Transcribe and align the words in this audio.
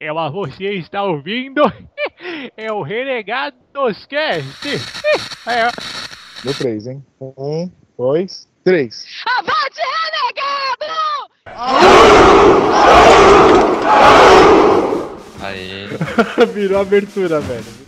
Ela, 0.00 0.30
você 0.30 0.74
está 0.74 1.02
ouvindo? 1.02 1.62
É 2.56 2.72
o 2.72 2.82
Renegados 2.82 4.06
Cast. 4.06 4.68
É. 5.46 5.70
Deu 6.44 6.54
três, 6.54 6.86
hein? 6.86 7.04
Um, 7.20 7.70
dois, 7.96 8.46
três. 8.62 9.06
Avante, 9.38 9.80
renegado! 10.04 10.92
Aí. 15.40 15.88
Virou 16.52 16.80
abertura, 16.80 17.40
velho. 17.40 17.87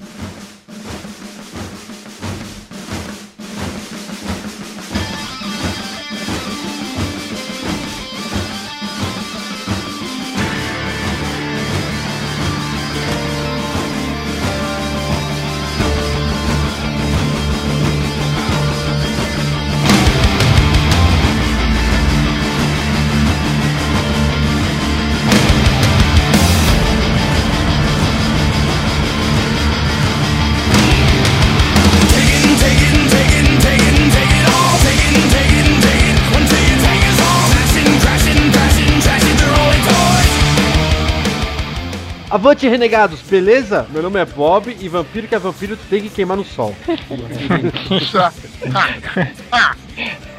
Avante, 42.40 42.66
renegados, 42.66 43.20
beleza? 43.20 43.86
Meu 43.90 44.02
nome 44.02 44.18
é 44.18 44.24
Bob 44.24 44.74
e 44.80 44.88
vampiro 44.88 45.28
que 45.28 45.34
é 45.34 45.38
vampiro 45.38 45.76
tem 45.90 46.00
que 46.00 46.08
queimar 46.08 46.38
no 46.38 46.44
sol. 46.44 46.74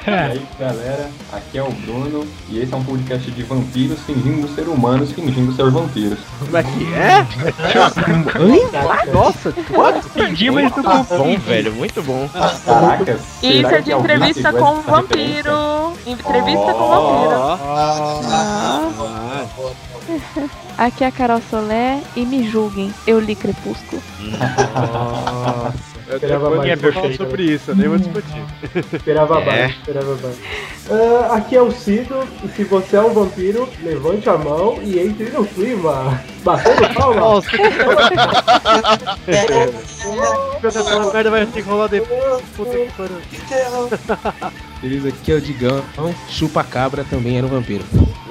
E 0.07 0.09
aí 0.09 0.41
galera, 0.59 1.11
aqui 1.31 1.59
é 1.59 1.63
o 1.63 1.69
Bruno 1.69 2.25
e 2.49 2.57
esse 2.59 2.73
é 2.73 2.77
um 2.77 2.83
podcast 2.83 3.29
de 3.29 3.43
vampiros 3.43 3.99
fingindo 3.99 4.47
ser 4.55 4.67
humanos, 4.67 5.11
fingindo 5.11 5.53
ser 5.53 5.69
vampiros. 5.69 6.17
Como 6.39 6.57
é 6.57 6.63
que 6.63 6.91
é? 6.91 7.27
Nossa, 9.13 9.53
quanto 9.71 10.07
Entendi, 10.07 10.49
mas 10.49 10.75
não 10.75 10.83
Muito 10.83 11.15
bom, 11.15 11.37
velho, 11.37 11.71
muito 11.73 12.01
bom. 12.01 12.27
Caraca, 12.65 13.19
Isso 13.43 13.67
é 13.67 13.81
de 13.81 13.91
entrevista 13.91 14.51
com 14.51 14.73
um 14.73 14.81
vampiro. 14.81 15.93
Entrevista 16.07 16.73
com 16.73 16.87
vampiro. 16.87 17.41
Aqui 20.81 21.03
é 21.03 21.07
a 21.07 21.11
Carol 21.11 21.39
Solé 21.47 22.01
e 22.15 22.25
me 22.25 22.49
julguem, 22.49 22.91
eu 23.05 23.19
li 23.19 23.35
Crepúsculo. 23.35 24.01
Eu 26.07 26.15
Esperava 26.15 26.49
mais. 26.55 26.83
eu 26.83 26.91
falar 26.93 27.13
sobre 27.13 27.43
isso, 27.43 27.69
eu 27.69 27.75
nem 27.75 27.87
vou 27.87 27.99
discutir. 27.99 28.43
Esperava 28.91 29.39
É. 29.41 29.45
mais, 29.45 29.71
esperava 29.75 30.17
mais. 30.23 30.35
Ah, 30.89 31.35
aqui 31.35 31.55
é 31.55 31.61
o 31.61 31.71
Cido, 31.71 32.27
e 32.43 32.47
se 32.47 32.63
você 32.63 32.95
é 32.97 33.01
um 33.01 33.13
vampiro, 33.13 33.69
levante 33.83 34.27
a 34.27 34.37
mão 34.39 34.79
e 34.81 34.97
entre 34.97 35.25
no 35.29 35.45
clima. 35.45 36.19
Batendo 36.43 36.93
palma. 36.95 37.19
Nossa, 37.21 37.49
essa 40.63 40.99
merda 41.13 41.29
vai 41.29 41.45
ter 41.45 41.61
que 41.63 41.69
rolar 41.69 41.87
depois. 41.89 42.41
Puta 42.57 42.71
que 42.75 42.91
pariu. 42.97 43.17
Beleza, 44.81 45.09
aqui 45.09 45.31
é 45.31 45.35
o 45.35 45.41
Digão. 45.41 45.83
Chupa 46.27 46.63
cabra 46.63 47.03
também 47.07 47.37
era 47.37 47.45
um 47.45 47.49
vampiro. 47.49 47.83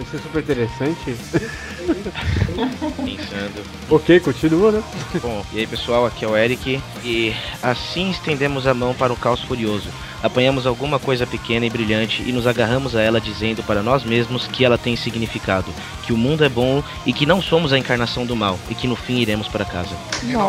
Isso 0.03 0.17
é 0.17 0.19
super 0.19 0.43
interessante. 0.43 1.17
Pensando. 2.47 3.65
Ok, 3.89 4.21
continua, 4.21 4.73
né? 4.73 4.83
Bom, 5.21 5.45
e 5.53 5.59
aí 5.61 5.67
pessoal, 5.67 6.07
aqui 6.07 6.25
é 6.25 6.29
o 6.29 6.37
Eric. 6.37 6.81
E 7.05 7.35
assim 7.63 8.11
estendemos 8.11 8.67
a 8.67 8.75
mão 8.75 8.95
para 8.95 9.13
o 9.13 9.17
caos 9.17 9.41
furioso. 9.43 9.89
Apanhamos 10.23 10.67
alguma 10.67 10.99
coisa 10.99 11.27
pequena 11.27 11.65
e 11.65 11.71
brilhante 11.71 12.23
e 12.27 12.31
nos 12.31 12.47
agarramos 12.47 12.95
a 12.95 13.01
ela 13.01 13.21
dizendo 13.21 13.63
para 13.63 13.83
nós 13.83 14.05
mesmos 14.05 14.47
que 14.47 14.65
ela 14.65 14.77
tem 14.77 14.95
significado, 14.95 15.73
que 16.05 16.13
o 16.13 16.17
mundo 16.17 16.45
é 16.45 16.49
bom 16.49 16.83
e 17.07 17.13
que 17.13 17.25
não 17.25 17.41
somos 17.41 17.73
a 17.73 17.79
encarnação 17.79 18.27
do 18.27 18.37
mal 18.37 18.59
e 18.69 18.75
que 18.75 18.87
no 18.87 18.97
fim 18.97 19.19
iremos 19.19 19.49
para 19.49 19.65
casa. 19.65 19.97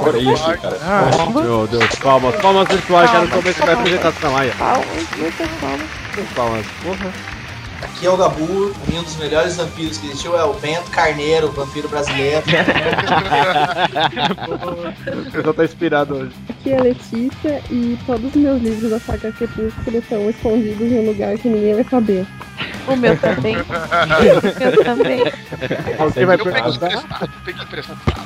Por 0.04 0.22
isso, 0.22 0.44
cara. 0.58 0.78
Meu 1.42 1.68
Deus, 1.68 1.96
palmas, 1.96 2.36
palmas 2.42 2.68
virtuais, 2.68 3.10
quero 3.10 3.30
começar 3.30 3.70
a 3.70 3.74
apresentação 3.74 4.38
aí. 4.38 4.52
Palmas, 4.52 4.86
muitas 5.18 5.48
palmas. 5.62 5.88
Palmas, 6.36 6.66
porra. 6.84 7.41
Aqui 8.02 8.08
é 8.08 8.12
o 8.12 8.18
Gabu, 8.18 8.74
e 8.92 8.98
um 8.98 9.04
dos 9.04 9.16
melhores 9.18 9.58
vampiros 9.58 10.00
que 10.00 10.08
existiu 10.08 10.36
é 10.36 10.44
o 10.44 10.54
Bento 10.54 10.90
Carneiro, 10.90 11.52
vampiro 11.52 11.88
brasileiro. 11.88 12.42
O 15.28 15.32
pessoal 15.32 15.54
tá 15.54 15.64
inspirado 15.64 16.16
hoje. 16.16 16.32
Aqui 16.50 16.72
é 16.72 16.80
a 16.80 16.82
Letícia 16.82 17.62
e 17.70 18.00
todos 18.08 18.26
os 18.26 18.36
meus 18.36 18.60
livros 18.60 18.90
da 18.90 19.00
saga 19.00 19.32
Crepúsculo 19.32 19.98
estão 20.00 20.28
escondidos 20.32 20.92
em 20.92 20.98
um 20.98 21.06
lugar 21.12 21.38
que 21.38 21.48
ninguém 21.48 21.76
vai 21.76 21.84
saber. 21.84 22.26
O 22.88 22.96
meu 22.96 23.18
também. 23.18 23.58
o 23.62 24.60
meu 24.60 24.84
também. 24.84 25.24
Alguém 26.00 26.26
vai 26.26 26.38
perguntar? 26.38 27.04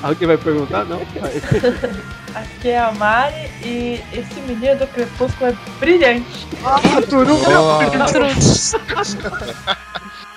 Alguém 0.01 0.27
vai 0.27 0.37
perguntar? 0.37 0.85
Não? 0.85 1.01
Aqui 2.35 2.69
é 2.69 2.79
a 2.79 2.91
Mari 2.91 3.49
e 3.63 4.01
esse 4.11 4.39
menino 4.41 4.77
do 4.77 4.87
Crepúsculo 4.87 5.51
é 5.51 5.55
brilhante. 5.79 6.47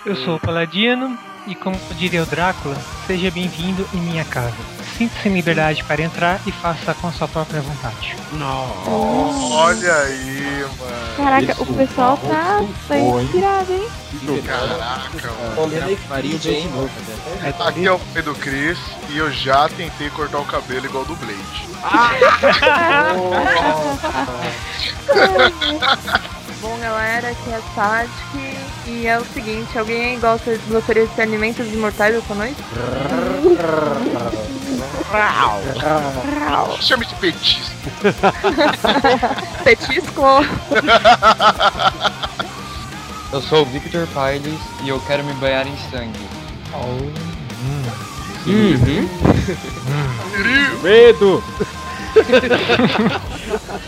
Eu 0.06 0.16
sou 0.16 0.36
o 0.36 0.40
Paladino 0.40 1.18
e, 1.46 1.54
como 1.54 1.76
diria 1.96 2.22
o 2.22 2.26
Drácula, 2.26 2.76
seja 3.06 3.30
bem-vindo 3.30 3.88
em 3.92 3.98
minha 3.98 4.24
casa. 4.24 4.77
Sinta-se 4.98 5.28
em 5.28 5.34
liberdade 5.34 5.84
para 5.84 6.02
entrar 6.02 6.40
e 6.44 6.50
faça 6.50 6.92
com 6.94 7.12
sua 7.12 7.28
própria 7.28 7.60
vontade. 7.60 8.16
Olha 8.84 9.94
aí, 9.94 10.66
mano. 10.76 11.16
Caraca, 11.16 11.62
o 11.62 11.66
pessoal 11.66 12.16
tá, 12.16 12.64
tá 12.88 12.98
inspirado, 12.98 13.72
hein? 13.72 13.88
Caraca, 14.44 15.30
mano. 15.40 15.54
Hein? 16.50 16.68
Aqui 17.60 17.86
é 17.86 17.92
o 17.92 17.98
Pedro 18.12 18.34
Cris 18.34 18.76
e 19.08 19.18
eu 19.18 19.30
já 19.30 19.68
tentei 19.68 20.10
cortar 20.10 20.38
o 20.38 20.44
cabelo 20.44 20.86
igual 20.86 21.04
do 21.04 21.14
Blade. 21.14 21.68
Bom, 26.60 26.76
galera, 26.80 27.28
aqui 27.28 27.50
é 27.50 27.54
a 27.54 27.62
Sadik 27.72 28.58
e 28.88 29.06
é 29.06 29.18
o 29.18 29.24
seguinte, 29.24 29.78
alguém 29.78 30.12
aí 30.12 30.16
gosta, 30.16 30.58
gostaria 30.68 31.06
de 31.06 31.14
ser 31.14 31.22
alimentos 31.22 31.66
imortais 31.72 32.14
essa 32.14 32.34
noite? 32.34 32.56
Chame 36.80 37.06
de 37.06 37.14
petisco. 37.16 37.74
Petisco? 39.64 40.22
Eu 43.30 43.42
sou 43.42 43.60
o 43.60 43.64
Victor 43.66 44.06
Pailes 44.14 44.58
e 44.82 44.88
eu 44.88 44.98
quero 45.00 45.22
me 45.22 45.34
banhar 45.34 45.66
em 45.66 45.76
sangue. 45.90 46.18
Medo! 50.82 51.44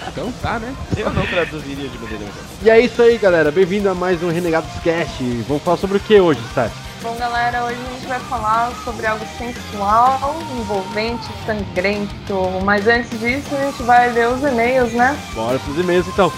Então 0.08 0.32
tá, 0.42 0.58
né? 0.58 0.74
Eu 0.96 1.10
não 1.10 1.26
traduziria 1.26 1.88
de 1.88 1.98
maneira 1.98 2.24
melhor. 2.24 2.44
E 2.62 2.70
é 2.70 2.80
isso 2.80 3.00
aí, 3.02 3.18
galera. 3.18 3.50
Bem-vindo 3.50 3.88
a 3.88 3.94
mais 3.94 4.22
um 4.22 4.30
Renegados 4.30 4.70
Cast. 4.82 5.22
Vamos 5.48 5.62
falar 5.62 5.76
sobre 5.76 5.96
o 5.96 6.00
que 6.00 6.20
hoje, 6.20 6.40
Seth? 6.54 6.72
Bom, 7.02 7.16
galera, 7.16 7.64
hoje 7.64 7.78
a 7.86 7.92
gente 7.94 8.06
vai 8.06 8.20
falar 8.20 8.72
sobre 8.84 9.06
algo 9.06 9.24
sensual, 9.38 10.36
envolvente, 10.58 11.26
sangrento. 11.46 12.60
Mas 12.62 12.86
antes 12.86 13.18
disso, 13.18 13.54
a 13.54 13.64
gente 13.64 13.82
vai 13.84 14.10
ver 14.10 14.28
os 14.28 14.42
e-mails, 14.42 14.92
né? 14.92 15.18
Bora 15.34 15.58
pros 15.58 15.78
e-mails 15.78 16.06
então. 16.08 16.30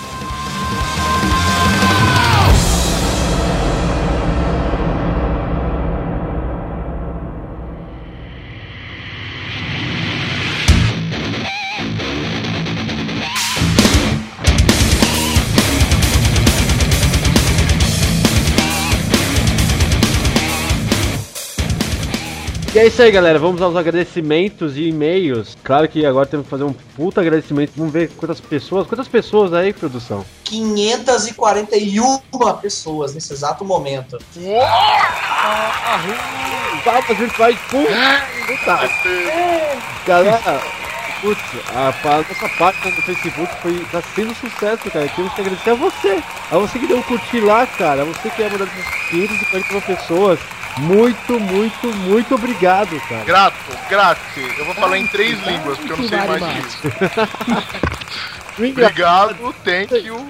E 22.74 22.78
é 22.78 22.86
isso 22.86 23.02
aí, 23.02 23.10
galera. 23.10 23.38
Vamos 23.38 23.60
aos 23.60 23.76
agradecimentos 23.76 24.78
e 24.78 24.88
e-mails. 24.88 25.54
Claro 25.62 25.86
que 25.86 26.06
agora 26.06 26.24
temos 26.24 26.46
que 26.46 26.50
fazer 26.50 26.64
um 26.64 26.72
puta 26.72 27.20
agradecimento. 27.20 27.72
Vamos 27.76 27.92
ver 27.92 28.08
quantas 28.16 28.40
pessoas. 28.40 28.86
Quantas 28.86 29.06
pessoas 29.06 29.52
aí, 29.52 29.74
produção? 29.74 30.24
541 30.44 32.18
pessoas 32.62 33.14
nesse 33.14 33.30
exato 33.30 33.62
momento. 33.62 34.16
Palmas 36.82 37.18
virtuais. 37.18 37.58
Puta! 37.70 38.22
Galera, 40.06 40.62
putz, 41.22 41.40
a, 41.72 41.88
a 41.88 42.16
nossa 42.18 42.48
página 42.58 42.96
no 42.96 43.02
Facebook 43.02 43.54
foi, 43.62 43.86
tá 43.90 44.02
sendo 44.14 44.34
sucesso, 44.34 44.90
cara. 44.90 45.08
Temos 45.08 45.32
que 45.32 45.40
agradecer 45.40 45.70
a 45.70 45.74
você. 45.74 46.22
A 46.50 46.58
você 46.58 46.78
que 46.78 46.86
deu 46.86 46.98
um 46.98 47.02
curtir 47.02 47.40
lá, 47.40 47.66
cara. 47.66 48.02
A 48.02 48.04
você 48.04 48.28
que 48.28 48.42
é 48.42 48.48
uma 48.48 48.58
das 48.58 48.68
541 49.08 49.80
pessoas 49.82 50.38
Muito, 50.78 51.38
muito, 51.38 51.86
muito 51.94 52.34
obrigado, 52.34 52.98
cara. 53.08 53.24
Grato, 53.24 53.56
grazie. 53.88 54.52
Eu 54.58 54.64
vou 54.64 54.74
falar 54.74 54.98
em 54.98 55.06
três 55.06 55.38
línguas, 55.46 55.78
porque 55.78 55.92
eu 55.92 55.96
não 55.98 56.08
sei 56.08 56.18
mais 56.18 56.54
disso. 56.54 56.78
Obrigado, 58.58 59.54
thank 59.64 59.94
you 59.94 60.28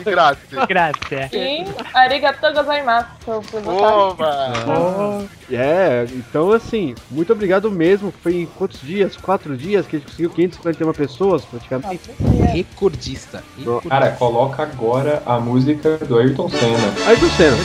e 0.00 0.04
grazie. 0.04 0.42
Grazie. 0.68 1.28
E 1.32 1.64
arigatou 1.94 2.52
gozaimasu. 2.52 3.08
votar. 3.26 4.68
Oba! 4.68 5.24
É, 5.50 6.06
então 6.12 6.52
assim, 6.52 6.94
muito 7.10 7.32
obrigado 7.32 7.70
mesmo. 7.70 8.12
Foi 8.22 8.42
em 8.42 8.46
quantos 8.46 8.80
dias? 8.80 9.16
Quatro 9.16 9.56
dias 9.56 9.86
que 9.86 9.96
a 9.96 9.98
gente 9.98 10.08
conseguiu 10.08 10.30
541 10.30 10.92
pessoas, 10.92 11.44
praticamente. 11.44 12.10
Recordista. 12.52 13.42
Cara, 13.88 14.10
coloca 14.12 14.62
agora 14.62 15.22
a 15.26 15.38
música 15.38 15.98
do 15.98 16.18
Ayrton 16.18 16.48
Senna. 16.48 17.16
Do 17.16 17.30
Senna. 17.30 17.56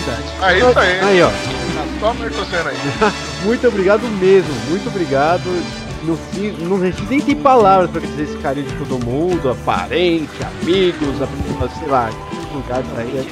Aí, 0.41 0.59
isso 0.59 0.79
aí. 0.79 0.99
Aí, 0.99 1.21
ó. 1.21 1.29
Só 1.99 2.11
Ayrton 2.11 2.45
Senna 2.45 2.69
aí. 2.69 2.77
Muito 3.43 3.67
obrigado 3.67 4.07
mesmo, 4.19 4.53
muito 4.69 4.89
obrigado. 4.89 5.86
Não 6.07 6.79
gente 6.79 7.03
nem 7.03 7.19
tem 7.19 7.35
palavras 7.35 7.91
pra 7.91 7.99
dizer 7.99 8.23
esse 8.23 8.37
carinho 8.37 8.65
de 8.65 8.75
todo 8.77 9.03
mundo, 9.05 9.53
parente, 9.65 10.31
amigos, 10.61 11.21
a, 11.21 11.79
sei 11.79 11.87
lá, 11.89 12.09
lugares 12.53 12.87
aí. 12.97 13.27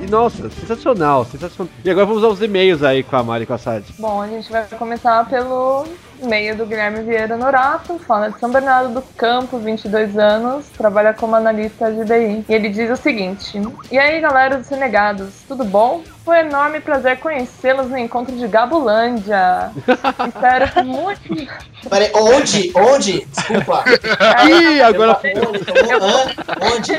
E 0.00 0.10
nossa, 0.10 0.48
sensacional, 0.48 1.26
sensacional. 1.26 1.72
E 1.84 1.90
agora 1.90 2.06
vamos 2.06 2.24
aos 2.24 2.40
e-mails 2.40 2.82
aí 2.82 3.02
com 3.02 3.16
a 3.16 3.22
Mari 3.22 3.44
e 3.44 3.46
com 3.46 3.52
a 3.52 3.58
Sad. 3.58 3.84
Bom, 3.98 4.22
a 4.22 4.26
gente 4.26 4.50
vai 4.50 4.64
começar 4.78 5.28
pelo 5.28 5.84
e-mail 6.22 6.56
do 6.56 6.64
Guilherme 6.64 7.02
Vieira 7.02 7.36
Norato, 7.36 7.98
fala 7.98 8.30
de 8.30 8.40
São 8.40 8.50
Bernardo 8.50 8.94
do 8.94 9.02
Campo, 9.16 9.58
22 9.58 10.18
anos, 10.18 10.66
trabalha 10.70 11.12
como 11.12 11.36
analista 11.36 11.92
de 11.92 12.04
DI. 12.04 12.44
E 12.48 12.54
ele 12.54 12.68
diz 12.68 12.90
o 12.90 12.96
seguinte: 12.96 13.60
E 13.90 13.98
aí, 13.98 14.20
galera 14.20 14.56
dos 14.56 14.68
Renegados, 14.68 15.42
tudo 15.46 15.64
bom? 15.64 16.02
Foi 16.24 16.36
um 16.36 16.46
enorme 16.46 16.80
prazer 16.80 17.18
conhecê-los 17.18 17.88
no 17.88 17.98
encontro 17.98 18.36
de 18.36 18.46
Gabulândia. 18.46 19.72
Espero 20.28 20.70
que 20.70 20.82
muito. 20.82 21.52
Peraí, 21.90 22.12
onde? 22.14 22.72
Onde? 22.76 23.24
Desculpa. 23.26 23.84
Ih, 24.48 24.80
agora 24.82 25.20
Hã? 25.20 26.74
Onde? 26.76 26.92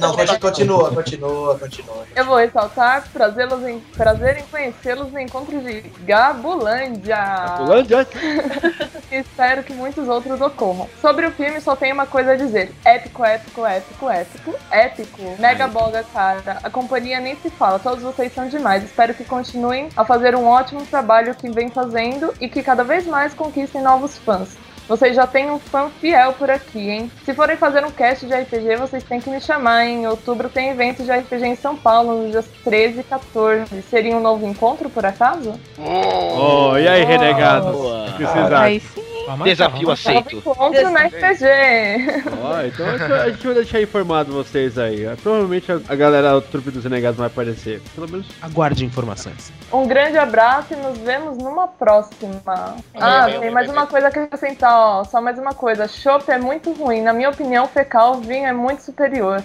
Não, 0.00 0.16
conti- 0.16 0.40
continua, 0.40 0.90
continua, 0.90 1.58
continua. 1.58 2.04
Eu 2.16 2.24
vou 2.24 2.36
ressaltar 2.38 3.06
prazer-los 3.12 3.64
em, 3.64 3.78
prazer 3.96 4.38
em 4.38 4.42
conhecê-los 4.50 5.12
no 5.12 5.20
encontro 5.20 5.60
de 5.60 5.82
Gabulândia. 6.00 7.16
Gabulândia? 7.16 8.08
Espero 9.12 9.62
que 9.62 9.72
muitos 9.72 10.08
outros 10.08 10.40
ocorram. 10.40 10.88
Sobre 11.00 11.26
o 11.26 11.30
filme, 11.30 11.60
só 11.60 11.76
tenho 11.76 11.94
uma 11.94 12.06
coisa 12.06 12.32
a 12.32 12.36
dizer: 12.36 12.72
épico, 12.84 13.24
épico, 13.24 13.64
épico, 13.64 14.10
épico, 14.10 14.54
épico. 14.72 15.36
Mega 15.38 15.68
boga, 15.68 16.04
cara. 16.12 16.58
A 16.64 16.70
companhia 16.70 17.20
nem 17.20 17.36
se 17.36 17.48
fala, 17.50 17.78
todos 17.78 18.07
vocês 18.12 18.32
são 18.32 18.48
demais. 18.48 18.84
Espero 18.84 19.12
que 19.12 19.24
continuem 19.24 19.88
a 19.96 20.04
fazer 20.04 20.34
um 20.34 20.46
ótimo 20.46 20.84
trabalho 20.86 21.34
que 21.34 21.50
vem 21.50 21.68
fazendo 21.68 22.32
e 22.40 22.48
que 22.48 22.62
cada 22.62 22.82
vez 22.82 23.06
mais 23.06 23.34
conquistem 23.34 23.82
novos 23.82 24.16
fãs. 24.18 24.56
Vocês 24.88 25.14
já 25.14 25.26
têm 25.26 25.50
um 25.50 25.58
fã 25.58 25.90
fiel 26.00 26.32
por 26.32 26.50
aqui, 26.50 26.88
hein? 26.88 27.10
Se 27.22 27.34
forem 27.34 27.58
fazer 27.58 27.84
um 27.84 27.90
cast 27.90 28.24
de 28.24 28.32
RPG, 28.32 28.76
vocês 28.76 29.04
têm 29.04 29.20
que 29.20 29.28
me 29.28 29.38
chamar, 29.38 29.84
hein? 29.84 30.04
Em 30.04 30.06
outubro 30.06 30.48
tem 30.48 30.70
evento 30.70 31.02
de 31.02 31.12
RPG 31.12 31.44
em 31.44 31.56
São 31.56 31.76
Paulo, 31.76 32.22
nos 32.22 32.30
dias 32.30 32.48
13 32.64 33.00
e 33.00 33.04
14. 33.04 33.82
Seria 33.82 34.16
um 34.16 34.20
novo 34.20 34.46
encontro, 34.46 34.88
por 34.88 35.04
acaso? 35.04 35.60
Oh, 35.78 36.78
e 36.78 36.88
aí, 36.88 37.04
renegados? 37.04 37.76
O 37.76 38.16
que 38.16 38.24
vocês 38.24 38.52
Aí 38.52 38.76
acham? 38.78 39.17
Sim. 39.36 39.44
Desafio 39.44 39.80
Novo 39.80 39.92
aceito. 39.92 40.36
encontro 40.36 40.90
na 40.90 41.00
RPG. 41.06 41.44
Ó, 42.42 42.62
então 42.62 42.86
a 42.86 43.28
gente 43.30 43.46
vai 43.46 43.54
deixar 43.54 43.82
informado 43.82 44.32
vocês 44.32 44.78
aí. 44.78 45.04
Provavelmente 45.22 45.70
a, 45.70 45.94
galera, 45.94 46.36
o 46.36 46.40
trupe 46.40 46.70
dos 46.70 46.84
renegados 46.84 47.18
vai 47.18 47.26
aparecer. 47.26 47.80
Pelo 47.94 48.08
menos. 48.08 48.26
Aguarde 48.40 48.84
informações. 48.84 49.52
Um 49.72 49.86
grande 49.86 50.18
abraço 50.18 50.72
e 50.72 50.76
nos 50.76 50.98
vemos 50.98 51.38
numa 51.38 51.68
próxima. 51.68 52.76
Ah, 52.94 53.26
tem 53.40 53.50
mais 53.50 53.70
uma 53.70 53.86
coisa 53.86 54.06
a 54.06 54.10
acrescentar, 54.10 54.72
ó. 54.72 55.04
Só 55.04 55.20
mais 55.20 55.38
uma 55.38 55.54
coisa. 55.54 55.86
Chopp 55.86 56.30
é 56.30 56.38
muito 56.38 56.72
ruim. 56.72 57.02
Na 57.02 57.12
minha 57.12 57.30
opinião, 57.30 57.66
fecal, 57.66 58.20
vinho 58.20 58.46
é 58.46 58.52
muito 58.52 58.82
superior. 58.82 59.42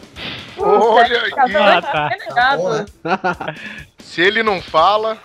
Olha 0.58 1.22
aí. 1.22 1.32
Ah, 1.38 1.82
tá. 1.82 2.10
Né? 2.70 3.56
Se 4.00 4.22
ele 4.22 4.44
não 4.44 4.62
fala, 4.62 5.18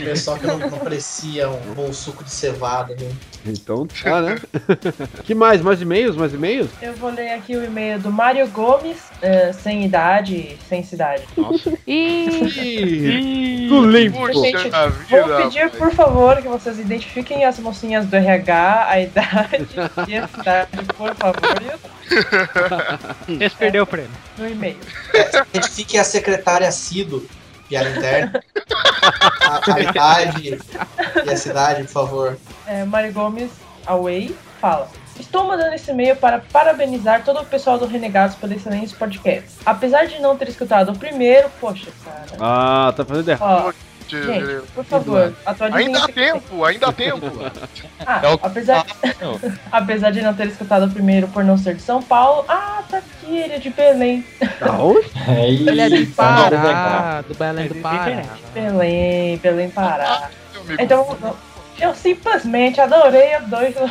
pessoal 0.00 0.38
que 0.38 0.46
não, 0.46 0.58
não 0.58 0.68
aprecia 0.68 1.48
um 1.48 1.74
bom 1.74 1.92
suco 1.92 2.22
de 2.24 2.30
cevada, 2.30 2.94
viu? 2.94 3.10
Então 3.44 3.86
tá, 3.86 4.20
né? 4.20 4.38
que 5.24 5.34
mais? 5.34 5.60
Mais 5.60 5.80
e-mails? 5.80 6.16
Mais 6.16 6.32
e-mails? 6.34 6.68
Eu 6.82 6.94
vou 6.94 7.10
ler 7.10 7.30
aqui 7.32 7.56
o 7.56 7.64
e-mail 7.64 7.98
do 8.00 8.10
Mário 8.10 8.46
Gomes, 8.48 8.98
eh, 9.22 9.52
sem 9.52 9.84
idade, 9.84 10.56
sem 10.68 10.82
cidade. 10.82 11.22
Ih, 11.86 13.68
do 13.68 13.88
limpo. 13.88 14.26
Gente, 14.32 14.68
Vou 15.08 15.24
vida. 15.24 15.42
pedir, 15.42 15.70
por 15.70 15.92
favor, 15.92 16.42
que 16.42 16.48
vocês 16.48 16.78
identifiquem 16.78 17.44
as 17.44 17.58
mocinhas 17.58 18.06
do 18.06 18.16
RH, 18.16 18.86
a 18.88 19.00
idade 19.00 19.66
e 20.08 20.16
a 20.16 20.28
cidade, 20.28 20.70
por 20.96 21.14
favor, 21.14 21.78
Esse 23.40 23.56
perdeu 23.56 23.84
o 23.84 23.86
prêmio. 23.86 24.10
no 24.38 24.48
e-mail. 24.48 24.76
Identifique 25.54 25.98
a 25.98 26.04
secretária 26.04 26.70
Cido, 26.70 27.26
piada 27.68 27.90
interna. 27.90 28.42
A, 29.42 29.74
a 29.74 29.80
idade 29.80 30.58
e 31.24 31.30
a 31.30 31.36
cidade, 31.36 31.82
por 31.84 31.90
favor. 31.90 32.38
É, 32.66 32.84
Mário 32.84 33.12
Gomes, 33.12 33.50
away, 33.86 34.34
fala. 34.60 34.88
Estou 35.18 35.44
mandando 35.44 35.74
esse 35.74 35.90
e-mail 35.90 36.16
para 36.16 36.40
parabenizar 36.52 37.24
todo 37.24 37.40
o 37.40 37.46
pessoal 37.46 37.78
do 37.78 37.86
Renegados 37.86 38.36
pelo 38.36 38.52
excelente 38.52 38.94
podcast. 38.94 39.50
Apesar 39.64 40.06
de 40.06 40.20
não 40.20 40.36
ter 40.36 40.48
escutado 40.48 40.92
o 40.92 40.98
primeiro, 40.98 41.50
poxa, 41.60 41.90
cara. 42.04 42.26
Ah, 42.38 42.92
tá 42.94 43.04
fazendo 43.04 43.28
errado. 43.30 43.68
Ó, 43.68 43.72
gente, 44.08 44.62
por 44.74 44.84
favor, 44.84 45.32
Ainda 45.72 46.04
há 46.04 46.08
tempo, 46.08 46.64
ainda 46.64 46.86
há 46.88 46.92
tempo. 46.92 47.30
Ah, 48.06 48.20
É 48.22 48.28
o- 48.34 48.40
apesar, 48.42 48.84
Não. 49.20 49.40
apesar 49.72 50.10
de 50.12 50.22
não 50.22 50.34
ter 50.34 50.46
escutado 50.48 50.86
o 50.86 50.90
primeiro 50.90 51.28
por 51.28 51.42
não 51.44 51.56
ser 51.58 51.74
de 51.74 51.82
São 51.82 52.02
Paulo, 52.02 52.44
ah, 52.48 52.82
tá 52.88 52.98
aqui, 52.98 53.36
ele 53.36 53.54
é 53.54 53.58
de 53.58 53.70
Belém. 53.70 54.24
Tá 54.58 54.72
onde? 54.78 55.06
É 55.28 55.48
isso. 55.48 55.68
Ele 55.68 55.80
é 55.80 55.88
de 55.88 56.06
Pará. 56.06 56.50
Pará, 56.50 57.20
do 57.22 57.34
Belém 57.34 57.68
do 57.68 57.78
É 57.78 57.82
Pará. 57.82 58.22
Belém, 58.54 59.36
Belém, 59.38 59.70
Pará. 59.70 60.30
Amigo. 60.60 60.82
Então, 60.82 61.16
eu 61.78 61.94
simplesmente 61.94 62.80
adorei 62.80 63.36
os 63.38 63.46
dois. 63.48 63.74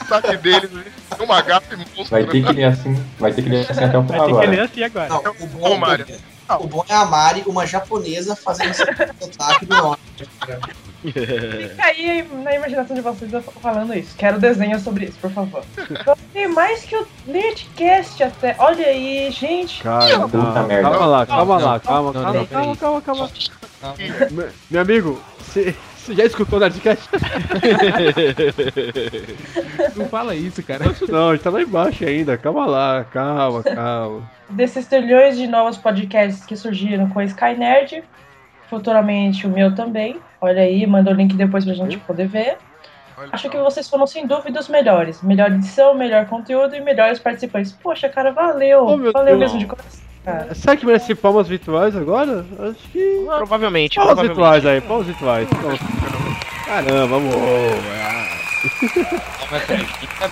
O 0.00 0.04
saque 0.14 0.36
deles, 0.36 0.70
uma 1.18 1.40
gafa 1.40 1.74
e 1.74 1.76
monstro. 1.78 2.04
Vai 2.10 2.24
ter 2.24 2.44
que 2.44 2.52
ler 2.52 2.64
assim, 2.64 3.04
vai 3.18 3.32
ter 3.32 3.42
que 3.42 3.48
ler 3.48 3.70
assim 3.70 3.84
até 3.84 3.96
o 3.98 4.02
Vai 4.02 4.20
final 4.20 4.26
ter 4.26 4.32
que 4.34 4.50
ler 4.50 4.60
agora. 4.60 4.64
assim 4.64 4.82
agora. 4.84 5.08
Não, 5.08 5.18
o 5.18 5.44
Ô, 5.44 5.68
bom, 5.70 5.78
Mário. 5.78 6.06
O 6.58 6.66
bom 6.66 6.84
é 6.88 6.94
a 6.94 7.04
Mari, 7.04 7.42
uma 7.46 7.66
japonesa, 7.66 8.34
fazendo 8.36 8.70
esse 8.70 8.84
sotaque 9.20 9.66
do 9.66 9.76
norte. 9.76 10.02
Fica 11.02 11.84
aí 11.84 12.28
na 12.44 12.54
imaginação 12.54 12.94
de 12.94 13.02
vocês 13.02 13.30
falando 13.60 13.92
isso. 13.94 14.14
Quero 14.16 14.38
desenho 14.38 14.78
sobre 14.78 15.06
isso, 15.06 15.18
por 15.20 15.30
favor. 15.32 15.64
Gostei 16.04 16.46
mais 16.48 16.82
que 16.84 16.96
o 16.96 17.06
Nerdcast 17.26 18.22
até. 18.22 18.54
Olha 18.58 18.86
aí, 18.86 19.30
gente. 19.32 19.82
Cara, 19.82 20.20
Puta 20.28 20.62
merda. 20.62 20.90
calma 20.90 21.06
lá, 21.06 21.26
calma 21.26 21.58
Não, 21.58 21.66
lá, 21.66 21.80
calma, 21.80 22.12
não, 22.12 22.22
calma, 22.22 22.38
não, 22.38 22.46
calma, 22.46 22.76
calma, 23.02 23.30
calma. 23.80 23.96
Me- 24.30 24.52
Meu 24.70 24.80
amigo, 24.82 25.20
você 25.40 25.74
você 26.02 26.14
já 26.14 26.24
escutou 26.24 26.58
o 26.58 26.60
Nerdcast? 26.60 27.08
Não 29.96 30.06
fala 30.06 30.34
isso, 30.34 30.62
cara. 30.62 30.84
Não, 31.08 31.30
a 31.30 31.34
gente 31.34 31.44
tá 31.44 31.50
lá 31.50 31.62
embaixo 31.62 32.04
ainda. 32.04 32.36
Calma 32.36 32.66
lá, 32.66 33.04
calma, 33.04 33.62
calma. 33.62 34.30
Desses 34.50 34.86
trilhões 34.86 35.36
de 35.36 35.46
novos 35.46 35.78
podcasts 35.78 36.44
que 36.44 36.56
surgiram 36.56 37.08
com 37.08 37.20
a 37.20 37.24
Sky 37.24 37.54
Nerd, 37.56 38.02
futuramente 38.68 39.46
o 39.46 39.50
meu 39.50 39.74
também. 39.74 40.18
Olha 40.40 40.62
aí, 40.62 40.86
manda 40.86 41.10
o 41.10 41.14
link 41.14 41.34
depois 41.34 41.64
pra 41.64 41.74
gente 41.74 41.98
poder 41.98 42.26
ver. 42.26 42.56
Acho 43.30 43.48
que 43.48 43.56
vocês 43.58 43.88
foram 43.88 44.06
sem 44.06 44.26
dúvida 44.26 44.58
os 44.58 44.68
melhores. 44.68 45.22
Melhor 45.22 45.52
edição, 45.52 45.94
melhor 45.94 46.26
conteúdo 46.26 46.74
e 46.74 46.80
melhores 46.80 47.18
participantes. 47.18 47.70
Poxa, 47.70 48.08
cara, 48.08 48.32
valeu. 48.32 48.84
Oh, 48.84 49.12
valeu 49.12 49.38
Deus. 49.38 49.40
mesmo 49.52 49.58
de 49.58 49.66
coração, 49.66 50.00
cara. 50.24 50.54
Será 50.54 50.76
que 50.76 50.86
merece 50.86 51.14
palmas 51.14 51.48
virtuais 51.48 51.96
agora? 51.96 52.44
Acho 52.58 52.88
que. 52.92 53.24
Provavelmente, 53.36 53.96
Palmas 53.96 54.14
provavelmente. 54.14 54.28
virtuais 54.28 54.66
aí, 54.66 54.80
palmas 54.80 55.06
virtuais. 55.06 55.48
Caramba, 56.66 57.16
amor. 57.16 57.32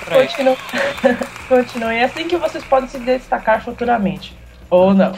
Continu... 0.08 0.56
Continuem. 1.48 1.98
É 2.00 2.04
assim 2.04 2.28
que 2.28 2.36
vocês 2.36 2.64
podem 2.64 2.88
se 2.88 2.98
destacar 3.00 3.62
futuramente. 3.62 4.36
Ou 4.70 4.94
não. 4.94 5.12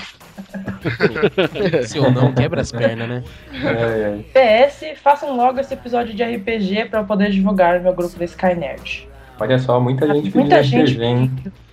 Se 1.87 1.99
ou 1.99 2.11
não, 2.11 2.33
quebra 2.33 2.63
as 2.63 2.73
pernas, 2.73 3.09
né? 3.09 3.23
É, 3.53 4.23
é. 4.35 4.67
PS, 4.67 4.99
façam 5.01 5.37
logo 5.37 5.61
esse 5.61 5.75
episódio 5.75 6.15
de 6.15 6.23
RPG 6.25 6.87
pra 6.87 7.01
eu 7.01 7.05
poder 7.05 7.31
divulgar 7.31 7.77
no 7.77 7.85
meu 7.85 7.93
grupo 7.95 8.19
da 8.19 8.25
Sky 8.25 8.55
Nerd. 8.55 9.09
Olha 9.39 9.59
só, 9.59 9.79
muita 9.79 10.07
gente 10.15 10.35
Muita 10.37 10.63
gente. 10.63 10.95
RPG, 10.95 11.05
hein? 11.05 11.31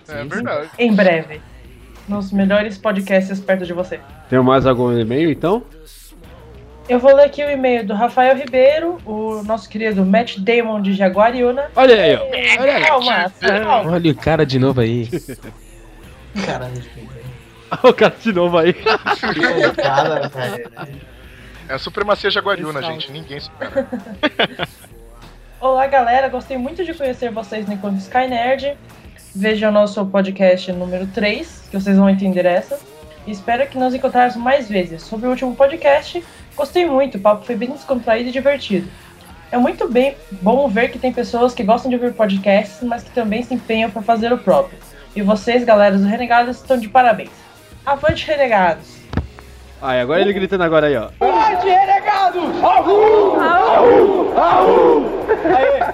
É 0.08 0.24
verdade. 0.24 0.68
Em 0.78 0.92
breve. 0.92 1.40
Nos 2.10 2.32
melhores 2.32 2.76
podcasts 2.76 3.38
perto 3.38 3.64
de 3.64 3.72
você. 3.72 4.00
Tem 4.28 4.40
mais 4.40 4.66
algum 4.66 4.90
e-mail 4.98 5.30
então? 5.30 5.62
Eu 6.88 6.98
vou 6.98 7.14
ler 7.14 7.26
aqui 7.26 7.44
o 7.44 7.48
e-mail 7.48 7.86
do 7.86 7.94
Rafael 7.94 8.36
Ribeiro, 8.36 8.98
o 9.06 9.44
nosso 9.44 9.68
querido 9.68 10.04
Matt 10.04 10.38
Damon 10.38 10.82
de 10.82 10.92
Jaguariúna. 10.92 11.70
Olha 11.76 11.94
aí, 11.94 12.16
ó. 12.16 12.24
Olha 12.60 12.76
aí. 12.76 12.82
Calma, 12.82 13.32
calma. 13.40 13.92
Olha 13.92 14.10
o 14.10 14.14
cara 14.16 14.44
de 14.44 14.58
novo 14.58 14.80
aí. 14.80 15.08
Caralho, 16.44 16.82
o 17.84 17.94
cara 17.94 18.16
de 18.20 18.32
novo 18.32 18.58
aí. 18.58 18.74
É 21.68 21.74
a 21.74 21.78
supremacia 21.78 22.28
jaguariúna, 22.28 22.82
gente. 22.82 23.12
Ninguém 23.12 23.38
supera. 23.38 23.86
Olá, 25.60 25.86
galera. 25.86 26.28
Gostei 26.28 26.58
muito 26.58 26.84
de 26.84 26.92
conhecer 26.92 27.30
vocês 27.30 27.68
no 27.68 27.74
Encontro 27.74 27.98
Sky 27.98 28.26
Nerd. 28.26 28.76
Vejam 29.34 29.70
nosso 29.70 30.04
podcast 30.06 30.72
número 30.72 31.06
3, 31.06 31.68
que 31.70 31.78
vocês 31.78 31.96
vão 31.96 32.10
entender 32.10 32.44
essa. 32.44 32.80
Espero 33.28 33.64
que 33.68 33.78
nos 33.78 33.94
encontrarmos 33.94 34.34
mais 34.34 34.68
vezes. 34.68 35.02
Sobre 35.02 35.28
o 35.28 35.30
último 35.30 35.54
podcast, 35.54 36.24
gostei 36.56 36.84
muito. 36.84 37.16
O 37.16 37.20
papo 37.20 37.44
foi 37.44 37.54
bem 37.54 37.70
descontraído 37.70 38.28
e 38.28 38.32
divertido. 38.32 38.88
É 39.52 39.56
muito 39.56 39.88
bem 39.88 40.16
bom 40.42 40.68
ver 40.68 40.90
que 40.90 40.98
tem 40.98 41.12
pessoas 41.12 41.54
que 41.54 41.62
gostam 41.62 41.88
de 41.88 41.96
ouvir 41.96 42.12
podcasts, 42.12 42.82
mas 42.82 43.04
que 43.04 43.10
também 43.10 43.42
se 43.44 43.54
empenham 43.54 43.90
para 43.90 44.02
fazer 44.02 44.32
o 44.32 44.38
próprio. 44.38 44.78
E 45.14 45.22
vocês, 45.22 45.64
galera 45.64 45.96
do 45.96 46.04
Renegados, 46.04 46.56
estão 46.56 46.76
de 46.76 46.88
parabéns. 46.88 47.30
Avante, 47.86 48.26
Renegados! 48.26 48.99
Aí, 49.82 50.00
agora 50.00 50.20
ele 50.20 50.32
gritando 50.32 50.62
agora 50.64 50.86
aí, 50.88 50.96
ó. 50.96 51.08
Avante, 51.20 51.66
renegados! 51.66 52.44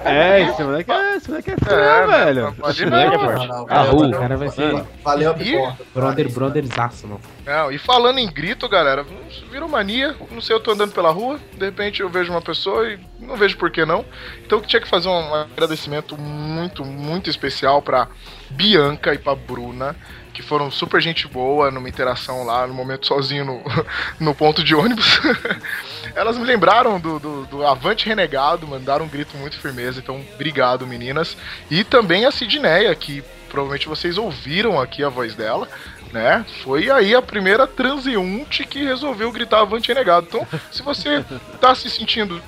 É, 0.05 0.43
esse 0.43 0.63
moleque 0.63 0.91
é, 0.91 1.17
esse 1.17 1.29
moleque 1.31 1.51
é 1.51 1.57
fã, 1.57 1.73
É, 1.75 2.07
velho. 2.07 2.55
pode 2.59 2.87
não, 2.87 3.67
Ah, 3.69 3.85
valeu, 3.85 4.09
o 4.09 4.21
cara 4.21 4.37
vai 4.37 4.49
ser 4.49 4.85
Valeu 5.03 5.31
a 5.31 5.35
pipoca. 5.35 5.77
brother, 5.95 6.33
brotherzaço, 6.33 7.07
mano. 7.07 7.21
Não, 7.45 7.73
e 7.73 7.79
falando 7.79 8.19
em 8.19 8.31
grito, 8.31 8.69
galera, 8.69 9.05
virou 9.51 9.69
mania. 9.69 10.15
Não 10.31 10.41
sei, 10.41 10.55
eu 10.55 10.61
tô 10.61 10.73
andando 10.73 10.93
pela 10.93 11.11
rua, 11.11 11.39
de 11.57 11.65
repente 11.65 12.01
eu 12.03 12.09
vejo 12.09 12.31
uma 12.31 12.43
pessoa 12.43 12.89
e 12.89 12.99
não 13.21 13.37
vejo 13.37 13.57
por 13.57 13.71
que 13.71 13.85
não. 13.85 14.05
Então 14.45 14.59
eu 14.59 14.65
tinha 14.65 14.81
que 14.81 14.89
fazer 14.89 15.09
um 15.09 15.35
agradecimento 15.35 16.17
muito, 16.21 16.85
muito 16.85 17.29
especial 17.31 17.81
pra 17.83 18.09
Bianca 18.51 19.15
e 19.15 19.19
pra 19.19 19.35
Bruna, 19.35 19.97
que 20.33 20.43
foram 20.43 20.71
super 20.71 21.01
gente 21.01 21.27
boa 21.27 21.71
numa 21.71 21.89
interação 21.89 22.45
lá, 22.45 22.67
no 22.67 22.75
momento 22.75 23.07
sozinho 23.07 23.45
no, 23.45 23.63
no 24.21 24.35
ponto 24.35 24.63
de 24.63 24.75
ônibus. 24.75 25.21
Elas 26.15 26.37
me 26.37 26.45
lembraram 26.45 27.01
do, 27.01 27.19
do, 27.19 27.47
do 27.47 27.67
Avante 27.67 28.07
Renegado, 28.07 28.67
mandaram 28.67 29.07
um 29.07 29.09
grito 29.09 29.37
muito 29.37 29.59
firmeza, 29.59 30.01
então 30.01 30.23
obrigado 30.35 30.87
meninas. 30.87 31.37
E 31.71 31.85
também 31.85 32.27
a 32.27 32.31
Sidneia, 32.31 32.95
que 32.95 33.23
provavelmente 33.49 33.89
vocês 33.89 34.19
ouviram 34.19 34.81
aqui 34.81 35.03
a 35.03 35.09
voz 35.09 35.35
dela 35.35 35.69
né? 36.13 36.45
Foi 36.63 36.91
aí 36.91 37.15
a 37.15 37.23
primeira 37.23 37.67
transeunte 37.67 38.65
que 38.65 38.85
resolveu 38.85 39.31
gritar 39.33 39.61
avante 39.61 39.89
renegado. 39.89 40.27
Então, 40.29 40.47
se 40.71 40.83
você 40.83 41.25
tá 41.61 41.75
se 41.75 41.91
sentindo 41.91 42.43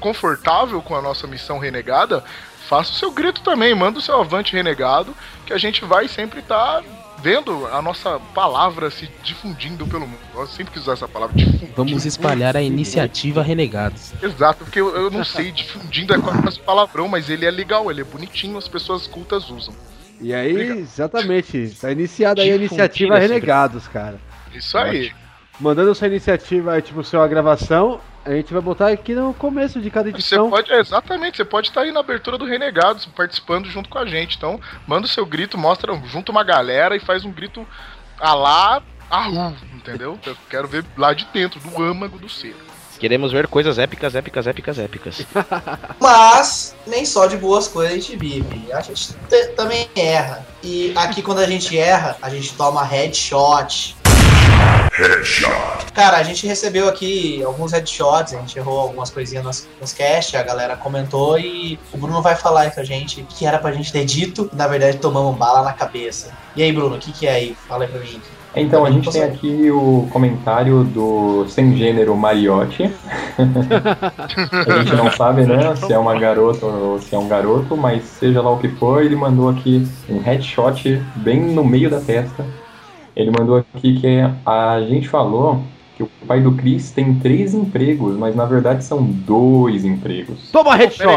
confortável 0.00 0.82
com 0.82 0.94
a 0.94 1.02
nossa 1.02 1.26
missão 1.26 1.58
renegada, 1.58 2.24
faça 2.68 2.92
o 2.92 2.94
seu 2.94 3.12
grito 3.12 3.42
também, 3.42 3.74
manda 3.74 3.98
o 3.98 4.02
seu 4.02 4.20
avante 4.20 4.52
renegado, 4.52 5.14
que 5.46 5.52
a 5.52 5.58
gente 5.58 5.84
vai 5.84 6.08
sempre 6.08 6.40
estar 6.40 6.82
vendo 7.24 7.66
a 7.68 7.80
nossa 7.80 8.20
palavra 8.34 8.90
se 8.90 9.08
difundindo 9.22 9.86
pelo 9.86 10.06
mundo. 10.06 10.20
Eu 10.34 10.46
sempre 10.46 10.74
quis 10.74 10.82
usar 10.82 10.92
essa 10.92 11.08
palavra, 11.08 11.34
difundindo. 11.34 11.72
Vamos 11.74 12.04
espalhar 12.04 12.54
a 12.54 12.60
iniciativa 12.60 13.42
Renegados. 13.42 14.12
Exato, 14.22 14.64
porque 14.64 14.78
eu, 14.78 14.94
eu 14.94 15.10
não 15.10 15.24
sei, 15.24 15.50
difundindo 15.50 16.12
é 16.12 16.18
quase 16.18 16.60
palavrão, 16.60 17.08
mas 17.08 17.30
ele 17.30 17.46
é 17.46 17.50
legal, 17.50 17.90
ele 17.90 18.02
é 18.02 18.04
bonitinho, 18.04 18.58
as 18.58 18.68
pessoas 18.68 19.06
cultas 19.06 19.48
usam. 19.48 19.74
E 20.20 20.34
aí, 20.34 20.54
exatamente, 20.78 21.74
tá 21.80 21.90
iniciada 21.90 22.42
aí 22.42 22.50
a 22.50 22.56
iniciativa 22.56 23.18
Renegados, 23.18 23.88
cara. 23.88 24.18
Isso 24.54 24.76
aí. 24.76 25.12
Mandando 25.60 25.94
sua 25.94 26.08
iniciativa 26.08 26.80
tipo, 26.82 27.04
sua 27.04 27.26
gravação, 27.28 28.00
a 28.24 28.30
gente 28.30 28.52
vai 28.52 28.62
botar 28.62 28.88
aqui 28.88 29.14
no 29.14 29.32
começo 29.34 29.80
de 29.80 29.90
cada 29.90 30.10
Você 30.10 30.16
edição. 30.16 30.50
pode, 30.50 30.72
é, 30.72 30.80
exatamente, 30.80 31.36
você 31.36 31.44
pode 31.44 31.68
estar 31.68 31.82
aí 31.82 31.92
na 31.92 32.00
abertura 32.00 32.36
do 32.36 32.44
Renegados, 32.44 33.06
participando 33.06 33.68
junto 33.68 33.88
com 33.88 33.98
a 33.98 34.06
gente. 34.06 34.36
Então, 34.36 34.60
manda 34.86 35.06
o 35.06 35.10
seu 35.10 35.24
grito, 35.24 35.56
mostra, 35.56 35.94
junta 36.06 36.32
uma 36.32 36.42
galera 36.42 36.96
e 36.96 37.00
faz 37.00 37.24
um 37.24 37.30
grito 37.30 37.66
a 38.18 38.34
lá, 38.34 38.82
ahu, 39.10 39.54
entendeu? 39.74 40.18
Eu 40.24 40.36
quero 40.48 40.66
ver 40.66 40.84
lá 40.96 41.12
de 41.12 41.26
dentro, 41.32 41.60
do 41.60 41.82
âmago 41.82 42.18
do 42.18 42.28
ser. 42.28 42.56
Queremos 42.98 43.32
ver 43.32 43.48
coisas 43.48 43.78
épicas, 43.78 44.14
épicas, 44.14 44.46
épicas, 44.46 44.78
épicas. 44.78 45.26
Mas 46.00 46.74
nem 46.86 47.04
só 47.04 47.26
de 47.26 47.36
boas 47.36 47.68
coisas 47.68 47.92
a 47.92 47.96
gente 47.96 48.16
vive. 48.16 48.72
A 48.72 48.80
gente 48.80 49.14
também 49.56 49.88
erra. 49.94 50.46
E 50.62 50.92
aqui 50.96 51.20
quando 51.20 51.40
a 51.40 51.46
gente 51.46 51.76
erra, 51.76 52.16
a 52.22 52.30
gente 52.30 52.54
toma 52.54 52.84
headshot. 52.84 53.96
Headshot. 54.96 55.92
Cara, 55.92 56.18
a 56.18 56.22
gente 56.22 56.46
recebeu 56.46 56.88
aqui 56.88 57.42
alguns 57.42 57.72
headshots, 57.72 58.32
a 58.32 58.38
gente 58.38 58.56
errou 58.56 58.78
algumas 58.78 59.10
coisinhas 59.10 59.44
nos, 59.44 59.68
nos 59.80 59.92
cast, 59.92 60.36
a 60.36 60.42
galera 60.42 60.76
comentou 60.76 61.36
e 61.38 61.78
o 61.92 61.98
Bruno 61.98 62.22
vai 62.22 62.36
falar 62.36 62.62
aí 62.62 62.70
pra 62.70 62.84
gente 62.84 63.20
o 63.20 63.24
que 63.24 63.44
era 63.44 63.58
pra 63.58 63.72
gente 63.72 63.92
ter 63.92 64.04
dito 64.04 64.48
e 64.52 64.56
na 64.56 64.68
verdade 64.68 64.98
tomamos 64.98 65.36
bala 65.36 65.62
na 65.62 65.72
cabeça. 65.72 66.32
E 66.54 66.62
aí, 66.62 66.70
Bruno, 66.70 66.94
o 66.94 66.98
que, 66.98 67.10
que 67.12 67.26
é 67.26 67.32
aí? 67.32 67.56
Fala 67.66 67.84
aí 67.84 67.90
pra 67.90 68.00
mim. 68.00 68.20
Então, 68.56 68.84
a 68.84 68.90
gente 68.90 69.10
tem 69.10 69.24
aqui 69.24 69.68
o 69.68 70.08
comentário 70.12 70.84
do 70.84 71.44
sem 71.48 71.76
gênero 71.76 72.16
Mariotti. 72.16 72.84
a 73.36 74.78
gente 74.78 74.94
não 74.94 75.10
sabe, 75.10 75.44
né, 75.44 75.74
se 75.74 75.92
é 75.92 75.98
uma 75.98 76.16
garota 76.16 76.66
ou 76.66 77.00
se 77.00 77.12
é 77.12 77.18
um 77.18 77.26
garoto, 77.26 77.76
mas 77.76 78.04
seja 78.04 78.40
lá 78.40 78.52
o 78.52 78.58
que 78.58 78.68
for, 78.68 79.02
ele 79.02 79.16
mandou 79.16 79.48
aqui 79.48 79.88
um 80.08 80.20
headshot 80.20 81.02
bem 81.16 81.40
no 81.40 81.64
meio 81.64 81.90
da 81.90 82.00
testa. 82.00 82.46
Ele 83.16 83.30
mandou 83.30 83.56
aqui 83.56 84.00
que 84.00 84.06
a 84.44 84.80
gente 84.88 85.08
falou 85.08 85.62
que 85.96 86.02
o 86.02 86.10
pai 86.26 86.40
do 86.40 86.52
Chris 86.52 86.90
tem 86.90 87.14
três 87.14 87.54
empregos, 87.54 88.16
mas 88.16 88.34
na 88.34 88.44
verdade 88.44 88.84
são 88.84 89.02
dois 89.04 89.84
empregos. 89.84 90.50
Toma 90.50 90.74
headshot! 90.74 91.14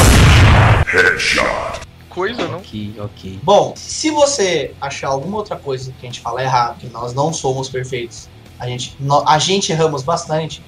Coisa, 2.10 2.48
não? 2.48 2.60
Ok, 2.60 2.96
ok. 3.00 3.40
Bom, 3.44 3.74
se 3.76 4.12
você 4.12 4.74
achar 4.80 5.10
alguma 5.10 5.38
outra 5.38 5.56
coisa 5.56 5.92
que 6.00 6.06
a 6.06 6.10
gente 6.10 6.20
fala 6.20 6.44
errado, 6.44 6.80
que 6.80 6.88
nós 6.88 7.14
não 7.14 7.34
somos 7.34 7.70
perfeitos, 7.70 8.30
a 8.60 8.68
gente, 8.68 8.96
a 9.26 9.40
gente 9.40 9.72
erramos 9.72 10.04
bastante. 10.04 10.62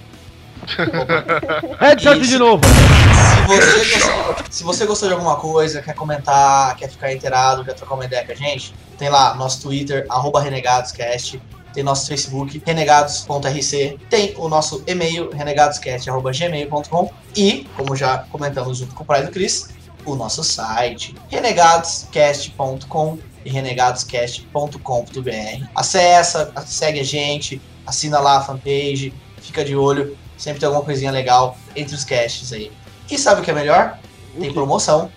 Headshot 1.79 2.19
de 2.19 2.37
novo! 2.37 2.61
Se 2.65 3.47
você, 3.47 3.95
gostou, 3.95 4.35
se 4.49 4.63
você 4.63 4.85
gostou 4.85 5.09
de 5.09 5.15
alguma 5.15 5.37
coisa, 5.37 5.81
quer 5.81 5.95
comentar, 5.95 6.75
quer 6.75 6.89
ficar 6.89 7.13
inteirado, 7.13 7.63
quer 7.65 7.73
trocar 7.73 7.95
uma 7.95 8.05
ideia 8.05 8.23
com 8.25 8.31
a 8.31 8.35
gente, 8.35 8.73
tem 8.97 9.09
lá 9.09 9.35
nosso 9.35 9.61
Twitter, 9.61 10.07
renegadoscast, 10.43 11.41
tem 11.73 11.83
nosso 11.83 12.07
Facebook, 12.07 12.61
renegados.rc, 12.65 13.99
tem 14.09 14.33
o 14.37 14.47
nosso 14.49 14.83
e-mail, 14.87 15.29
renegadoscast.gmail.com 15.31 17.11
e, 17.35 17.67
como 17.75 17.95
já 17.95 18.19
comentamos 18.31 18.79
junto 18.79 18.95
com 18.95 19.03
o 19.03 19.05
Pai 19.05 19.23
do 19.25 19.31
Cris, 19.31 19.69
o 20.05 20.15
nosso 20.15 20.43
site, 20.43 21.13
renegadoscast.com 21.29 23.19
e 23.45 23.49
renegadoscast.com.br. 23.49 25.65
Acessa, 25.75 26.51
segue 26.65 26.99
a 26.99 27.03
gente, 27.03 27.61
assina 27.85 28.19
lá 28.19 28.37
a 28.37 28.41
fanpage, 28.41 29.13
fica 29.41 29.63
de 29.63 29.75
olho, 29.75 30.17
sempre 30.39 30.60
tem 30.60 30.65
alguma 30.67 30.84
coisinha 30.84 31.12
legal 31.12 31.55
entre 31.75 31.93
os 31.93 32.03
casts 32.03 32.51
aí. 32.53 32.72
E 33.12 33.17
sabe 33.17 33.41
o 33.41 33.43
que 33.43 33.51
é 33.51 33.53
melhor? 33.53 33.98
Tem 34.39 34.51
promoção. 34.53 35.12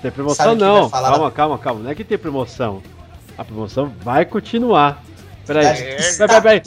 Tem 0.00 0.10
promoção 0.10 0.46
Sabe 0.46 0.60
não. 0.60 0.88
falar 0.88 1.10
Calma, 1.10 1.30
calma, 1.30 1.58
calma. 1.58 1.80
Não 1.82 1.90
é 1.90 1.94
que 1.94 2.04
tem 2.04 2.16
promoção. 2.16 2.82
A 3.36 3.44
promoção 3.44 3.92
vai 4.02 4.24
continuar. 4.24 5.02
Peraí. 5.46 5.64
Peraí, 5.64 6.16
peraí, 6.16 6.40
peraí. 6.40 6.60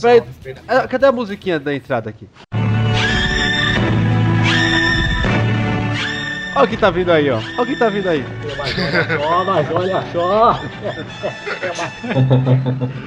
Peraí. 0.00 0.22
Ah, 0.66 0.88
Cadê 0.88 1.06
a 1.06 1.12
musiquinha 1.12 1.60
da 1.60 1.74
entrada 1.74 2.10
aqui? 2.10 2.28
Olha 6.56 6.64
o 6.64 6.68
que 6.68 6.76
tá 6.76 6.88
vindo 6.90 7.10
aí, 7.10 7.28
ó. 7.30 7.36
Olha 7.36 7.62
o 7.62 7.66
que 7.66 7.76
tá 7.76 7.88
vindo 7.88 8.08
aí. 8.08 8.24
Mas 8.56 8.74
olha 8.78 9.18
só, 9.18 9.44
mas 9.44 9.70
olha 9.72 10.04
só. 10.12 10.60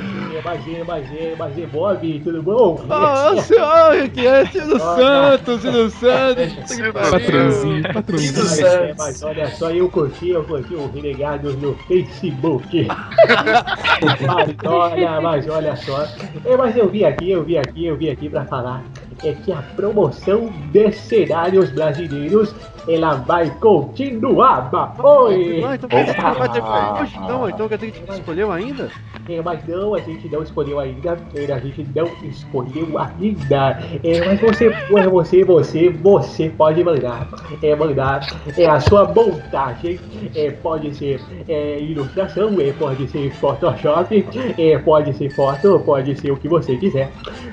Imagina, 0.40 0.80
imagina, 0.80 1.34
imagina, 1.34 1.68
Bob, 1.68 2.20
tudo 2.24 2.44
bom? 2.44 2.86
Ah, 2.90 3.36
senhor, 3.42 4.10
que 4.10 4.26
é 4.26 4.46
Silvio 4.46 4.80
Santos, 4.80 5.62
Silvio 5.62 5.90
Santos. 5.90 6.54
Patrãozinho, 6.94 7.94
patrãozinho. 7.94 8.34
Mas, 8.44 8.60
é, 8.60 8.94
mas 8.98 9.24
olha 9.24 9.50
só, 9.52 9.72
eu 9.72 9.90
curti, 9.90 10.30
eu 10.30 10.44
curti 10.44 10.76
o 10.76 10.88
Renegados 10.88 11.56
no 11.58 11.76
Facebook. 11.88 12.88
olha, 14.66 15.22
mas 15.22 15.48
olha 15.48 15.76
só. 15.76 16.06
É, 16.46 16.56
mas 16.56 16.76
eu 16.78 16.88
vim 16.88 17.04
aqui, 17.04 17.32
eu 17.32 17.44
vim 17.44 17.58
aqui, 17.58 17.86
eu 17.86 17.98
vim 17.98 18.10
aqui 18.10 18.30
pra 18.30 18.46
falar 18.46 18.84
é 19.24 19.34
que 19.34 19.52
a 19.52 19.62
promoção 19.76 20.52
de 20.72 20.92
cenários 20.92 21.72
brasileiros 21.72 22.54
ela 22.88 23.16
vai 23.16 23.50
continuar. 23.60 24.70
bah. 24.72 24.94
Oi! 25.04 25.64
Ah, 25.64 25.76
então 25.76 25.90
não 25.90 26.34
vai 26.36 26.50
ter 26.50 26.64
hoje? 27.02 27.20
Não, 27.20 27.50
então 27.50 27.68
quer 27.68 27.78
dizer 27.78 27.92
que 27.92 27.98
a 27.98 28.02
gente 28.02 28.20
escolheu 28.20 28.52
ainda? 28.52 28.90
É, 29.30 29.42
mas 29.42 29.68
não, 29.68 29.94
a 29.94 30.00
gente 30.00 30.30
não 30.30 30.42
escolheu 30.42 30.80
ainda. 30.80 31.18
A 31.54 31.60
gente 31.60 31.86
não 31.94 32.10
escolheu 32.24 32.98
ainda. 32.98 33.80
É, 34.04 34.26
mas 34.26 34.40
você, 34.40 34.68
é, 34.68 35.08
você, 35.10 35.44
você, 35.44 35.90
você 35.90 36.50
pode 36.50 36.84
mandar. 36.84 37.28
É, 37.62 37.76
mandar 37.76 38.26
é, 38.58 38.66
a 38.66 38.80
sua 38.80 39.06
montagem. 39.06 40.00
É, 40.34 40.52
pode 40.52 40.96
ser 40.96 41.22
é, 41.48 41.80
ilustração, 41.82 42.60
é, 42.60 42.72
pode 42.72 43.08
ser 43.10 43.32
Photoshop, 43.34 44.26
é, 44.58 44.78
pode 44.80 45.14
ser 45.14 45.30
foto, 45.32 45.80
pode 45.86 46.16
ser 46.20 46.32
o 46.32 46.38
que 46.38 46.48
você 46.48 46.78
quiser. 46.78 47.12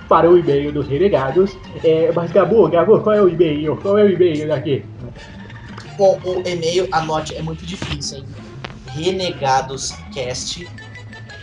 Para 0.08 0.30
o 0.30 0.38
e-mail 0.38 0.70
dos 0.70 0.86
renegados. 0.86 1.56
É, 1.82 2.12
mas 2.14 2.30
Gabu, 2.30 2.68
Gabu, 2.68 3.00
qual 3.00 3.16
é 3.16 3.22
o 3.22 3.28
e-mail? 3.28 3.76
Qual 3.76 3.98
é 3.98 4.04
o 4.04 4.10
e-mail 4.10 4.48
daqui? 4.48 4.84
Bom, 5.96 6.20
o 6.24 6.42
e-mail, 6.48 6.88
anote, 6.90 7.34
é 7.34 7.42
muito 7.42 7.64
difícil, 7.64 8.18
hein? 8.18 8.26
renegadoscast 8.94 10.68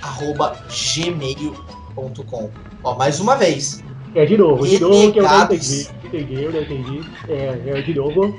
arroba 0.01 0.57
gmail.com. 0.95 2.49
Ó, 2.83 2.95
mais 2.95 3.19
uma 3.19 3.35
vez. 3.35 3.83
É 4.15 4.25
de 4.25 4.37
novo, 4.37 4.67
de 4.67 4.79
novo 4.79 5.11
que 5.11 5.19
eu 5.19 5.23
não 5.23 5.43
entendi. 5.43 5.87
Entendi, 6.05 6.43
eu 6.43 6.51
não 6.51 6.61
entendi. 6.61 7.01
É, 7.29 7.61
é 7.77 7.81
de 7.81 7.93
novo. 7.93 8.35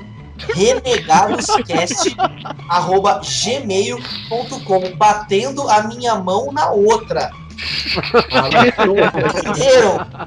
renegadoscast 0.55 2.17
arroba 2.69 3.21
gmail.com 3.21 4.97
batendo 4.97 5.69
a 5.69 5.83
minha 5.85 6.17
mão 6.17 6.53
na 6.53 6.71
outra. 6.71 7.31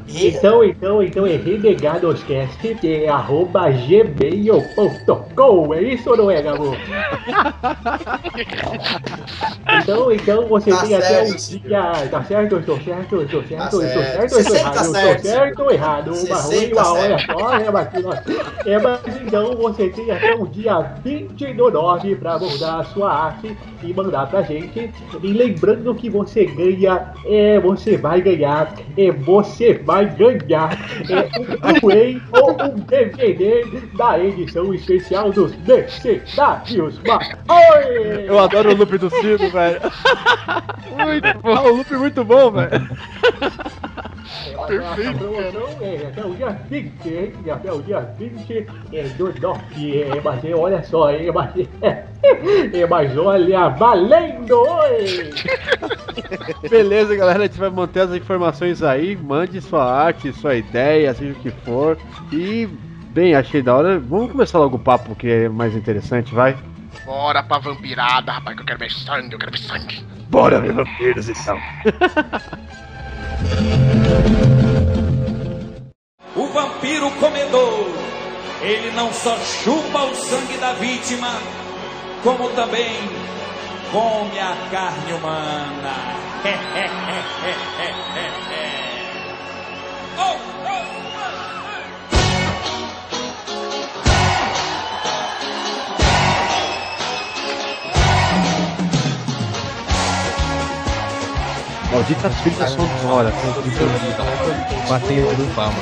Então, 0.07 0.63
então, 0.63 1.03
então 1.03 1.25
é 1.25 1.35
renegadoscast, 1.35 2.77
é 2.83 3.07
arroba 3.09 3.69
gmail.com, 3.69 4.23
é 5.73 5.81
isso 5.81 6.09
ou 6.09 6.17
não 6.17 6.31
é, 6.31 6.41
Gabo? 6.41 6.75
Então, 9.81 10.11
então 10.11 10.47
você 10.47 10.71
Tá 10.71 10.81
tem 10.81 10.95
até 10.95 11.25
certo, 11.25 11.31
um 11.31 11.59
dia. 11.59 11.91
Tá 12.09 12.23
certo? 12.23 12.53
Eu 12.53 12.59
estou 12.59 12.79
certo, 12.81 13.15
eu 13.15 13.23
estou 13.23 13.43
certo, 13.43 13.75
eu 13.75 13.81
estou 13.81 13.81
certo. 13.81 14.11
certo, 14.11 14.33
eu 14.33 14.39
estou 14.39 14.55
errado, 14.55 14.75
eu 14.75 14.81
estou 14.81 14.93
certo. 14.93 15.21
certo 15.21 15.59
ou 15.63 15.71
errado, 15.71 16.13
uma 16.13 16.41
ruim, 16.41 16.71
uma 16.73 16.93
olha 16.93 17.19
certo. 17.19 17.39
só, 17.39 17.53
é, 17.55 17.71
mas, 17.71 17.87
é, 18.65 18.79
mas 18.79 19.21
então 19.21 19.55
você 19.55 19.89
tem 19.89 20.11
até 20.11 20.35
o 20.35 20.47
dia 20.47 20.79
20 21.03 21.53
do 21.53 21.71
9 21.71 22.15
para 22.15 22.39
mandar 22.39 22.79
a 22.79 22.83
sua 22.85 23.11
arte 23.11 23.57
e 23.83 23.93
mandar 23.93 24.27
pra 24.29 24.41
gente. 24.41 24.91
E 25.21 25.33
lembrando 25.33 25.93
que 25.95 26.09
você 26.09 26.45
ganha, 26.45 27.13
é, 27.25 27.59
você 27.59 27.97
vai 27.97 28.21
ganhar, 28.21 28.73
é, 28.97 29.11
você 29.11 29.73
vai 29.73 30.05
ganhar 30.05 30.77
é, 31.09 31.69
um 31.69 31.79
Blu-ray 31.79 32.21
ou 32.31 32.51
um 32.51 32.79
DVD 32.79 33.65
da 33.97 34.19
edição 34.19 34.73
especial 34.73 35.31
dos 35.31 35.55
Mercenários. 35.65 36.99
Oi! 36.99 38.25
Eu 38.27 38.39
adoro 38.39 38.71
o 38.71 38.75
loop 38.75 38.97
do 38.97 39.09
Ciro, 39.09 39.49
velho. 39.49 39.81
Muito 40.95 41.39
bom. 41.41 41.55
o 41.55 41.75
loop 41.77 41.93
muito 41.93 42.23
bom, 42.23 42.51
velho. 42.51 42.89
Perfeito. 44.67 45.17
promoção 45.19 45.69
é 45.81 46.07
até 46.07 46.25
o 46.25 46.33
dia 46.33 46.49
20, 46.69 47.07
hein? 47.07 47.33
Até 47.51 47.71
o 47.71 47.81
dia 47.81 47.99
20 48.17 48.67
é, 48.91 49.03
do 49.09 49.33
9. 49.39 50.01
É, 50.01 50.21
mas 50.21 50.43
é, 50.43 50.55
olha 50.55 50.83
só, 50.83 51.09
é, 51.09 51.31
mas, 51.31 51.51
é, 51.81 52.85
mas 52.89 53.17
olha, 53.17 53.69
valendo! 53.69 54.57
Oi! 54.57 55.29
Beleza, 56.69 57.15
galera, 57.15 57.43
a 57.43 57.47
gente 57.47 57.59
vai 57.59 57.69
manter 57.69 58.01
as 58.01 58.11
informações 58.11 58.81
aí. 58.81 59.15
Mande 59.15 59.61
sua 59.61 59.85
arte, 59.85 60.33
sua 60.33 60.55
ideia, 60.55 61.13
seja 61.13 61.33
o 61.33 61.41
que 61.41 61.51
for. 61.51 61.97
E, 62.31 62.67
bem, 63.09 63.35
achei 63.35 63.61
da 63.61 63.75
hora. 63.75 63.99
Vamos 63.99 64.31
começar 64.31 64.57
logo 64.57 64.77
o 64.77 64.79
papo 64.79 65.15
que 65.15 65.29
é 65.29 65.49
mais 65.49 65.75
interessante, 65.75 66.33
vai? 66.33 66.57
Bora 67.05 67.43
pra 67.43 67.59
vampirada, 67.59 68.31
rapaz, 68.31 68.55
que 68.55 68.61
eu 68.63 68.65
quero 68.65 68.79
ver 68.79 68.91
sangue, 68.91 69.33
eu 69.33 69.39
quero 69.39 69.51
ver 69.51 69.59
sangue. 69.59 70.03
Bora 70.29 70.59
ver 70.59 70.73
vampiros 70.73 71.29
então. 71.29 71.59
O 76.35 76.47
vampiro 76.47 77.09
comedor, 77.11 77.87
ele 78.61 78.91
não 78.91 79.13
só 79.13 79.37
chupa 79.37 80.03
o 80.03 80.15
sangue 80.15 80.57
da 80.57 80.73
vítima, 80.73 81.29
como 82.23 82.49
também 82.49 82.97
come 83.91 84.39
a 84.39 84.57
carne 84.71 85.13
humana. 85.13 86.15
Oh, 90.17 90.64
Maldita 101.95 102.29
trilha 102.29 102.67
sonora. 102.67 103.31
Batendo 104.89 105.55
palma. 105.55 105.79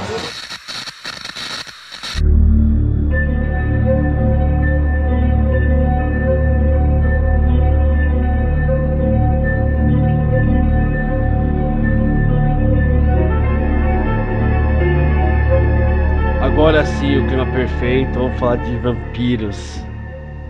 Agora 16.43 16.86
sim, 16.86 17.17
o 17.17 17.28
clima 17.28 17.47
perfeito. 17.47 18.19
Vamos 18.19 18.38
falar 18.38 18.58
de 18.58 18.78
vampiros. 18.78 19.84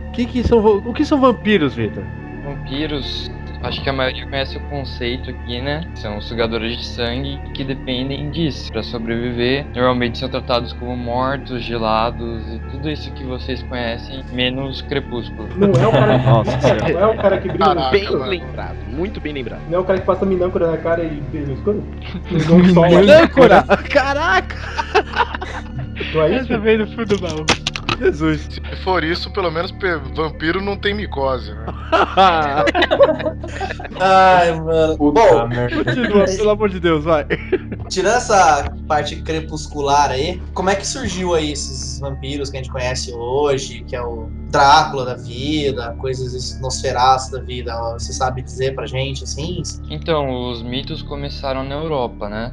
O 0.10 0.12
que, 0.12 0.26
que 0.26 0.44
são, 0.44 0.60
o 0.60 0.94
que 0.94 1.06
são 1.06 1.22
vampiros, 1.22 1.74
Vitor? 1.74 2.04
Vampiros, 2.44 3.32
acho 3.64 3.82
que 3.82 3.90
a 3.90 3.94
maioria 3.94 4.26
conhece 4.28 4.58
o 4.58 4.60
conceito 4.62 5.30
aqui, 5.30 5.62
né? 5.62 5.82
São 5.96 6.22
sugadores 6.22 6.78
de 6.78 6.86
sangue 6.86 7.40
que 7.54 7.64
dependem 7.64 8.30
disso 8.30 8.72
para 8.72 8.84
sobreviver. 8.84 9.66
Normalmente 9.74 10.18
são 10.18 10.30
tratados 10.30 10.74
como 10.74 10.96
mortos, 10.96 11.64
gelados 11.64 12.44
e 12.54 12.60
tudo 12.72 12.90
isso 12.90 13.12
que 13.14 13.24
vocês 13.24 13.64
conhecem, 13.64 14.24
menos 14.32 14.82
crepúsculo. 14.82 15.48
Não 15.56 15.68
é 15.82 15.88
o 15.88 15.92
cara 15.92 16.20
que, 16.20 16.26
Nossa 16.30 16.76
não 16.94 17.00
é 17.00 17.08
o 17.08 17.18
cara 17.18 17.38
que 17.40 17.48
brilha 17.50 17.74
no 17.74 17.92
Bem 17.92 18.04
escuro? 18.04 18.24
lembrado, 18.26 18.78
muito 18.90 19.22
bem 19.22 19.34
lembrado. 19.34 19.62
Não 19.70 19.78
é 19.80 19.82
o 19.82 19.84
cara 19.84 20.00
que 20.00 20.06
passa 20.06 20.26
minâncora 20.26 20.72
na 20.72 20.78
cara 20.78 21.04
e 21.04 21.22
brilha 21.32 21.48
no 21.48 21.54
escuro? 21.54 21.84
Minâncora? 22.90 23.64
Caraca! 23.90 24.56
É 26.16 26.36
isso? 26.36 26.54
Essa 26.54 26.60
veio 26.60 26.86
do 26.86 26.88
fundo 26.88 27.06
do 27.06 27.20
baú. 27.20 27.46
Jesus. 28.00 28.42
Se 28.42 28.76
for 28.84 29.04
isso, 29.04 29.32
pelo 29.32 29.52
menos 29.52 29.74
vampiro 30.16 30.62
não 30.62 30.78
tem 30.78 30.94
micose, 30.94 31.54
né? 31.54 31.66
Ai, 34.00 34.60
mano. 34.60 34.98
Bom, 34.98 35.50
Continua, 35.84 36.26
pelo 36.26 36.50
amor 36.50 36.70
de 36.70 36.80
Deus, 36.80 37.04
vai. 37.04 37.26
tirando 37.90 38.18
essa 38.18 38.72
parte 38.88 39.18
crepuscular 39.18 40.12
aí, 40.12 40.42
como 40.54 40.70
é 40.70 40.76
que 40.76 40.86
surgiu 40.88 41.34
aí 41.34 41.52
esses 41.52 42.00
vampiros 42.00 42.50
que 42.50 42.58
a 42.58 42.62
gente 42.62 42.72
conhece 42.72 43.14
hoje, 43.14 43.84
que 43.88 43.96
é 43.96 44.02
o 44.02 44.30
Drácula 44.50 45.06
da 45.06 45.16
vida, 45.16 45.96
coisas 46.00 46.34
esse 46.36 46.62
Nosferatu 46.62 47.32
da 47.32 47.40
vida, 47.40 47.74
você 47.94 48.14
sabe 48.14 48.44
dizer 48.44 48.76
pra 48.76 48.86
gente, 48.86 49.24
assim? 49.24 49.64
Então, 49.90 50.52
os 50.52 50.62
mitos 50.62 51.02
começaram 51.02 51.64
na 51.64 51.76
Europa, 51.76 52.30
né? 52.30 52.52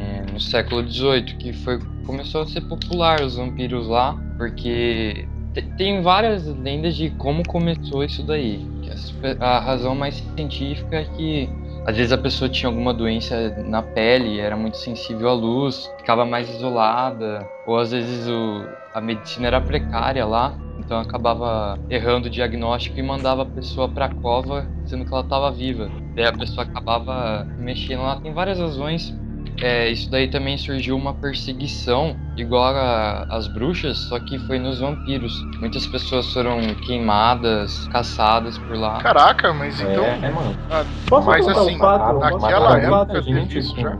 É, 0.00 0.22
No 0.32 0.40
século 0.40 0.82
XVIII, 0.82 1.36
que 1.38 1.52
foi 1.52 1.78
começou 2.06 2.40
a 2.42 2.46
ser 2.46 2.62
popular 2.62 3.22
os 3.22 3.36
vampiros 3.36 3.86
lá, 3.86 4.16
porque 4.38 5.28
te- 5.54 5.62
tem 5.76 6.00
várias 6.02 6.46
lendas 6.46 6.96
de 6.96 7.10
como 7.10 7.44
começou 7.44 8.02
isso 8.02 8.22
daí. 8.22 8.66
As 8.90 9.10
pe- 9.12 9.36
A 9.40 9.58
razão 9.60 9.94
mais 9.94 10.16
científica 10.36 10.96
é 10.96 11.04
que 11.04 11.48
às 11.86 11.96
vezes 11.96 12.12
a 12.12 12.18
pessoa 12.18 12.48
tinha 12.48 12.68
alguma 12.68 12.92
doença 12.94 13.54
na 13.64 13.82
pele, 13.82 14.38
era 14.38 14.56
muito 14.56 14.76
sensível 14.78 15.28
à 15.28 15.32
luz, 15.34 15.86
ficava 15.98 16.24
mais 16.24 16.48
isolada, 16.48 17.48
ou 17.64 17.78
às 17.78 17.90
vezes 17.90 18.26
o- 18.28 18.66
a 18.92 19.00
medicina 19.00 19.46
era 19.48 19.60
precária 19.60 20.24
lá, 20.26 20.56
então 20.78 20.98
acabava 20.98 21.78
errando 21.88 22.26
o 22.26 22.30
diagnóstico 22.30 22.98
e 22.98 23.02
mandava 23.02 23.42
a 23.42 23.46
pessoa 23.46 23.88
pra 23.88 24.08
cova 24.08 24.68
dizendo 24.84 25.04
que 25.04 25.12
ela 25.14 25.22
estava 25.22 25.50
viva. 25.52 25.90
Daí 26.16 26.26
a 26.26 26.32
pessoa 26.32 26.64
acabava 26.64 27.46
mexendo 27.58 28.02
lá. 28.02 28.16
Tem 28.16 28.32
várias 28.32 28.58
razões. 28.58 29.12
É, 29.60 29.90
isso 29.90 30.10
daí 30.10 30.26
também 30.28 30.56
surgiu 30.56 30.96
uma 30.96 31.12
perseguição 31.12 32.16
igual 32.36 32.74
a- 32.74 33.26
às 33.28 33.46
bruxas, 33.46 33.98
só 33.98 34.18
que 34.18 34.38
foi 34.46 34.58
nos 34.58 34.80
vampiros. 34.80 35.32
Muitas 35.60 35.86
pessoas 35.86 36.32
foram 36.32 36.60
queimadas, 36.86 37.86
caçadas 37.92 38.56
por 38.56 38.76
lá. 38.76 38.98
Caraca, 39.02 39.52
mas 39.52 39.78
então. 39.80 40.04
É, 40.04 40.30
mano. 40.30 40.56
Ah, 40.70 40.84
Posso 41.08 41.26
mas 41.26 41.44
contar 41.44 41.60
um 41.62 41.66
assim, 41.66 41.78
fato? 41.78 42.18
Naquela 42.18 42.78
época 42.78 42.90
fato? 42.90 43.12
teve 43.24 43.58
isso 43.58 43.80
já. 43.80 43.98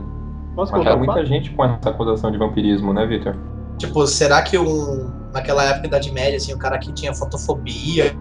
Posso 0.55 0.73
Mataram 0.73 0.99
muita 0.99 1.13
fato? 1.15 1.27
gente 1.27 1.51
com 1.51 1.65
essa 1.65 1.91
acusação 1.91 2.31
de 2.31 2.39
vampirismo, 2.39 2.93
né, 2.93 3.07
Victor? 3.07 3.37
Tipo, 3.79 4.07
será 4.07 4.43
que 4.43 4.59
um, 4.59 5.11
naquela 5.33 5.65
época 5.65 5.83
da 5.89 5.97
Idade 5.99 6.13
Média, 6.13 6.37
assim, 6.37 6.53
o 6.53 6.59
cara 6.59 6.79
que 6.79 6.93
tinha 6.93 7.15
fotofobia, 7.15 8.15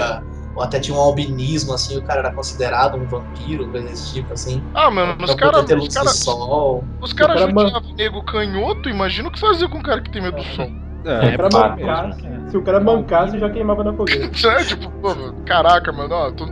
ou 0.60 0.64
até 0.66 0.78
tinha 0.78 0.96
um 0.96 1.00
albinismo, 1.00 1.74
assim, 1.74 1.98
o 1.98 2.04
cara 2.04 2.20
era 2.20 2.34
considerado 2.34 2.98
um 2.98 3.08
vampiro, 3.08 3.70
coisa 3.72 3.88
desse 3.88 4.12
tipo, 4.14 4.34
assim? 4.34 4.62
Ah, 4.76 4.92
mano, 4.92 5.16
os 5.24 5.34
Pra 5.34 5.36
caras. 5.38 5.62
poder 5.62 5.68
ter 5.68 5.78
Os 5.78 5.84
luz 5.86 5.94
caras 5.94 6.20
do 6.20 6.24
sol. 6.26 6.84
os 7.02 7.14
caras 7.14 7.36
O 7.36 7.40
cara 7.40 7.54
man- 7.54 7.62
judiavam 7.68 7.96
nego 7.96 8.24
canhoto, 8.26 8.90
imagina 8.90 9.30
o 9.30 9.32
que 9.32 9.40
fazer 9.40 9.70
com 9.70 9.78
um 9.78 9.82
cara 9.82 10.02
que 10.02 10.12
tem 10.12 10.22
medo 10.22 10.36
do 10.36 10.44
som. 10.44 10.70
É, 11.06 11.22
Se 11.22 11.34
o 11.34 11.38
cara 11.38 11.50
pá, 11.50 11.70
mancasse, 11.70 12.22
se 12.52 12.58
o 12.58 12.62
cara 12.62 12.80
mancasse, 12.82 13.40
já 13.40 13.50
queimava 13.50 13.84
na 13.86 13.94
fogueira. 13.94 14.30
É, 14.60 14.64
tipo, 14.66 14.92
pô, 14.92 15.16
caraca, 15.46 15.94
mano, 15.94 16.14
ó, 16.14 16.32
tu 16.32 16.46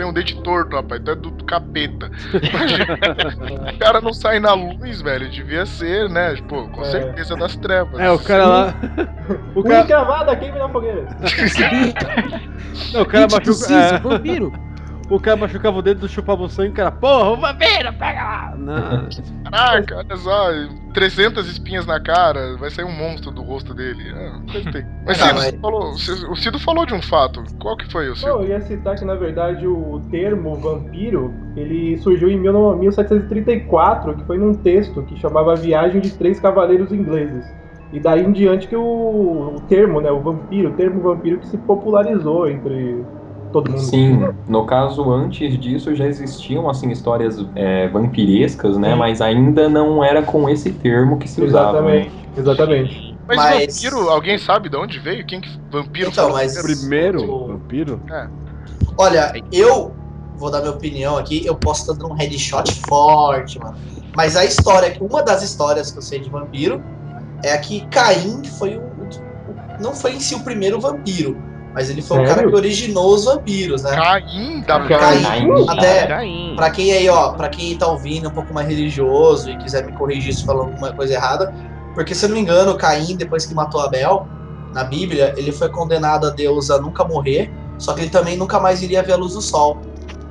tem 0.00 0.08
um 0.08 0.12
dente 0.14 0.34
torto, 0.40 0.76
rapaz, 0.76 0.98
tu 1.04 1.10
é 1.10 1.14
do, 1.14 1.30
do 1.30 1.44
capeta. 1.44 2.10
Imagina, 2.32 2.98
o 3.70 3.78
cara 3.78 4.00
não 4.00 4.14
sai 4.14 4.40
na 4.40 4.54
luz, 4.54 5.02
velho, 5.02 5.28
devia 5.28 5.66
ser, 5.66 6.08
né, 6.08 6.36
tipo, 6.36 6.66
com 6.70 6.80
É. 6.80 6.84
certeza 6.86 7.36
das 7.36 7.54
trevas. 7.56 8.00
É, 8.00 8.10
o 8.10 8.18
cara 8.18 8.46
lá. 8.46 8.74
O 9.54 9.62
cara. 9.62 9.84
cravada, 9.84 10.34
queima 10.36 10.58
na 10.58 10.68
fogueira. 10.70 11.06
Não, 12.94 13.02
o 13.02 13.06
cara 13.06 13.28
precisa, 13.28 13.74
é. 13.78 13.98
vampiro. 13.98 14.52
O 15.10 15.20
cara 15.20 15.36
machucava 15.36 15.78
o 15.78 15.82
dedo, 15.82 16.08
chupava 16.08 16.42
o 16.42 16.48
sangue, 16.48 16.70
o 16.70 16.74
cara, 16.74 16.90
porra, 16.92 17.30
o 17.30 17.36
vampiro, 17.36 17.92
pega 17.98 18.22
lá! 18.22 18.54
Não. 18.56 19.08
Caraca, 19.50 19.96
olha 19.96 20.16
só, 20.16 20.48
300 20.94 21.48
espinhas 21.48 21.84
na 21.86 22.00
cara, 22.00 22.56
vai 22.56 22.70
sair 22.70 22.84
um 22.84 22.92
monstro 22.96 23.30
do 23.30 23.42
rosto 23.42 23.74
dele. 23.74 24.02
Ah. 24.14 24.40
Mas, 25.04 25.20
Ah, 25.20 25.26
Cido, 25.26 25.34
mas- 25.40 25.60
falou- 25.60 25.90
o 26.30 26.36
Cido 26.36 26.58
falou 26.58 26.86
de 26.86 26.94
um 26.94 27.02
fato. 27.02 27.42
Qual 27.58 27.76
que 27.76 27.90
foi 27.90 28.08
o 28.08 28.16
Cido? 28.16 28.28
Não, 28.30 28.42
eu 28.42 28.48
ia 28.48 28.60
citar 28.60 28.96
que, 28.96 29.04
na 29.04 29.14
verdade, 29.14 29.66
o 29.66 30.00
termo 30.10 30.54
vampiro, 30.56 31.32
ele 31.56 31.96
surgiu 31.98 32.30
em 32.30 32.40
19- 32.40 32.78
1734, 32.78 34.14
que 34.14 34.24
foi 34.24 34.38
num 34.38 34.54
texto 34.54 35.02
que 35.02 35.16
chamava 35.18 35.54
Viagem 35.56 36.00
de 36.00 36.10
Três 36.12 36.38
Cavaleiros 36.40 36.92
Ingleses. 36.92 37.44
E 37.92 37.98
daí 37.98 38.22
em 38.24 38.30
diante 38.30 38.68
que 38.68 38.76
o, 38.76 38.82
o 39.56 39.60
termo, 39.68 40.00
né, 40.00 40.10
o 40.12 40.20
vampiro, 40.20 40.70
o 40.70 40.74
termo 40.74 41.00
vampiro 41.02 41.38
que 41.38 41.46
se 41.48 41.58
popularizou 41.58 42.48
entre 42.48 43.04
todo 43.52 43.70
mundo. 43.70 43.80
Sim, 43.80 44.28
no 44.48 44.64
caso, 44.64 45.10
antes 45.12 45.58
disso 45.58 45.94
já 45.94 46.06
existiam 46.06 46.68
assim 46.68 46.90
histórias 46.90 47.44
é, 47.54 47.88
vampirescas, 47.88 48.76
né? 48.78 48.94
Mas 48.94 49.20
ainda 49.20 49.68
não 49.68 50.02
era 50.02 50.22
com 50.22 50.48
esse 50.48 50.70
termo 50.72 51.18
que 51.18 51.28
se 51.28 51.42
usava. 51.42 51.82
né? 51.82 52.06
Exatamente, 52.36 52.38
exatamente. 52.38 53.16
Mas, 53.26 53.36
Mas- 53.36 53.74
vampiro, 53.82 54.08
alguém 54.10 54.38
sabe 54.38 54.68
de 54.68 54.76
onde 54.76 54.98
veio? 54.98 55.24
Quem 55.26 55.40
que 55.40 55.48
vampiro 55.70 56.10
Então, 56.10 56.24
foi 56.24 56.32
o 56.32 56.34
mas- 56.36 56.60
Primeiro 56.62 57.46
vampiro? 57.46 58.00
É. 58.10 58.26
Olha, 58.98 59.32
eu 59.52 59.94
vou 60.36 60.50
dar 60.50 60.60
minha 60.60 60.72
opinião 60.72 61.16
aqui, 61.16 61.44
eu 61.46 61.54
posso 61.54 61.82
estar 61.82 61.92
dando 61.92 62.12
um 62.12 62.16
headshot 62.16 62.80
forte, 62.88 63.58
mano. 63.60 63.76
Mas 64.16 64.36
a 64.36 64.44
história, 64.44 64.96
uma 65.00 65.22
das 65.22 65.42
histórias 65.42 65.92
que 65.92 65.98
eu 65.98 66.02
sei 66.02 66.18
de 66.18 66.28
vampiro 66.28 66.82
é 67.44 67.52
a 67.52 67.58
que 67.58 67.86
Caim 67.86 68.42
foi 68.58 68.76
o. 68.76 68.80
o- 68.80 69.80
Não 69.80 69.94
foi 69.94 70.12
em 70.14 70.20
si 70.20 70.34
o 70.34 70.40
primeiro 70.40 70.80
vampiro, 70.80 71.36
mas 71.72 71.88
ele 71.88 72.02
foi 72.02 72.18
o 72.18 72.22
cara 72.22 72.34
Sério? 72.34 72.50
que 72.50 72.56
originou 72.56 73.14
os 73.14 73.24
vampiros, 73.24 73.82
né? 73.82 73.94
Caim 73.94 74.60
da 74.60 74.80
Caim. 74.86 75.22
Caim. 75.22 75.68
Até 75.68 76.06
Caim. 76.06 76.54
pra 76.56 76.70
quem 76.70 76.92
aí, 76.92 77.08
ó, 77.08 77.32
pra 77.32 77.48
quem 77.48 77.76
tá 77.76 77.86
ouvindo 77.86 78.28
um 78.28 78.32
pouco 78.32 78.52
mais 78.52 78.68
religioso 78.68 79.50
e 79.50 79.56
quiser 79.58 79.84
me 79.84 79.92
corrigir 79.92 80.34
se 80.34 80.44
falando 80.44 80.70
alguma 80.70 80.92
coisa 80.92 81.14
errada, 81.14 81.54
porque 81.94 82.14
se 82.14 82.24
eu 82.24 82.28
não 82.28 82.36
me 82.36 82.42
engano, 82.42 82.76
Caim, 82.76 83.16
depois 83.16 83.46
que 83.46 83.54
matou 83.54 83.80
Abel, 83.80 84.26
na 84.72 84.84
Bíblia, 84.84 85.34
ele 85.36 85.52
foi 85.52 85.68
condenado 85.68 86.26
a 86.26 86.30
Deus 86.30 86.70
a 86.70 86.78
nunca 86.80 87.04
morrer, 87.04 87.52
só 87.78 87.92
que 87.92 88.02
ele 88.02 88.10
também 88.10 88.36
nunca 88.36 88.60
mais 88.60 88.82
iria 88.82 89.02
ver 89.02 89.12
a 89.12 89.16
luz 89.16 89.34
do 89.34 89.42
sol. 89.42 89.80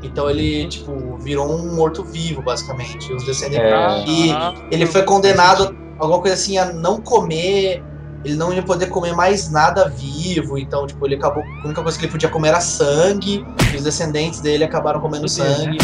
Então 0.01 0.29
ele, 0.29 0.67
tipo, 0.67 1.17
virou 1.17 1.51
um 1.51 1.75
morto-vivo, 1.75 2.41
basicamente. 2.41 3.11
Os 3.11 3.25
descendentes. 3.25 3.65
É. 3.65 4.03
E 4.07 4.33
ele 4.71 4.85
foi 4.85 5.03
condenado, 5.03 5.75
alguma 5.97 6.21
coisa 6.21 6.35
assim, 6.35 6.57
a 6.57 6.71
não 6.71 7.01
comer. 7.01 7.83
Ele 8.23 8.35
não 8.35 8.51
ia 8.53 8.61
poder 8.61 8.87
comer 8.87 9.13
mais 9.13 9.49
nada 9.51 9.87
vivo. 9.89 10.57
Então, 10.57 10.85
tipo, 10.85 11.05
ele 11.07 11.15
acabou. 11.15 11.43
A 11.63 11.65
única 11.65 11.81
coisa 11.81 11.97
que 11.97 12.05
ele 12.05 12.11
podia 12.11 12.29
comer 12.29 12.49
era 12.49 12.59
sangue. 12.61 13.45
E 13.73 13.75
os 13.77 13.83
descendentes 13.83 14.41
dele 14.41 14.63
acabaram 14.63 14.99
comendo 14.99 15.27
sangue. 15.27 15.77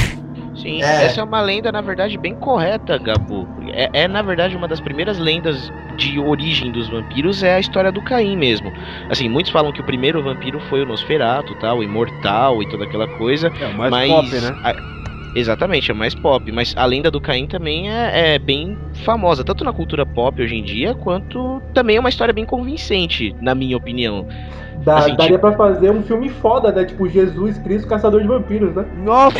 Sim, 0.56 0.82
É. 0.82 1.06
essa 1.06 1.20
é 1.20 1.24
uma 1.24 1.42
lenda, 1.42 1.70
na 1.72 1.82
verdade, 1.82 2.18
bem 2.18 2.34
correta, 2.34 2.98
Gabu. 2.98 3.46
É, 3.74 4.04
é, 4.04 4.08
na 4.08 4.22
verdade, 4.22 4.56
uma 4.56 4.68
das 4.70 4.80
primeiras 4.80 5.18
lendas 5.20 5.72
de 5.98 6.18
origem 6.18 6.72
dos 6.72 6.88
vampiros 6.90 7.44
é 7.44 7.56
a 7.56 7.60
história 7.60 7.92
do 7.92 8.02
Caim 8.02 8.38
mesmo. 8.38 8.72
Assim, 9.10 9.28
muitos 9.28 9.52
falam 9.52 9.72
que 9.74 9.82
o 9.82 9.84
primeiro 9.84 10.24
vampiro 10.24 10.60
foi 10.70 10.82
o 10.82 10.86
Nosferatu, 10.86 11.54
tal, 11.60 11.80
o 11.80 11.84
imortal 11.84 12.64
e 12.64 12.70
toda 12.70 12.86
aquela 12.86 13.08
coisa. 13.18 13.52
É, 13.60 13.68
o 13.68 13.78
mais 13.78 13.92
mas 13.92 14.10
pop, 14.10 14.30
né? 14.42 14.56
a- 14.64 14.76
Exatamente, 15.36 15.92
é 15.92 15.94
mais 15.94 16.16
pop. 16.16 16.50
Mas 16.52 16.74
a 16.78 16.86
lenda 16.86 17.12
do 17.12 17.20
Caim 17.20 17.46
também 17.46 17.92
é, 17.92 18.36
é 18.36 18.40
bem 18.40 18.78
famosa, 19.04 19.44
tanto 19.44 19.64
na 19.64 19.74
cultura 19.74 20.06
pop 20.06 20.42
hoje 20.42 20.56
em 20.56 20.64
dia, 20.64 20.94
quanto 20.96 21.62
também 21.74 21.98
é 21.98 22.00
uma 22.00 22.10
história 22.10 22.34
bem 22.34 22.46
convincente, 22.46 23.36
na 23.42 23.54
minha 23.54 23.76
opinião. 23.76 24.26
Dá- 24.84 24.98
Assim, 24.98 25.16
daria 25.16 25.40
pra 25.40 25.54
fazer 25.54 25.90
um 25.90 26.04
filme 26.04 26.30
foda, 26.30 26.72
né? 26.72 26.86
Tipo 26.86 27.08
Jesus 27.10 27.58
Cristo, 27.60 27.88
Caçador 27.88 28.22
de 28.22 28.28
Vampiros, 28.28 28.76
né? 28.76 28.86
Nossa! 28.98 29.38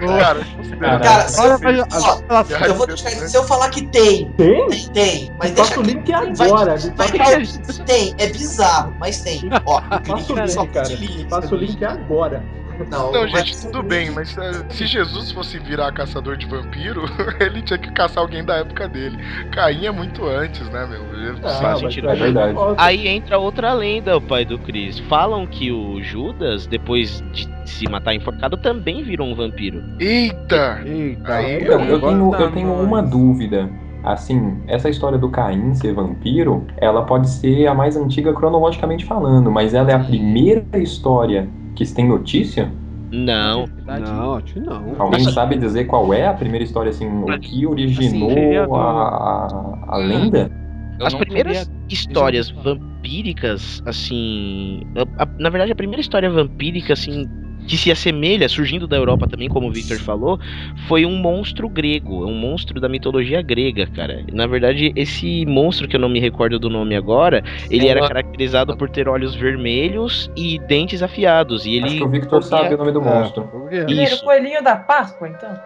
Cara, 0.00 0.40
Cara, 0.78 0.98
Cara, 1.00 1.28
se 1.28 1.40
eu, 1.44 2.68
eu 2.68 2.74
vou 2.74 2.86
deixar, 2.86 3.10
se 3.10 3.36
eu 3.36 3.44
falar 3.44 3.68
que 3.68 3.86
tem, 3.88 4.30
Tem? 4.32 4.66
tem, 4.68 4.88
tem. 4.88 5.30
Mas 5.38 5.50
deixa 5.52 5.70
passa 5.70 5.80
o 5.80 5.82
link 5.82 6.10
Vai- 6.10 6.48
agora. 6.48 6.76
Vai- 6.96 7.18
passa, 7.18 7.84
Tem, 7.84 8.14
é 8.18 8.26
bizarro, 8.28 8.94
mas 8.98 9.20
tem. 9.20 9.40
Ó, 9.66 9.80
passa 9.80 10.32
o 10.32 10.36
clique 10.36 10.56
link, 10.56 10.68
cara. 10.72 10.88
Passa 11.28 11.54
o 11.54 11.58
link 11.58 11.84
agora. 11.84 12.42
Não, 12.88 13.12
Não, 13.12 13.28
gente, 13.28 13.60
tudo 13.60 13.82
bem, 13.82 14.10
mas 14.10 14.36
eh, 14.38 14.64
se 14.70 14.86
Jesus 14.86 15.30
fosse 15.32 15.58
virar 15.58 15.92
caçador 15.92 16.36
de 16.36 16.46
vampiro, 16.46 17.04
ele 17.40 17.62
tinha 17.62 17.78
que 17.78 17.90
caçar 17.92 18.22
alguém 18.22 18.44
da 18.44 18.56
época 18.56 18.88
dele. 18.88 19.18
Caim 19.52 19.86
é 19.86 19.90
muito 19.90 20.26
antes, 20.26 20.68
né, 20.70 20.86
meu? 20.86 21.10
Ah, 21.44 21.48
faz 21.48 21.60
mas 21.60 21.80
sentido. 21.80 22.08
É 22.08 22.14
verdade. 22.14 22.56
Aí 22.76 23.08
entra 23.08 23.38
outra 23.38 23.72
lenda, 23.72 24.16
o 24.16 24.20
pai 24.20 24.44
do 24.44 24.58
Chris. 24.58 24.98
Falam 25.00 25.46
que 25.46 25.70
o 25.70 26.02
Judas, 26.02 26.66
depois 26.66 27.22
de 27.32 27.48
se 27.64 27.88
matar 27.88 28.14
enforcado, 28.14 28.56
também 28.56 29.02
virou 29.02 29.28
um 29.28 29.34
vampiro. 29.34 29.82
Eita! 29.98 30.82
Eita, 30.84 31.34
Aí, 31.34 31.64
eu 31.64 31.74
agora 31.74 32.00
tenho, 32.00 32.34
eu 32.34 32.52
tenho 32.52 32.72
uma 32.72 33.02
dúvida. 33.02 33.70
Assim, 34.02 34.58
essa 34.66 34.88
história 34.88 35.18
do 35.18 35.28
Caim 35.28 35.74
ser 35.74 35.92
vampiro, 35.92 36.66
ela 36.78 37.02
pode 37.04 37.28
ser 37.28 37.66
a 37.66 37.74
mais 37.74 37.96
antiga 37.96 38.32
cronologicamente 38.32 39.04
falando, 39.04 39.50
mas 39.50 39.74
ela 39.74 39.90
é 39.90 39.94
a 39.94 39.98
primeira 40.02 40.64
história 40.76 41.48
que 41.76 41.84
se 41.84 41.94
tem 41.94 42.08
notícia? 42.08 42.70
Não. 43.10 43.66
Não, 43.86 44.34
acho 44.34 44.54
que 44.54 44.60
não. 44.60 44.94
Alguém 44.98 45.24
sabe 45.24 45.56
dizer 45.56 45.84
qual 45.86 46.14
é 46.14 46.26
a 46.26 46.32
primeira 46.34 46.64
história, 46.64 46.90
assim, 46.90 47.06
o 47.08 47.38
que 47.40 47.66
originou 47.66 48.28
do- 48.68 48.74
a, 48.76 48.90
a, 48.90 49.78
a 49.88 49.96
lenda? 49.96 50.50
Eu 50.98 51.06
As 51.06 51.14
primeiras 51.14 51.70
histórias 51.88 52.50
vampíricas, 52.50 53.82
assim. 53.86 54.82
a- 54.96 55.22
a- 55.24 55.28
na 55.38 55.48
verdade, 55.50 55.72
a 55.72 55.74
primeira 55.74 56.00
história 56.00 56.30
vampírica, 56.30 56.92
assim. 56.92 57.28
Que 57.70 57.76
se 57.78 57.92
assemelha, 57.92 58.48
surgindo 58.48 58.88
da 58.88 58.96
Europa 58.96 59.28
também, 59.28 59.48
como 59.48 59.68
o 59.68 59.72
Victor 59.72 59.96
falou, 59.98 60.40
foi 60.88 61.06
um 61.06 61.16
monstro 61.16 61.68
grego, 61.68 62.24
é 62.24 62.26
um 62.26 62.34
monstro 62.34 62.80
da 62.80 62.88
mitologia 62.88 63.40
grega, 63.42 63.86
cara. 63.86 64.24
Na 64.32 64.44
verdade, 64.44 64.92
esse 64.96 65.46
monstro, 65.46 65.86
que 65.86 65.94
eu 65.94 66.00
não 66.00 66.08
me 66.08 66.18
recordo 66.18 66.58
do 66.58 66.68
nome 66.68 66.96
agora, 66.96 67.44
ele 67.70 67.86
era 67.86 68.08
caracterizado 68.08 68.76
por 68.76 68.90
ter 68.90 69.08
olhos 69.08 69.36
vermelhos 69.36 70.28
e 70.36 70.58
dentes 70.58 71.00
afiados. 71.00 71.64
E 71.64 71.76
ele 71.76 71.84
Acho 71.86 71.96
que 71.98 72.02
o 72.02 72.08
Victor 72.08 72.42
sabe 72.42 72.74
o 72.74 72.78
nome 72.78 72.90
do 72.90 73.00
monstro. 73.00 73.48
Ele 73.70 74.00
era 74.00 74.10
o 74.10 74.14
Isso. 74.14 74.24
coelhinho 74.24 74.64
da 74.64 74.74
Páscoa, 74.74 75.28
então. 75.28 75.56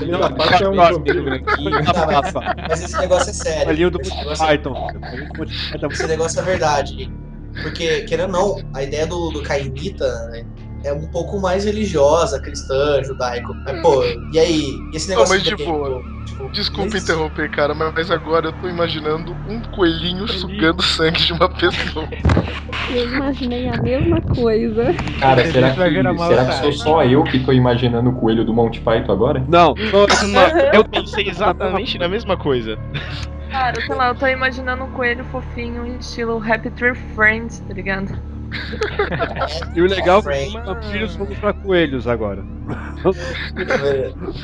Ele 0.00 0.12
da 0.12 0.30
parte 0.30 0.64
é 0.64 0.68
um 0.70 0.74
vampiro. 0.74 1.24
Mas 2.66 2.82
esse 2.82 2.98
negócio 2.98 3.28
é 3.28 3.32
sério. 3.34 3.68
Olhinho 3.68 3.90
do 3.90 4.00
Esse 4.00 4.16
negócio 4.16 4.42
é- 4.42 4.48
Python. 4.48 4.88
Esse 5.90 6.06
negócio 6.06 6.40
é 6.40 6.44
verdade. 6.44 7.10
Porque, 7.62 8.02
querendo 8.02 8.34
ou 8.36 8.56
não, 8.56 8.70
a 8.74 8.82
ideia 8.82 9.06
do, 9.06 9.30
do 9.30 9.42
Caimita 9.42 10.06
né, 10.30 10.44
é 10.84 10.92
um 10.92 11.06
pouco 11.08 11.40
mais 11.40 11.64
religiosa, 11.64 12.40
cristã, 12.40 13.02
judaico. 13.04 13.54
Mas, 13.66 13.82
pô, 13.82 14.02
e 14.32 14.38
aí? 14.38 14.62
E 14.92 14.96
esse 14.96 15.08
Não, 15.10 15.16
negócio 15.16 15.34
mas 15.34 15.42
de 15.42 15.54
de- 15.56 15.64
boa. 15.64 16.02
tipo, 16.24 16.50
Desculpa 16.52 16.90
mas- 16.94 17.02
interromper, 17.02 17.50
cara, 17.50 17.74
mas 17.74 18.10
agora 18.10 18.46
eu 18.48 18.52
tô 18.52 18.68
imaginando 18.68 19.36
um 19.46 19.60
coelhinho 19.60 20.26
sugando 20.26 20.82
sangue 20.82 21.20
de 21.20 21.32
uma 21.32 21.48
pessoa. 21.48 22.08
Eu 22.92 23.06
imaginei 23.14 23.68
a 23.68 23.76
mesma 23.80 24.20
coisa. 24.22 24.86
Cara, 25.20 25.44
será 25.52 25.70
que, 25.70 25.76
será 25.80 26.46
que 26.46 26.52
sou 26.54 26.72
só 26.72 27.04
eu 27.04 27.22
que 27.24 27.38
tô 27.44 27.52
imaginando 27.52 28.10
o 28.10 28.14
coelho 28.14 28.44
do 28.44 28.52
Monty 28.54 28.80
Python 28.80 29.12
agora? 29.12 29.44
Não, 29.48 29.74
Eu 30.72 30.84
pensei 30.84 31.28
exatamente 31.28 31.98
na 31.98 32.08
mesma 32.08 32.36
coisa. 32.36 32.78
Cara, 33.50 33.80
sei 33.80 33.94
lá, 33.94 34.08
eu 34.08 34.14
tô 34.14 34.26
imaginando 34.26 34.84
um 34.84 34.90
coelho 34.90 35.24
fofinho 35.24 35.86
em 35.86 35.96
estilo 35.96 36.42
Happy 36.42 36.70
Tree 36.70 36.94
Friends, 36.94 37.60
tá 37.60 37.74
ligado? 37.74 38.16
e 39.74 39.80
o 39.80 39.86
legal 39.86 40.22
é 40.28 40.46
que 40.46 40.58
vampiros 40.58 41.16
vão 41.16 41.26
pra 41.26 41.52
coelhos 41.52 42.06
agora. 42.06 42.42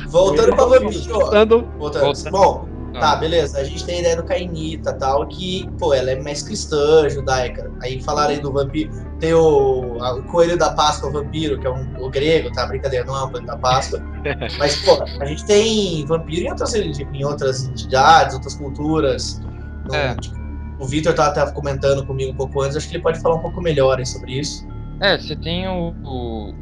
Voltando 0.07 0.55
pra 0.55 0.65
vampiro. 0.65 1.03
ó. 1.11 1.19
Voltando, 1.19 1.67
Voltando. 1.77 1.99
Volta. 1.99 2.31
Bom, 2.31 2.76
Ah. 2.95 2.99
tá, 2.99 3.15
beleza. 3.17 3.59
A 3.59 3.63
gente 3.63 3.85
tem 3.85 3.97
a 3.97 3.99
ideia 3.99 4.15
do 4.15 4.23
Cainita 4.23 4.93
tal, 4.93 5.27
que, 5.27 5.67
pô, 5.77 5.93
ela 5.93 6.11
é 6.11 6.19
mais 6.21 6.41
cristã, 6.41 7.07
judaica. 7.09 7.71
Aí 7.81 8.01
falaram 8.01 8.31
aí 8.31 8.39
do 8.39 8.51
vampiro. 8.51 8.91
Tem 9.19 9.33
o, 9.33 9.97
a- 10.01 10.15
o 10.15 10.23
coelho 10.23 10.57
da 10.57 10.71
Páscoa, 10.71 11.09
o 11.09 11.13
vampiro, 11.13 11.59
que 11.59 11.67
é 11.67 11.69
um, 11.71 11.93
o 11.99 12.09
grego, 12.09 12.51
tá? 12.51 12.65
Brincadeira, 12.65 13.05
não 13.05 13.15
é 13.15 13.23
o 13.23 13.29
coelho 13.29 13.45
da 13.45 13.57
Páscoa. 13.57 14.01
Mas, 14.57 14.75
pô, 14.83 15.03
a 15.19 15.25
gente 15.25 15.45
tem 15.45 16.05
vampiro 16.05 16.45
em 16.45 16.49
outras, 16.49 16.73
em 16.73 17.23
outras 17.25 17.63
entidades, 17.67 18.33
outras 18.35 18.55
culturas. 18.55 19.39
Não, 19.87 19.95
É. 19.95 20.15
tipo, 20.15 20.35
o 20.79 20.85
Victor 20.87 21.13
tá 21.13 21.27
até 21.27 21.45
comentando 21.51 22.05
comigo 22.05 22.31
um 22.31 22.35
pouco 22.35 22.61
antes, 22.61 22.77
acho 22.77 22.87
que 22.89 22.95
ele 22.95 23.03
pode 23.03 23.19
falar 23.19 23.35
um 23.35 23.41
pouco 23.41 23.59
melhor 23.61 23.97
aí 23.99 24.05
sobre 24.05 24.39
isso. 24.39 24.65
É, 24.99 25.15
você 25.17 25.35
tem 25.35 25.67
o, 25.67 25.93
o, 26.03 26.53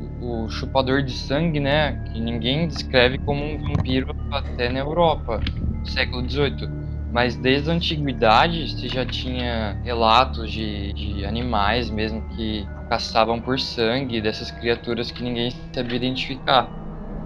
o 0.46 0.50
chupador 0.50 1.02
de 1.02 1.14
sangue, 1.14 1.60
né? 1.60 1.94
Que 2.12 2.20
ninguém 2.20 2.68
descreve 2.68 3.18
como 3.20 3.44
um 3.46 3.58
vampiro 3.58 4.14
até 4.32 4.70
na 4.70 4.80
Europa, 4.80 5.40
século 5.88 6.28
XVIII. 6.28 6.70
Mas 7.12 7.36
desde 7.36 7.70
a 7.70 7.74
antiguidade 7.74 8.70
você 8.70 8.90
já 8.90 9.06
tinha 9.06 9.78
relatos 9.84 10.52
de, 10.52 10.92
de 10.94 11.26
animais 11.26 11.90
mesmo 11.90 12.22
que 12.36 12.68
caçavam 12.90 13.40
por 13.40 13.60
sangue 13.60 14.22
dessas 14.22 14.52
criaturas 14.52 15.12
que 15.12 15.24
ninguém 15.24 15.52
sabia 15.74 15.96
identificar. 15.96 16.70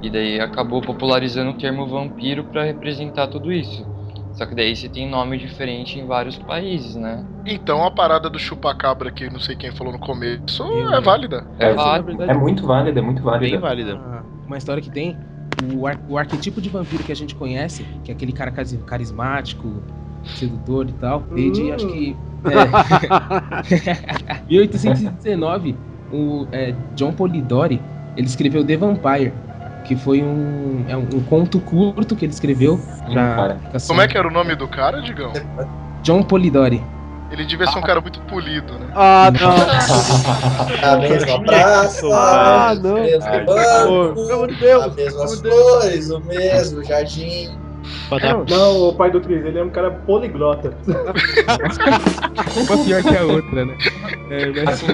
E 0.01 0.09
daí 0.09 0.39
acabou 0.39 0.81
popularizando 0.81 1.51
o 1.51 1.57
termo 1.57 1.85
vampiro 1.87 2.43
para 2.45 2.63
representar 2.63 3.27
tudo 3.27 3.51
isso. 3.51 3.85
Só 4.33 4.45
que 4.45 4.55
daí 4.55 4.73
você 4.73 4.87
tem 4.87 5.09
nome 5.09 5.37
diferente 5.37 5.99
em 5.99 6.05
vários 6.05 6.37
países, 6.37 6.95
né? 6.95 7.25
Então 7.45 7.83
a 7.83 7.91
parada 7.91 8.29
do 8.29 8.39
chupacabra 8.39 9.11
que 9.11 9.29
não 9.29 9.39
sei 9.39 9.55
quem 9.55 9.71
falou 9.71 9.91
no 9.91 9.99
começo 9.99 10.63
é 10.63 11.01
válida. 11.01 11.45
É, 11.59 11.73
válido. 11.73 12.23
é 12.23 12.33
muito 12.33 12.65
válida, 12.65 12.99
é 12.99 13.03
muito 13.03 13.21
válida. 13.21 13.51
Bem 13.51 13.59
válida. 13.59 13.99
Ah, 14.01 14.23
Uma 14.47 14.57
história 14.57 14.81
que 14.81 14.89
tem 14.89 15.17
o, 15.73 15.87
ar- 15.87 15.99
o 16.07 16.17
arquetipo 16.17 16.61
de 16.61 16.69
vampiro 16.69 17.03
que 17.03 17.11
a 17.11 17.15
gente 17.15 17.35
conhece, 17.35 17.85
que 18.03 18.11
é 18.11 18.13
aquele 18.15 18.31
cara 18.31 18.51
carismático, 18.85 19.81
sedutor 20.35 20.87
e 20.89 20.93
tal, 20.93 21.23
desde 21.33 21.63
Hum. 21.63 21.75
acho 21.75 21.87
que. 21.87 22.15
É, 22.45 24.39
1819, 24.49 25.75
o 26.11 26.47
é, 26.51 26.73
John 26.95 27.11
Polidori 27.11 27.81
ele 28.15 28.27
escreveu 28.27 28.63
The 28.63 28.77
Vampire, 28.77 29.33
que 29.85 29.95
foi 29.95 30.21
um, 30.23 30.85
é 30.87 30.95
um, 30.95 31.01
um 31.01 31.23
conto 31.23 31.59
curto 31.59 32.15
que 32.15 32.25
ele 32.25 32.33
escreveu 32.33 32.79
pra 33.11 33.57
Como 33.87 34.01
é 34.01 34.07
que 34.07 34.17
era 34.17 34.27
o 34.27 34.31
nome 34.31 34.55
do 34.55 34.67
cara, 34.67 35.01
Digão? 35.01 35.31
John 36.03 36.23
Polidori. 36.23 36.81
Ele 37.31 37.45
devia 37.45 37.67
ser 37.67 37.77
um 37.77 37.81
cara 37.83 38.01
muito 38.01 38.19
polido, 38.21 38.73
né? 38.79 38.87
Ah, 38.95 39.31
não. 39.31 39.55
A 40.93 40.97
mesma 40.97 41.43
praça, 41.43 42.05
Ah, 42.11 42.73
o 42.75 42.81
não. 42.81 43.03
mesmo 43.03 43.23
Ai, 43.29 43.45
banco, 43.45 44.47
de 44.47 44.55
Deus. 44.55 44.83
as 44.83 44.95
mesmas 44.95 45.39
flores, 45.41 46.09
o 46.09 46.19
mesmo 46.21 46.83
jardim. 46.83 47.49
Não, 48.21 48.43
não, 48.45 48.89
o 48.89 48.93
pai 48.95 49.09
do 49.11 49.21
Cris, 49.21 49.43
ele 49.45 49.57
é 49.59 49.63
um 49.63 49.69
cara 49.69 49.91
poliglota. 49.91 50.73
Uma 52.67 52.83
pior 52.83 53.03
que 53.03 53.15
a 53.17 53.23
outra, 53.23 53.65
né? 53.65 53.75
É, 54.29 54.45
mas- 54.51 54.69
Assim, 54.69 54.87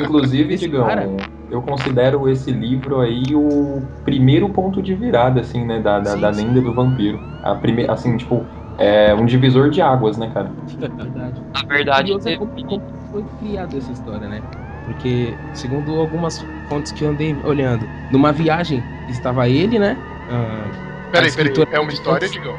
inclusive, 0.00 0.56
Digão, 0.56 0.86
cara- 0.86 1.08
eu 1.50 1.60
considero 1.62 2.28
esse 2.28 2.50
livro 2.50 3.00
aí 3.00 3.22
o 3.34 3.82
primeiro 4.04 4.48
ponto 4.48 4.80
de 4.82 4.94
virada, 4.94 5.40
assim, 5.40 5.64
né, 5.66 5.80
da, 5.80 5.98
da, 5.98 6.10
Sim, 6.12 6.20
da 6.20 6.32
sim. 6.32 6.46
lenda 6.46 6.60
do 6.62 6.72
vampiro. 6.72 7.20
A 7.42 7.54
prime... 7.54 7.86
Assim, 7.88 8.16
tipo, 8.16 8.46
é 8.84 9.14
um 9.14 9.24
divisor 9.26 9.70
de 9.70 9.80
águas, 9.80 10.16
né, 10.18 10.30
cara? 10.32 10.50
Verdade. 10.78 11.42
Na 11.54 11.74
verdade, 11.74 12.12
é 12.26 12.36
como, 12.36 12.52
como 12.64 12.82
foi 13.10 13.24
criada 13.38 13.76
essa 13.76 13.92
história, 13.92 14.28
né? 14.28 14.42
Porque, 14.84 15.36
segundo 15.52 15.92
algumas 15.98 16.44
fontes 16.68 16.90
que 16.92 17.04
eu 17.04 17.10
andei 17.10 17.36
olhando, 17.44 17.88
numa 18.10 18.32
viagem 18.32 18.82
estava 19.08 19.48
ele, 19.48 19.78
né? 19.78 19.96
A 20.28 20.32
Peraí, 20.32 21.10
peraí, 21.10 21.28
escritora- 21.28 21.68
é 21.72 21.78
uma 21.80 21.92
história, 21.92 22.28
Digão? 22.28 22.54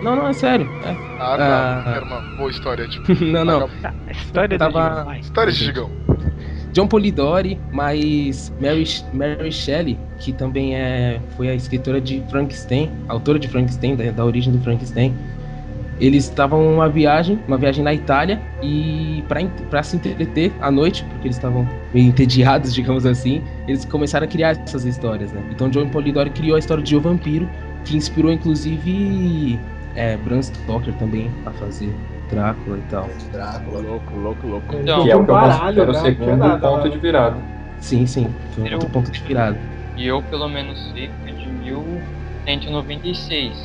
Não, 0.00 0.14
não, 0.14 0.28
é 0.28 0.32
sério. 0.32 0.70
é. 0.84 0.90
Ah, 1.18 1.36
tá. 1.36 1.82
Ah. 1.86 1.90
Era 1.96 2.04
uma 2.04 2.20
boa 2.36 2.50
história, 2.50 2.86
tipo. 2.86 3.12
não, 3.24 3.44
não. 3.44 3.60
Vagab- 3.66 3.94
A 4.06 4.12
história 4.12 4.58
Tava- 4.58 5.04
vai. 5.04 5.18
História 5.20 5.52
de 5.52 5.64
Digão. 5.64 5.90
John 6.72 6.86
Polidori, 6.86 7.58
mas 7.72 8.52
Mary, 8.60 8.84
Mary 9.12 9.50
Shelley, 9.50 9.98
que 10.20 10.32
também 10.32 10.76
é, 10.76 11.20
foi 11.36 11.48
a 11.48 11.54
escritora 11.54 12.00
de 12.00 12.22
Frankenstein, 12.30 12.90
autora 13.08 13.38
de 13.38 13.48
Frankenstein, 13.48 13.96
da, 13.96 14.10
da 14.12 14.24
origem 14.24 14.52
do 14.52 14.60
Frankenstein. 14.62 15.14
Eles 16.00 16.24
estavam 16.24 16.74
uma 16.74 16.88
viagem, 16.88 17.38
uma 17.48 17.58
viagem 17.58 17.82
na 17.82 17.92
Itália 17.92 18.40
e 18.62 19.24
para 19.68 19.82
se 19.82 19.96
entreter 19.96 20.52
à 20.60 20.70
noite, 20.70 21.02
porque 21.04 21.26
eles 21.26 21.36
estavam 21.36 21.68
meio 21.92 22.06
entediados, 22.06 22.72
digamos 22.74 23.04
assim, 23.04 23.42
eles 23.66 23.84
começaram 23.84 24.24
a 24.24 24.28
criar 24.28 24.50
essas 24.50 24.84
histórias, 24.84 25.32
né? 25.32 25.42
Então 25.50 25.68
John 25.68 25.88
Polidori 25.88 26.30
criou 26.30 26.54
a 26.56 26.58
história 26.58 26.82
de 26.84 26.96
O 26.96 27.00
Vampiro, 27.00 27.48
que 27.84 27.96
inspirou 27.96 28.32
inclusive 28.32 29.58
é, 29.94 30.16
Bram 30.16 30.40
Stoker 30.42 30.94
também 30.94 31.30
a 31.44 31.50
fazer 31.52 31.92
Drácula 32.30 32.78
e 32.78 32.82
tal. 32.82 33.08
Drácula. 33.32 33.80
Louco, 33.80 34.16
louco, 34.16 34.46
louco. 34.46 34.76
Então, 34.76 35.02
que 35.02 35.10
é 35.10 35.16
o 35.16 35.24
que 35.24 35.30
eu 35.30 35.34
Baralho, 35.34 35.86
considero 35.86 35.90
o 35.90 35.94
cara, 35.94 36.06
segundo 36.06 36.36
nada 36.36 36.68
ponto 36.68 36.82
lá. 36.84 36.88
de 36.88 36.98
virada. 36.98 37.42
Sim, 37.80 38.06
sim, 38.06 38.28
foi 38.52 38.64
um 38.64 38.66
Eu- 38.66 38.72
outro 38.74 38.90
ponto 38.90 39.10
de 39.10 39.20
virada. 39.22 39.58
E 39.96 40.06
eu, 40.06 40.22
pelo 40.22 40.46
menos, 40.48 40.90
sei 40.92 41.08
que 41.08 41.30
é 41.30 41.32
de 41.32 41.48
1196. 41.48 43.56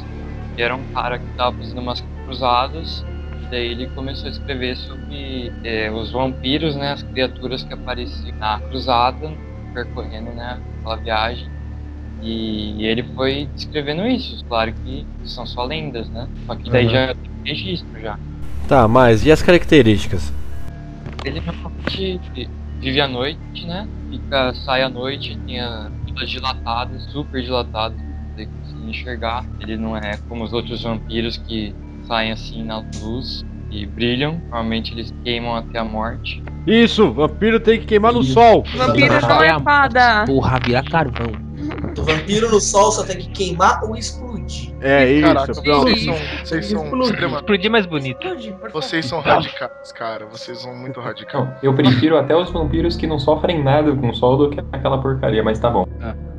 Que 0.55 0.61
era 0.61 0.75
um 0.75 0.83
cara 0.93 1.17
que 1.19 1.25
tava 1.35 1.57
fazendo 1.57 1.81
umas 1.81 1.99
cruzadas. 2.25 3.05
E 3.41 3.45
daí 3.51 3.67
ele 3.71 3.87
começou 3.87 4.27
a 4.27 4.31
escrever 4.31 4.75
sobre 4.77 5.51
eh, 5.63 5.91
os 5.91 6.11
vampiros, 6.11 6.75
né? 6.75 6.91
As 6.93 7.03
criaturas 7.03 7.63
que 7.63 7.73
apareciam 7.73 8.37
na 8.37 8.59
cruzada, 8.59 9.31
percorrendo, 9.73 10.31
né? 10.31 10.59
Aquela 10.79 10.95
viagem. 10.97 11.49
E 12.21 12.85
ele 12.85 13.03
foi 13.15 13.49
escrevendo 13.55 14.07
isso. 14.07 14.43
Claro 14.45 14.73
que 14.73 15.05
são 15.25 15.45
só 15.45 15.65
lendas, 15.65 16.09
né? 16.09 16.27
Só 16.45 16.55
que 16.55 16.69
daí 16.69 16.85
Uhum. 16.85 16.91
já 16.91 17.07
tem 17.15 17.31
registro 17.45 17.99
já. 18.01 18.17
Tá, 18.67 18.87
mas 18.87 19.25
e 19.25 19.31
as 19.31 19.41
características? 19.41 20.31
Ele 21.25 21.41
normalmente 21.41 22.49
vive 22.79 23.01
à 23.01 23.07
noite, 23.07 23.65
né? 23.65 23.87
Fica, 24.09 24.53
sai 24.53 24.83
à 24.83 24.89
noite, 24.89 25.37
tinha 25.45 25.91
todas 26.07 26.29
dilatadas, 26.29 27.03
super 27.11 27.41
dilatadas, 27.41 27.97
pra 27.97 28.35
você 28.35 28.45
conseguir 28.45 28.89
enxergar. 28.89 29.45
Ele 29.59 29.75
não 29.75 29.97
é 29.97 30.17
como 30.29 30.43
os 30.45 30.53
outros 30.53 30.81
vampiros 30.83 31.35
que 31.37 31.73
saem 32.07 32.31
assim 32.31 32.63
na 32.63 32.83
luz 33.01 33.45
e 33.71 33.85
brilham. 33.85 34.39
Normalmente 34.43 34.93
eles 34.93 35.13
queimam 35.23 35.55
até 35.55 35.79
a 35.79 35.83
morte. 35.83 36.43
Isso, 36.65 37.11
vampiro 37.11 37.59
tem 37.59 37.79
que 37.79 37.85
queimar 37.85 38.13
no 38.13 38.23
sol. 38.23 38.63
Vampiro 38.75 39.19
não 39.21 39.43
é 39.43 39.59
fada. 39.59 40.25
Porra, 40.25 40.59
virar 40.63 40.83
carvão. 40.83 41.31
O 41.97 42.03
vampiro 42.03 42.49
no 42.49 42.59
sol 42.59 42.91
só 42.91 43.03
tem 43.03 43.17
que 43.17 43.29
queimar 43.29 43.83
ou 43.83 43.95
explodir. 43.95 44.73
É 44.81 45.09
isso, 45.09 45.27
Caraca, 45.27 45.53
vocês 45.53 46.03
são, 46.03 46.15
vocês 46.43 46.65
são 46.65 46.83
Explodir. 46.83 47.05
extremamente. 47.11 47.39
Explodir 47.41 47.71
mais 47.71 47.85
bonito. 47.85 48.27
Explodir. 48.27 48.55
Vocês 48.71 49.05
são 49.05 49.21
radicais, 49.21 49.91
cara. 49.93 50.25
Vocês 50.25 50.59
são 50.59 50.75
muito 50.75 50.99
radicais. 50.99 51.47
Eu 51.61 51.73
prefiro 51.73 52.17
até 52.17 52.35
os 52.35 52.49
vampiros 52.51 52.95
que 52.97 53.07
não 53.07 53.17
sofrem 53.19 53.63
nada 53.63 53.95
com 53.95 54.09
o 54.09 54.15
sol 54.15 54.37
do 54.37 54.49
que 54.49 54.59
aquela 54.71 55.01
porcaria, 55.01 55.43
mas 55.43 55.59
tá 55.59 55.69
bom. 55.69 55.85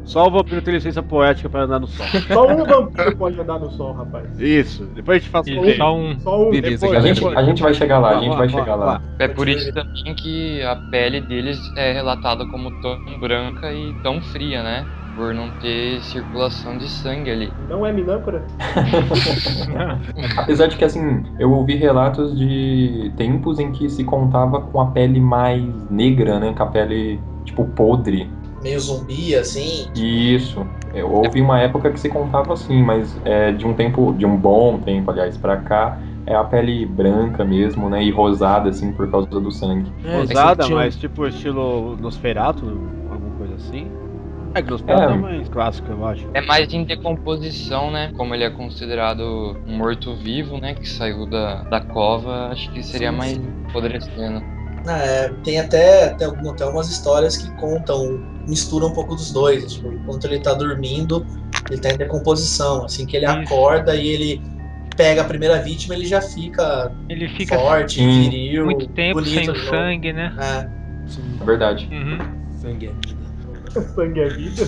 Só 0.05 0.27
o 0.27 0.31
vampiro 0.31 0.61
tem 0.61 0.75
licença 0.75 1.03
poética 1.03 1.49
pra 1.49 1.63
andar 1.63 1.81
no 1.81 1.87
sol. 1.87 2.07
Só 2.29 2.47
um 2.47 2.65
vampiro 2.65 3.17
pode 3.17 3.41
andar 3.41 3.59
no 3.59 3.71
sol, 3.71 3.93
rapaz. 3.93 4.39
Isso, 4.39 4.85
depois 4.95 5.17
a 5.17 5.19
gente 5.21 5.31
faz 5.31 5.47
Isso, 5.47 5.77
Só 5.77 5.97
um. 5.97 6.19
Só 6.21 6.47
um. 6.47 6.51
Beleza, 6.51 6.87
A 6.87 6.91
galera. 6.91 7.15
gente, 7.15 7.27
a 7.37 7.43
gente 7.43 7.63
vai 7.63 7.75
chegar 7.75 7.99
lá, 7.99 8.19
a 8.19 8.21
gente 8.21 8.37
vai 8.37 8.49
chegar 8.49 8.75
lá. 8.75 9.01
É 9.19 9.29
por 9.29 9.49
isso 9.49 9.73
também 9.73 10.15
que 10.15 10.63
a 10.63 10.77
pele 10.91 11.21
deles 11.23 11.59
é 11.77 11.93
relatada 11.93 12.47
como 12.47 12.71
tão 12.83 12.99
branca 13.19 13.73
e 13.73 13.95
tão 14.03 14.21
fria, 14.21 14.63
né? 14.63 14.87
Por 15.17 15.33
não 15.33 15.49
ter 15.61 16.01
circulação 16.03 16.77
de 16.77 16.89
sangue 16.89 17.31
ali. 17.31 17.53
Não 17.69 17.87
é 17.87 17.93
minâncora? 17.93 18.45
Apesar 20.37 20.67
de 20.67 20.77
que, 20.77 20.85
assim, 20.85 21.23
eu 21.39 21.53
ouvi 21.53 21.77
relatos 21.77 22.37
de 22.37 23.13
tempos 23.17 23.61
em 23.61 23.71
que 23.71 23.89
se 23.89 24.03
contava 24.03 24.61
com 24.61 24.81
a 24.81 24.87
pele 24.91 25.21
mais 25.21 25.65
negra, 25.89 26.41
né? 26.41 26.53
Com 26.53 26.65
a 26.65 26.67
pele, 26.67 27.21
tipo, 27.45 27.65
podre. 27.65 28.29
Meio 28.65 28.81
zumbi, 28.81 29.35
assim. 29.37 29.91
Isso. 29.95 30.67
Eu 30.93 31.13
ouvi 31.13 31.41
uma 31.41 31.61
época 31.61 31.93
que 31.93 32.01
se 32.01 32.09
contava 32.09 32.53
assim, 32.53 32.83
mas 32.83 33.17
é 33.25 33.53
de 33.53 33.67
um 33.67 33.75
tempo, 33.75 34.13
de 34.15 34.25
um 34.27 34.37
bom 34.37 34.81
tempo, 34.81 35.11
aliás, 35.11 35.37
pra 35.37 35.57
cá, 35.57 36.01
é 36.27 36.35
a 36.35 36.43
pele 36.45 36.87
branca 36.87 37.45
mesmo, 37.45 37.89
né? 37.91 38.03
E 38.03 38.11
rosada, 38.11 38.71
assim, 38.71 38.93
por 38.93 39.11
causa 39.11 39.27
do 39.29 39.51
sangue. 39.51 39.91
Rosada, 40.05 40.65
tinha 40.65 40.77
mas 40.77 40.97
tipo 40.97 41.27
estilo 41.27 41.97
Nosferatu, 41.97 42.67
alguma 43.11 43.37
coisa 43.37 43.55
assim. 43.55 43.91
É 44.55 44.63
que 44.63 44.71
Nosferatu 44.71 45.11
é, 45.11 45.15
É. 45.15 45.21
mais 45.21 45.49
clássico, 45.49 45.91
eu 45.91 46.07
acho. 46.07 46.25
É 46.33 46.41
mais 46.41 46.73
em 46.73 46.85
decomposição, 46.85 47.91
né? 47.91 48.11
Como 48.15 48.35
ele 48.35 48.45
é 48.45 48.51
considerado 48.51 49.57
um 49.67 49.77
morto-vivo, 49.77 50.59
né? 50.61 50.75
Que 50.75 50.89
saiu 50.89 51.29
da, 51.29 51.65
da 51.65 51.81
cova, 51.81 52.49
acho 52.53 52.73
que 52.73 52.83
seria 52.83 53.11
Sim, 53.11 53.19
mais 53.19 53.33
sim. 53.33 53.53
apodrecendo. 53.69 54.43
É, 54.87 55.29
tem 55.43 55.59
até, 55.59 56.11
tem 56.15 56.27
algum- 56.27 56.51
até 56.51 56.65
umas 56.67 56.89
histórias 56.91 57.37
que 57.37 57.51
contam, 57.57 57.99
misturam 58.47 58.89
um 58.89 58.93
pouco 58.93 59.15
dos 59.15 59.33
dois. 59.33 59.73
Tipo, 59.73 59.93
enquanto 59.93 60.25
ele 60.27 60.41
tá 60.41 60.55
dormindo, 60.55 61.27
ele 61.71 61.81
tá 61.81 61.91
em 61.91 61.97
decomposição. 61.97 62.85
Assim 62.85 63.07
que 63.07 63.17
ele 63.17 63.27
Isso. 63.27 63.35
acorda 63.39 63.95
e 63.95 64.09
ele 64.09 64.43
pega 64.97 65.23
a 65.23 65.25
primeira 65.25 65.61
vítima, 65.61 65.95
ele 65.95 66.07
já 66.07 66.21
fica 66.21 66.93
Ele 67.09 67.29
fica 67.29 67.57
forte, 67.57 67.97
Sim. 67.97 68.31
viril, 68.31 68.65
muito 68.65 68.87
tempo 68.89 69.21
bonito 69.21 69.55
sem 69.55 69.69
sangue, 69.69 70.13
né? 70.13 70.33
É. 70.39 70.85
É 71.41 71.45
verdade. 71.45 71.89
Uhum. 71.91 72.19
Sangue 72.61 72.87
é 72.87 73.07
vida. 73.07 73.24
Sangue 73.95 74.21
é 74.21 74.29
vida. 74.29 74.65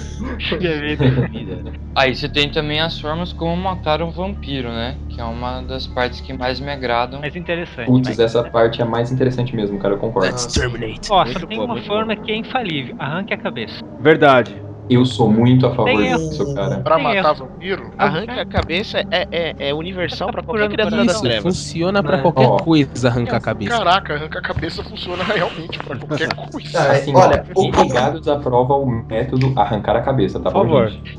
Sangue 0.48 0.66
é 0.66 0.80
vida. 0.80 1.72
Aí 1.94 2.14
você 2.14 2.28
tem 2.28 2.50
também 2.50 2.80
as 2.80 3.00
formas 3.00 3.32
como 3.32 3.56
matar 3.56 4.02
um 4.02 4.10
vampiro, 4.10 4.68
né? 4.68 4.96
Que 5.08 5.20
é 5.20 5.24
uma 5.24 5.62
das 5.62 5.86
partes 5.86 6.20
que 6.20 6.32
mais 6.32 6.60
me 6.60 6.70
agradam. 6.70 7.20
Mais 7.20 7.36
interessante. 7.36 7.86
Putz, 7.86 8.18
essa 8.18 8.44
parte 8.44 8.80
é 8.80 8.84
a 8.84 8.86
mais 8.86 9.10
interessante 9.10 9.54
mesmo, 9.54 9.78
cara, 9.78 9.94
eu 9.94 9.98
concordo. 9.98 10.34
Exterminate. 10.34 11.08
Ó, 11.10 11.24
Muito 11.24 11.40
só 11.40 11.46
tem 11.46 11.58
boa, 11.58 11.72
uma 11.72 11.82
forma 11.82 12.16
que 12.16 12.32
é 12.32 12.36
infalível. 12.36 12.96
Arranque 12.98 13.32
a 13.32 13.38
cabeça. 13.38 13.80
Verdade. 14.00 14.65
Eu 14.88 15.04
sou 15.04 15.28
muito 15.30 15.66
a 15.66 15.74
favor 15.74 16.00
disso, 16.00 16.54
cara. 16.54 16.78
Pra 16.78 16.94
Tem 16.96 17.04
matar 17.04 17.32
vampiro? 17.34 17.90
Arranca 17.98 18.40
a 18.42 18.46
cabeça 18.46 18.98
é, 19.10 19.26
é, 19.32 19.54
é 19.70 19.74
universal 19.74 20.30
pra 20.30 20.42
qualquer 20.42 20.68
criatura 20.68 21.04
das 21.04 21.20
trevas. 21.20 21.42
funciona 21.42 22.02
pra 22.02 22.18
É. 22.18 22.22
qualquer 22.22 22.46
Ó. 22.46 22.56
coisa 22.56 23.08
arrancar 23.08 23.36
a 23.36 23.40
cabeça. 23.40 23.76
Caraca, 23.78 24.14
arranca 24.14 24.38
a 24.38 24.42
cabeça 24.42 24.84
funciona 24.84 25.22
realmente 25.24 25.78
pra 25.80 25.96
qualquer 25.96 26.32
coisa. 26.34 26.72
Cara, 26.72 26.92
Assim, 26.92 27.12
olha, 27.16 27.44
ó, 27.54 27.60
o- 27.60 27.64
Enregados 27.64 28.28
aprova 28.28 28.74
o 28.74 28.86
método 28.86 29.52
arrancar 29.56 29.96
a 29.96 30.02
cabeça, 30.02 30.38
tá 30.38 30.50
Por 30.50 30.64
bom, 30.64 30.72
favor. 30.74 30.88
gente? 30.90 31.18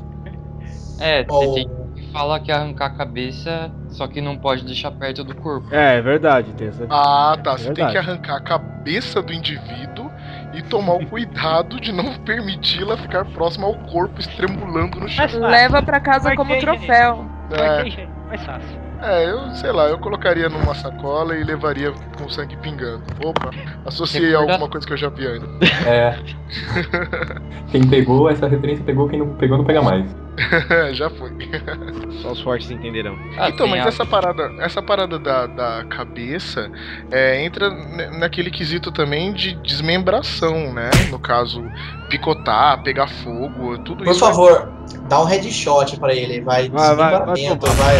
É, 0.99 1.23
você 1.25 1.53
tem 1.53 1.69
que 1.95 2.11
falar 2.11 2.39
que 2.39 2.51
arrancar 2.51 2.85
a 2.87 2.89
cabeça, 2.91 3.69
só 3.89 4.07
que 4.07 4.21
não 4.21 4.37
pode 4.37 4.63
deixar 4.65 4.91
perto 4.91 5.23
do 5.23 5.35
corpo. 5.35 5.67
É, 5.75 5.97
é 5.97 6.01
verdade, 6.01 6.53
tem 6.53 6.69
essa. 6.69 6.85
Ah, 6.89 7.37
tá. 7.43 7.57
Você 7.57 7.71
tem 7.73 7.85
que 7.87 7.97
arrancar 7.97 8.37
a 8.37 8.41
cabeça 8.41 9.21
do 9.21 9.31
indivíduo 9.33 10.06
e 10.57 10.61
tomar 10.63 10.95
o 10.95 11.05
cuidado 11.05 11.79
de 11.79 11.91
não 11.91 12.15
permiti-la 12.19 12.97
ficar 12.97 13.25
próxima 13.25 13.67
ao 13.67 13.75
corpo, 13.75 14.19
estremulando 14.19 14.99
no 14.99 15.07
chão. 15.07 15.27
Leva 15.39 15.83
pra 15.83 15.99
casa 15.99 16.35
como 16.35 16.57
troféu. 16.59 17.25
É, 17.51 18.07
mais 18.27 18.43
fácil. 18.43 18.86
É, 19.01 19.29
eu 19.29 19.51
sei 19.55 19.71
lá, 19.71 19.85
eu 19.87 19.97
colocaria 19.99 20.49
numa 20.49 20.73
sacola 20.73 21.35
e 21.37 21.43
levaria 21.43 21.91
com 22.17 22.27
sangue 22.29 22.57
pingando. 22.57 23.03
Opa, 23.23 23.51
associei 23.85 24.33
a 24.35 24.39
alguma 24.39 24.67
coisa 24.67 24.85
que 24.87 24.93
eu 24.93 24.97
já 24.97 25.09
vi 25.09 25.27
antes. 25.27 25.47
É. 25.85 26.17
Quem 27.71 27.87
pegou 27.87 28.29
essa 28.29 28.47
referência 28.47 28.83
pegou, 28.83 29.07
quem 29.07 29.19
não 29.19 29.27
pegou 29.35 29.57
não 29.57 29.65
pega 29.65 29.81
mais. 29.81 30.05
já 30.93 31.09
foi. 31.09 31.31
Só 32.21 32.31
os 32.31 32.41
fortes 32.41 32.69
entenderão. 32.69 33.17
Ah, 33.37 33.49
então, 33.49 33.67
mas 33.67 33.85
a- 33.85 33.89
essa 33.89 34.05
parada, 34.05 34.51
essa 34.59 34.81
parada 34.81 35.17
da, 35.19 35.47
da 35.47 35.83
cabeça 35.85 36.71
é, 37.11 37.43
entra 37.43 37.69
naquele 38.17 38.49
quesito 38.51 38.91
também 38.91 39.33
de 39.33 39.55
desmembração, 39.55 40.73
né? 40.73 40.89
No 41.09 41.19
caso, 41.19 41.63
picotar, 42.09 42.81
pegar 42.83 43.07
fogo, 43.07 43.77
tudo 43.79 44.03
Por 44.03 44.11
isso. 44.11 44.19
favor, 44.19 44.71
dá 45.07 45.21
um 45.21 45.25
headshot 45.25 45.99
pra 45.99 46.13
ele. 46.13 46.41
Vai, 46.41 46.69
Vai, 46.69 46.95
vai, 46.95 46.95
vai 46.95 47.33
desmembramento, 47.35 47.65
tomar. 47.65 47.75
vai. 47.75 47.97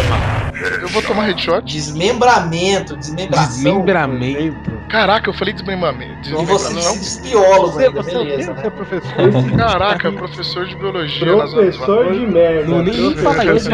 Eu 0.82 0.88
vou 0.88 1.02
tomar 1.02 1.22
headshot? 1.26 1.62
Desmembramento, 1.64 2.96
desmembração. 2.96 3.46
Desmembramento. 3.48 4.70
Caraca, 4.88 5.28
eu 5.30 5.34
falei 5.34 5.54
desmembramento. 5.54 6.28
E 6.28 6.32
você 6.32 6.68
desmembramento, 6.68 6.98
disse 6.98 7.22
biólogo 7.22 7.72
Você- 7.72 7.86
ainda, 7.86 8.02
você 8.02 8.10
é 8.10 8.18
o 8.18 8.24
beleza, 8.24 8.54
Você 8.54 8.60
né? 8.60 8.66
é 8.66 8.70
professor? 8.70 9.12
Caraca, 9.56 10.12
professor 10.12 10.66
de 10.66 10.76
biologia. 10.76 11.26
Professor 11.36 12.12
de 12.12 12.26
merda. 12.26 12.68
Não, 12.68 12.82
nem, 12.82 13.14
fala 13.16 13.44
isso, 13.54 13.68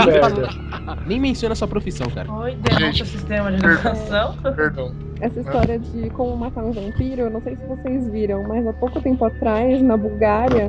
nem, 1.07 1.21
menciona 1.21 1.55
sua 1.55 1.69
profissão, 1.69 2.07
cara. 2.11 2.31
Oi, 2.31 2.57
denúncia 2.57 3.05
sistema 3.07 3.51
de 3.53 3.65
educação. 3.65 4.37
Perdão. 4.55 4.95
Essa 5.21 5.41
história 5.41 5.79
de 5.79 6.11
como 6.11 6.37
matar 6.37 6.65
um 6.65 6.73
vampiro, 6.73 7.23
eu 7.23 7.31
não 7.31 7.41
sei 7.41 7.57
se 7.57 7.65
vocês 7.67 8.09
viram, 8.11 8.43
mas 8.47 8.67
há 8.67 8.73
pouco 8.75 9.01
tempo 9.01 9.25
atrás, 9.25 9.81
na 9.81 9.97
Bulgária, 9.97 10.69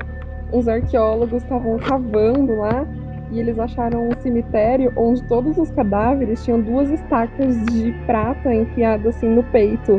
uns 0.52 0.68
arqueólogos 0.68 1.44
estavam 1.44 1.78
cavando 1.80 2.58
lá 2.58 2.86
e 3.32 3.40
eles 3.40 3.58
acharam 3.58 4.10
um 4.10 4.22
cemitério 4.22 4.94
onde 4.96 5.24
todos 5.24 5.58
os 5.58 5.72
cadáveres 5.72 6.44
tinham 6.44 6.62
duas 6.62 6.90
estacas 6.92 7.58
de 7.66 7.92
prata 8.06 8.54
enfiadas 8.54 9.16
assim 9.16 9.30
no 9.30 9.44
peito. 9.44 9.98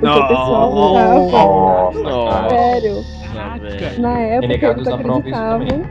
Porque 0.00 0.18
o 0.18 0.28
pessoal 0.28 0.74
Nossa, 0.74 1.98
usava. 1.98 2.30
cara. 2.30 2.48
Sério. 2.48 3.18
Na 3.98 4.18
época 4.18 4.66
eles 4.66 4.88
acreditavam, 4.88 5.82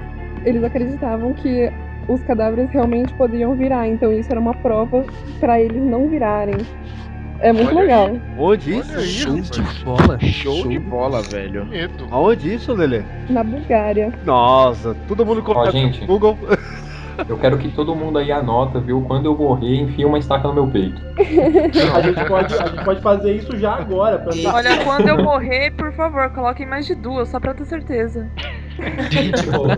eles 0.46 0.64
acreditavam 0.64 1.34
que 1.34 1.72
os 2.08 2.24
cadáveres 2.24 2.70
realmente 2.70 3.14
poderiam 3.16 3.54
virar, 3.56 3.88
então 3.88 4.14
isso 4.14 4.32
era 4.32 4.40
uma 4.40 4.54
prova 4.54 5.04
pra 5.40 5.60
eles 5.60 5.84
não 5.84 6.08
virarem. 6.08 6.56
É 7.40 7.54
muito 7.54 7.70
Olha 7.70 7.82
legal. 7.82 8.18
Onde 8.38 8.78
isso? 8.78 9.02
Show 9.02 9.36
de 9.42 9.62
bola. 9.84 10.20
Show 10.20 10.68
de 10.68 10.80
bola, 10.80 11.22
velho. 11.22 11.66
Medo. 11.66 12.08
Aonde 12.10 12.54
isso, 12.54 12.74
Lelê? 12.74 13.04
Na 13.30 13.44
Bulgária. 13.44 14.12
Nossa, 14.26 14.96
todo 15.08 15.26
mundo 15.26 15.44
coloca 15.44 15.72
no 15.72 16.08
Google. 16.08 16.38
Eu 17.28 17.38
quero 17.38 17.58
que 17.58 17.70
todo 17.70 17.96
mundo 17.96 18.18
aí 18.20 18.32
anota, 18.32 18.80
viu? 18.80 19.02
Quando 19.02 19.26
eu 19.26 19.38
morrer, 19.38 19.82
enfia 19.82 20.08
uma 20.08 20.20
estaca 20.20 20.48
no 20.48 20.54
meu 20.54 20.68
peito. 20.68 21.02
A 21.96 22.02
gente, 22.02 22.26
pode, 22.26 22.54
a 22.54 22.68
gente 22.68 22.84
pode 22.84 23.02
fazer 23.02 23.36
isso 23.36 23.58
já 23.58 23.76
agora. 23.76 24.20
Pra 24.20 24.54
Olha, 24.54 24.84
quando 24.84 25.08
eu 25.08 25.24
morrer, 25.24 25.72
por 25.72 25.92
favor, 25.94 26.30
coloquem 26.32 26.66
mais 26.66 26.86
de 26.86 26.96
duas, 26.96 27.30
só 27.30 27.40
pra 27.40 27.54
ter 27.54 27.66
certeza. 27.66 28.30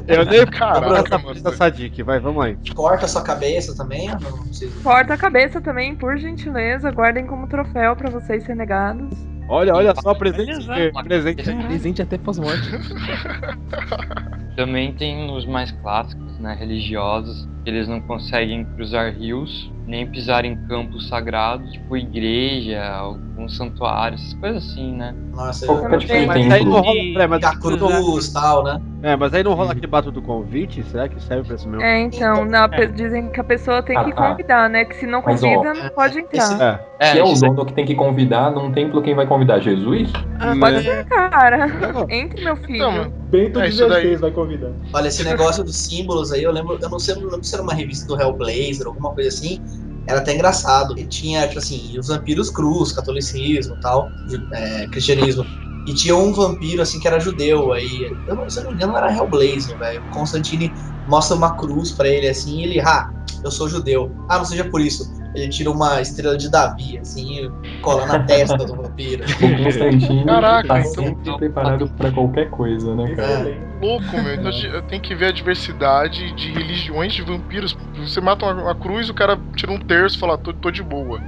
Eu 0.08 0.26
nem 0.26 0.46
Caraca, 0.46 1.16
essa, 1.16 1.32
essa 1.32 1.52
Sadik, 1.56 2.04
vai, 2.04 2.20
vamos 2.20 2.44
aí. 2.44 2.58
Corta 2.76 3.08
sua 3.08 3.22
cabeça 3.22 3.76
também? 3.76 4.08
Não, 4.08 4.20
não 4.20 4.44
precisa. 4.44 4.84
Corta 4.84 5.14
a 5.14 5.18
cabeça 5.18 5.62
também, 5.62 5.96
por 5.96 6.18
gentileza. 6.18 6.92
Guardem 6.92 7.26
como 7.26 7.48
troféu 7.48 7.96
pra 7.96 8.10
vocês 8.10 8.46
renegados. 8.46 9.10
Olha, 9.50 9.74
olha 9.74 9.96
só, 10.00 10.14
presente. 10.14 10.68
presente. 11.04 11.44
Presente 11.44 12.02
até 12.04 12.20
pós-morte. 12.20 12.70
Também 14.56 14.94
tem 14.94 15.32
os 15.32 15.46
mais 15.46 15.72
clássicos, 15.72 16.38
né, 16.38 16.54
religiosos, 16.54 17.48
que 17.64 17.70
eles 17.72 17.88
não 17.88 18.00
conseguem 18.02 18.64
cruzar 18.76 19.12
rios, 19.12 19.72
nem 19.88 20.06
pisar 20.06 20.46
em 20.46 20.56
campos 20.68 21.08
sagrados, 21.08 21.72
tipo 21.72 21.98
igreja, 21.98 23.02
algum 23.40 23.48
santuário, 23.50 24.16
essas 24.16 24.34
coisas 24.34 24.70
assim, 24.70 24.92
né? 24.94 25.16
Nossa, 25.34 25.66
é 25.66 26.26
Mas 26.26 26.52
aí 26.52 26.66
não 26.66 26.72
rola. 26.72 27.00
É, 27.16 27.28
mas, 27.28 27.42
Da 27.42 27.56
cruz 27.56 28.28
e 28.28 28.34
tal, 28.34 28.64
né? 28.64 28.82
é, 29.02 29.16
mas 29.16 29.34
aí 29.34 29.44
não 29.44 29.54
rola 29.54 29.72
aquele 29.72 29.88
bato 29.88 30.12
do 30.12 30.22
convite? 30.22 30.84
Será 30.84 31.08
que 31.08 31.22
serve 31.24 31.48
pra 31.48 31.56
esse 31.56 31.68
meu? 31.68 31.82
É, 31.82 32.00
então, 32.02 32.44
na- 32.44 32.68
dizem 32.68 33.30
que 33.30 33.40
a 33.40 33.44
pessoa 33.44 33.82
tem 33.82 33.96
Ah, 33.98 34.04
que 34.04 34.14
tá. 34.14 34.30
convidar, 34.30 34.70
né? 34.70 34.84
Que 34.84 34.96
se 34.96 35.08
não 35.08 35.22
Mas, 35.26 35.42
ó, 35.42 35.48
convida, 35.48 35.74
não 35.74 35.90
pode 35.92 36.20
entrar. 36.20 36.84
É. 37.00 37.06
Se 37.12 37.20
é 37.20 37.24
o 37.24 37.34
dono 37.34 37.66
que 37.66 37.74
tem 37.74 37.86
que 37.86 37.96
convidar 37.96 38.52
num 38.52 38.72
templo, 38.72 39.02
quem 39.02 39.16
vai 39.16 39.26
convidar? 39.26 39.60
Jesus? 39.60 40.12
Pode 40.60 40.84
ser, 40.84 41.06
cara. 41.06 41.68
Entre, 42.10 42.44
meu 42.44 42.58
filho. 42.58 42.76
Então, 42.76 43.14
Bento 43.30 43.60
É. 43.60 43.70
16 43.70 44.20
vai 44.20 44.32
convidar. 44.32 44.72
Olha, 44.92 45.08
esse 45.08 45.24
negócio 45.24 45.64
dos 45.64 45.78
símbolos 45.78 46.32
aí, 46.32 46.44
eu 46.44 46.52
lembro, 46.52 46.78
eu 46.82 46.90
não 46.90 47.00
sei, 47.00 47.14
eu 47.14 47.20
não 47.20 47.26
lembro 47.30 47.44
se 47.44 47.54
era 47.54 47.64
uma 47.64 47.74
revista 47.74 48.08
do 48.08 48.20
Hellblazer, 48.20 48.88
alguma 48.88 49.12
coisa 49.12 49.30
assim. 49.30 49.62
Era 50.08 50.20
até 50.20 50.34
engraçado. 50.34 50.98
E 50.98 51.06
tinha, 51.06 51.48
tipo 51.48 51.60
assim, 51.60 51.98
os 51.98 52.08
vampiros 52.08 52.50
cruz, 52.50 52.92
catolicismo 52.92 53.78
tal, 53.82 54.12
é, 54.54 54.88
cristianismo. 54.88 55.46
E 55.88 55.94
tinha 55.94 56.16
um 56.16 56.34
vampiro, 56.34 56.82
assim, 56.82 57.00
que 57.00 57.08
era 57.08 57.20
judeu. 57.20 57.72
Aí, 57.74 58.16
eu 58.28 58.50
se 58.50 58.60
eu 58.60 58.64
não 58.64 58.72
me 58.72 58.76
engano, 58.76 58.98
era 58.98 59.12
Hellblazer, 59.16 59.78
velho. 59.78 60.04
Constantine 60.10 60.74
mostra 61.08 61.36
uma 61.36 61.56
cruz 61.56 61.92
pra 61.94 62.08
ele, 62.08 62.28
assim, 62.28 62.60
e 62.60 62.64
ele, 62.64 62.80
ah, 62.82 63.08
eu 63.44 63.52
sou 63.52 63.68
judeu. 63.68 64.14
Ah, 64.30 64.38
não 64.38 64.46
seja 64.46 64.66
por 64.66 64.82
isso. 64.82 65.04
Ele 65.36 65.48
tira 65.50 65.70
uma 65.70 66.02
estrela 66.02 66.36
de 66.36 66.50
Davi, 66.50 66.98
assim, 66.98 67.52
cola 67.82 68.06
na 68.08 68.20
testa 68.20 68.58
do 68.58 68.76
vampiro. 68.76 69.24
O 69.40 69.64
Constantino 69.64 70.26
Caraca, 70.26 70.68
tá 70.68 70.80
então- 70.80 71.04
sempre 71.06 71.38
preparado 71.38 71.88
pra 71.90 72.12
qualquer 72.12 72.50
coisa, 72.50 72.96
né, 72.96 73.16
cara? 73.16 73.70
louco, 73.82 74.12
meu. 74.22 74.34
Então 74.34 74.52
gente 74.52 74.82
tem 74.88 75.00
que 75.00 75.14
ver 75.16 75.28
a 75.28 75.32
diversidade 75.32 76.34
de 76.34 76.52
religiões 76.52 77.14
de 77.14 77.22
vampiros. 77.22 77.78
Você 77.98 78.20
mata 78.20 78.46
uma, 78.46 78.64
uma 78.64 78.76
cruz, 78.76 79.10
o 79.10 79.14
cara 79.14 79.40
tira 79.56 79.72
um 79.72 79.80
terço 79.80 80.18
e 80.18 80.20
fala, 80.20 80.38
tô, 80.38 80.52
tô 80.52 80.72
de 80.72 80.84
boa. 80.84 81.22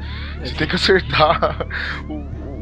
Você 0.44 0.54
tem 0.56 0.68
que 0.68 0.76
acertar 0.76 1.66
o, 2.10 2.14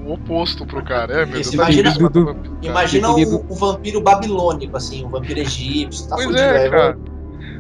o 0.10 0.13
oposto 0.13 0.65
pro 0.65 0.84
cara. 0.84 1.21
É, 1.21 1.25
meu 1.25 1.36
Deus, 1.36 1.47
tá 1.49 1.54
imagina- 1.56 1.89
vampiro, 1.91 2.25
cara. 2.36 2.38
Imagina 2.62 3.10
um, 3.12 3.45
um 3.49 3.56
vampiro 3.56 4.02
babilônico, 4.02 4.75
assim, 4.75 5.06
um 5.06 5.10
vampiro 5.10 5.39
egípcio. 5.39 6.08
Tá 6.08 6.15
Pois 6.15 6.28
fudido, 6.28 6.43
é, 6.43 6.69
velho. 6.69 7.19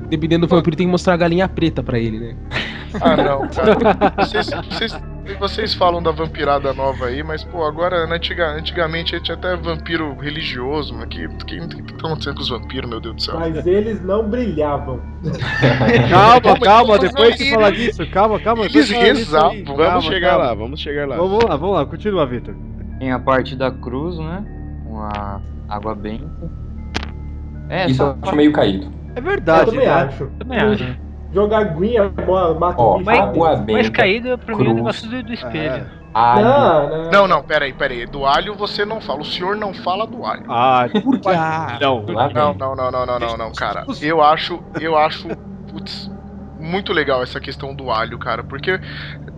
Dependendo 0.09 0.47
do 0.47 0.49
vampiro, 0.49 0.75
tem 0.75 0.87
que 0.87 0.91
mostrar 0.91 1.13
a 1.13 1.17
galinha 1.17 1.47
preta 1.47 1.83
pra 1.83 1.99
ele, 1.99 2.19
né? 2.19 2.35
Ah, 3.01 3.15
não, 3.15 3.47
cara. 3.49 3.77
Vocês, 4.17 4.49
vocês, 4.69 4.99
vocês 5.39 5.73
falam 5.75 6.01
da 6.01 6.11
vampirada 6.11 6.73
nova 6.73 7.05
aí, 7.05 7.21
mas, 7.21 7.43
pô, 7.43 7.63
agora, 7.63 8.07
né, 8.07 8.15
antiga, 8.15 8.47
antigamente 8.49 9.19
tinha 9.21 9.37
até 9.37 9.55
vampiro 9.55 10.15
religioso, 10.19 10.95
mas 10.95 11.07
que, 11.07 11.27
que, 11.45 11.59
que 11.67 11.93
tá 11.93 12.07
acontecendo 12.07 12.35
com 12.35 12.41
os 12.41 12.49
vampiros, 12.49 12.89
meu 12.89 12.99
Deus 12.99 13.15
do 13.15 13.21
céu? 13.21 13.39
Mas 13.39 13.65
eles 13.67 14.03
não 14.03 14.27
brilhavam. 14.27 14.99
Calma, 16.09 16.59
calma, 16.59 16.97
depois 16.97 17.35
que 17.35 17.51
fala 17.51 17.71
disso, 17.71 18.09
calma, 18.09 18.39
calma. 18.39 18.65
Eles 18.65 18.89
rezavam. 18.89 19.63
Vamos 19.65 19.77
Calma, 19.85 20.01
chegar 20.01 20.29
calma. 20.31 20.45
lá, 20.45 20.53
vamos 20.55 20.79
chegar 20.79 21.07
lá. 21.07 21.17
Vamos 21.17 21.43
lá, 21.43 21.55
vamos 21.55 21.75
lá, 21.75 21.85
continua, 21.85 22.25
Vitor. 22.25 22.55
Tem 22.97 23.11
a 23.11 23.19
parte 23.19 23.55
da 23.55 23.69
cruz, 23.69 24.17
né? 24.17 24.43
Com 24.87 24.99
a 24.99 25.41
água 25.67 25.93
benta. 25.93 26.27
É, 27.69 27.85
Isso 27.85 27.97
só 27.97 28.07
eu 28.11 28.17
acho 28.23 28.35
meio 28.35 28.51
caído. 28.51 28.91
É 29.15 29.19
Eu 29.19 29.23
verdade. 29.23 29.65
também 29.71 29.85
né? 29.85 29.91
acho. 29.93 30.27
Também 30.39 30.59
acho. 30.59 30.97
Jogar 31.33 31.59
aguinha 31.59 32.11
mata 32.59 32.81
o 32.81 32.97
bicho. 32.97 33.63
benta. 33.63 33.91
caído 33.91 34.37
pra 34.37 34.55
mim 34.55 34.65
é 34.65 34.69
o 34.69 34.73
negócio 34.73 35.07
do, 35.09 35.21
do 35.23 35.33
espelho. 35.33 35.85
alho. 36.13 36.43
Não, 36.45 36.89
não. 36.89 37.11
Não, 37.11 37.27
não, 37.27 37.43
peraí, 37.43 37.71
peraí. 37.71 38.05
Do 38.07 38.25
alho 38.25 38.55
você 38.55 38.83
não 38.83 38.99
fala. 38.99 39.21
O 39.21 39.25
senhor 39.25 39.55
não 39.55 39.73
fala 39.73 40.07
do 40.07 40.25
alho. 40.25 40.43
Ah, 40.49 40.87
Por 41.03 41.19
quê? 41.19 41.29
Ah, 41.29 41.77
não. 41.79 42.01
Não, 42.01 42.29
não, 42.55 42.75
não, 42.75 42.91
não, 42.91 43.05
não, 43.05 43.19
não, 43.19 43.37
não, 43.37 43.51
cara. 43.51 43.85
Eu 44.01 44.23
acho, 44.23 44.59
eu 44.81 44.97
acho, 44.97 45.27
putz, 45.71 46.09
muito 46.59 46.91
legal 46.91 47.21
essa 47.21 47.39
questão 47.39 47.75
do 47.75 47.91
alho, 47.91 48.17
cara, 48.17 48.43
porque 48.43 48.79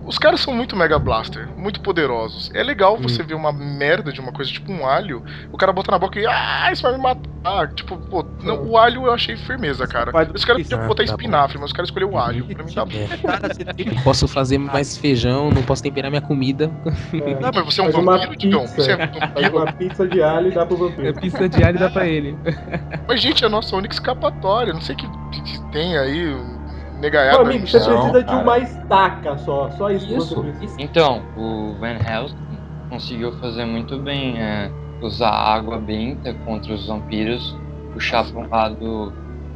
os 0.06 0.18
caras 0.18 0.40
são 0.42 0.54
muito 0.54 0.76
Mega 0.76 0.98
Blaster, 1.00 1.48
muito 1.58 1.80
poderosos. 1.82 2.52
É 2.54 2.64
legal 2.64 2.98
você 2.98 3.22
ver 3.24 3.34
uma 3.36 3.52
merda 3.52 4.12
de 4.12 4.20
uma 4.20 4.32
coisa 4.32 4.52
tipo 4.52 4.72
um 4.72 4.86
alho, 4.86 5.24
o 5.52 5.58
cara 5.58 5.72
bota 5.72 5.92
na 5.92 6.00
boca 6.00 6.20
e, 6.20 6.26
ah, 6.26 6.70
isso 6.72 6.82
vai 6.84 6.94
me 6.94 6.98
matar. 7.00 7.32
Tipo, 7.74 7.98
pô, 7.98 8.24
não, 8.44 8.64
o 8.68 8.78
alho 8.78 9.06
eu 9.08 9.14
achei 9.14 9.36
firmeza, 9.36 9.88
cara. 9.88 10.12
Os 10.34 10.46
caras 10.46 10.62
podiam 10.64 10.88
botar 10.88 11.04
tá 11.06 11.12
espinafre, 11.12 11.58
mas 11.58 11.68
os 11.72 11.74
caras 11.74 11.90
escolheram 11.90 12.14
o 12.14 12.18
alho. 12.18 12.46
Pra 12.46 12.64
mim 12.64 12.74
tá 12.74 12.86
bom. 12.86 12.92
Não 13.96 14.04
posso 14.04 14.28
fazer 14.28 14.58
mais 14.58 14.98
feijão, 14.98 15.50
não 15.50 15.64
posso 15.64 15.82
temperar 15.82 16.12
minha 16.12 16.22
comida. 16.22 16.72
É. 17.14 17.40
Não, 17.40 17.52
mas 17.54 17.66
você 17.66 17.82
é 17.82 17.84
um 17.84 17.92
Faz 17.92 18.06
vampiro, 18.06 18.36
Digão. 18.38 18.62
pizza. 18.62 18.76
Você 18.76 18.92
é 18.92 18.98
Faz 18.98 19.12
vampiro. 19.34 19.58
uma 19.58 19.74
pizza 19.74 20.08
de 20.08 20.22
alho 20.22 20.48
e 20.50 20.52
dá 20.52 20.66
pro 20.66 20.76
É 20.76 20.90
vampiro. 20.90 21.14
pista 21.22 21.50
de 21.50 21.64
alho 21.64 21.80
dá 21.80 21.90
pra 21.90 22.08
ele. 22.08 22.38
Mas, 23.08 23.22
gente, 23.22 23.44
é 23.44 23.48
a 23.48 23.50
nossa 23.50 23.76
única 23.76 23.94
escapatória. 23.94 24.74
Não 24.74 24.82
sei 24.82 24.96
que 24.96 25.08
tem 25.72 25.98
aí. 25.98 26.36
Meu 27.02 27.10
Negaiada. 27.10 27.42
amigo, 27.42 27.68
você 27.68 27.80
Não, 27.80 27.86
precisa 27.88 28.20
de 28.20 28.26
cara. 28.26 28.44
uma 28.44 28.58
estaca 28.60 29.38
só. 29.40 29.70
Só 29.72 29.90
isso, 29.90 30.14
Isso. 30.14 30.76
Então, 30.78 31.24
o 31.36 31.76
Van 31.80 31.98
Helsing 31.98 32.36
conseguiu 32.90 33.32
fazer 33.40 33.66
muito 33.66 33.98
bem 33.98 34.40
é, 34.40 34.72
usar 35.02 35.30
a 35.30 35.54
água 35.56 35.80
benta 35.80 36.34
contra 36.46 36.74
os 36.74 36.88
vampiros, 36.88 37.56
puxar 37.94 38.24
para 38.32 38.40
um 38.42 38.48
lado 38.50 39.14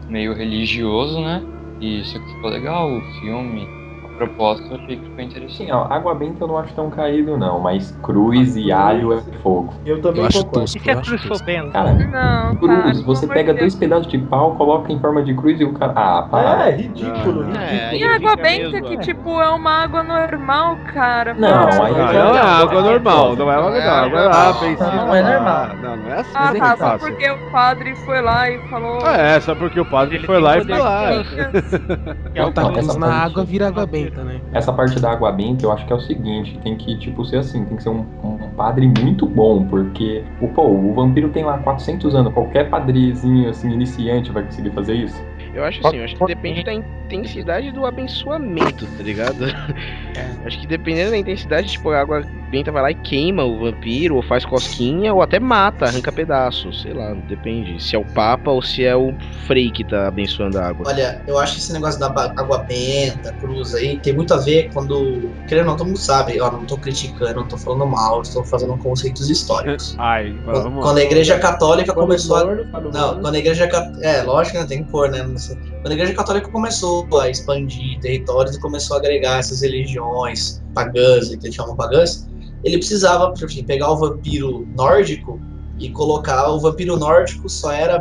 meio 0.10 0.34
religioso, 0.34 1.22
né? 1.22 1.42
E 1.80 2.02
isso 2.02 2.18
aqui 2.18 2.28
ficou 2.36 2.50
legal, 2.50 2.90
o 2.92 3.02
filme, 3.20 3.68
proposta, 4.16 4.66
eu 4.74 4.76
achei 4.78 4.98
que 4.98 5.04
ficou 5.04 5.24
interessante. 5.24 5.56
Sim, 5.58 5.72
ó, 5.72 5.86
água 5.92 6.16
benta 6.16 6.44
eu 6.44 6.48
não 6.48 6.58
acho 6.58 6.74
tão 6.74 6.90
caído, 6.90 7.38
não, 7.38 7.60
mas 7.60 7.92
cruz 8.02 8.56
e 8.56 8.72
alho 8.72 9.14
é 9.14 9.22
fogo. 9.42 9.74
Eu 9.86 10.02
também 10.02 10.22
Eu 10.22 10.28
acho 10.28 10.38
concordo. 10.46 10.60
tosco, 10.62 10.78
E 10.78 10.82
se 10.82 10.90
a 10.92 10.96
cruz 11.02 11.24
for? 11.24 11.38
Cara, 11.72 11.94
Não, 11.94 12.56
cruz, 12.56 12.76
cara, 12.84 12.94
você 13.06 13.28
pega 13.28 13.54
dois 13.54 13.76
pedaços 13.76 14.08
de 14.08 14.18
pau, 14.18 14.56
coloca 14.56 14.92
em 14.92 15.00
forma 15.00 15.22
de 15.24 15.34
cruz 15.34 15.60
e 15.60 15.64
o 15.66 15.74
cara. 15.74 15.94
Ah, 15.96 16.22
para. 16.24 16.70
É, 16.70 16.76
ridículo, 16.76 17.44
ridículo. 17.44 17.58
É, 17.58 17.96
E 17.98 18.04
água 18.04 18.32
fica 18.32 18.36
benta, 18.44 18.72
mesmo, 18.72 18.88
que 18.88 18.94
é. 18.96 18.98
tipo 18.98 19.42
é 19.42 19.50
uma 19.50 19.72
água 19.84 20.04
normal, 20.04 20.78
cara. 20.94 21.34
Não, 21.34 21.48
aí 21.84 21.92
Não, 21.92 22.14
não 22.14 22.36
é 22.36 22.42
água 22.42 22.80
é 22.80 22.84
normal, 22.84 23.36
não 23.36 23.52
é 23.52 23.56
água 23.56 23.70
Não 23.70 23.76
é 23.76 23.86
normal. 23.86 23.96
água 24.06 24.20
Agora 24.20 24.28
lá. 24.30 25.06
Não, 25.06 25.16
é 25.16 25.22
normal. 25.22 25.68
Não, 25.82 25.98
não 25.98 26.08
é 26.12 26.20
assim. 26.20 26.32
Ah, 26.36 26.54
tá, 26.54 26.78
só 26.78 26.98
porque 26.98 27.30
o 27.30 27.52
padre 27.52 27.96
foi 27.96 28.22
lá 28.22 28.50
e 28.50 28.58
falou. 28.70 29.00
Ah, 29.04 29.18
é, 29.18 29.40
só 29.40 29.56
porque 29.56 29.80
o 29.80 29.86
padre 29.86 30.20
foi 30.20 30.40
lá 30.40 30.58
e 30.58 30.64
foi 30.66 30.78
lá. 30.78 31.10
Não, 32.36 32.78
essa 32.78 33.00
na 33.00 33.14
água 33.24 33.44
vira 33.44 33.68
água 33.68 33.86
benta, 34.06 34.24
né? 34.24 34.40
Essa 34.54 34.72
parte 34.72 35.00
da 35.00 35.12
água 35.12 35.32
benta, 35.32 35.66
eu 35.66 35.72
acho 35.72 35.86
que 35.86 35.94
é 35.94 35.96
o 35.96 36.00
seguinte, 36.00 36.58
tem 36.64 36.76
que, 36.76 36.98
tipo, 36.98 37.26
ser 37.26 37.38
assim, 37.38 37.66
tem 37.66 37.78
que 37.78 37.84
ser 37.84 37.90
um, 37.90 38.06
um 38.24 38.50
padre 38.56 38.88
muito 38.88 39.26
bom, 39.26 39.66
porque, 39.66 40.24
o, 40.42 40.48
pô, 40.48 40.64
o 40.68 40.94
vampiro 40.94 41.30
tem 41.30 41.44
lá 41.44 41.58
400 41.58 42.16
anos, 42.16 42.34
qualquer 42.34 42.70
padrezinho, 42.70 43.50
assim, 43.50 43.72
iniciante 43.72 44.32
vai 44.32 44.44
conseguir 44.44 44.72
fazer 44.72 44.94
isso? 44.96 45.22
Eu 45.56 45.64
acho 45.64 45.88
assim, 45.88 45.98
eu 45.98 46.04
acho 46.04 46.16
que 46.18 46.26
depende 46.26 46.66
da 46.66 46.74
intensidade 46.74 47.72
do 47.72 47.86
abençoamento, 47.86 48.86
tá 48.86 49.04
ligado? 49.04 49.46
Acho 50.46 50.60
que 50.60 50.68
dependendo 50.68 51.12
da 51.12 51.18
intensidade, 51.18 51.72
tipo, 51.72 51.90
a 51.90 52.00
água 52.00 52.22
benta 52.52 52.72
vai 52.72 52.82
lá 52.82 52.92
e 52.92 52.96
queima 52.96 53.44
o 53.44 53.60
vampiro, 53.60 54.16
ou 54.16 54.22
faz 54.22 54.46
cosquinha, 54.46 55.14
ou 55.14 55.22
até 55.22 55.40
mata, 55.40 55.86
arranca 55.86 56.12
pedaços, 56.12 56.84
sei 56.84 56.94
lá, 56.94 57.14
depende. 57.28 57.82
Se 57.82 57.96
é 57.96 58.00
o 58.00 58.06
Papa 58.06 58.52
ou 58.52 58.62
se 58.62 58.86
é 58.86 58.96
o 58.96 59.14
Frei 59.46 59.72
que 59.72 59.84
tá 59.84 60.08
abençoando 60.08 60.60
a 60.60 60.68
água. 60.68 60.88
Olha, 60.88 61.22
eu 61.28 61.40
acho 61.40 61.54
que 61.54 61.60
esse 61.60 61.74
negócio 61.74 62.00
da 62.00 62.08
água 62.08 62.60
benta, 62.60 63.34
cruz 63.34 63.74
aí, 63.74 63.98
tem 64.00 64.14
muito 64.14 64.34
a 64.34 64.38
ver 64.38 64.70
quando. 64.72 65.32
Querendo 65.48 65.66
ou 65.66 65.72
não, 65.72 65.78
todo 65.78 65.88
mundo 65.88 66.00
sabe, 66.00 66.40
ó, 66.40 66.52
não 66.52 66.66
tô 66.66 66.78
criticando, 66.78 67.42
não 67.42 67.48
tô 67.48 67.58
falando 67.58 67.86
mal, 67.88 68.22
estou 68.22 68.44
fazendo 68.44 68.78
conceitos 68.78 69.30
históricos. 69.30 69.96
Ai, 70.00 70.36
Quando, 70.46 70.64
vamos 70.64 70.84
quando 70.84 70.98
a 70.98 71.04
igreja 71.04 71.40
católica 71.40 71.94
Quando 71.94 72.08
começou 72.08 72.38
a. 72.38 72.46
quando 72.46 72.92
Não, 72.92 73.20
quando 73.20 73.36
a 73.36 73.40
igreja 73.40 73.68
católica. 73.68 74.06
É, 74.06 74.22
lógico 74.22 74.58
que 74.58 74.62
né, 74.62 74.68
tem 74.68 74.84
que 74.84 74.92
pôr, 74.92 75.10
né? 75.10 75.24
Quando 75.54 75.92
a 75.92 75.94
igreja 75.94 76.14
católica 76.14 76.50
começou 76.50 77.08
a 77.20 77.30
expandir 77.30 78.00
territórios 78.00 78.56
e 78.56 78.60
começou 78.60 78.96
a 78.96 79.00
agregar 79.00 79.40
essas 79.40 79.62
religiões 79.62 80.62
pagãs, 80.74 81.30
que 81.30 81.36
eles 81.46 81.56
chamam 81.56 81.76
pagãs, 81.76 82.28
ele 82.64 82.78
precisava 82.78 83.32
tipo 83.34 83.46
assim, 83.46 83.64
pegar 83.64 83.92
o 83.92 83.98
vampiro 83.98 84.68
nórdico 84.76 85.40
e 85.80 85.90
colocar. 85.90 86.50
O 86.50 86.60
vampiro 86.60 86.98
nórdico 86.98 87.48
só 87.50 87.72
era 87.72 88.00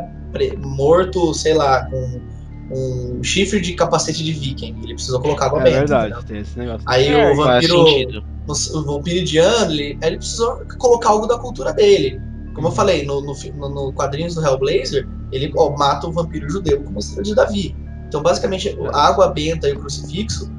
morto, 0.59 1.32
sei 1.34 1.55
lá, 1.55 1.84
com 1.90 2.20
um 2.70 3.22
chifre 3.22 3.61
de 3.61 3.74
capacete 3.74 4.24
de 4.24 4.32
viking. 4.32 4.74
Ele 4.82 4.95
precisou 4.95 5.20
colocar 5.20 5.47
água 5.47 5.61
É 5.61 5.64
benta. 5.64 5.78
verdade, 5.78 6.07
entendeu? 6.12 6.24
tem 6.26 6.38
esse 6.40 6.59
negócio. 6.59 6.82
Aí 6.86 7.09
É, 7.09 7.30
o 7.32 7.36
vampiro 7.36 7.84
o 8.47 8.82
vampiridiano, 8.82 9.72
ele, 9.72 9.99
ele 10.03 10.16
precisou 10.18 10.61
colocar 10.78 11.11
algo 11.11 11.26
da 11.26 11.38
cultura 11.38 11.72
dele. 11.72 12.20
Como 12.55 12.69
eu 12.69 12.73
falei, 12.73 13.05
no, 13.05 13.21
no, 13.21 13.35
no, 13.69 13.93
quadrinhos 13.93 14.35
do 14.35 14.45
Hellblazer, 14.45 15.09
ele 15.33 15.53
ó, 15.57 15.71
mata 15.77 16.07
o 16.07 16.13
vampiro 16.13 16.49
judeu 16.49 16.83
como 16.83 16.99
estrela 16.99 17.23
de 17.23 17.35
Davi. 17.35 17.77
Então, 18.07 18.23
basicamente, 18.23 18.79
a 18.93 19.09
água 19.09 19.29
benta 19.29 19.69
e 19.69 19.73
o 19.73 19.81
crucifixo 19.81 20.51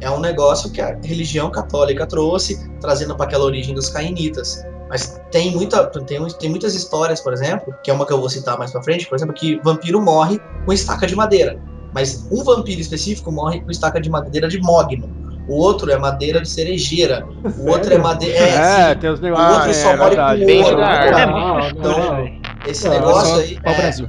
é 0.00 0.10
um 0.10 0.20
negócio 0.20 0.70
que 0.70 0.80
a 0.80 0.98
religião 1.02 1.50
católica 1.50 2.06
trouxe, 2.06 2.68
trazendo 2.80 3.16
para 3.16 3.26
aquela 3.26 3.44
origem 3.44 3.74
dos 3.74 3.88
cainitas. 3.88 4.64
Mas 4.88 5.20
tem, 5.30 5.52
muita, 5.52 5.86
tem, 5.86 6.26
tem 6.38 6.50
muitas 6.50 6.74
histórias, 6.74 7.20
por 7.20 7.32
exemplo, 7.32 7.74
que 7.82 7.90
é 7.90 7.94
uma 7.94 8.06
que 8.06 8.12
eu 8.12 8.20
vou 8.20 8.28
citar 8.28 8.58
mais 8.58 8.72
pra 8.72 8.82
frente, 8.82 9.06
por 9.06 9.16
exemplo, 9.16 9.34
que 9.34 9.60
vampiro 9.62 10.00
morre 10.00 10.40
com 10.64 10.72
estaca 10.72 11.06
de 11.06 11.14
madeira. 11.14 11.60
Mas 11.92 12.26
um 12.30 12.42
vampiro 12.44 12.80
específico 12.80 13.32
morre 13.32 13.60
com 13.60 13.70
estaca 13.70 14.00
de 14.00 14.10
madeira 14.10 14.48
de 14.48 14.60
mogno. 14.60 15.08
O 15.46 15.56
outro 15.62 15.90
é 15.90 15.98
madeira 15.98 16.40
de 16.40 16.50
cerejeira. 16.50 17.24
O 17.56 17.70
outro 17.70 17.92
é 17.92 17.98
madeira. 17.98 18.36
É, 18.38 18.90
É, 18.90 18.94
tem 18.94 19.10
os 19.10 19.20
O 19.20 19.22
negócios. 19.22 19.54
outro 19.54 19.70
é, 19.70 19.74
só 19.74 19.92
é 19.92 19.96
morre 19.96 20.10
verdade. 20.10 20.44
com 20.44 20.52
ouro. 20.62 20.80
É 20.82 21.26
Não, 21.26 21.70
muito 21.70 21.82
não. 21.82 22.24
Esse 22.64 22.88
Não, 22.88 22.90
negócio 22.90 23.36
Só 23.36 23.40
aí. 23.40 23.60
pau 23.62 23.74
É, 23.74 23.80
Brasil. 23.80 24.08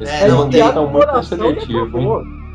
Esses 0.00 0.14
É, 0.14 0.28
não, 0.28 0.50
tem 0.50 0.60
estão 0.68 0.90
muito 0.90 1.22
seletivo, 1.22 1.98
hein? 1.98 2.08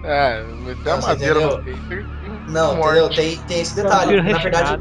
É, 0.03 0.43
meter 0.55 0.89
a 0.91 0.97
madeira 0.97 1.39
no 1.39 1.41
entendeu? 1.41 1.63
peito 1.63 1.93
e 1.93 2.27
Não, 2.47 2.73
entendeu? 2.77 3.09
Tem, 3.13 3.45
tem 3.45 3.61
esse 3.61 3.75
detalhe. 3.75 4.21
Na 4.31 4.37
verdade. 4.39 4.77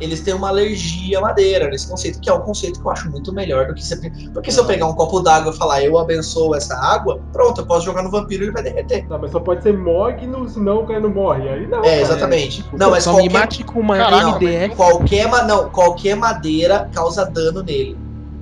Eles 0.00 0.22
têm 0.22 0.34
uma 0.34 0.48
alergia 0.48 1.18
à 1.18 1.20
madeira, 1.22 1.68
nesse 1.68 1.88
conceito, 1.88 2.20
que 2.20 2.28
é 2.28 2.32
um 2.34 2.40
conceito 2.40 2.80
que 2.80 2.86
eu 2.86 2.90
acho 2.92 3.10
muito 3.10 3.32
melhor 3.32 3.66
do 3.66 3.74
que 3.74 3.84
você. 3.84 3.98
Porque 4.32 4.50
se 4.50 4.58
eu 4.58 4.64
pegar 4.66 4.86
um 4.86 4.94
copo 4.94 5.20
d'água 5.20 5.52
e 5.52 5.56
falar, 5.56 5.82
eu 5.82 5.96
abençoo 5.98 6.54
essa 6.54 6.74
água, 6.76 7.20
pronto, 7.32 7.60
eu 7.60 7.66
posso 7.66 7.84
jogar 7.86 8.02
no 8.02 8.10
vampiro 8.10 8.42
e 8.42 8.46
ele 8.46 8.52
vai 8.52 8.62
derreter. 8.62 9.06
Não, 9.08 9.18
mas 9.18 9.30
só 9.30 9.40
pode 9.40 9.62
ser 9.62 9.76
mogno, 9.76 10.48
senão 10.48 10.78
o 10.80 10.86
cara 10.86 11.00
não 11.00 11.10
morre. 11.10 11.48
Aí 11.48 11.66
não. 11.66 11.78
É, 11.80 11.82
cara. 11.82 12.00
exatamente. 12.00 12.64
Não, 12.72 12.90
mas 12.90 13.04
Só 13.04 13.12
me 13.12 13.18
qualquer, 13.22 13.38
mate 13.38 13.64
com 13.64 13.80
uma 13.80 13.96
Caralho, 13.96 14.34
MDF. 14.38 14.76
qualquer, 14.76 15.28
ma- 15.28 15.42
não, 15.44 15.68
qualquer 15.70 16.16
madeira 16.16 16.88
causa 16.92 17.24
dano 17.24 17.62
nele. 17.62 17.96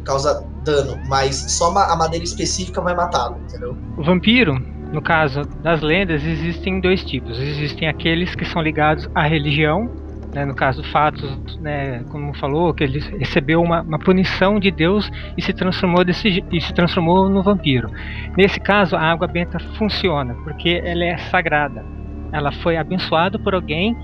Causa 0.05 0.45
dano, 0.65 0.99
mas 1.09 1.37
só 1.53 1.69
a 1.77 1.97
madeira 1.97 2.25
específica 2.25 2.81
vai 2.81 2.95
matá-lo, 2.95 3.37
entendeu? 3.49 3.77
O 3.97 4.03
vampiro, 4.03 4.55
no 4.93 5.01
caso 5.03 5.43
das 5.63 5.81
lendas, 5.81 6.25
existem 6.25 6.81
dois 6.81 7.05
tipos. 7.05 7.39
Existem 7.39 7.89
aqueles 7.89 8.35
que 8.35 8.45
são 8.45 8.63
ligados 8.63 9.09
à 9.15 9.23
religião, 9.27 9.89
né, 10.35 10.45
no 10.45 10.55
caso 10.55 10.83
fatos, 10.85 11.59
né, 11.61 12.05
como 12.11 12.35
falou, 12.35 12.73
que 12.73 12.85
ele 12.85 13.01
recebeu 13.19 13.61
uma, 13.63 13.83
uma 13.83 13.99
punição 13.99 14.59
de 14.59 14.71
Deus 14.71 15.11
e 15.37 15.43
se 15.43 15.53
transformou 15.53 16.05
desse, 16.05 16.43
e 16.51 16.61
se 16.61 16.73
transformou 16.73 17.29
no 17.29 17.43
vampiro. 17.43 17.91
Nesse 18.37 18.59
caso, 18.59 18.97
a 18.97 19.01
água 19.01 19.27
benta 19.27 19.59
funciona 19.77 20.35
porque 20.43 20.81
ela 20.85 21.05
é 21.05 21.19
sagrada. 21.19 21.85
Ela 22.33 22.51
foi 22.51 22.79
abençoada 22.79 23.39
por 23.39 23.55
alguém 23.55 23.97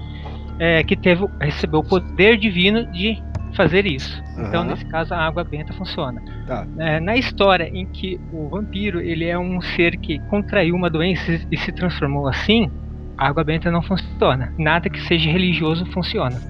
é, 0.58 0.82
que 0.82 0.94
teve, 0.94 1.26
recebeu 1.40 1.80
o 1.80 1.84
poder 1.84 2.36
divino 2.36 2.84
de 2.92 3.22
fazer 3.54 3.86
isso. 3.86 4.22
Então, 4.38 4.62
nesse 4.64 4.84
caso, 4.84 5.14
a 5.14 5.18
água 5.18 5.42
benta 5.42 5.72
funciona. 5.72 6.22
Tá. 6.46 6.66
É, 6.78 7.00
na 7.00 7.16
história 7.16 7.68
em 7.72 7.86
que 7.86 8.20
o 8.32 8.48
vampiro 8.48 9.00
ele 9.00 9.24
é 9.24 9.38
um 9.38 9.60
ser 9.60 9.96
que 9.96 10.18
contraiu 10.28 10.74
uma 10.74 10.90
doença 10.90 11.40
e 11.50 11.56
se 11.56 11.72
transformou 11.72 12.28
assim, 12.28 12.70
a 13.18 13.26
água 13.26 13.42
benta 13.42 13.70
não 13.70 13.82
funciona. 13.82 14.52
Nada 14.56 14.88
que 14.88 15.00
seja 15.02 15.30
religioso 15.30 15.84
funciona. 15.86 16.40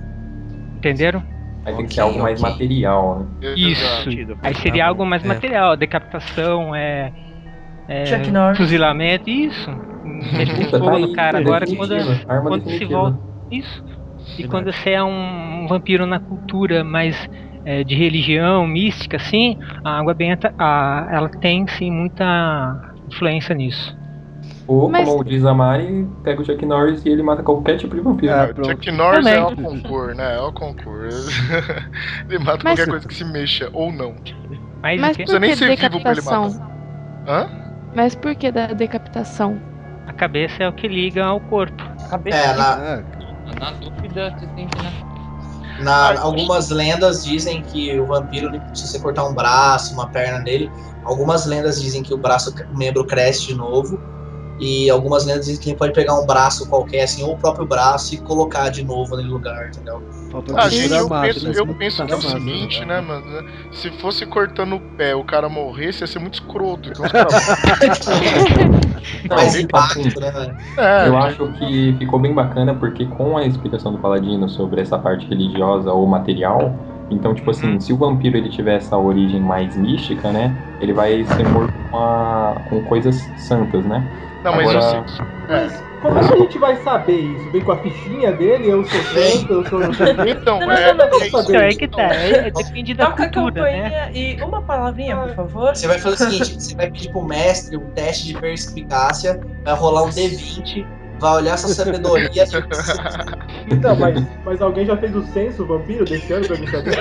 Entenderam? 0.76 1.22
Aí 1.64 1.74
tem 1.74 1.86
que 1.86 1.94
ser 1.94 2.02
algo 2.02 2.20
mais 2.20 2.40
material, 2.40 3.26
né? 3.40 3.54
Isso. 3.56 4.08
Aí 4.42 4.54
seria 4.54 4.86
algo 4.86 5.04
mais 5.04 5.24
É. 5.24 5.28
material, 5.28 5.76
decapitação, 5.76 6.74
é, 6.74 7.12
é 7.88 8.54
fuzilamento, 8.54 9.28
isso. 9.28 9.70
Meter 10.36 10.64
Puta, 10.66 10.78
fogo 10.78 10.90
tá 10.90 10.98
no 10.98 11.12
cara 11.12 11.38
agora 11.38 11.66
quando, 11.66 11.94
quando 12.42 12.70
se 12.70 12.84
volta. 12.84 13.18
Isso. 13.50 13.84
E 14.38 14.46
quando 14.46 14.72
você 14.72 14.90
é 14.90 15.02
um, 15.02 15.64
um 15.64 15.66
vampiro 15.66 16.06
na 16.06 16.20
cultura 16.20 16.84
mais 16.84 17.28
é, 17.64 17.82
de 17.82 17.94
religião, 17.94 18.66
mística, 18.66 19.16
assim, 19.16 19.58
a 19.84 19.98
água 19.98 20.14
benta, 20.14 20.54
a, 20.58 21.08
ela 21.10 21.28
tem 21.28 21.66
sim 21.66 21.90
muita 21.90 22.94
influência 23.10 23.54
nisso. 23.54 23.96
Ou, 24.68 24.88
Mas- 24.90 25.08
como 25.08 25.24
diz 25.24 25.44
a 25.46 25.54
Mari, 25.54 26.06
pega 26.22 26.42
o 26.42 26.44
Chuck 26.44 26.64
Norris 26.66 27.02
e 27.04 27.08
ele 27.08 27.22
mata 27.22 27.42
qualquer 27.42 27.78
tipo 27.78 27.94
de 27.96 28.02
vampiro. 28.02 28.30
É, 28.32 28.44
O 28.50 28.54
pronto. 28.54 28.70
Chuck 28.70 28.90
Norris 28.92 29.26
é 29.26 29.40
Também. 29.42 29.64
o 29.64 29.70
concurso, 29.70 30.14
né? 30.14 30.36
É 30.36 30.40
o 30.40 30.52
concurso. 30.52 31.30
ele 32.28 32.38
mata 32.38 32.58
Mas- 32.62 32.74
qualquer 32.78 32.88
coisa 32.90 33.08
que 33.08 33.14
se 33.14 33.24
mexa, 33.24 33.70
ou 33.72 33.90
não. 33.90 34.14
Mas, 34.82 35.00
Mas 35.00 35.12
o 35.14 35.16
quê? 35.16 35.24
precisa 35.24 35.38
por 35.38 35.40
nem 35.40 35.50
que 35.50 35.56
ser 35.56 35.64
vivo 35.68 35.78
pra 36.00 36.10
ele 36.12 36.20
decapitação? 36.20 36.68
Hã? 37.26 37.48
Mas 37.96 38.14
por 38.14 38.34
que 38.34 38.52
da 38.52 38.66
decapitação? 38.68 39.58
a 40.06 40.12
cabeça 40.12 40.62
é 40.62 40.68
o 40.68 40.72
que 40.72 40.88
liga 40.88 41.24
ao 41.24 41.38
corpo. 41.40 41.82
É, 42.26 42.52
na, 42.54 42.78
É, 42.82 43.04
Na 43.60 43.70
dúvida, 43.72 44.30
você 44.38 44.46
tem 44.48 44.66
que 44.68 44.78
ir 44.78 45.82
na 45.84 46.18
algumas 46.20 46.70
lendas 46.70 47.24
dizem 47.24 47.62
que 47.62 47.98
o 48.00 48.06
vampiro, 48.06 48.48
ele- 48.48 48.60
se 48.74 48.86
você 48.86 48.98
cortar 48.98 49.24
um 49.26 49.34
braço, 49.34 49.94
uma 49.94 50.08
perna 50.08 50.38
nele, 50.40 50.70
algumas 51.04 51.46
lendas 51.46 51.80
dizem 51.80 52.02
que 52.02 52.12
o 52.12 52.18
braço, 52.18 52.54
o 52.72 52.76
membro 52.78 53.04
cresce 53.06 53.46
de 53.48 53.54
novo. 53.54 53.98
E 54.58 54.90
algumas 54.90 55.24
lendas 55.24 55.46
dizem 55.46 55.60
que 55.60 55.70
ele 55.70 55.76
pode 55.76 55.92
pegar 55.92 56.18
um 56.18 56.26
braço 56.26 56.68
qualquer, 56.68 57.02
assim, 57.02 57.22
ou 57.22 57.34
o 57.34 57.38
próprio 57.38 57.66
braço 57.66 58.14
e 58.14 58.18
colocar 58.18 58.68
de 58.70 58.84
novo 58.84 59.10
naquele 59.16 59.32
lugar, 59.32 59.68
entendeu? 59.68 60.02
falta 60.30 60.54
Ah, 60.56 60.68
gente, 60.68 60.92
eu 60.92 61.08
penso, 61.08 61.48
né? 61.48 61.52
eu 61.56 61.66
penso 61.74 62.04
que 62.04 62.12
é 62.12 62.16
o 62.16 62.20
seguinte, 62.20 62.84
né? 62.84 63.00
mano? 63.00 63.24
Se 63.72 63.90
fosse 63.92 64.26
cortando 64.26 64.76
o 64.76 64.80
pé 64.80 65.14
o 65.14 65.24
cara 65.24 65.48
morresse, 65.48 66.02
ia 66.02 66.06
ser 66.06 66.18
muito 66.18 66.34
escroto. 66.34 66.90
Então 66.90 67.04
os 67.04 67.12
caras. 67.12 67.34
Mais 69.28 69.48
assim, 69.48 69.62
impacto, 69.62 70.20
né? 70.20 70.56
É, 70.76 71.08
Eu 71.08 71.16
acho 71.16 71.52
que 71.52 71.94
ficou 71.98 72.18
bem 72.18 72.34
bacana 72.34 72.74
porque 72.74 73.06
com 73.06 73.36
a 73.36 73.46
explicação 73.46 73.92
do 73.92 73.98
Paladino 73.98 74.48
sobre 74.48 74.80
essa 74.80 74.98
parte 74.98 75.26
religiosa 75.26 75.92
ou 75.92 76.06
material, 76.06 76.74
então, 77.10 77.34
tipo 77.34 77.50
assim, 77.50 77.72
Uhum. 77.72 77.80
se 77.80 77.92
o 77.92 77.96
vampiro 77.96 78.36
ele 78.36 78.48
tiver 78.48 78.76
essa 78.76 78.96
origem 78.98 79.40
mais 79.40 79.76
mística, 79.76 80.30
né, 80.32 80.56
ele 80.80 80.92
vai 80.92 81.24
ser 81.24 81.48
morto 81.48 81.74
com, 81.90 81.96
a- 81.96 82.62
com 82.66 82.82
coisas 82.82 83.32
santas, 83.36 83.84
né? 83.84 84.06
Não, 84.42 84.54
mas 84.54 84.70
Agora- 84.70 84.96
eu 84.98 85.08
sei. 85.08 85.26
É. 85.48 85.88
Como 86.00 86.16
é 86.16 86.28
que 86.28 86.32
a 86.34 86.36
gente 86.36 86.58
vai 86.58 86.76
saber 86.76 87.18
isso? 87.18 87.50
Vem 87.50 87.60
com 87.62 87.72
a 87.72 87.78
fichinha 87.78 88.30
dele? 88.30 88.68
Eu 88.68 88.84
sou 88.84 89.00
santo, 89.02 89.52
eu 89.52 89.64
sou? 89.66 89.80
Então, 89.82 90.60
Não, 90.60 90.70
é, 90.70 90.92
não, 90.94 91.08
não, 91.08 91.20
é 91.20 91.26
Então 91.26 91.40
isso. 91.40 91.54
é 91.56 91.68
que 91.70 91.88
tá, 91.88 92.02
é, 92.02 92.50
depende 92.52 92.94
da 92.94 93.06
Toca 93.06 93.24
a 93.24 93.32
cultura, 93.32 93.62
né? 93.62 94.10
e 94.14 94.40
uma 94.42 94.62
palavrinha, 94.62 95.16
por 95.16 95.34
favor. 95.34 95.74
Você 95.74 95.88
vai 95.88 95.98
fazer 95.98 96.26
o 96.26 96.30
seguinte: 96.30 96.62
você 96.62 96.74
vai 96.76 96.88
pedir 96.90 97.10
pro 97.10 97.24
mestre 97.24 97.76
um 97.76 97.90
teste 97.90 98.26
de 98.26 98.34
perspicácia, 98.38 99.40
vai 99.64 99.74
rolar 99.74 100.04
um 100.04 100.10
D20 100.10 100.86
vai 101.18 101.34
olhar 101.36 101.54
essa 101.54 101.68
sabedoria. 101.68 102.28
Então, 103.70 103.94
mas, 103.96 104.26
mas 104.46 104.62
alguém 104.62 104.86
já 104.86 104.96
fez 104.96 105.14
o 105.14 105.22
censo 105.26 105.66
vampiro 105.66 106.02
desse 106.04 106.32
ano 106.32 106.46
pra 106.46 106.56
mim 106.56 106.66
saber? 106.68 106.94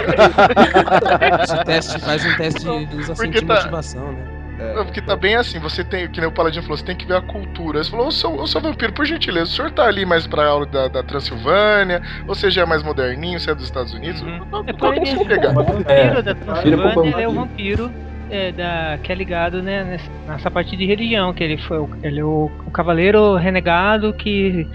Esse 1.44 1.64
teste 1.64 2.00
faz 2.00 2.26
um 2.26 2.36
teste 2.36 2.60
de 2.62 2.96
usa 2.98 3.14
assim 3.14 3.30
de 3.30 3.42
tá- 3.46 3.56
motivação, 3.56 4.12
né? 4.12 4.28
Não, 4.76 4.84
porque 4.86 5.02
tá 5.02 5.16
bem 5.16 5.36
assim, 5.36 5.60
você 5.60 5.84
tem, 5.84 6.10
que 6.10 6.20
nem 6.20 6.28
o 6.28 6.32
Paladino 6.32 6.64
falou, 6.64 6.78
você 6.78 6.84
tem 6.84 6.96
que 6.96 7.06
ver 7.06 7.16
a 7.18 7.22
cultura. 7.22 7.82
Você 7.84 7.92
falou, 7.92 8.08
ô 8.08 8.12
seu, 8.12 8.36
ô, 8.36 8.48
seu 8.48 8.60
vampiro, 8.60 8.92
por 8.92 9.06
gentileza, 9.06 9.52
o 9.52 9.56
senhor 9.56 9.70
tá 9.72 9.86
ali 9.86 10.04
mais 10.04 10.26
pra 10.26 10.48
aula 10.48 10.66
da, 10.66 10.88
da 10.88 11.04
Transilvânia, 11.04 12.02
ou 12.28 12.34
você 12.34 12.50
já 12.50 12.64
é 12.64 12.66
mais 12.66 12.82
moderninho, 12.82 13.40
você 13.40 13.52
é 13.52 13.56
dos 13.56 13.66
Estados 13.66 13.94
Unidos? 13.94 14.22
É 14.66 14.74
por 14.74 14.94
aí 14.94 15.00
mesmo. 15.00 15.26
pegar. 15.28 15.52
O 15.52 15.64
vampiro 15.64 15.90
É, 15.92 16.22
da 16.24 16.34
vira 16.34 16.36
pro 16.36 16.54
Transilvânia 16.56 17.10
ele 17.14 17.22
é 17.22 17.28
o 17.28 17.34
vampiro. 17.34 17.84
vampiro 17.84 18.07
é, 18.30 18.52
da, 18.52 18.98
que 19.02 19.12
é 19.12 19.16
ligado 19.16 19.62
né, 19.62 19.84
nessa, 19.84 20.12
nessa 20.28 20.52
parte 20.52 20.76
de 20.76 20.86
religião, 20.86 21.34
que 21.34 21.44
ele 21.44 21.58
foi 21.58 21.78
o, 21.80 21.90
ele 22.04 22.20
é 22.20 22.24
o, 22.24 22.50
o 22.66 22.72
cavaleiro 22.72 23.36
renegado 23.36 24.14
que 24.14 24.66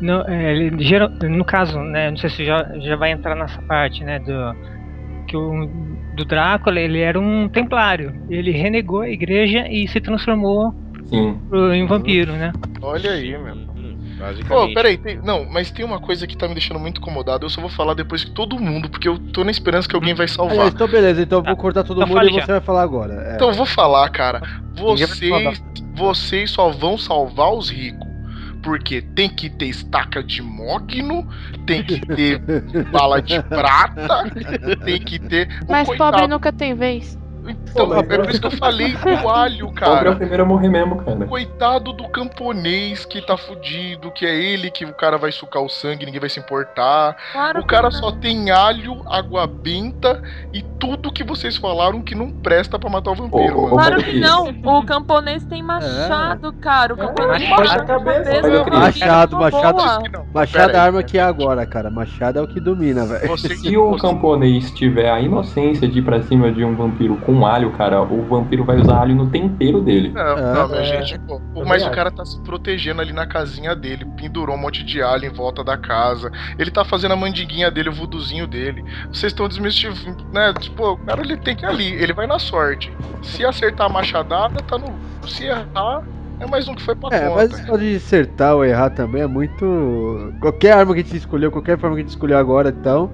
no, 0.00 0.22
é, 0.28 0.56
ele, 0.56 0.70
no 1.28 1.44
caso, 1.44 1.78
né, 1.80 2.10
não 2.10 2.16
sei 2.16 2.30
se 2.30 2.44
já, 2.44 2.62
já 2.80 2.96
vai 2.96 3.12
entrar 3.12 3.34
nessa 3.34 3.60
parte, 3.62 4.02
né, 4.04 4.18
do 4.18 4.54
que 5.26 5.36
o 5.36 5.66
do 6.16 6.24
Drácula, 6.24 6.80
ele 6.80 6.98
era 7.00 7.18
um 7.18 7.48
templário. 7.48 8.12
Ele 8.28 8.50
renegou 8.50 9.02
a 9.02 9.08
igreja 9.08 9.66
e 9.68 9.86
se 9.86 10.00
transformou 10.00 10.72
Sim. 11.06 11.38
pro- 11.48 11.72
em 11.72 11.86
vampiro, 11.86 12.32
né? 12.32 12.52
Olha 12.82 13.12
aí, 13.12 13.38
meu. 13.38 13.69
Pô, 14.20 14.26
Basicamente. 14.26 14.74
peraí, 14.74 14.96
tem, 14.98 15.18
não, 15.22 15.44
mas 15.44 15.70
tem 15.70 15.84
uma 15.84 15.98
coisa 15.98 16.26
que 16.26 16.36
tá 16.36 16.46
me 16.46 16.54
deixando 16.54 16.78
muito 16.78 17.00
incomodado. 17.00 17.46
Eu 17.46 17.50
só 17.50 17.60
vou 17.60 17.70
falar 17.70 17.94
depois 17.94 18.22
que 18.22 18.30
todo 18.30 18.58
mundo, 18.58 18.88
porque 18.90 19.08
eu 19.08 19.18
tô 19.18 19.42
na 19.44 19.50
esperança 19.50 19.88
que 19.88 19.94
alguém 19.94 20.14
vai 20.14 20.28
salvar. 20.28 20.52
Aliás, 20.54 20.74
então 20.74 20.86
beleza, 20.86 21.22
então 21.22 21.38
eu 21.38 21.44
vou 21.44 21.56
cortar 21.56 21.82
todo 21.84 22.02
Então 22.02 22.14
mundo 22.14 22.28
e 22.28 22.34
já. 22.34 22.44
você 22.44 22.52
vai 22.52 22.60
falar 22.60 22.82
agora. 22.82 23.14
É. 23.30 23.34
Então 23.34 23.48
eu 23.48 23.54
vou 23.54 23.66
falar, 23.66 24.08
cara. 24.10 24.42
Vocês, 24.74 25.62
vocês 25.94 26.50
só 26.50 26.70
vão 26.70 26.98
salvar 26.98 27.52
os 27.52 27.70
ricos. 27.70 28.08
Porque 28.62 29.00
tem 29.00 29.28
que 29.30 29.48
ter 29.48 29.66
estaca 29.66 30.22
de 30.22 30.42
mogno, 30.42 31.26
tem 31.66 31.82
que 31.82 31.98
ter 31.98 32.38
bala 32.92 33.22
de 33.22 33.42
prata, 33.44 34.30
tem 34.84 35.00
que 35.00 35.18
ter. 35.18 35.48
Mas 35.66 35.88
coitado, 35.88 36.12
pobre 36.12 36.26
nunca 36.28 36.52
tem 36.52 36.74
vez. 36.74 37.18
Então, 37.70 37.94
é 37.94 38.02
por 38.02 38.30
isso 38.30 38.40
que 38.40 38.46
eu 38.46 38.50
falei 38.50 38.94
do 38.96 39.28
alho, 39.28 39.66
Pobre 39.66 39.84
é 39.84 39.88
o 39.88 39.94
cara. 39.94 40.16
primeiro 40.16 40.42
a 40.42 40.46
morrer 40.46 40.68
mesmo, 40.68 40.96
cara. 40.96 41.26
Coitado 41.26 41.92
do 41.92 42.08
camponês 42.08 43.04
que 43.04 43.20
tá 43.24 43.36
fudido, 43.36 44.10
que 44.10 44.26
é 44.26 44.34
ele 44.34 44.70
que 44.70 44.84
o 44.84 44.92
cara 44.94 45.16
vai 45.18 45.32
sucar 45.32 45.62
o 45.62 45.68
sangue, 45.68 46.04
ninguém 46.06 46.20
vai 46.20 46.28
se 46.30 46.40
importar. 46.40 47.16
Claro 47.32 47.60
o 47.60 47.66
cara 47.66 47.90
só 47.90 48.10
tem 48.12 48.50
alho, 48.50 49.02
água 49.08 49.46
benta 49.46 50.22
e 50.52 50.62
tudo 50.78 51.12
que 51.12 51.22
vocês 51.22 51.56
falaram 51.56 52.00
que 52.02 52.14
não 52.14 52.30
presta 52.30 52.78
pra 52.78 52.88
matar 52.88 53.10
o 53.10 53.14
vampiro. 53.14 53.62
mano. 53.62 53.76
Claro 53.76 54.02
que 54.02 54.18
não. 54.18 54.48
O 54.64 54.84
camponês 54.84 55.44
tem 55.44 55.62
machado, 55.62 56.52
cara. 56.54 56.94
O 56.94 56.96
camponês 56.96 57.42
tem 57.42 57.50
Machado 57.50 57.78
na 57.78 57.84
cabeça. 57.84 58.64
Machado, 58.70 59.36
Machado, 59.36 59.76
Machado, 60.32 60.72
é 60.72 60.76
a 60.76 60.82
arma 60.82 61.02
que 61.02 61.18
é 61.18 61.22
agora, 61.22 61.66
cara. 61.66 61.90
Machado 61.90 62.38
é 62.38 62.42
o 62.42 62.48
que 62.48 62.60
domina, 62.60 63.04
velho. 63.04 63.36
Se 63.36 63.76
o 63.76 63.96
camponês 63.98 64.70
tiver 64.70 65.10
a 65.10 65.20
inocência 65.20 65.86
de 65.86 65.98
ir 65.98 66.02
pra 66.02 66.22
cima 66.22 66.50
de 66.50 66.64
um 66.64 66.74
vampiro 66.74 67.16
com 67.16 67.44
alho, 67.46 67.59
cara, 67.72 68.00
o 68.00 68.22
vampiro 68.26 68.64
vai 68.64 68.78
usar 68.78 69.00
alho 69.00 69.14
no 69.14 69.28
tempero 69.28 69.80
dele. 69.82 70.08
Não, 70.10 70.36
não, 70.36 70.68
minha 70.68 70.80
É. 70.80 70.84
gente, 70.84 71.18
pô, 71.20 71.40
mas 71.66 71.84
o 71.84 71.90
cara 71.90 72.10
tá 72.10 72.24
se 72.24 72.40
protegendo 72.42 73.02
ali 73.02 73.12
na 73.12 73.26
casinha 73.26 73.76
dele, 73.76 74.06
pendurou 74.16 74.56
um 74.56 74.58
monte 74.58 74.82
de 74.82 75.02
alho 75.02 75.26
em 75.26 75.30
volta 75.32 75.62
da 75.62 75.76
casa. 75.76 76.30
Ele 76.58 76.70
tá 76.70 76.84
fazendo 76.84 77.12
a 77.12 77.16
mandiguinha 77.16 77.70
dele, 77.70 77.90
o 77.90 77.92
vuduzinho 77.92 78.46
dele. 78.46 78.82
Vocês 79.12 79.32
estão 79.32 79.46
desmistificando, 79.48 80.24
né? 80.32 80.54
Tipo, 80.58 80.92
o 80.92 80.96
cara 80.96 81.20
ele 81.20 81.36
tem 81.36 81.54
que 81.54 81.64
ir 81.64 81.68
ali, 81.68 81.92
ele 81.92 82.12
vai 82.14 82.26
na 82.26 82.38
sorte. 82.38 82.90
Se 83.22 83.44
acertar 83.44 83.86
a 83.86 83.90
machadada, 83.90 84.62
tá 84.62 84.78
no. 84.78 84.94
Se 85.28 85.44
errar, 85.44 86.02
é 86.40 86.46
mais 86.46 86.66
um 86.66 86.74
que 86.74 86.82
foi 86.82 86.94
pra 86.94 87.14
É, 87.14 87.28
conta. 87.28 87.34
mas 87.36 87.60
pode 87.66 87.94
acertar 87.96 88.54
ou 88.54 88.64
errar 88.64 88.88
também 88.90 89.22
é 89.22 89.26
muito. 89.26 90.32
Qualquer 90.40 90.72
arma 90.72 90.94
que 90.94 91.00
a 91.00 91.02
gente 91.02 91.16
escolheu, 91.16 91.50
qualquer 91.50 91.78
forma 91.78 91.94
que 91.96 92.00
a 92.00 92.04
gente 92.04 92.12
escolheu 92.14 92.38
agora, 92.38 92.70
então. 92.70 93.10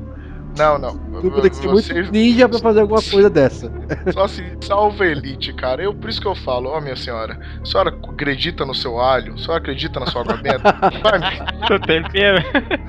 Não, 0.58 0.78
não. 0.78 0.96
Tudo 1.20 1.40
tem 1.40 1.50
que 1.50 1.56
ser 1.56 1.68
Vocês- 1.68 1.98
muito 1.98 2.12
ninja 2.12 2.48
pra 2.48 2.58
fazer 2.58 2.80
alguma 2.80 3.00
coisa 3.02 3.28
dessa. 3.30 3.70
Só 4.12 4.26
se 4.28 4.42
salva 4.62 5.04
a 5.04 5.06
elite, 5.06 5.52
cara. 5.52 5.82
Eu, 5.82 5.94
por 5.94 6.08
isso 6.10 6.20
que 6.20 6.26
eu 6.26 6.34
falo, 6.34 6.70
ó, 6.70 6.80
minha 6.80 6.96
senhora, 6.96 7.38
a 7.62 7.64
senhora 7.66 7.94
acredita 8.08 8.64
no 8.64 8.74
seu 8.74 9.00
alho? 9.00 9.34
A 9.34 9.38
senhora 9.38 9.58
acredita 9.58 9.98
na 10.00 10.06
sua 10.06 10.22
água 10.22 10.36
benta? 10.36 10.72
Vai, 11.02 11.66
Seu 11.66 11.80
tempero. 11.80 12.42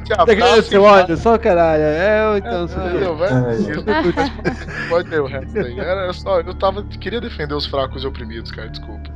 se 0.06 0.14
Tá 0.16 0.26
querendo 0.26 0.44
abraça 0.44 0.62
seu 0.64 0.84
óleo? 0.84 1.18
Só 1.18 1.38
caralho. 1.38 1.84
É, 1.84 2.38
então. 2.38 2.68
você-? 2.68 2.78
É, 2.80 3.56
Isso. 3.56 4.90
Pode 4.90 5.10
ter 5.10 5.20
o 5.22 5.26
resto 5.28 5.58
aí. 5.60 5.80
Era 5.80 6.14
só, 6.14 6.40
eu 6.42 6.54
tava, 6.54 6.84
queria 6.84 7.22
defender 7.22 7.54
os 7.54 7.66
fracos 7.66 8.04
e 8.04 8.08
oprimidos, 8.08 8.52
cara, 8.52 8.70
desculpa. 8.70 9.10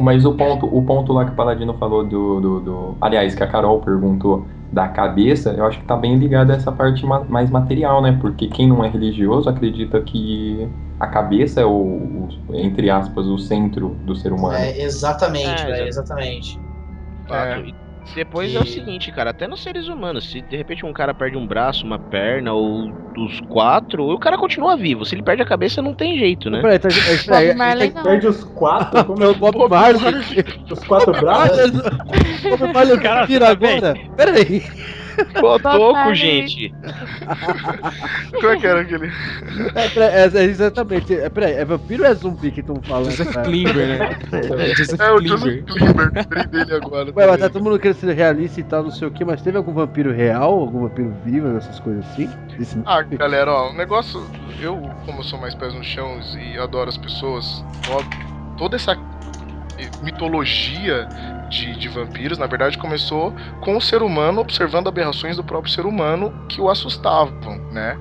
Mas 0.00 0.24
o 0.24 0.34
ponto, 0.34 0.66
o 0.66 0.82
ponto 0.84 1.12
lá 1.12 1.24
que 1.24 1.32
o 1.32 1.34
Paladino 1.34 1.74
falou 1.74 2.04
do, 2.04 2.40
do, 2.40 2.60
do- 2.60 2.96
Aliás, 3.00 3.34
que 3.34 3.42
a 3.42 3.46
Carol 3.46 3.80
perguntou 3.80 4.46
da 4.70 4.88
cabeça, 4.88 5.52
eu 5.54 5.64
acho 5.66 5.78
que 5.80 5.86
tá 5.86 5.96
bem 5.96 6.18
ligado 6.18 6.50
a 6.50 6.54
essa 6.54 6.72
parte 6.72 7.04
ma- 7.06 7.24
mais 7.24 7.50
material, 7.50 8.02
né? 8.02 8.18
Porque 8.20 8.48
quem 8.48 8.68
não 8.68 8.84
é 8.84 8.88
religioso 8.88 9.48
acredita 9.48 10.02
que 10.02 10.70
a 10.98 11.06
cabeça 11.06 11.60
é 11.60 11.64
o, 11.64 12.28
o- 12.48 12.54
entre 12.54 12.90
aspas, 12.90 13.26
o 13.26 13.38
centro 13.38 13.96
do 14.02 14.14
ser 14.14 14.32
humano. 14.32 14.76
É, 14.76 14.82
exatamente, 14.82 15.66
É, 15.66 15.70
exato. 15.70 15.88
exatamente. 15.88 16.60
E 18.12 18.14
Depois 18.16 18.54
é 18.54 18.58
o 18.58 18.66
seguinte, 18.66 19.12
cara, 19.12 19.30
até 19.30 19.46
nos 19.46 19.60
seres 19.62 19.88
humanos, 19.88 20.30
se 20.30 20.40
de 20.42 20.56
repente 20.56 20.84
um 20.84 20.92
cara 20.92 21.14
perde 21.14 21.36
um 21.36 21.46
braço, 21.46 21.86
uma 21.86 21.98
perna, 21.98 22.52
ou 22.52 22.90
dos 23.14 23.40
quatro, 23.48 24.04
o 24.04 24.18
cara 24.18 24.38
continua 24.38 24.76
vivo. 24.76 25.04
Se 25.04 25.14
ele 25.14 25.22
perde 25.22 25.42
a 25.42 25.46
cabeça, 25.46 25.82
não 25.82 25.94
tem 25.94 26.18
jeito, 26.18 26.48
né? 26.50 26.60
Peraí, 26.60 26.78
tá, 26.78 26.88
peraí, 26.88 27.48
Bob 27.48 27.58
Marley 27.58 27.92
não. 27.92 28.02
Perde 28.02 28.26
os 28.26 28.44
quatro? 28.44 29.04
Como 29.04 29.22
É 29.22 29.28
o 29.28 29.34
Bob 29.36 29.68
Marley. 29.68 30.00
Os 30.70 30.78
quatro 30.80 31.12
braços? 31.12 31.70
Bob 31.72 32.72
Marley 32.72 32.98
Cara, 33.00 33.26
vira 33.26 33.48
agora? 33.48 33.94
Peraí. 34.16 34.62
Cotoco, 35.40 36.14
gente. 36.14 36.72
Como 38.40 38.52
é 38.52 38.56
que 38.56 38.66
era 38.66 38.80
aquele. 38.80 39.06
É, 39.74 40.18
é, 40.24 40.42
é 40.42 40.44
exatamente. 40.44 41.14
É, 41.14 41.28
peraí, 41.28 41.54
é 41.54 41.64
vampiro 41.64 42.04
ou 42.04 42.08
é 42.08 42.14
zumbi 42.14 42.50
que 42.50 42.60
estão 42.60 42.80
falando? 42.82 43.10
Joseph 43.10 43.32
cara? 43.32 43.44
Klimber, 43.44 43.86
né? 43.88 44.16
Joseph 44.74 45.00
É 45.00 45.12
o. 45.12 45.20
Joseph 45.26 45.64
Klimber, 45.64 46.12
lembrei 46.14 46.46
dele 46.46 46.74
agora. 46.74 47.12
Ué, 47.14 47.26
mas 47.26 47.40
tá 47.40 47.48
todo 47.48 47.62
mundo 47.62 47.78
querendo 47.78 47.96
ser 47.96 48.12
realista 48.14 48.60
e 48.60 48.64
tal, 48.64 48.82
não 48.84 48.90
sei 48.90 49.08
o 49.08 49.10
que, 49.10 49.24
mas 49.24 49.42
teve 49.42 49.56
algum 49.56 49.72
vampiro 49.72 50.12
real, 50.12 50.52
algum 50.60 50.82
vampiro 50.82 51.12
vivo, 51.24 51.56
essas 51.56 51.80
coisas 51.80 52.04
assim? 52.12 52.30
Esse- 52.58 52.82
Ah, 52.86 53.02
galera, 53.02 53.52
ó, 53.52 53.70
o 53.70 53.74
negócio. 53.76 54.20
Eu, 54.60 54.76
como 55.06 55.20
eu 55.20 55.24
sou 55.24 55.38
mais 55.40 55.54
pés 55.54 55.72
no 55.74 55.82
chão 55.82 56.18
e 56.38 56.58
adoro 56.58 56.88
as 56.88 56.96
pessoas, 56.96 57.64
ó, 57.90 58.02
toda 58.56 58.76
essa 58.76 58.96
mitologia 60.02 61.08
de, 61.48 61.76
de 61.76 61.88
vampiros, 61.88 62.38
na 62.38 62.46
verdade, 62.46 62.78
começou 62.78 63.34
com 63.60 63.76
o 63.76 63.80
ser 63.80 64.02
humano 64.02 64.40
observando 64.40 64.88
aberrações 64.88 65.36
do 65.36 65.44
próprio 65.44 65.72
ser 65.72 65.86
humano 65.86 66.32
que 66.48 66.60
o 66.60 66.68
assustavam, 66.68 67.58
né? 67.72 67.98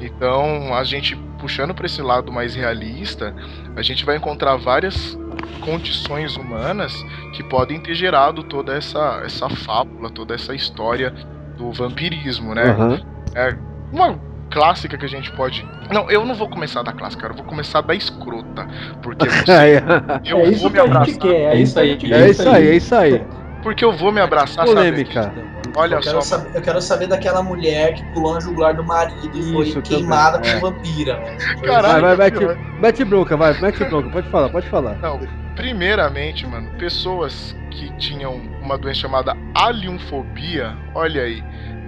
Então, 0.00 0.74
a 0.74 0.84
gente 0.84 1.16
puxando 1.38 1.74
para 1.74 1.86
esse 1.86 2.00
lado 2.00 2.32
mais 2.32 2.54
realista, 2.54 3.34
a 3.76 3.82
gente 3.82 4.04
vai 4.04 4.16
encontrar 4.16 4.56
várias 4.56 5.18
condições 5.60 6.36
humanas 6.36 6.94
que 7.34 7.42
podem 7.42 7.78
ter 7.78 7.94
gerado 7.94 8.42
toda 8.42 8.74
essa, 8.74 9.22
essa 9.24 9.48
fábula, 9.48 10.10
toda 10.10 10.34
essa 10.34 10.54
história 10.54 11.10
do 11.56 11.70
vampirismo, 11.72 12.54
né? 12.54 12.70
Aham. 12.70 13.00
É 13.34 13.56
uma 13.92 14.18
clássica 14.50 14.96
que 14.96 15.04
a 15.04 15.08
gente 15.08 15.30
pode. 15.32 15.66
Não, 15.92 16.10
eu 16.10 16.24
não 16.24 16.34
vou 16.34 16.48
começar 16.48 16.82
da 16.82 16.92
clássica, 16.92 17.22
cara, 17.22 17.32
eu 17.32 17.36
vou 17.36 17.46
começar 17.46 17.80
da 17.80 17.94
escrota. 17.94 18.66
Porque 19.02 19.28
você. 19.28 19.52
É, 19.52 19.82
eu 20.24 20.40
é 20.40 20.50
vou 20.52 20.70
me 20.70 20.78
abraçar. 20.80 21.26
É, 21.26 21.44
É 21.44 21.56
isso 21.56 21.78
aí, 21.78 21.90
gente 21.92 22.12
é 22.12 22.30
isso 22.30 22.48
aí, 22.48 22.68
é 22.68 22.76
isso 22.76 22.94
aí. 22.94 23.24
Porque 23.62 23.84
eu 23.84 23.96
vou 23.96 24.12
me 24.12 24.20
abraçar, 24.20 24.66
sabe? 24.66 24.70
Polêmica. 24.70 25.32
Olha 25.76 25.96
Eu 25.96 26.02
só. 26.02 26.20
saber, 26.22 26.56
eu 26.56 26.62
quero 26.62 26.80
saber 26.80 27.06
daquela 27.06 27.42
mulher 27.42 27.94
que 27.94 28.02
pulou 28.14 28.32
na 28.32 28.40
jugular 28.40 28.74
do 28.74 28.82
marido 28.82 29.38
e 29.38 29.52
foi 29.52 29.68
Isso, 29.68 29.82
queimada 29.82 30.38
também, 30.38 30.52
é. 30.52 30.60
como 30.60 30.72
vampira. 30.72 31.22
Caralho, 31.62 32.00
Vai, 32.00 32.16
vai, 32.16 32.30
mete, 32.30 32.80
mete 32.80 33.04
bronca, 33.04 33.36
vai, 33.36 33.60
mete 33.60 33.84
bronca, 33.84 34.08
pode 34.08 34.30
falar, 34.30 34.48
pode 34.48 34.68
falar. 34.70 34.96
Não, 35.02 35.20
primeiramente, 35.54 36.46
mano, 36.46 36.70
pessoas 36.78 37.54
que 37.70 37.94
tinham 37.98 38.40
uma 38.62 38.78
doença 38.78 39.00
chamada 39.00 39.36
aliumfobia, 39.54 40.74
olha 40.94 41.22
aí. 41.22 41.44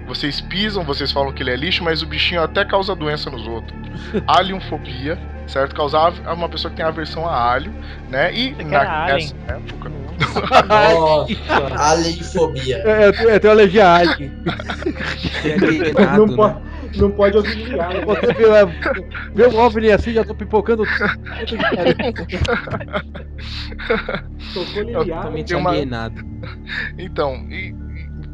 Vocês 0.09 0.41
pisam, 0.41 0.83
vocês 0.83 1.11
falam 1.11 1.31
que 1.31 1.43
ele 1.43 1.51
é 1.51 1.55
lixo, 1.55 1.83
mas 1.83 2.01
o 2.01 2.07
bichinho 2.07 2.41
até 2.41 2.65
causa 2.65 2.95
doença 2.95 3.29
nos 3.29 3.45
outros. 3.45 3.77
Aliumfobia, 4.27 5.19
certo? 5.45 5.75
Causar 5.75 6.13
é 6.25 6.31
uma 6.31 6.49
pessoa 6.49 6.71
que 6.71 6.77
tem 6.77 6.85
aversão 6.85 7.27
a 7.27 7.35
alho, 7.35 7.71
né? 8.09 8.33
E 8.33 8.55
alien. 8.59 9.15
nessa 9.15 9.35
época. 9.53 9.91
Nossa, 10.67 11.27
alienfobia. 11.77 12.77
É, 12.79 13.07
eu, 13.07 13.13
tenho, 13.13 13.29
eu 13.29 13.39
tenho 13.39 13.53
alergia 13.53 13.85
a 13.87 13.95
alien. 13.97 14.31
Alienado, 15.61 16.17
Não 16.17 16.25
né? 16.27 16.35
pode, 16.35 16.99
não 16.99 17.11
pode 17.11 17.37
auxiliar, 17.37 17.93
né? 17.93 18.01
Você 18.03 18.33
vê, 18.33 18.45
é, 18.45 18.65
vê 19.35 19.47
um 19.47 19.59
OVNI 19.59 19.91
assim, 19.91 20.11
já 20.13 20.25
tô 20.25 20.33
pipocando. 20.33 20.83
Eu 24.55 24.83
liliado. 24.83 25.05
Totalmente 25.21 25.47
Tem 25.47 25.57
uma- 25.57 25.69
alienado. 25.69 26.21
Então, 26.97 27.35
e 27.51 27.75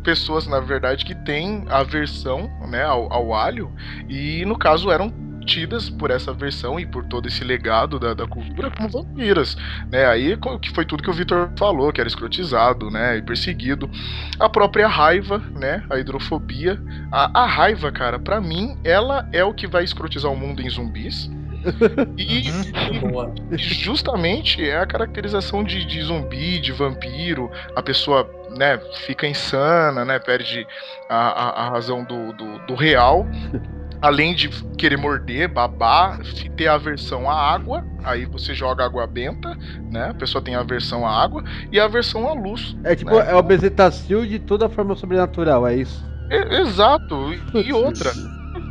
pessoas, 0.05 0.47
na 0.47 0.59
verdade, 0.59 1.03
que 1.03 1.15
têm 1.15 1.65
aversão 1.67 2.49
né, 2.69 2.83
ao, 2.83 3.11
ao 3.11 3.33
alho, 3.33 3.71
e 4.07 4.45
no 4.45 4.57
caso 4.57 4.91
eram 4.91 5.11
tidas 5.45 5.89
por 5.89 6.09
essa 6.09 6.33
versão 6.33 6.79
e 6.79 6.85
por 6.85 7.05
todo 7.05 7.27
esse 7.27 7.43
legado 7.43 7.99
da, 7.99 8.13
da 8.13 8.27
cultura 8.27 8.71
como 8.71 8.89
vampiras, 8.89 9.55
né? 9.91 10.05
Aí 10.07 10.37
que 10.61 10.71
foi 10.71 10.85
tudo 10.85 11.03
que 11.03 11.09
o 11.09 11.13
Vitor 11.13 11.51
falou, 11.57 11.93
que 11.93 12.01
era 12.01 12.07
escrotizado, 12.07 12.89
né? 12.89 13.17
E 13.17 13.21
perseguido. 13.21 13.89
A 14.39 14.49
própria 14.49 14.87
raiva, 14.87 15.37
né? 15.37 15.83
A 15.89 15.99
hidrofobia. 15.99 16.81
A, 17.11 17.43
a 17.43 17.45
raiva, 17.45 17.91
cara, 17.91 18.17
pra 18.17 18.41
mim, 18.41 18.75
ela 18.83 19.29
é 19.31 19.43
o 19.43 19.53
que 19.53 19.67
vai 19.67 19.83
escrotizar 19.83 20.31
o 20.31 20.35
mundo 20.35 20.61
em 20.61 20.69
zumbis. 20.69 21.29
E, 22.17 22.49
e 23.51 23.57
justamente 23.57 24.63
é 24.67 24.77
a 24.77 24.85
caracterização 24.85 25.63
de, 25.63 25.85
de 25.85 26.01
zumbi, 26.01 26.59
de 26.59 26.71
vampiro, 26.71 27.51
a 27.75 27.81
pessoa 27.81 28.29
né, 28.57 28.79
fica 29.05 29.27
insana, 29.27 30.05
né, 30.05 30.19
perde 30.19 30.65
a, 31.09 31.27
a, 31.27 31.65
a 31.65 31.69
razão 31.69 32.03
do, 32.03 32.33
do, 32.33 32.59
do 32.67 32.75
real. 32.75 33.25
Além 34.01 34.35
de 34.35 34.49
querer 34.77 34.97
morder, 34.97 35.47
babar, 35.47 36.19
ter 36.55 36.67
aversão 36.67 37.29
à 37.29 37.33
água, 37.33 37.83
aí 38.03 38.25
você 38.25 38.53
joga 38.53 38.85
água 38.85 39.07
benta, 39.07 39.57
né? 39.89 40.09
A 40.09 40.13
pessoa 40.13 40.43
tem 40.43 40.53
aversão 40.53 41.07
à 41.07 41.23
água 41.23 41.43
e 41.71 41.79
aversão 41.79 42.29
à 42.29 42.33
luz. 42.33 42.75
É 42.83 42.95
tipo, 42.95 43.17
é 43.19 43.33
o 43.33 43.41
bezetacil 43.41 44.23
de 44.27 44.37
toda 44.37 44.69
forma 44.69 44.95
sobrenatural, 44.95 45.65
é 45.65 45.75
isso? 45.75 46.05
E- 46.29 46.55
exato. 46.61 47.15
E, 47.55 47.69
e 47.69 47.73
outra, 47.73 48.11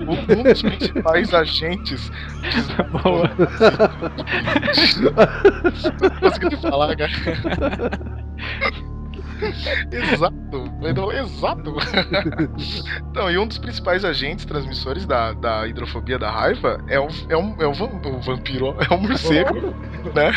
um 0.01 0.43
dos 0.43 0.63
principais 0.63 1.33
agentes. 1.35 2.11
Boa. 2.91 3.31
Não 6.01 6.11
consegui 6.21 6.57
falar, 6.57 6.97
cara. 6.97 7.13
Exato, 9.93 10.35
não, 10.95 11.13
exato. 11.13 11.75
Então, 13.11 13.31
e 13.31 13.37
um 13.39 13.47
dos 13.47 13.59
principais 13.59 14.05
agentes 14.05 14.45
transmissores 14.45 15.05
da, 15.07 15.33
da 15.33 15.67
hidrofobia 15.67 16.19
da 16.19 16.31
raiva 16.31 16.79
é 16.89 16.99
o, 16.99 17.09
é 17.29 17.37
um, 17.37 17.55
é 17.61 17.67
o, 17.67 17.73
vam- 17.75 18.01
o 18.05 18.21
vampiro, 18.21 18.75
é 18.91 18.95
o 18.95 18.99
morcego, 18.99 19.55
né? 20.15 20.31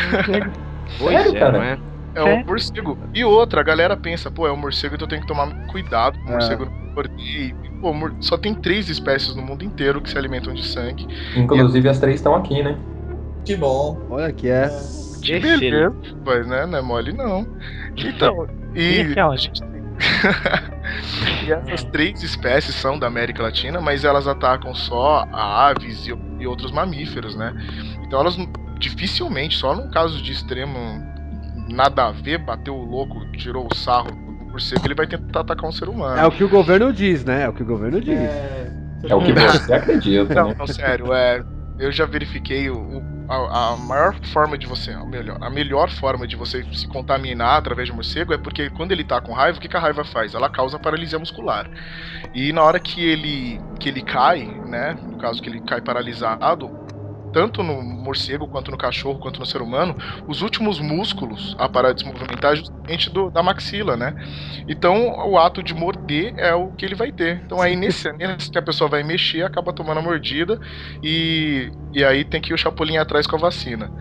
Pois 0.98 1.16
Sério, 1.18 1.36
é, 1.36 1.40
cara? 1.40 1.58
não 1.58 1.64
é? 1.64 1.80
É 2.18 2.42
o 2.42 2.46
morcego. 2.46 2.98
E 3.14 3.24
outra, 3.24 3.62
a 3.62 3.64
galera 3.64 3.96
pensa, 3.96 4.30
pô, 4.32 4.48
é 4.48 4.52
o 4.52 4.58
morcego, 4.58 4.96
então 4.96 5.06
eu 5.06 5.10
tenho 5.10 5.22
que 5.22 5.28
tomar 5.28 5.50
cuidado 5.68 6.18
com 6.20 6.26
o 6.26 6.30
É. 6.30 6.34
morcego 6.34 6.66
não 6.66 6.72
morder. 6.94 7.16
E, 7.20 7.54
pô, 7.80 7.94
só 8.20 8.38
tem 8.38 8.54
três 8.54 8.90
espécies 8.90 9.36
no 9.36 9.42
mundo 9.42 9.64
inteiro 9.64 10.02
que 10.02 10.10
se 10.10 10.18
alimentam 10.18 10.54
de 10.54 10.66
sangue. 10.66 11.08
Inclusive 11.36 11.88
as 11.88 12.00
três 12.00 12.16
estão 12.16 12.36
aqui, 12.36 12.64
né? 12.64 12.78
Que 13.46 13.56
bom. 13.56 14.00
Olha 14.10 14.32
que 14.34 14.50
é. 14.50 14.70
Que 15.22 15.40
beleza, 15.40 15.96
pois, 16.24 16.48
né? 16.48 16.66
Não 16.66 16.78
é 16.78 16.82
mole, 16.82 17.14
não. 17.14 17.48
Então, 17.96 18.48
e. 18.76 19.02
Aquela? 19.02 19.34
a 19.34 19.38
gente 19.38 19.62
e 21.46 21.52
essas 21.52 21.84
três 21.86 22.22
espécies 22.22 22.76
são 22.76 23.00
da 23.00 23.08
América 23.08 23.42
Latina, 23.42 23.82
mas 23.82 24.04
elas 24.04 24.28
atacam 24.28 24.76
só 24.76 25.28
aves 25.32 26.08
e, 26.08 26.16
e 26.40 26.46
outros 26.46 26.72
mamíferos, 26.72 27.36
né? 27.36 27.54
Então 28.06 28.20
elas 28.20 28.38
dificilmente, 28.78 29.58
só 29.58 29.76
num 29.76 29.90
caso 29.90 30.22
de 30.22 30.32
extremo 30.32 31.04
nada 31.68 32.08
a 32.08 32.12
ver, 32.12 32.40
bateu 32.40 32.76
o 32.76 32.84
louco, 32.84 33.26
tirou 33.38 33.68
o 33.68 33.76
sarro 33.76 34.12
do 34.12 34.46
morcego, 34.52 34.88
ele 34.88 34.96
vai 34.96 35.08
tentar 35.08 35.42
atacar 35.42 35.70
um 35.70 35.74
ser 35.74 35.90
humano. 35.90 36.24
É 36.24 36.26
o 36.26 36.32
que 36.32 36.44
o 36.44 36.50
governo 36.50 36.92
diz, 36.92 37.24
né? 37.24 37.44
É 37.44 37.50
o 37.50 37.54
que 37.54 37.64
o 37.64 37.66
governo 37.66 38.02
diz. 38.02 38.44
É 39.10 39.16
o 39.16 39.22
que 39.22 39.34
você 39.34 39.74
acredita, 39.74 40.36
Não, 40.36 40.44
né? 40.44 40.56
não, 40.58 40.68
sério, 40.68 41.14
é. 41.14 41.44
Eu 41.78 41.92
já 41.92 42.06
verifiquei 42.06 42.70
o, 42.70 42.78
o- 43.00 43.06
a, 43.30 43.74
a 43.74 43.78
maior 43.78 44.16
forma 44.24 44.58
de 44.58 44.66
você, 44.66 44.92
a 44.94 45.06
melhor, 45.06 45.38
a 45.42 45.50
melhor 45.50 45.90
forma 45.92 46.28
de 46.28 46.36
você 46.36 46.64
se 46.74 46.88
contaminar 46.88 47.58
através 47.58 47.88
de 47.88 47.94
morcego 47.94 48.34
é 48.34 48.38
porque 48.38 48.70
quando 48.70 48.92
ele 48.94 49.04
tá 49.04 49.22
com 49.22 49.34
raiva, 49.34 49.58
o 49.58 49.62
que, 49.62 49.68
que 49.70 49.78
a 49.78 49.80
raiva 49.80 50.04
faz? 50.06 50.34
Ela 50.34 50.50
causa 50.50 50.80
paralisia 50.80 51.20
muscular. 51.20 51.70
E 52.34 52.54
na 52.54 52.64
hora 52.64 52.80
que 52.80 53.04
ele 53.04 53.64
que 53.80 53.90
ele 53.90 54.02
cai, 54.04 54.60
né, 54.66 54.98
no 55.06 55.18
caso 55.18 55.42
que 55.42 55.50
ele 55.50 55.62
cai 55.62 55.82
paralisado, 55.82 56.74
tanto 57.38 57.62
no 57.64 57.84
morcego 57.84 58.48
quanto 58.48 58.72
no 58.72 58.78
cachorro 58.78 59.20
quanto 59.20 59.40
no 59.40 59.46
ser 59.46 59.62
humano, 59.62 59.96
os 60.28 60.42
últimos 60.42 60.80
músculos 60.80 61.54
a 61.60 61.70
parar 61.70 61.94
de 61.94 62.02
se 62.02 62.08
movimentar 62.08 62.54
é 62.54 62.56
justamente 62.58 63.10
do, 63.12 63.30
da 63.32 63.44
maxila, 63.44 63.96
né? 63.96 64.14
Então 64.68 65.10
o 65.30 65.38
ato 65.38 65.64
de 65.64 65.74
morder 65.74 66.34
é 66.38 66.54
o 66.56 66.72
que 66.74 66.86
ele 66.86 66.96
vai 66.96 67.12
ter. 67.12 67.42
Então 67.46 67.62
aí 67.62 67.76
nesse, 67.76 68.12
nesse 68.18 68.52
que 68.52 68.58
a 68.58 68.62
pessoa 68.62 68.90
vai 68.90 69.04
mexer, 69.04 69.44
acaba 69.44 69.74
tomando 69.74 70.00
a 70.00 70.04
mordida 70.04 70.60
e, 71.04 71.72
e 71.94 72.04
aí 72.06 72.26
tem 72.26 72.42
que 72.42 72.54
ir 72.54 72.56
o 72.56 72.58
chapulinho 72.58 73.02
atrás 73.02 73.28
com 73.28 73.36
a 73.38 73.40
vacina. 73.40 73.92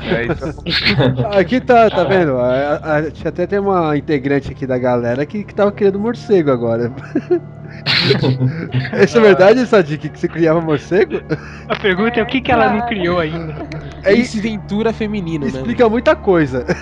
É, 0.00 0.26
então- 0.26 0.48
Aqui 1.32 1.60
tá, 1.60 1.90
tá 1.90 2.04
vendo? 2.04 2.38
A, 2.38 2.74
a- 2.76 2.96
a 2.98 3.28
até 3.28 3.46
tem 3.46 3.58
uma 3.58 3.96
integrante 3.96 4.52
aqui 4.52 4.66
da 4.66 4.78
galera 4.78 5.26
que, 5.26 5.44
que 5.44 5.54
tava 5.54 5.72
criando 5.72 5.98
morcego 6.00 6.50
agora. 6.50 6.92
Isso 9.02 9.18
é 9.18 9.20
verdade, 9.20 9.66
Sadik, 9.66 10.08
que 10.08 10.18
você 10.18 10.28
criava 10.28 10.60
morcego? 10.60 11.20
A 11.68 11.76
pergunta 11.76 12.20
é 12.20 12.22
o 12.22 12.26
que, 12.26 12.40
que 12.40 12.52
ela 12.52 12.70
não 12.72 12.86
criou 12.86 13.18
ainda. 13.18 13.66
É 14.02 14.12
Ace 14.12 14.40
Ventura 14.40 14.92
feminino, 14.92 15.44
né? 15.46 15.50
Explica 15.50 15.88
muita 15.88 16.16
coisa. 16.16 16.64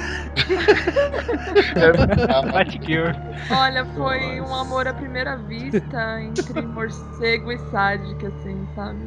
Olha, 3.50 3.84
foi 3.86 4.40
um 4.40 4.54
amor 4.54 4.86
à 4.86 4.94
primeira 4.94 5.36
vista 5.36 6.22
entre 6.22 6.62
morcego 6.62 7.52
e 7.52 7.58
sádica, 7.70 8.28
assim, 8.28 8.66
sabe? 8.74 8.98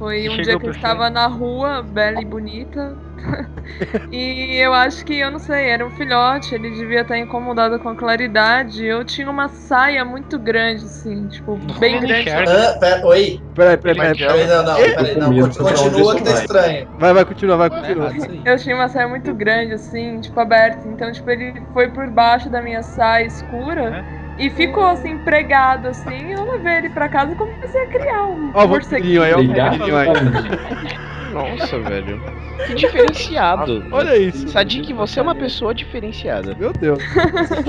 Foi 0.00 0.30
um 0.30 0.36
Chegou 0.36 0.44
dia 0.44 0.58
que 0.58 0.66
eu 0.66 0.70
estava 0.70 1.10
na 1.10 1.26
rua, 1.26 1.82
bela 1.82 2.22
e 2.22 2.24
bonita. 2.24 2.96
e 4.10 4.56
eu 4.56 4.72
acho 4.72 5.04
que, 5.04 5.12
eu 5.18 5.30
não 5.30 5.38
sei, 5.38 5.68
era 5.68 5.86
um 5.86 5.90
filhote, 5.90 6.54
ele 6.54 6.70
devia 6.70 7.02
estar 7.02 7.18
incomodado 7.18 7.78
com 7.78 7.90
a 7.90 7.94
claridade. 7.94 8.82
Eu 8.82 9.04
tinha 9.04 9.30
uma 9.30 9.50
saia 9.50 10.02
muito 10.02 10.38
grande, 10.38 10.86
assim, 10.86 11.28
tipo, 11.28 11.58
bem 11.78 11.96
Ele 11.96 12.06
grande. 12.06 12.30
Ah, 12.30 12.78
pera, 12.80 13.06
oi? 13.06 13.40
Peraí, 13.54 13.76
peraí, 13.76 14.16
peraí. 14.16 14.16
Peraí, 14.16 14.46
não, 14.46 14.62
não, 14.64 14.74
peraí, 14.74 15.16
não, 15.18 15.38
continua, 15.38 15.74
continua 15.74 16.16
que 16.16 16.22
tá 16.22 16.30
vai? 16.30 16.40
estranho. 16.40 16.88
Vai, 16.98 17.12
vai, 17.12 17.24
continua, 17.26 17.56
vai, 17.58 17.68
continua. 17.68 18.16
Isso 18.16 18.30
aí. 18.30 18.42
Eu 18.46 18.56
tinha 18.56 18.74
uma 18.74 18.88
saia 18.88 19.06
muito 19.06 19.34
grande, 19.34 19.74
assim, 19.74 20.18
tipo, 20.18 20.40
aberta. 20.40 20.88
Então, 20.88 21.12
tipo, 21.12 21.28
ele 21.30 21.60
foi 21.74 21.88
por 21.88 22.10
baixo 22.10 22.48
da 22.48 22.62
minha 22.62 22.82
saia 22.82 23.26
escura 23.26 24.02
e 24.40 24.50
ficou, 24.50 24.86
assim, 24.86 25.18
pregado, 25.18 25.88
assim. 25.88 26.32
Eu 26.32 26.44
levei 26.52 26.78
ele 26.78 26.90
pra 26.90 27.08
casa 27.08 27.32
e 27.32 27.36
comecei 27.36 27.82
a 27.82 27.88
criar 27.88 28.26
um 28.26 28.50
Ó, 28.54 28.64
o 28.64 28.68
morceguinho. 28.68 29.22
aí, 29.22 29.32
ó, 29.32 29.36
vampirinho 29.36 29.96
aí. 29.96 30.08
Nossa, 31.32 31.78
velho. 31.78 32.20
Que 32.66 32.74
diferenciado. 32.74 33.84
Olha 33.90 34.16
isso. 34.16 34.48
Sadik, 34.48 34.92
você 34.92 35.20
é 35.20 35.22
uma 35.22 35.34
pessoa 35.34 35.74
diferenciada. 35.74 36.54
Meu 36.58 36.72
Deus. 36.72 37.02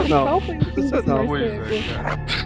Não. 0.09 0.24
Qual 0.28 0.41
foi 0.41 0.57
o 0.57 0.66
fim 0.66 0.82
desse 0.89 1.07
Não, 1.07 1.26
morcego? 1.26 1.64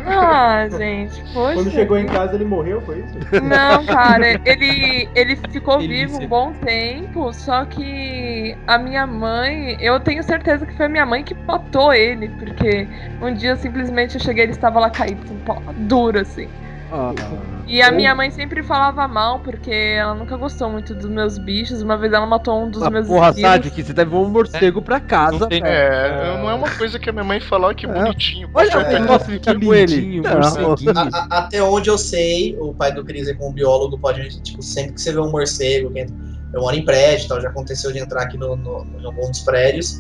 Ah, 0.05 0.67
gente, 0.69 1.21
poxa. 1.33 1.53
Quando 1.55 1.71
chegou 1.71 1.97
em 1.97 2.05
casa 2.05 2.35
ele 2.35 2.45
morreu, 2.45 2.81
foi 2.81 2.99
isso? 2.99 3.17
Não, 3.43 3.85
cara, 3.85 4.39
ele, 4.45 5.09
ele 5.15 5.35
ficou 5.49 5.79
Delícia. 5.79 6.07
vivo 6.07 6.23
um 6.23 6.27
bom 6.27 6.53
tempo, 6.53 7.33
só 7.33 7.65
que 7.65 8.55
a 8.67 8.77
minha 8.77 9.07
mãe, 9.07 9.77
eu 9.79 9.99
tenho 9.99 10.23
certeza 10.23 10.65
que 10.65 10.75
foi 10.75 10.85
a 10.85 10.89
minha 10.89 11.05
mãe 11.05 11.23
que 11.23 11.33
botou 11.33 11.93
ele, 11.93 12.29
porque 12.29 12.87
um 13.21 13.33
dia 13.33 13.55
simplesmente 13.55 14.15
eu 14.15 14.21
cheguei 14.21 14.43
ele 14.45 14.51
estava 14.51 14.79
lá 14.79 14.89
caído, 14.89 15.21
um 15.33 15.39
pó 15.39 15.61
duro 15.75 16.19
assim. 16.19 16.47
Ah, 16.95 17.11
E 17.67 17.81
a 17.81 17.91
minha 17.91 18.15
mãe 18.15 18.31
sempre 18.31 18.63
falava 18.63 19.05
mal, 19.07 19.39
porque 19.39 19.71
ela 19.71 20.13
nunca 20.15 20.37
gostou 20.37 20.69
muito 20.69 20.95
dos 20.95 21.09
meus 21.09 21.37
bichos. 21.37 21.81
Uma 21.81 21.97
vez 21.97 22.13
ela 22.13 22.25
matou 22.25 22.63
um 22.63 22.69
dos 22.71 22.81
ah, 22.81 22.89
meus 22.89 23.05
porra, 23.07 23.29
esquilos. 23.29 23.51
Sadik, 23.51 23.83
você 23.83 23.93
deve 23.93 24.15
um 24.15 24.29
morcego 24.29 24.81
pra 24.81 24.99
casa, 24.99 25.39
Não 25.39 25.47
tem- 25.49 25.61
é, 25.65 26.37
não 26.37 26.49
é 26.49 26.53
uma 26.53 26.69
coisa 26.69 26.97
que 26.97 27.09
a 27.09 27.13
minha 27.13 27.25
mãe 27.25 27.39
falou 27.41 27.73
que 27.75 27.85
É. 27.85 27.89
bonitinho. 27.89 28.49
Olha 28.53 28.71
Poxa, 28.71 28.87
o 28.87 28.93
negócio 28.93 29.27
de 29.27 29.33
ficar 29.39 29.59
com 29.59 29.73
ele. 29.73 29.95
lindinho, 29.95 30.23
Não, 30.23 30.31
morceguinho. 30.67 30.93
A- 30.97 31.09
a- 31.11 31.37
até 31.39 31.61
onde 31.61 31.89
eu 31.89 31.97
sei, 31.97 32.55
o 32.59 32.73
pai 32.73 32.93
do 32.93 33.03
Cris, 33.03 33.27
aí, 33.27 33.35
como 33.35 33.53
biólogo, 33.53 33.97
pode, 33.99 34.29
tipo, 34.41 34.61
sempre 34.63 34.93
que 34.93 35.01
você 35.01 35.11
vê 35.11 35.19
um 35.19 35.31
morcego, 35.31 35.91
que 35.91 36.05
eu 36.53 36.61
moro 36.61 36.75
em 36.75 36.85
prédio, 36.85 37.27
tal, 37.27 37.41
já 37.41 37.49
aconteceu 37.49 37.91
de 37.91 37.99
entrar 37.99 38.23
aqui 38.23 38.37
no, 38.37 38.55
no, 38.55 38.85
em 39.01 39.05
algum 39.05 39.29
dos 39.29 39.41
prédios, 39.41 39.95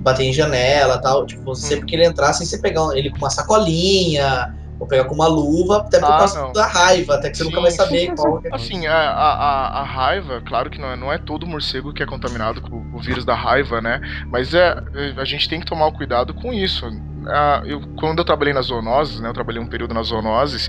bater 0.00 0.24
em 0.24 0.32
janela 0.32 0.98
tal, 0.98 1.26
tipo, 1.26 1.54
sempre 1.54 1.84
que 1.86 1.96
ele 1.96 2.04
entrar, 2.06 2.30
assim, 2.30 2.46
você 2.46 2.58
pegar 2.58 2.96
ele 2.96 3.10
com 3.10 3.18
uma 3.18 3.30
sacolinha, 3.30 4.46
ou 4.78 4.86
pegar 4.86 5.04
com 5.04 5.14
uma 5.14 5.26
luva, 5.26 5.78
até 5.78 5.98
por 5.98 6.06
Ah, 6.10 6.18
causa 6.18 6.40
não. 6.40 6.52
da 6.52 6.66
raiva, 6.66 7.14
até 7.14 7.30
que 7.30 7.36
você 7.36 7.44
nunca 7.44 7.56
Sim, 7.56 7.62
vai 7.62 7.70
saber 7.70 8.14
qual 8.14 8.40
que 8.40 8.48
é. 8.48 8.54
Assim, 8.54 8.86
a, 8.86 8.94
a, 8.96 9.80
a- 9.80 9.84
raiva, 9.84 10.40
claro 10.46 10.70
que 10.70 10.80
não 10.80 10.88
é, 10.92 10.96
não 10.96 11.12
é 11.12 11.18
todo 11.18 11.46
morcego 11.46 11.92
que 11.92 12.02
é 12.02 12.06
contaminado 12.06 12.60
com 12.60 12.76
o 12.92 12.98
vírus 13.00 13.24
da 13.24 13.34
raiva, 13.34 13.80
né? 13.80 14.00
Mas 14.30 14.54
é, 14.54 14.74
a 15.16 15.24
gente 15.24 15.48
tem 15.48 15.60
que 15.60 15.66
tomar 15.66 15.90
cuidado 15.92 16.32
com 16.32 16.52
isso. 16.52 16.86
Ah, 17.26 17.62
eu, 17.66 17.80
quando 17.98 18.20
eu 18.20 18.24
trabalhei 18.24 18.54
nas 18.54 18.66
zoonoses, 18.66 19.20
né? 19.20 19.28
Eu 19.28 19.34
trabalhei 19.34 19.60
um 19.60 19.66
período 19.66 19.92
nas 19.92 20.06
zoonoses 20.06 20.68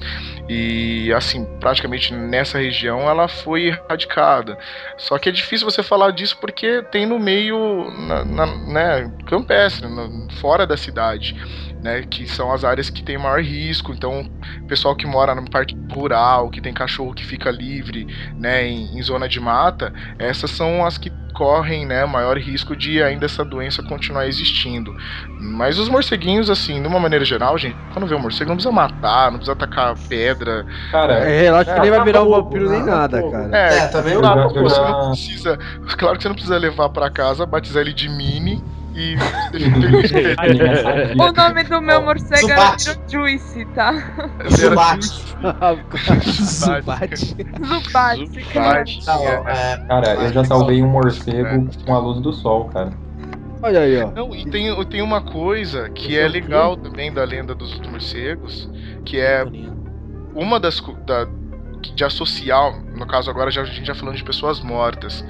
e, 0.49 1.11
assim, 1.15 1.45
praticamente 1.59 2.13
nessa 2.13 2.57
região 2.57 3.01
ela 3.09 3.27
foi 3.27 3.67
erradicada. 3.67 4.57
Só 4.97 5.17
que 5.17 5.29
é 5.29 5.31
difícil 5.31 5.69
você 5.69 5.83
falar 5.83 6.11
disso 6.11 6.37
porque 6.39 6.81
tem 6.91 7.05
no 7.05 7.19
meio, 7.19 7.89
na, 8.07 8.25
na- 8.25 8.45
né, 8.67 9.11
campestre, 9.27 9.87
no- 9.87 10.27
fora 10.41 10.65
da 10.65 10.75
cidade. 10.75 11.35
Né? 11.81 12.03
Que 12.03 12.27
são 12.27 12.51
as 12.51 12.63
áreas 12.63 12.89
que 12.89 13.03
tem 13.03 13.17
maior 13.17 13.41
risco. 13.41 13.91
Então, 13.91 14.29
pessoal 14.67 14.95
que 14.95 15.07
mora 15.07 15.33
na 15.35 15.43
parte 15.43 15.75
rural, 15.91 16.49
que 16.49 16.61
tem 16.61 16.73
cachorro 16.73 17.13
que 17.13 17.25
fica 17.25 17.49
livre, 17.51 18.07
né? 18.37 18.65
Em, 18.67 18.97
em 18.97 19.01
zona 19.03 19.27
de 19.27 19.39
mata, 19.39 19.93
essas 20.17 20.51
são 20.51 20.85
as 20.85 20.97
que 20.97 21.11
correm, 21.33 21.85
né, 21.85 22.05
maior 22.05 22.37
risco 22.37 22.75
de 22.75 23.01
ainda 23.01 23.25
essa 23.25 23.45
doença 23.45 23.81
continuar 23.81 24.27
existindo. 24.27 24.93
Mas 25.39 25.77
os 25.79 25.87
morceguinhos, 25.87 26.49
assim, 26.49 26.81
de 26.81 26.87
uma 26.87 26.99
maneira 26.99 27.23
geral, 27.23 27.57
gente, 27.57 27.77
quando 27.93 28.07
vê 28.07 28.15
um 28.15 28.19
morcego, 28.19 28.49
não 28.49 28.57
precisa 28.57 28.73
matar, 28.73 29.31
não 29.31 29.37
precisa 29.37 29.53
atacar 29.53 29.95
pedra. 30.09 30.65
Cara, 30.91 31.13
é, 31.19 31.41
relaxa 31.43 31.73
que 31.73 31.79
nem 31.79 31.91
vai 31.91 32.03
virar 32.03 32.23
um 32.23 32.29
vampiro 32.29 32.69
nem 32.69 32.83
nada, 32.83 33.23
cara. 33.23 33.57
É, 33.57 33.77
É, 33.77 33.87
também 33.87 34.15
pô, 34.19 34.25
eu 34.25 34.63
você 34.63 34.81
não 34.81 35.09
precisa. 35.11 35.57
Claro 35.97 36.17
que 36.17 36.23
você 36.23 36.27
não 36.29 36.35
precisa 36.35 36.57
levar 36.57 36.89
pra 36.89 37.09
casa, 37.09 37.45
batizar 37.45 37.81
ele 37.81 37.93
de 37.93 38.09
mini 38.09 38.61
e 38.99 39.15
O 41.17 41.31
nome 41.31 41.63
do 41.63 41.81
meu 41.81 42.01
morcego 42.01 42.51
era 42.51 42.77
Zubat. 42.77 42.89
Little 42.89 43.03
Juice, 43.07 43.65
tá? 43.73 43.93
Zubat. 44.49 45.05
Zubat. 46.35 47.15
Zubat, 47.55 48.43
cara. 48.53 48.83
Tá, 49.05 49.17
ó, 49.17 49.47
é, 49.47 49.77
Cara, 49.87 50.15
eu 50.15 50.33
já 50.33 50.43
salvei 50.43 50.83
um 50.83 50.89
morcego 50.89 51.69
com 51.85 51.95
a 51.95 51.99
luz 51.99 52.19
do 52.19 52.33
sol, 52.33 52.65
cara. 52.65 52.91
Olha 53.61 53.81
aí, 53.81 54.01
ó. 54.01 54.09
Não, 54.11 54.33
e 54.35 54.49
tem, 54.49 54.73
tem 54.85 55.01
uma 55.01 55.21
coisa 55.21 55.89
que 55.89 56.17
é 56.17 56.25
legal 56.27 56.75
também 56.77 57.13
da 57.13 57.23
lenda 57.23 57.55
dos 57.55 57.79
morcegos, 57.79 58.69
que 59.05 59.17
é 59.19 59.45
uma 60.33 60.59
das 60.59 60.81
da, 61.05 61.27
de 61.95 62.03
associar, 62.03 62.73
no 62.95 63.05
caso 63.05 63.29
agora 63.29 63.51
já, 63.51 63.61
a 63.61 63.65
gente 63.65 63.85
já 63.85 63.95
falando 63.95 64.15
de 64.15 64.23
pessoas 64.23 64.61
mortas, 64.61 65.23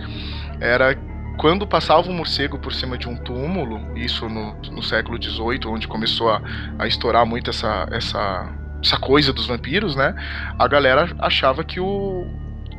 era 0.60 0.96
quando 1.40 1.66
passava 1.66 2.10
um 2.10 2.14
morcego 2.14 2.60
por 2.60 2.74
cima 2.74 2.98
de 2.98 3.08
um 3.08 3.16
túmulo, 3.16 3.98
isso 3.98 4.28
no, 4.28 4.54
no 4.72 4.84
século 4.84 5.18
XVIII, 5.22 5.68
onde 5.68 5.88
começou 5.88 6.30
a, 6.30 6.42
a 6.78 6.86
estourar 6.86 7.26
muito 7.26 7.50
essa, 7.50 7.88
essa, 7.92 8.54
essa 8.84 8.98
coisa 8.98 9.32
dos 9.32 9.48
vampiros, 9.48 9.96
né? 9.96 10.14
A 10.60 10.68
galera 10.68 11.10
achava 11.18 11.64
que 11.64 11.80
o 11.80 12.28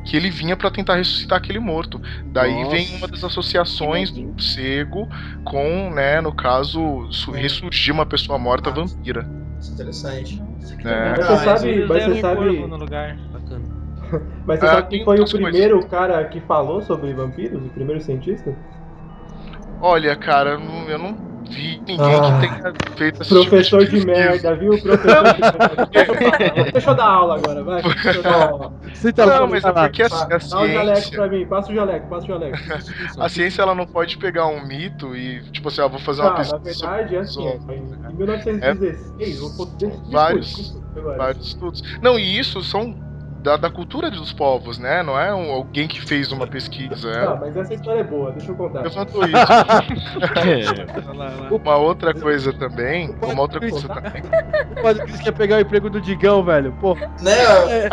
que 0.05 0.15
ele 0.15 0.29
vinha 0.29 0.55
pra 0.55 0.69
tentar 0.71 0.95
ressuscitar 0.95 1.37
aquele 1.37 1.59
morto. 1.59 2.01
Daí 2.25 2.53
Nossa. 2.63 2.71
vem 2.71 2.95
uma 2.97 3.07
das 3.07 3.23
associações 3.23 4.11
do 4.11 4.21
morcego 4.21 5.07
com, 5.43 5.91
né, 5.91 6.21
no 6.21 6.33
caso, 6.33 7.07
su- 7.11 7.31
ressurgir 7.31 7.93
uma 7.93 8.05
pessoa 8.05 8.37
morta 8.39 8.71
vampira. 8.71 9.27
interessante. 9.71 10.41
né? 10.83 11.15
Mas 11.17 11.27
você 11.27 11.43
sabe, 11.43 11.85
mas 11.85 12.03
você 12.05 12.21
sabe, 12.21 12.67
mas 14.45 14.59
você 14.59 14.65
Ah, 14.65 14.71
sabe 14.73 14.87
quem 14.89 15.03
foi 15.05 15.17
o 15.17 15.19
outras 15.21 15.31
coisas. 15.31 15.51
primeiro 15.51 15.87
cara 15.87 16.23
que 16.25 16.39
falou 16.41 16.81
sobre 16.81 17.13
vampiros? 17.13 17.63
O 17.65 17.69
primeiro 17.69 18.01
cientista? 18.01 18.53
Olha, 19.81 20.15
cara, 20.15 20.51
eu 20.51 20.59
não, 20.59 20.89
eu 20.89 20.97
não 20.99 21.31
vi 21.49 21.81
ninguém 21.87 21.97
Ah. 21.99 22.39
que 22.39 22.61
tenha 22.61 22.73
feito 22.95 23.21
esse 23.23 23.29
Professor 23.33 23.83
tipo 23.85 23.97
de 23.99 24.05
merda, 24.05 24.55
viu? 24.55 24.79
Professor 24.79 25.23
de 25.33 25.41
merda. 25.41 26.71
Deixa 26.71 26.91
eu 26.91 26.95
dar 26.95 27.05
aula 27.07 27.35
agora, 27.35 27.63
vai. 27.63 27.81
Deixa 27.81 28.11
eu 28.19 28.23
dar 28.23 28.49
aula. 28.49 28.73
Senta 28.93 29.25
Não, 29.25 29.39
lá, 29.41 29.47
mas 29.47 29.63
é 29.65 29.71
porque 29.71 30.03
a, 30.03 30.05
a 30.05 30.09
Dá 30.09 30.35
o 30.37 30.39
jaleco 30.67 30.97
ciência, 31.01 31.17
pra 31.17 31.27
mim, 31.27 31.45
passa 31.47 31.71
o 31.71 31.75
jaleco, 31.75 32.07
passa 32.07 32.25
o 32.25 32.27
jaleco. 32.27 32.57
a 33.19 33.27
ciência 33.29 33.61
ela 33.63 33.73
não 33.73 33.87
pode 33.87 34.17
pegar 34.17 34.45
um 34.47 34.65
mito 34.67 35.15
e, 35.15 35.41
tipo 35.51 35.67
assim, 35.67 35.81
ó, 35.81 35.89
vou 35.89 35.99
fazer 35.99 36.21
uma 36.21 36.29
Ah, 36.29 36.43
na 36.43 36.59
pesquisa 36.59 36.87
verdade, 36.87 37.15
é 37.15 37.19
assim, 37.19 37.33
sobre- 37.33 37.75
em 37.75 38.15
1916, 38.15 39.39
vou 39.39 39.49
poder 39.57 39.91
Vários. 40.11 40.77
vários 41.17 41.47
estudos. 41.47 41.83
Não, 42.01 42.19
e 42.19 42.37
isso 42.37 42.61
são 42.63 42.95
da, 43.41 43.57
da 43.57 43.69
cultura 43.69 44.09
dos 44.11 44.31
povos, 44.31 44.77
né? 44.77 45.01
Não 45.03 45.19
é 45.19 45.33
um- 45.33 45.51
alguém 45.51 45.87
que 45.87 45.99
fez 46.01 46.31
uma 46.31 46.45
pesquisa. 46.47 47.09
É, 47.09 47.25
Tá, 47.25 47.37
mas 47.41 47.57
essa 47.57 47.73
história 47.73 48.01
é 48.01 48.03
boa, 48.03 48.31
deixa 48.31 48.51
eu 48.51 48.55
contar. 48.55 48.81
levantou 48.81 49.23
isso. 49.25 49.33
uma 51.51 51.75
outra 51.77 52.13
coisa 52.13 52.53
também, 52.53 53.15
uma 53.21 53.41
outra 53.41 53.59
coisa 53.59 53.87
também. 53.87 54.21
O 54.77 54.81
padre 54.81 55.03
Cris 55.03 55.21
quer 55.21 55.31
pegar 55.31 55.57
o 55.57 55.61
emprego 55.61 55.89
do 55.89 55.99
Digão, 56.01 56.43
velho. 56.43 56.71
Pô, 56.79 56.95
Né? 57.21 57.89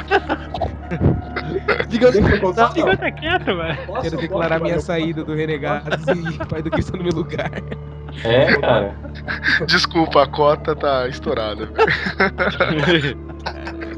Digão, 1.89 2.11
Deixa 2.13 2.29
eu 2.35 2.41
contar. 2.41 2.71
Fica 2.73 2.97
tá 2.97 3.11
quieto, 3.11 3.45
velho. 3.57 3.77
Posso- 3.87 4.03
Quero 4.03 4.17
posso, 4.17 4.17
declarar 4.17 4.59
minha 4.59 4.75
Valeu? 4.75 4.81
saída 4.81 5.25
do 5.25 5.35
Renegados 5.35 6.05
e 6.09 6.47
pai 6.47 6.63
do 6.63 6.71
Cristo 6.71 6.97
no 6.97 7.05
meu 7.05 7.13
lugar. 7.13 7.51
É, 8.25 8.57
cara. 8.61 8.95
Desculpa, 9.67 10.23
a 10.23 10.27
cota 10.27 10.75
tá 10.77 11.07
estourada. 11.09 11.69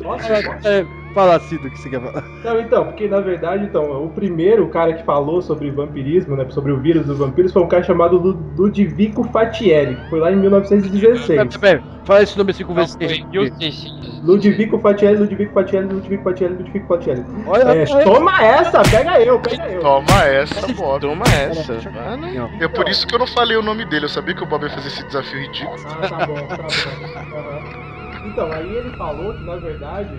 Posso? 0.02 0.32
é, 0.66 0.86
fala 1.14 1.36
assim 1.36 1.56
do 1.56 1.70
que 1.70 1.78
você 1.78 1.88
quer 1.90 2.00
falar. 2.00 2.24
Não, 2.44 2.60
então, 2.60 2.84
porque 2.86 3.08
na 3.08 3.20
verdade, 3.20 3.64
então, 3.64 4.04
o 4.04 4.08
primeiro 4.10 4.68
cara 4.68 4.92
que 4.94 5.04
falou 5.04 5.40
sobre 5.42 5.70
vampirismo, 5.70 6.36
né, 6.36 6.46
sobre 6.50 6.72
o 6.72 6.78
vírus 6.80 7.06
dos 7.06 7.18
vampiros, 7.18 7.52
foi 7.52 7.62
um 7.62 7.68
cara 7.68 7.82
chamado 7.82 8.16
Lu- 8.18 8.38
Ludovico 8.56 9.24
Fatielli, 9.24 9.96
que 9.96 10.10
foi 10.10 10.20
lá 10.20 10.32
em 10.32 10.36
1916. 10.36 11.26
Pera, 11.26 11.48
pera, 11.60 11.82
fala 12.04 12.22
esse 12.22 12.36
nome 12.38 12.50
assim 12.50 12.64
com 12.64 12.74
Não, 12.74 12.86
você. 12.86 12.98
foi 12.98 13.24
1600. 13.30 14.20
Ludovico 14.22 14.78
Fatielli, 14.78 15.16
Ludovico 15.18 15.52
Fatielli, 15.54 15.86
Ludovico 15.92 16.22
Fatielli, 16.24 16.54
Ludovico 16.56 16.86
Fatielli. 16.86 17.24
Olha, 17.46 17.62
É, 17.62 17.84
toma 18.04 18.44
essa, 18.44 18.82
pega 18.82 19.20
eu, 19.20 19.38
pega 19.40 19.66
eu. 19.68 19.80
Toma 19.80 20.24
essa, 20.24 20.72
Bob. 20.74 21.00
Toma 21.00 21.24
essa. 21.26 21.74
Ah. 21.96 22.18
É 22.60 22.68
por 22.68 22.88
isso 22.88 23.06
que 23.06 23.14
eu 23.14 23.18
não 23.18 23.26
falei 23.26 23.56
o 23.56 23.62
nome 23.62 23.84
dele. 23.86 24.04
Eu 24.04 24.08
sabia 24.10 24.34
que 24.34 24.42
o 24.42 24.46
Bob 24.46 24.62
ia 24.64 24.70
fazer 24.70 24.88
esse 24.88 25.04
desafio 25.06 25.40
ridículo. 25.40 25.76
Ah, 25.86 26.08
tá 26.08 26.26
bom, 26.26 26.34
tá 26.46 26.56
bom. 26.56 28.26
Então, 28.26 28.52
aí 28.52 28.76
ele 28.76 28.90
falou 28.96 29.32
que 29.34 29.42
na 29.44 29.56
verdade 29.56 30.10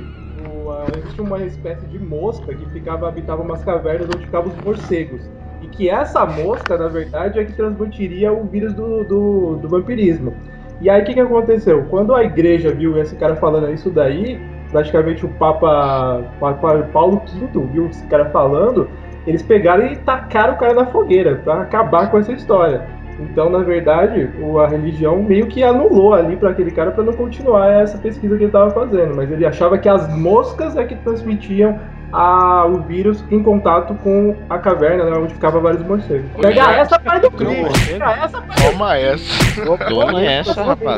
ah, 0.72 0.86
existia 0.98 1.24
uma 1.24 1.40
espécie 1.44 1.86
de 1.88 2.00
mosca 2.00 2.54
que 2.54 2.66
ficava, 2.72 3.08
habitava 3.08 3.42
umas 3.42 3.64
cavernas 3.64 4.08
onde 4.08 4.26
ficavam 4.26 4.52
os 4.52 4.64
morcegos. 4.64 5.22
E 5.62 5.68
que 5.68 5.90
essa 5.90 6.26
mosca, 6.26 6.78
na 6.78 6.88
verdade, 6.88 7.40
é 7.40 7.46
que 7.46 7.54
transmitiria 7.54 8.32
o 8.32 8.46
vírus 8.46 8.74
do, 8.74 9.04
do, 9.04 9.56
do 9.58 9.70
vampirismo. 9.70 10.34
E 10.82 10.90
aí 10.90 11.02
o 11.02 11.06
que, 11.06 11.14
que 11.14 11.20
aconteceu? 11.20 11.86
Quando 11.90 12.16
a 12.16 12.24
igreja 12.24 12.74
viu 12.74 12.98
esse 12.98 13.16
cara 13.16 13.36
falando 13.36 13.72
isso 13.72 13.92
daí, 13.92 14.42
praticamente 14.72 15.26
o 15.26 15.30
Papa, 15.30 16.24
Papa 16.40 16.90
Paulo 16.92 17.22
V 17.28 17.68
viu 17.72 17.88
esse 17.88 18.06
cara 18.08 18.26
falando, 18.32 18.90
eles 19.28 19.44
pegaram 19.44 19.86
e 19.86 19.96
tacaram 19.98 20.56
o 20.56 20.58
cara 20.58 20.74
na 20.74 20.88
fogueira 20.88 21.36
pra 21.44 21.62
acabar 21.62 22.10
com 22.10 22.18
essa 22.18 22.32
história. 22.32 22.88
Então, 23.24 23.50
na 23.50 23.60
verdade, 23.60 24.30
o- 24.42 24.60
a 24.60 24.68
religião 24.68 25.22
meio 25.22 25.48
que 25.48 25.64
anulou 25.64 26.14
ali 26.14 26.36
para 26.36 26.50
aquele 26.50 26.72
cara 26.72 26.92
para 26.92 27.04
não 27.04 27.14
continuar 27.14 27.68
essa 27.70 27.98
pesquisa 27.98 28.36
que 28.36 28.44
ele 28.44 28.50
estava 28.50 28.72
fazendo. 28.72 29.16
Mas 29.16 29.32
ele 29.32 29.46
achava 29.46 29.78
que 29.78 29.88
as 29.90 30.14
moscas 30.16 30.76
é 30.78 30.84
que 30.84 30.96
transmitiam 30.96 31.80
a- 32.14 32.66
o 32.66 32.82
vírus 32.82 33.24
em 33.32 33.42
contato 33.42 33.94
com 34.04 34.36
a 34.50 34.58
caverna, 34.60 35.06
né, 35.06 35.18
onde 35.18 35.34
ficava 35.34 35.62
vários 35.62 35.82
morcegos. 35.86 36.26
Pega 36.42 36.72
essa 36.74 37.00
parte 37.00 37.22
do 37.22 37.32
crime! 37.32 37.70
Pega 37.88 38.24
essa 38.26 38.42
parte 38.42 38.70
Toma 38.70 38.98
essa. 38.98 39.66
Toma 39.88 40.22
essa, 40.22 40.62
rapaz. 40.62 40.98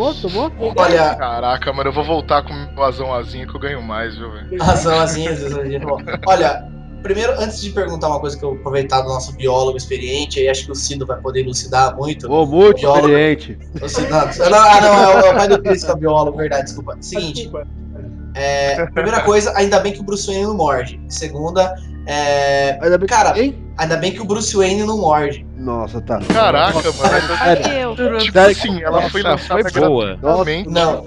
Olha, 0.75 1.15
Caraca, 1.15 1.71
mano, 1.71 1.89
eu 1.89 1.93
vou 1.93 2.03
voltar 2.03 2.41
com 2.43 2.51
o 2.51 2.73
meu 2.73 2.83
azão 2.83 3.13
azinho 3.13 3.47
que 3.47 3.55
eu 3.55 3.59
ganho 3.59 3.81
mais, 3.83 4.17
viu, 4.17 4.31
velho? 4.31 4.63
razão 4.63 4.99
às 4.99 5.15
vezes 5.15 5.55
a 5.55 5.63
gente 5.63 5.83
fala. 5.85 5.97
Olha, 6.27 6.63
primeiro, 7.03 7.33
antes 7.39 7.61
de 7.61 7.69
perguntar 7.69 8.07
uma 8.07 8.19
coisa 8.19 8.37
que 8.37 8.43
eu 8.43 8.53
aproveitar 8.53 9.01
do 9.01 9.09
nosso 9.09 9.33
biólogo 9.33 9.77
experiente, 9.77 10.39
aí 10.39 10.47
acho 10.49 10.65
que 10.65 10.71
o 10.71 10.75
Cido 10.75 11.05
vai 11.05 11.19
poder 11.19 11.41
elucidar 11.41 11.95
muito. 11.95 12.31
Ô, 12.31 12.45
muito 12.45 12.79
Biólogo. 12.79 13.07
experiente. 13.09 13.59
O 13.81 13.87
Cido, 13.89 14.09
não, 14.09 14.19
não, 14.49 14.57
ah, 14.57 14.81
não, 14.81 14.93
é 14.93 15.07
o, 15.07 15.19
é 15.27 15.31
o 15.31 15.35
pai 15.35 15.47
do 15.47 15.61
Cris 15.61 15.83
que 15.83 15.91
é 15.91 15.93
o 15.93 15.97
biólogo, 15.97 16.37
verdade, 16.37 16.63
desculpa. 16.63 16.97
Seguinte, 17.01 17.51
é, 18.35 18.85
primeira 18.87 19.21
coisa, 19.21 19.53
ainda 19.55 19.79
bem 19.79 19.93
que 19.93 19.99
o 19.99 20.03
Bruce 20.03 20.25
Wayne 20.25 20.43
não 20.43 20.55
morde. 20.57 20.99
Segunda, 21.07 21.75
é, 22.07 22.79
Ainda 22.81 22.97
bem 22.97 23.07
que- 23.07 23.13
Cara, 23.13 23.39
Hein? 23.39 23.55
ainda 23.77 23.97
bem 23.97 24.11
que 24.11 24.21
o 24.21 24.25
Bruce 24.25 24.55
Wayne 24.55 24.83
não 24.83 24.97
morde. 24.97 25.45
Nossa, 25.57 26.01
tá. 26.01 26.19
Caraca, 26.33 26.81
mano. 26.81 27.71
Eu. 27.77 28.17
Tipo 28.19 28.39
assim, 28.39 28.81
ela 28.81 29.09
foi 29.09 29.21
lançada 29.21 29.69
foi 29.69 29.81
boa. 29.81 30.17
Não. 30.65 31.05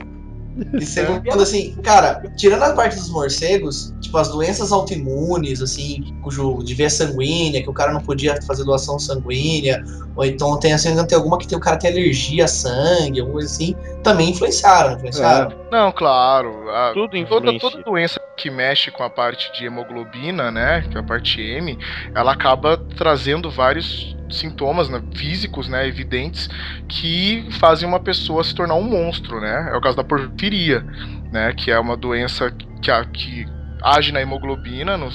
E 0.81 0.87
segundo, 0.87 1.43
assim, 1.43 1.73
cara, 1.83 2.23
tirando 2.37 2.63
a 2.63 2.73
parte 2.73 2.97
dos 2.97 3.11
morcegos, 3.11 3.95
tipo, 4.01 4.17
as 4.17 4.29
doenças 4.29 4.73
autoimunes, 4.73 5.61
assim, 5.61 6.15
cujo 6.23 6.63
de 6.63 6.75
via 6.75 6.89
sanguínea, 6.89 7.63
que 7.63 7.69
o 7.69 7.75
cara 7.75 7.93
não 7.93 8.01
podia 8.01 8.41
fazer 8.47 8.65
doação 8.65 8.99
sanguínea, 8.99 9.85
ou 10.15 10.25
então 10.25 10.59
tem 10.59 10.73
assim, 10.73 10.95
tem 11.05 11.19
alguma 11.19 11.39
que 11.39 11.47
tem, 11.47 11.59
o 11.59 11.61
cara 11.61 11.77
tem 11.77 11.91
alergia 11.91 12.45
a 12.45 12.49
sangue, 12.49 13.21
alguma 13.21 13.39
coisa 13.39 13.53
assim, 13.53 13.75
também 14.07 14.31
influenciaram, 14.31 14.95
influenciaram. 14.97 15.53
Não, 15.71 15.91
claro. 15.93 16.71
a- 16.71 16.93
Tudo 16.95 17.09
toda, 17.11 17.19
influencia. 17.19 17.71
toda 17.71 17.83
doença 17.83 18.21
que 18.37 18.49
mexe 18.51 18.91
com 18.91 19.03
a 19.03 19.11
parte 19.11 19.53
de 19.53 19.67
hemoglobina, 19.67 20.51
né? 20.51 20.83
Que 20.91 20.97
é 20.97 21.01
a 21.01 21.03
parte 21.03 21.41
M, 21.41 21.77
ela 22.15 22.33
acaba 22.33 22.77
trazendo 22.77 23.51
vários 23.51 24.15
sintomas 24.31 24.89
né, 24.89 25.03
físicos, 25.15 25.69
né, 25.69 25.87
evidentes, 25.87 26.49
que 26.89 27.47
fazem 27.61 27.89
uma 27.89 28.01
pessoa 28.01 28.43
se 28.45 28.55
tornar 28.55 28.75
um 28.75 28.83
monstro, 28.83 29.41
né? 29.41 29.71
É 29.73 29.77
o 29.77 29.81
caso 29.81 29.97
da 29.97 30.05
porfiria, 30.05 30.85
né? 31.33 31.53
Que 31.53 31.71
é 31.71 31.79
uma 31.79 31.97
doença 31.97 32.51
que, 32.83 32.91
a- 32.91 33.05
que 33.05 33.45
age 33.83 34.13
na 34.13 34.21
hemoglobina, 34.21 34.97
no, 34.97 35.09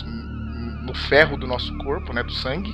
no 0.85 0.93
ferro 0.95 1.37
do 1.37 1.47
nosso 1.47 1.75
corpo, 1.79 2.11
né? 2.13 2.23
Do 2.23 2.31
sangue, 2.33 2.73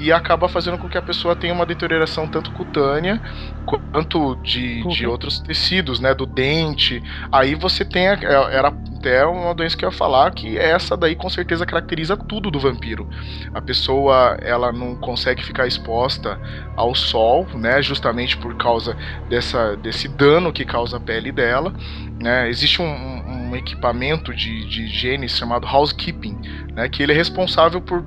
e 0.00 0.12
acaba 0.12 0.48
fazendo 0.48 0.78
com 0.78 0.88
que 0.88 0.98
a 0.98 1.02
pessoa 1.02 1.36
tenha 1.36 1.52
uma 1.54 1.66
deterioração 1.66 2.28
tanto 2.28 2.52
cutânea 2.52 3.20
quanto 3.64 4.36
de, 4.42 4.86
de 4.88 5.06
outros 5.06 5.40
tecidos, 5.40 6.00
né? 6.00 6.14
Do 6.14 6.26
dente. 6.26 7.02
Aí 7.32 7.54
você 7.54 7.84
tem. 7.84 8.08
a- 8.08 8.14
é- 8.14 8.56
Era 8.56 8.68
até 8.68 9.24
uma 9.26 9.54
doença 9.54 9.76
que 9.76 9.84
eu 9.84 9.88
ia 9.90 9.96
falar, 9.96 10.30
que 10.32 10.58
essa 10.58 10.96
daí 10.96 11.14
com 11.16 11.28
certeza 11.30 11.64
caracteriza 11.66 12.16
tudo 12.16 12.50
do 12.50 12.58
vampiro. 12.60 13.08
A 13.54 13.60
pessoa, 13.62 14.36
ela 14.42 14.72
não 14.72 14.96
consegue 14.96 15.42
ficar 15.44 15.66
exposta 15.66 16.38
ao 16.76 16.94
sol, 16.94 17.48
né, 17.54 17.82
justamente 17.82 18.36
por 18.36 18.56
causa 18.56 18.96
dessa, 19.28 19.76
desse 19.76 20.08
dano 20.08 20.52
que 20.52 20.64
causa 20.64 20.96
a 20.98 21.00
pele 21.00 21.32
dela. 21.32 21.72
Né? 22.20 22.48
Existe 22.48 22.82
um, 22.82 22.86
um, 22.86 23.50
um 23.50 23.56
equipamento 23.56 24.34
de, 24.34 24.66
de 24.66 24.82
higiene 24.84 25.28
chamado 25.28 25.66
housekeeping, 25.66 26.38
né, 26.74 26.88
que 26.88 27.02
ele 27.02 27.12
é 27.12 27.14
responsável 27.16 27.80
por 27.80 28.04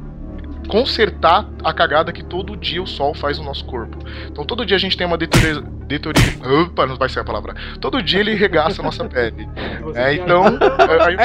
consertar 0.67 1.47
a 1.63 1.73
cagada 1.73 2.11
que 2.11 2.23
todo 2.23 2.55
dia 2.55 2.81
o 2.81 2.87
sol 2.87 3.13
faz 3.13 3.37
no 3.37 3.45
nosso 3.45 3.65
corpo. 3.65 3.97
Então 4.27 4.45
todo 4.45 4.65
dia 4.65 4.77
a 4.77 4.79
gente 4.79 4.95
tem 4.97 5.05
uma 5.05 5.17
detoria, 5.17 5.61
detoria 5.87 6.23
opa, 6.63 6.85
não 6.85 6.95
vai 6.95 7.09
ser 7.09 7.19
a 7.19 7.23
palavra. 7.23 7.55
Todo 7.79 8.01
dia 8.01 8.19
ele 8.21 8.33
regaça 8.35 8.81
a 8.81 8.85
nossa 8.85 9.05
pele. 9.05 9.47
É, 9.95 10.13
então, 10.15 10.43
aí 11.01 11.15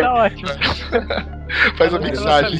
Tá 0.00 0.14
ótimo. 0.14 0.48
faz 1.76 1.94
a 1.94 1.98
mixagem. 1.98 2.58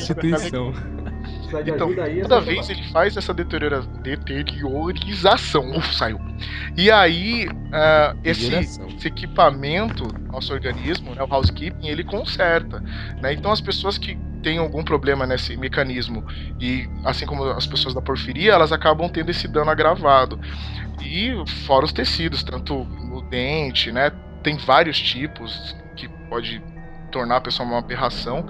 Instituição. 1.61 1.93
Então, 1.93 2.23
toda 2.23 2.41
vez 2.41 2.69
ele 2.71 2.83
faz 2.91 3.17
essa 3.17 3.33
deteriora, 3.33 3.83
deteriorização. 4.03 5.71
Uf, 5.77 5.95
saiu. 5.95 6.21
E 6.77 6.91
aí, 6.91 7.47
uh, 7.47 8.19
esse, 8.25 8.55
esse, 8.55 9.09
equipamento, 9.09 10.07
nosso 10.31 10.53
organismo, 10.53 11.15
né, 11.15 11.23
o 11.23 11.33
housekeeping, 11.33 11.89
ele 11.89 12.05
conserta. 12.05 12.81
Né? 13.21 13.33
Então, 13.33 13.53
as 13.53 13.61
pessoas 13.61 13.99
que 13.99 14.19
têm 14.43 14.59
algum 14.59 14.85
problema 14.85 15.27
nesse 15.27 15.57
mecanismo, 15.57 16.25
e 16.61 16.89
assim 17.05 17.27
como 17.27 17.45
as 17.45 17.67
pessoas 17.67 17.95
da 17.95 18.03
porfiria, 18.03 18.53
elas 18.53 18.73
acabam 18.73 19.09
tendo 19.09 19.31
esse 19.31 19.49
dano 19.49 19.71
agravado. 19.71 20.39
E 21.03 21.33
fora 21.67 21.85
os 21.85 21.93
tecidos, 21.93 22.43
tanto 22.43 22.85
no 22.85 23.23
dente, 23.23 23.91
né? 23.91 24.11
Tem 24.43 24.57
vários 24.57 24.99
tipos 24.99 25.77
que 25.97 26.09
pode 26.29 26.63
tornar 27.15 27.37
a 27.37 27.41
pessoa 27.41 27.69
uma 27.69 27.79
aberração. 27.79 28.45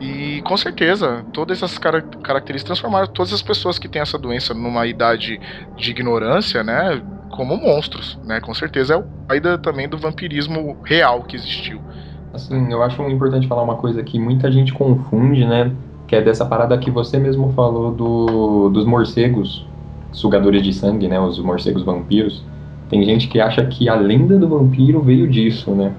E 0.00 0.40
com 0.42 0.56
certeza, 0.56 1.22
todas 1.34 1.58
essas 1.58 1.76
car 1.76 2.02
características 2.22 2.78
transformaram 2.78 3.06
todas 3.06 3.34
as 3.34 3.42
pessoas 3.42 3.78
que 3.78 3.86
têm 3.86 4.00
essa 4.00 4.18
doença 4.18 4.54
numa 4.54 4.86
idade 4.86 5.38
de 5.76 5.90
ignorância, 5.90 6.64
né? 6.64 7.02
Como 7.30 7.54
monstros, 7.58 8.18
né? 8.24 8.40
Com 8.40 8.54
certeza 8.54 8.94
é 8.94 8.96
o 8.96 9.02
pai 9.28 9.40
também 9.58 9.86
do 9.86 9.98
vampirismo 9.98 10.78
real 10.82 11.22
que 11.24 11.36
existiu. 11.36 11.78
Assim, 12.32 12.72
eu 12.72 12.82
acho 12.82 13.02
importante 13.02 13.46
falar 13.46 13.62
uma 13.62 13.76
coisa 13.76 14.02
que 14.02 14.18
muita 14.18 14.50
gente 14.50 14.72
confunde, 14.72 15.44
né? 15.44 15.70
Que 16.06 16.16
é 16.16 16.22
dessa 16.22 16.46
parada 16.46 16.78
que 16.78 16.90
você 16.90 17.18
mesmo 17.18 17.52
falou 17.52 17.92
do, 17.92 18.70
dos 18.70 18.86
morcegos 18.86 19.66
sugadores 20.10 20.62
de 20.62 20.72
sangue, 20.72 21.06
né? 21.06 21.20
Os 21.20 21.38
morcegos 21.38 21.82
vampiros. 21.82 22.42
Tem 22.88 23.04
gente 23.04 23.28
que 23.28 23.40
acha 23.40 23.64
que 23.66 23.88
a 23.88 23.94
lenda 23.94 24.38
do 24.38 24.48
vampiro 24.48 25.02
veio 25.02 25.28
disso, 25.28 25.72
né? 25.72 25.92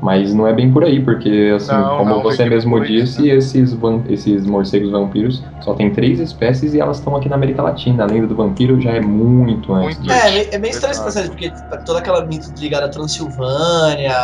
Mas 0.00 0.32
não 0.32 0.46
é 0.46 0.52
bem 0.54 0.72
por 0.72 0.82
aí, 0.82 1.04
porque, 1.04 1.52
assim, 1.54 1.72
Não, 1.72 1.98
como 1.98 2.10
não, 2.10 2.22
você 2.22 2.38
vem 2.38 2.48
mesmo 2.50 2.80
disse, 2.82 3.28
esses, 3.28 3.74
van- 3.74 4.02
esses 4.08 4.46
morcegos 4.46 4.90
vampiros 4.90 5.44
só 5.60 5.74
tem 5.74 5.92
três 5.92 6.18
espécies 6.18 6.72
e 6.72 6.80
elas 6.80 6.98
estão 6.98 7.14
aqui 7.14 7.28
na 7.28 7.36
América 7.36 7.62
Latina. 7.62 8.04
A 8.04 8.06
lenda 8.06 8.26
do 8.26 8.34
vampiro 8.34 8.80
já 8.80 8.92
é 8.92 9.00
muito 9.00 9.74
antes. 9.74 9.98
disso. 10.02 10.10
É, 10.10 10.28
é 10.28 10.32
meio- 10.32 10.48
é 10.52 10.58
meio 10.58 10.72
estranho 10.72 10.92
esse 10.92 11.02
processo, 11.02 11.28
porque 11.28 11.52
toda 11.84 11.98
aquela 11.98 12.24
mito 12.26 12.46
ligada 12.58 12.86
à 12.86 12.88
Transilvânia, 12.88 14.16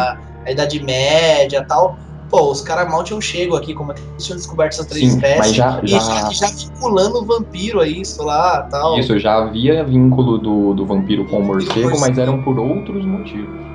à 0.47 0.51
Idade 0.51 0.83
Média 0.83 1.59
e 1.59 1.67
tal. 1.67 1.99
Pô, 2.29 2.51
os 2.51 2.61
caras 2.63 2.91
mal 2.91 3.05
tinham 3.05 3.21
chego 3.21 3.55
aqui, 3.55 3.73
como 3.75 3.93
é 3.93 3.95
que 3.95 4.01
eles 4.01 4.25
tinham 4.27 4.37
descoberto 4.37 4.73
essas 4.73 4.87
três 4.87 5.11
Sim, 5.11 5.17
espécies. 5.17 5.39
mas 5.39 5.55
já- 5.55 5.81
e 5.83 5.87
já- 5.89 5.99
já, 6.01 6.31
já 6.31 6.47
vinculando 6.49 7.19
o 7.23 7.27
vampiro 7.27 7.81
a 7.81 7.87
isso 7.87 8.23
lá 8.25 8.63
tal. 8.71 8.99
Isso, 8.99 9.17
já 9.19 9.37
havia 9.37 9.85
vínculo 9.85 10.39
do, 10.39 10.75
do 10.75 10.87
vampiro 10.87 11.25
com 11.27 11.39
o 11.39 11.45
morcego, 11.45 12.01
mas 12.01 12.19
eram 12.19 12.43
por 12.43 12.59
outros 12.59 13.05
motivos. 13.07 13.66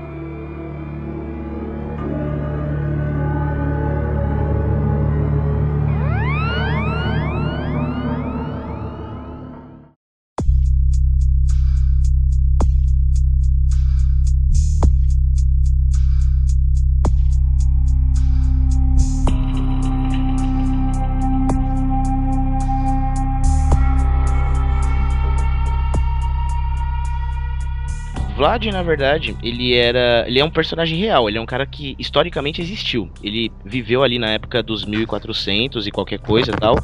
Vlad, 28.41 28.65
na 28.71 28.81
verdade, 28.81 29.37
ele 29.43 29.75
era. 29.75 30.25
Ele 30.27 30.39
é 30.39 30.43
um 30.43 30.49
personagem 30.49 30.97
real, 30.97 31.29
ele 31.29 31.37
é 31.37 31.41
um 31.41 31.45
cara 31.45 31.63
que 31.63 31.95
historicamente 31.99 32.59
existiu. 32.59 33.07
Ele 33.21 33.51
viveu 33.63 34.01
ali 34.01 34.17
na 34.17 34.31
época 34.31 34.63
dos 34.63 34.83
1400 34.83 35.85
e 35.85 35.91
qualquer 35.91 36.17
coisa 36.17 36.51
tal. 36.51 36.75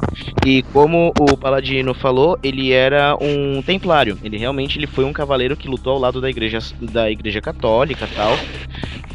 E 0.45 0.61
como 0.71 1.11
o 1.19 1.35
Paladino 1.35 1.95
falou, 1.95 2.37
ele 2.43 2.71
era 2.71 3.17
um 3.19 3.59
templário. 3.63 4.19
Ele 4.23 4.37
realmente 4.37 4.77
ele 4.77 4.85
foi 4.85 5.03
um 5.03 5.11
cavaleiro 5.11 5.57
que 5.57 5.67
lutou 5.67 5.93
ao 5.93 5.99
lado 5.99 6.21
da 6.21 6.29
igreja, 6.29 6.59
da 6.79 7.09
igreja 7.09 7.41
católica 7.41 8.05
e 8.05 8.15
tal. 8.15 8.37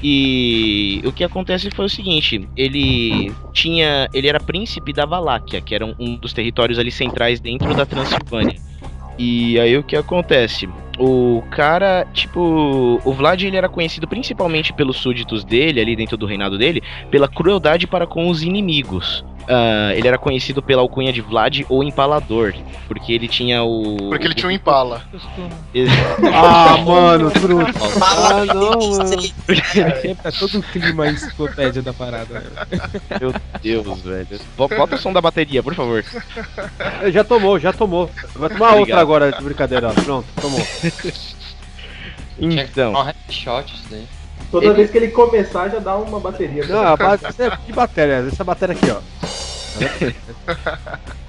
E 0.03 1.01
o 1.05 1.13
que 1.13 1.23
acontece 1.23 1.71
foi 1.71 1.85
o 1.85 1.89
seguinte: 1.89 2.49
ele 2.57 3.33
tinha. 3.53 4.09
Ele 4.13 4.27
era 4.27 4.41
príncipe 4.41 4.93
da 4.93 5.07
Valáquia, 5.07 5.61
que 5.61 5.77
era 5.77 5.87
um 5.87 6.17
dos 6.17 6.33
territórios 6.33 6.81
ali 6.81 6.91
centrais 6.91 7.39
dentro 7.39 7.73
da 7.73 7.87
Transilvânia. 7.87 8.72
E 9.25 9.57
aí 9.61 9.79
o 9.79 9.85
que 9.85 9.95
acontece? 9.95 10.69
O 10.99 11.45
cara, 11.49 12.05
tipo, 12.13 13.01
o 13.05 13.13
Vlad 13.13 13.41
ele 13.41 13.57
era 13.57 13.69
conhecido 13.69 14.09
principalmente 14.09 14.73
pelos 14.73 14.97
súditos 14.97 15.45
dele, 15.45 15.81
ali 15.81 15.95
dentro 15.95 16.17
do 16.17 16.27
reinado 16.27 16.59
dele, 16.59 16.83
pela 17.09 17.29
crueldade 17.29 17.87
para 17.87 18.05
com 18.05 18.29
os 18.29 18.43
inimigos. 18.43 19.25
Ah, 19.49 19.93
ele 19.95 20.07
era 20.07 20.17
conhecido 20.19 20.63
pela 20.63 20.83
alcunha 20.83 21.13
de 21.13 21.21
Vlad 21.21 21.63
ou 21.69 21.83
Empalador, 21.83 22.55
porque 22.87 23.13
ele 23.13 23.27
tinha 23.29 23.63
o. 23.63 23.97
Porque 24.09 24.27
ele 24.27 24.35
tinha 24.35 24.49
um 24.49 24.53
impala. 24.53 25.03
Ah, 26.35 26.77
mano, 26.79 27.31
truta. 27.31 27.73
Ah, 28.01 28.45
não, 28.45 28.97
mano. 28.99 29.23
É 30.25 30.31
todo 30.31 30.59
o 30.59 30.63
clima 30.63 31.09
enciclopédia 31.09 31.83
da 31.83 31.93
parada. 31.93 32.45
Meu 33.21 33.35
Deus, 33.63 34.01
velho. 34.03 34.41
Bo- 34.57 34.69
Bota 34.69 34.95
o 34.97 34.99
som 34.99 35.13
da 35.13 35.21
bateria, 35.21 35.63
por 35.63 35.75
favor. 35.75 36.05
É, 37.03 37.11
Já 37.11 37.25
tomou, 37.25 37.59
já 37.59 37.73
tomou. 37.73 38.11
Vai 38.35 38.49
tomar 38.51 38.69
Obrigado. 38.75 38.79
outra 38.81 39.01
agora 39.01 39.33
de 39.33 39.43
brincadeira. 39.43 39.91
Pronto, 39.93 40.27
tomou. 40.41 40.61
Então. 42.39 42.93
Um 42.93 43.03
headshot 43.03 43.73
isso 43.75 43.85
daí. 43.91 44.07
Toda 44.53 44.67
Ele- 44.67 44.75
vez 44.75 44.91
que 44.91 44.99
ele 44.99 45.09
começar, 45.09 45.71
já 45.71 45.79
dá 45.79 45.97
uma 45.97 46.21
bateria. 46.21 46.67
Não, 46.67 46.87
a 46.87 46.95
base, 46.95 47.25
que 47.65 47.73
bateria? 47.73 48.29
Essa 48.31 48.45
bateria 48.45 48.77
aqui, 48.77 48.91
ó. 48.91 49.01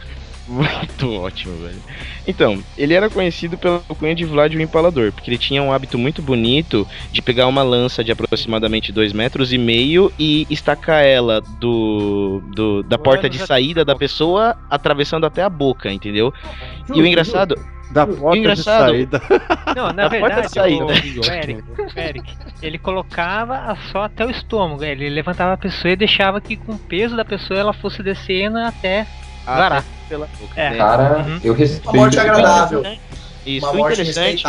Muito 0.48 1.14
ótimo, 1.14 1.56
velho. 1.58 1.80
Então, 2.28 2.62
ele 2.78 2.94
era 2.94 3.10
conhecido 3.10 3.58
pela 3.58 3.82
alcunha 3.88 4.14
de 4.14 4.26
Vlad 4.26 4.54
o 4.56 4.62
Empalador, 4.62 5.12
porque 5.14 5.30
ele 5.30 5.38
tinha 5.38 5.64
um 5.64 5.72
hábito 5.72 5.98
muito 5.98 6.22
bonito 6.22 6.86
de 7.12 7.22
pegar 7.22 7.48
uma 7.48 7.64
lança 7.64 8.04
de 8.04 8.12
aproximadamente 8.12 8.92
2 8.92 9.14
metros 9.14 9.54
e 9.54 9.58
meio 9.58 10.12
e 10.20 10.46
estacar 10.50 11.04
ela 11.04 11.42
do, 11.60 12.42
do- 12.54 12.84
da 12.84 12.98
porta 12.98 13.30
de 13.30 13.38
saída 13.40 13.86
da 13.86 13.96
pessoa, 13.96 14.58
atravessando 14.70 15.26
até 15.26 15.42
a 15.44 15.50
boca, 15.50 15.92
entendeu? 15.92 16.34
E 16.94 17.02
o 17.02 17.06
engraçado. 17.06 17.56
Da 17.92 18.08
porta 18.08 18.32
de 18.32 18.40
engraçado, 18.40 18.90
saída. 18.90 19.22
Não, 19.76 19.84
na 19.94 20.08
Da 20.08 20.10
porta 20.10 20.20
verdade, 20.20 20.48
de 20.48 20.54
saída. 20.54 20.84
o, 20.84 20.88
o 20.88 21.32
Eric, 21.32 21.64
o 21.96 22.00
Eric, 22.00 22.34
ele 22.62 22.78
colocava 22.80 23.78
só 23.92 24.04
até 24.04 24.26
o 24.26 24.32
estômago, 24.32 24.84
ele 24.84 25.08
levantava 25.10 25.54
a 25.54 25.58
pessoa 25.58 25.92
e 25.92 25.96
deixava 25.96 26.42
que 26.42 26.56
com 26.58 26.72
o 26.74 26.80
peso 26.80 27.16
da 27.16 27.24
pessoa 27.24 27.60
ela 27.60 27.72
fosse 27.74 28.02
descendo 28.02 28.58
até 28.58 29.06
varar. 29.46 29.84
pela. 30.10 30.28
É. 30.56 30.76
Cara, 30.78 31.26
Uhum. 31.28 31.40
eu 31.44 31.54
respeito. 31.54 31.90
Uma 31.90 31.98
morte 32.04 32.20
agradável. 32.20 32.84
Isso, 33.46 33.66
Uma 33.66 33.74
o 33.74 33.78
morte 33.78 33.94
interessante. 34.02 34.44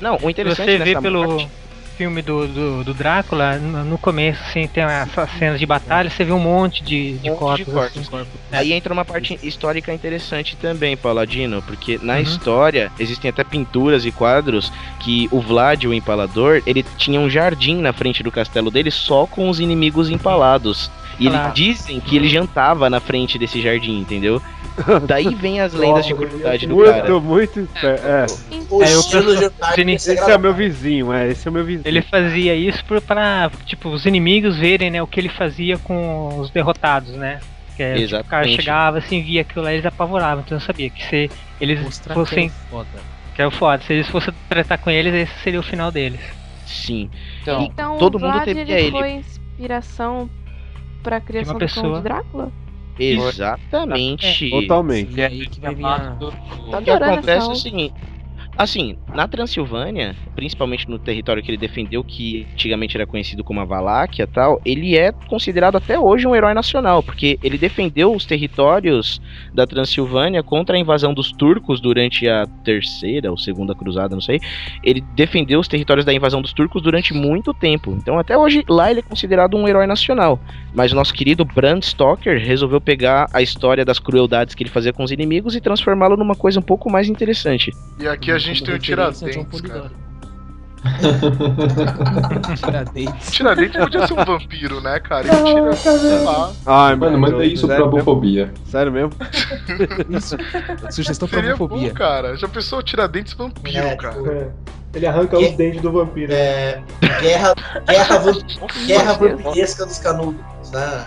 Não, 0.00 0.18
o 0.22 0.30
interessante 0.30 0.70
Você 0.70 0.78
vê 0.78 1.00
pelo 1.00 1.24
morte- 1.24 1.48
filme 1.96 2.22
do, 2.22 2.46
do, 2.46 2.84
do 2.84 2.94
Drácula, 2.94 3.56
no, 3.56 3.98
começo, 3.98 4.40
assim, 4.48 4.68
tem 4.68 4.84
essas 4.84 5.28
cenas 5.36 5.58
de 5.58 5.66
batalha, 5.66 6.08
você 6.08 6.22
vê 6.24 6.30
um 6.30 6.38
monte 6.38 6.80
de, 6.84 7.18
de 7.18 7.28
Um 7.28 7.34
monte 7.40 7.64
de 7.64 7.64
corpos. 7.64 8.08
corpos. 8.08 8.28
assim. 8.28 8.56
Aí 8.56 8.72
entra 8.72 8.92
uma 8.92 9.04
parte 9.04 9.36
histórica 9.42 9.92
interessante 9.92 10.54
também, 10.56 10.96
Paladino, 10.96 11.60
porque 11.62 11.98
na 12.00 12.14
Uhum. 12.14 12.20
história 12.20 12.92
existem 13.00 13.28
até 13.30 13.42
pinturas 13.42 14.04
e 14.04 14.12
quadros 14.12 14.72
que 15.00 15.28
o 15.32 15.40
Vlad, 15.40 15.86
o 15.86 15.92
empalador, 15.94 16.62
ele 16.64 16.84
tinha 16.96 17.18
um 17.18 17.28
jardim 17.28 17.80
na 17.80 17.92
frente 17.92 18.22
do 18.22 18.30
castelo 18.30 18.70
dele 18.70 18.92
só 18.92 19.26
com 19.26 19.48
os 19.48 19.58
inimigos 19.58 20.08
empalados. 20.08 20.88
E 21.18 21.26
eles 21.26 21.54
dizem 21.54 22.00
que 22.00 22.16
ele 22.16 22.28
jantava 22.28 22.88
na 22.88 23.00
frente 23.00 23.38
desse 23.38 23.60
jardim, 23.60 23.98
entendeu? 24.00 24.40
Daí 25.06 25.34
vem 25.36 25.60
as 25.60 25.72
lendas 25.72 26.06
de 26.06 26.14
crueldade 26.14 26.66
do 26.66 26.74
muito, 26.76 26.90
cara. 26.92 27.20
muito. 27.20 27.60
esperto, 27.60 28.06
É. 28.06 28.26
O 28.70 28.82
É, 28.82 28.94
eu 28.94 29.00
estilo 29.00 29.24
penso- 29.24 29.40
jantar 29.40 29.72
Cine- 29.74 29.84
devia 29.84 29.98
ser 29.98 30.12
Esse 30.14 30.30
é 30.30 30.36
o 30.36 30.38
meu 30.40 30.54
vizinho, 30.54 31.12
é. 31.12 31.28
Esse 31.30 31.48
é 31.48 31.50
o 31.50 31.54
meu 31.54 31.64
vizinho. 31.64 31.82
Ele 31.88 32.02
fazia 32.02 32.54
isso 32.54 32.84
por, 32.84 33.00
pra, 33.00 33.50
tipo, 33.66 33.88
os 33.88 34.06
inimigos 34.06 34.56
verem, 34.56 34.90
né, 34.90 35.02
o 35.02 35.06
que 35.06 35.18
ele 35.18 35.28
fazia 35.28 35.76
com 35.78 36.38
os 36.38 36.50
derrotados, 36.50 37.10
né? 37.14 37.40
Que 37.76 37.82
é, 37.82 37.94
tipo, 38.06 38.16
o 38.20 38.24
cara 38.24 38.46
chegava 38.48 38.98
assim, 38.98 39.22
via 39.22 39.40
aquilo 39.40 39.64
lá, 39.64 39.72
eles 39.72 39.86
apavoravam. 39.86 40.42
Então 40.44 40.56
eu 40.56 40.60
sabia 40.62 40.90
que 40.90 41.04
se 41.06 41.30
eles 41.60 41.80
Mostrar 41.80 42.14
fossem. 42.14 42.48
que 42.48 42.54
é 42.54 42.70
foda. 42.70 42.88
Que 43.34 43.42
é 43.42 43.46
o 43.46 43.50
foda, 43.50 43.82
se 43.84 43.92
eles 43.92 44.06
fossem 44.08 44.34
tratar 44.48 44.78
com 44.78 44.90
eles, 44.90 45.14
esse 45.14 45.32
seria 45.42 45.58
o 45.60 45.62
final 45.62 45.90
deles. 45.90 46.20
Sim. 46.66 47.08
Então, 47.42 47.62
Então 47.62 47.98
todo 47.98 48.16
o 48.16 48.20
mundo 48.20 48.32
Vlad 48.32 48.44
teve 48.44 48.60
ele, 48.60 48.72
ele. 48.72 48.90
foi 48.90 49.10
inspiração 49.12 50.28
pra 51.02 51.20
criação 51.20 51.54
do 51.54 51.58
pessoa. 51.58 51.82
clone 51.84 51.96
de 51.96 52.02
Drácula? 52.02 52.52
Exatamente. 52.98 54.50
Totalmente. 54.50 55.14
E 55.14 55.22
aí 55.22 55.46
que 55.46 55.60
vai 55.60 55.74
vir 55.74 55.86
a... 55.86 56.16
Tô 56.18 56.28
O 56.28 56.32
que 56.82 56.90
adorando 56.90 57.12
acontece 57.12 57.46
é 57.46 57.50
o 57.50 57.54
seguinte. 57.54 57.94
Assim, 58.58 58.98
na 59.14 59.28
Transilvânia, 59.28 60.16
principalmente 60.34 60.90
no 60.90 60.98
território 60.98 61.40
que 61.40 61.48
ele 61.48 61.56
defendeu, 61.56 62.02
que 62.02 62.44
antigamente 62.52 62.96
era 62.96 63.06
conhecido 63.06 63.44
como 63.44 63.60
a 63.60 63.64
Valáquia 63.64 64.24
e 64.24 64.26
tal, 64.26 64.60
ele 64.64 64.98
é 64.98 65.12
considerado 65.12 65.76
até 65.76 65.96
hoje 65.96 66.26
um 66.26 66.34
herói 66.34 66.52
nacional, 66.54 67.00
porque 67.00 67.38
ele 67.40 67.56
defendeu 67.56 68.12
os 68.12 68.26
territórios 68.26 69.22
da 69.54 69.64
Transilvânia 69.64 70.42
contra 70.42 70.74
a 70.74 70.78
invasão 70.78 71.14
dos 71.14 71.30
turcos 71.30 71.80
durante 71.80 72.28
a 72.28 72.46
terceira 72.64 73.30
ou 73.30 73.38
segunda 73.38 73.76
cruzada, 73.76 74.16
não 74.16 74.20
sei. 74.20 74.40
Ele 74.82 75.00
defendeu 75.14 75.60
os 75.60 75.68
territórios 75.68 76.04
da 76.04 76.12
invasão 76.12 76.42
dos 76.42 76.52
turcos 76.52 76.82
durante 76.82 77.14
muito 77.14 77.54
tempo. 77.54 77.96
Então, 77.96 78.18
até 78.18 78.36
hoje, 78.36 78.64
lá 78.68 78.90
ele 78.90 78.98
é 78.98 79.02
considerado 79.04 79.56
um 79.56 79.68
herói 79.68 79.86
nacional. 79.86 80.40
Mas 80.74 80.90
o 80.90 80.96
nosso 80.96 81.14
querido 81.14 81.44
Bram 81.44 81.80
Stoker 81.80 82.44
resolveu 82.44 82.80
pegar 82.80 83.28
a 83.32 83.40
história 83.40 83.84
das 83.84 84.00
crueldades 84.00 84.56
que 84.56 84.64
ele 84.64 84.70
fazia 84.70 84.92
com 84.92 85.04
os 85.04 85.12
inimigos 85.12 85.54
e 85.54 85.60
transformá-lo 85.60 86.16
numa 86.16 86.34
coisa 86.34 86.58
um 86.58 86.62
pouco 86.62 86.90
mais 86.90 87.08
interessante. 87.08 87.70
E 88.00 88.08
aqui 88.08 88.32
a 88.32 88.38
gente 88.38 88.47
tem 88.64 88.74
o 88.74 88.78
Tiradentes, 88.78 89.60
cara. 89.60 89.90
Tiradentes. 92.56 93.30
Tiradentes 93.32 93.76
podia 93.80 94.06
ser 94.06 94.12
um 94.14 94.24
vampiro, 94.24 94.80
né, 94.80 95.00
cara? 95.00 95.26
Ele 95.26 95.44
tira, 95.54 95.72
sei 95.76 96.18
lá. 96.20 96.52
Ai, 96.66 96.94
Mano, 96.96 97.18
manda 97.18 97.44
isso 97.44 97.66
pra 97.66 97.86
bufobia. 97.86 98.52
Sério 98.66 98.92
mesmo? 98.92 99.10
Isso. 100.08 100.36
Sugestão 100.90 101.28
pra 101.28 101.40
bom, 101.42 101.64
homofobia. 101.64 101.92
cara. 101.92 102.36
Já 102.36 102.48
pensou 102.48 102.78
o 102.78 102.82
Tiradentes 102.82 103.32
vampiro, 103.34 103.76
É, 103.86 103.96
cara? 103.96 104.16
É. 104.32 104.48
Ele 104.94 105.06
arranca 105.06 105.38
os 105.38 105.52
dentes 105.52 105.82
do 105.82 105.92
vampiro. 105.92 106.32
É, 106.32 106.82
guerra, 107.20 107.54
guerra, 107.86 108.18
vamp- 108.24 108.86
guerra 108.86 109.12
vampiresca 109.14 109.84
dos 109.84 109.98
canudos, 109.98 110.40
né? 110.72 111.06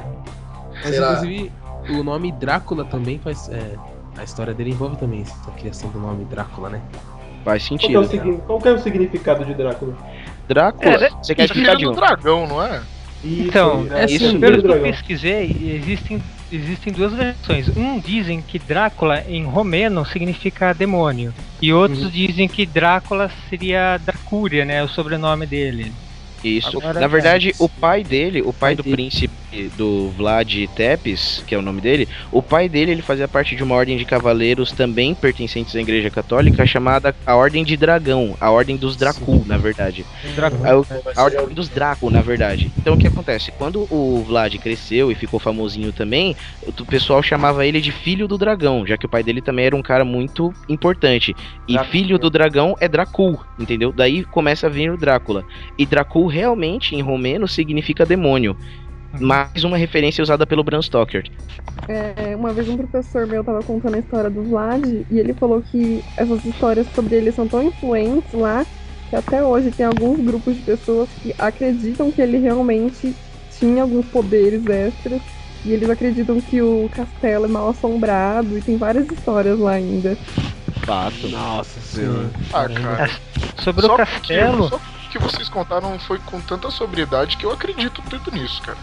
Mas 0.74 0.84
Sei 0.92 1.00
lá. 1.00 1.14
inclusive 1.14 1.52
o 1.90 2.04
nome 2.04 2.32
Drácula 2.34 2.86
também 2.86 3.20
faz. 3.20 3.50
é, 3.50 3.76
a 4.18 4.24
história 4.24 4.54
dele 4.54 4.72
envolve 4.72 4.98
também 4.98 5.22
essa 5.22 5.52
criação 5.52 5.90
do 5.90 6.00
nome 6.00 6.26
Drácula, 6.26 6.70
né? 6.70 6.82
Faz 7.44 7.68
Qual, 7.68 7.80
que 7.80 7.96
é 7.96 8.00
o 8.00 8.04
sentido. 8.06 8.44
qual 8.46 8.60
que 8.60 8.68
é 8.68 8.72
o 8.72 8.80
significado 8.80 9.44
de 9.46 9.54
Drácula? 9.54 9.96
Drácula, 10.48 11.06
É, 11.06 11.10
você 11.10 11.34
quer 11.36 11.42
É 11.44 11.46
explicar 11.46 11.76
de 11.76 11.88
um? 11.88 11.94
dragão, 11.94 12.48
não 12.48 12.62
é? 12.64 12.82
Isso, 13.24 13.42
Então, 13.50 13.84
né? 13.84 14.06
isso, 14.06 14.28
Filho 14.28 14.40
pelo 14.40 14.62
que 14.62 14.68
eu 14.68 14.82
pesquisei, 14.82 15.56
existem, 15.76 16.22
existem 16.52 16.92
duas 16.92 17.14
versões. 17.14 17.70
Um 17.78 18.00
dizem 18.00 18.42
que 18.42 18.58
Drácula 18.58 19.24
em 19.28 19.44
romeno 19.46 20.04
significa 20.06 20.74
demônio. 20.74 21.34
E 21.62 21.72
outros 21.72 22.04
Uhum. 22.04 22.10
dizem 22.10 22.48
que 22.48 22.66
Drácula 22.66 23.30
seria 23.50 23.98
Dracúria, 23.98 24.66
né? 24.66 24.84
O 24.84 24.88
sobrenome 24.88 25.46
dele. 25.46 25.92
Isso. 26.44 26.80
Agora, 26.80 27.00
Na 27.00 27.08
verdade, 27.08 27.50
é. 27.52 27.54
o 27.60 27.70
pai 27.70 28.04
dele, 28.04 28.42
o 28.42 28.52
pai 28.52 28.76
do 28.76 28.84
príncipe 28.84 29.32
do 29.78 30.10
Vlad 30.12 30.52
Tepes, 30.76 31.44
que 31.46 31.54
é 31.54 31.58
o 31.58 31.62
nome 31.62 31.82
dele, 31.82 32.08
o 32.32 32.42
pai 32.42 32.70
dele 32.70 32.92
ele 32.92 33.02
fazia 33.02 33.28
parte 33.28 33.56
de 33.56 33.64
uma 33.64 33.76
ordem 33.76 33.98
de 33.98 34.06
cavaleiros 34.06 34.72
também 34.72 35.14
pertencentes 35.14 35.76
à 35.76 35.82
Igreja 35.82 36.10
Católica 36.10 36.66
chamada 36.66 37.14
a 37.26 37.36
Ordem 37.36 37.64
de 37.64 37.76
Dragão, 37.76 38.36
a 38.40 38.50
Ordem 38.50 38.78
dos 38.78 38.96
Dracul, 38.96 39.44
na 39.46 39.58
verdade. 39.58 40.06
A, 40.70 40.78
o- 40.78 40.86
a 41.18 41.24
Ordem 41.24 41.56
dos 41.56 41.70
Draco, 41.70 42.10
na 42.10 42.22
verdade. 42.22 42.72
Então 42.78 42.94
o 42.94 42.98
que 42.98 43.08
acontece? 43.08 43.52
Quando 43.52 43.88
o 43.92 44.24
Vlad 44.26 44.56
cresceu 44.58 45.12
e 45.12 45.16
ficou 45.16 45.40
famosinho 45.40 45.92
também, 45.92 46.36
o 46.66 46.86
pessoal 46.86 47.22
chamava 47.22 47.66
ele 47.66 47.82
de 47.82 47.92
Filho 47.92 48.28
do 48.28 48.38
Dragão, 48.38 48.86
já 48.88 48.98
que 48.98 49.06
o 49.06 49.10
pai 49.10 49.24
dele 49.24 49.42
também 49.42 49.66
era 49.66 49.76
um 49.76 49.82
cara 49.82 50.06
muito 50.06 50.54
importante. 50.70 51.36
E 51.68 51.78
Filho 51.86 52.18
do 52.18 52.30
Dragão 52.30 52.76
é 52.80 52.88
Dracul, 52.88 53.40
entendeu? 53.60 53.92
Daí 53.92 54.24
começa 54.24 54.68
a 54.68 54.70
vir 54.70 54.92
o 54.92 54.98
Drácula. 54.98 55.44
E 55.78 55.86
Dracul 55.86 56.28
realmente 56.28 56.96
em 56.96 57.02
romeno 57.02 57.48
significa 57.48 58.06
demônio. 58.06 58.56
Mais 59.20 59.64
uma 59.64 59.78
referência 59.78 60.22
usada 60.22 60.46
pelo 60.46 60.64
Bram 60.64 60.82
Stoker. 60.82 61.24
É, 61.88 62.36
uma 62.36 62.54
vez 62.54 62.70
um 62.70 62.78
professor 62.78 63.28
meu 63.28 63.44
tava 63.44 63.62
contando 63.64 63.96
a 63.96 64.00
história 64.00 64.30
do 64.30 64.44
Vlad 64.44 64.86
e 64.86 65.20
ele 65.20 65.34
falou 65.34 65.62
que 65.62 66.04
essas 66.16 66.44
histórias 66.46 66.88
sobre 66.94 67.16
ele 67.16 67.32
são 67.32 67.48
tão 67.48 67.64
influentes 67.64 68.32
lá 68.34 68.66
que 69.10 69.16
até 69.16 69.44
hoje 69.44 69.72
tem 69.72 69.86
alguns 69.86 70.20
grupos 70.20 70.56
de 70.56 70.62
pessoas 70.62 71.10
que 71.22 71.36
acreditam 71.38 72.12
que 72.12 72.22
ele 72.22 72.38
realmente 72.38 73.14
tinha 73.60 73.82
alguns 73.84 74.06
poderes 74.06 74.66
extras 74.68 75.22
e 75.66 75.74
eles 75.74 75.90
acreditam 75.90 76.40
que 76.40 76.62
o 76.62 76.90
castelo 76.96 77.46
é 77.46 77.48
mal 77.50 77.70
assombrado 77.70 78.58
e 78.58 78.62
tem 78.62 78.78
várias 78.78 79.08
histórias 79.12 79.60
lá 79.60 79.72
ainda. 79.74 80.16
Fato. 80.86 81.28
Nossa 81.30 81.80
senhora. 81.82 82.30
Ah, 82.54 82.68
cara. 82.70 83.10
Sobre 83.58 83.86
Só 83.86 83.94
o 83.94 83.98
que- 83.98 84.06
castelo. 84.06 84.70
Só 84.70 84.80
que 85.12 85.20
vocês 85.20 85.50
contaram 85.50 86.00
foi 86.00 86.18
com 86.26 86.40
tanta 86.42 86.72
sobriedade 86.72 87.38
que 87.38 87.46
eu 87.46 87.52
acredito 87.52 88.02
tanto 88.10 88.32
nisso, 88.34 88.62
cara. 88.62 88.78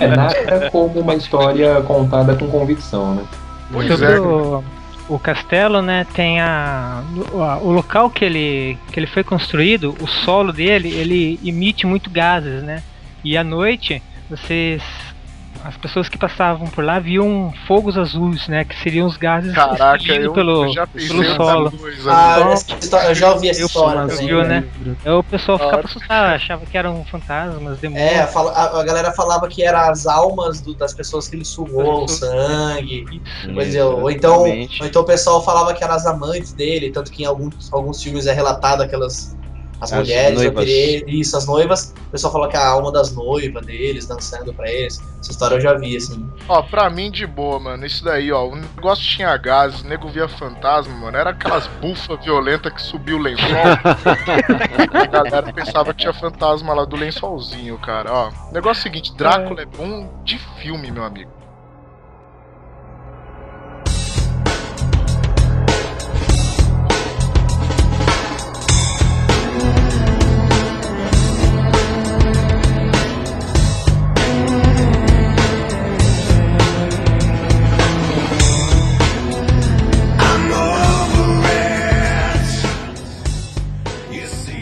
É 0.00 0.06
nada 0.08 0.70
como 0.70 1.00
uma 1.00 1.14
história 1.14 1.80
contada 1.82 2.34
com 2.34 2.48
convicção, 2.50 3.14
né? 3.14 3.24
Pois 3.72 3.88
Sobre 3.88 4.12
é. 4.16 4.20
o, 4.20 4.62
o 5.08 5.18
castelo, 5.18 5.80
né, 5.80 6.06
tem 6.12 6.40
a, 6.40 7.02
a- 7.34 7.58
o 7.58 7.70
local 7.72 8.10
que 8.10 8.24
ele 8.24 8.78
que 8.92 8.98
ele 9.00 9.06
foi 9.06 9.24
construído, 9.24 9.96
o 10.00 10.06
solo 10.06 10.52
dele, 10.52 10.88
ele 10.92 11.40
emite 11.44 11.86
muito 11.86 12.10
gases, 12.10 12.62
né? 12.62 12.82
E 13.24 13.36
à 13.36 13.44
noite, 13.44 14.02
vocês 14.28 14.82
as 15.64 15.76
pessoas 15.76 16.08
que 16.08 16.18
passavam 16.18 16.66
por 16.68 16.84
lá 16.84 16.98
viam 16.98 17.52
fogos 17.66 17.96
azuis, 17.96 18.48
né, 18.48 18.64
que 18.64 18.76
seriam 18.82 19.06
os 19.06 19.16
gases 19.16 19.54
Caraca, 19.54 20.02
eu, 20.12 20.32
pelo, 20.32 20.64
eu 20.66 20.86
pelo 20.88 21.24
solo. 21.36 21.70
coisa. 21.70 22.10
Ah, 22.12 22.36
Então, 22.38 22.52
essa 22.52 22.66
história- 22.80 23.08
eu 23.08 23.14
já 23.14 23.32
ouvi 23.32 23.48
essa 23.48 23.62
história 23.62 24.06
viu, 24.16 24.42
né? 24.44 24.64
O 25.06 25.22
pessoal 25.22 25.58
ficava 25.58 25.82
assustado, 25.84 26.34
achava 26.34 26.66
que 26.66 26.76
eram 26.76 27.04
fantasmas, 27.04 27.78
demônios. 27.78 28.10
É, 28.10 28.20
a, 28.20 28.80
a 28.80 28.82
galera 28.84 29.12
falava 29.12 29.48
que 29.48 29.62
eram 29.62 29.78
as 29.80 30.06
almas 30.06 30.60
do- 30.60 30.74
das 30.74 30.92
pessoas 30.94 31.28
que 31.28 31.36
ele 31.36 31.44
sugou 31.44 32.04
o 32.04 32.08
sangue. 32.08 33.04
Pois 33.54 33.74
é, 33.74 33.84
ou 33.84 34.10
então, 34.10 34.40
ou 34.40 34.86
então 34.86 35.02
o 35.02 35.04
pessoal 35.06 35.42
falava 35.44 35.72
que 35.74 35.84
eram 35.84 35.94
as 35.94 36.06
amantes 36.06 36.52
dele, 36.52 36.90
tanto 36.90 37.10
que 37.10 37.22
em 37.22 37.26
alguns, 37.26 37.68
alguns 37.72 38.02
filmes 38.02 38.26
é 38.26 38.32
relatado 38.32 38.82
aquelas 38.82 39.36
as, 39.82 39.92
As 39.92 39.98
mulheres, 39.98 40.34
noivas. 40.34 40.54
vampire- 40.54 41.04
isso, 41.08 41.36
as 41.36 41.46
noivas. 41.46 41.92
O 42.06 42.10
pessoal 42.12 42.32
fala 42.32 42.48
que 42.48 42.56
é 42.56 42.60
a 42.60 42.68
alma 42.68 42.92
das 42.92 43.12
noivas 43.12 43.66
deles 43.66 44.06
dançando 44.06 44.54
pra 44.54 44.70
eles. 44.70 45.02
Essa 45.20 45.30
história 45.32 45.56
eu 45.56 45.60
já 45.60 45.74
vi, 45.74 45.96
assim. 45.96 46.24
Ó, 46.48 46.62
pra 46.62 46.88
mim 46.88 47.10
de 47.10 47.26
boa, 47.26 47.58
mano. 47.58 47.84
Isso 47.84 48.04
daí, 48.04 48.30
ó. 48.30 48.46
O 48.46 48.54
negócio 48.54 49.04
tinha 49.04 49.36
gases, 49.36 49.80
o 49.82 49.88
nego 49.88 50.08
via 50.08 50.28
fantasma, 50.28 50.94
mano. 50.94 51.16
Era 51.16 51.30
aquelas 51.30 51.66
bufas 51.80 52.24
violentas 52.24 52.72
que 52.72 52.80
subiu 52.82 53.16
o 53.16 53.20
lençol. 53.20 53.48
a 54.92 55.06
galera 55.06 55.52
pensava 55.52 55.92
que 55.92 56.00
tinha 56.02 56.12
fantasma 56.12 56.72
lá 56.74 56.84
do 56.84 56.96
lençolzinho, 56.96 57.76
cara. 57.78 58.12
Ó, 58.12 58.28
o 58.50 58.52
negócio 58.52 58.80
é 58.80 58.82
o 58.82 58.82
seguinte: 58.84 59.12
Drácula 59.16 59.62
é 59.62 59.66
bom 59.66 60.08
de 60.24 60.38
filme, 60.60 60.90
meu 60.90 61.02
amigo. 61.04 61.30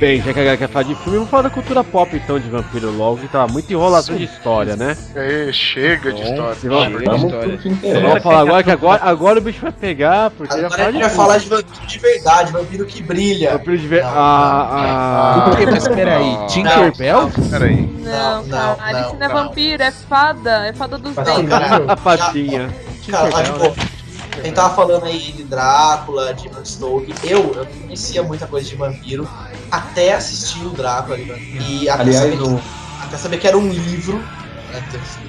Bem, 0.01 0.17
já 0.23 0.25
que 0.33 0.41
a 0.41 0.43
galera 0.43 0.57
quer 0.57 0.69
falar 0.69 0.85
de 0.85 0.95
filme, 0.95 1.19
vamos 1.19 1.29
falar 1.31 1.43
da 1.43 1.51
cultura 1.51 1.85
pop 1.85 2.17
então 2.17 2.41
de 2.41 2.49
Vampiro 2.49 2.91
logo, 2.91 3.19
que 3.19 3.29
tava 3.29 3.53
muito 3.53 3.71
enrolação 3.71 4.17
de 4.17 4.25
história, 4.25 4.75
né? 4.75 4.97
Aí, 5.15 5.53
chega 5.53 6.11
de 6.11 6.23
história. 6.23 6.57
Vamos, 6.65 6.85
chega 6.85 6.99
de 6.99 7.05
Vamos 7.05 7.25
história. 7.25 7.59
que 7.59 7.69
interessa. 7.69 8.07
vamos 8.09 8.23
falar 8.23 8.41
agora 8.41 8.63
que 8.65 8.71
agora, 8.71 9.03
agora 9.05 9.39
o 9.39 9.43
bicho 9.43 9.61
vai 9.61 9.73
pegar, 9.73 10.31
porque 10.31 10.59
já 10.59 10.67
Agora 10.69 10.75
a 10.75 10.79
fala 10.79 10.93
gente 10.93 11.03
de 11.03 11.07
vai 11.07 11.17
falar 11.17 11.39
de 11.39 11.49
vampiro 11.51 11.87
de 11.87 11.99
verdade, 11.99 12.53
vampiro 12.53 12.87
que 12.87 13.03
brilha. 13.03 13.53
Vampiro 13.53 13.79
de 13.79 13.89
ver... 13.89 14.03
Não, 14.03 14.11
Ah, 14.15 15.43
Por 15.51 15.59
quê? 15.59 15.67
Mas 15.67 15.89
peraí. 15.89 16.37
Tinkerbell? 16.49 17.31
Peraí. 17.51 17.87
Não, 17.99 18.43
Não, 18.43 18.49
cara, 18.49 19.13
não, 19.19 19.27
é 19.27 19.29
vampiro, 19.29 19.83
é 19.83 19.91
fada. 19.91 20.67
É 20.67 20.73
fada 20.73 20.97
dos 20.97 21.15
dentes. 21.15 21.53
A 21.89 21.97
patinha. 21.97 22.71
Cara, 23.11 23.29
lá, 23.29 23.43
Tinkerbell, 23.43 23.71
tipo, 23.73 24.01
a 24.41 24.43
gente 24.45 24.55
tava 24.55 24.75
falando 24.75 25.05
aí 25.05 25.19
de 25.33 25.45
Drácula, 25.45 26.33
de 26.33 26.49
Bram 26.49 26.65
Stoker. 26.65 27.15
Eu, 27.23 27.53
eu 27.55 27.65
não 27.67 27.83
conhecia 27.83 28.23
muita 28.23 28.47
coisa 28.47 28.67
de 28.67 28.77
vampiro 28.77 29.29
até 29.71 30.13
assistir 30.15 30.65
o 30.67 30.71
Drácula. 30.71 31.17
vampiro. 31.19 31.41
E 31.65 31.89
até, 31.89 32.03
Aliás, 32.03 32.31
saber, 32.31 32.43
o, 32.43 32.61
até 33.01 33.17
saber 33.17 33.39
que 33.39 33.47
era 33.47 33.57
um 33.57 33.71
livro. 33.73 34.25
né, 34.73 34.83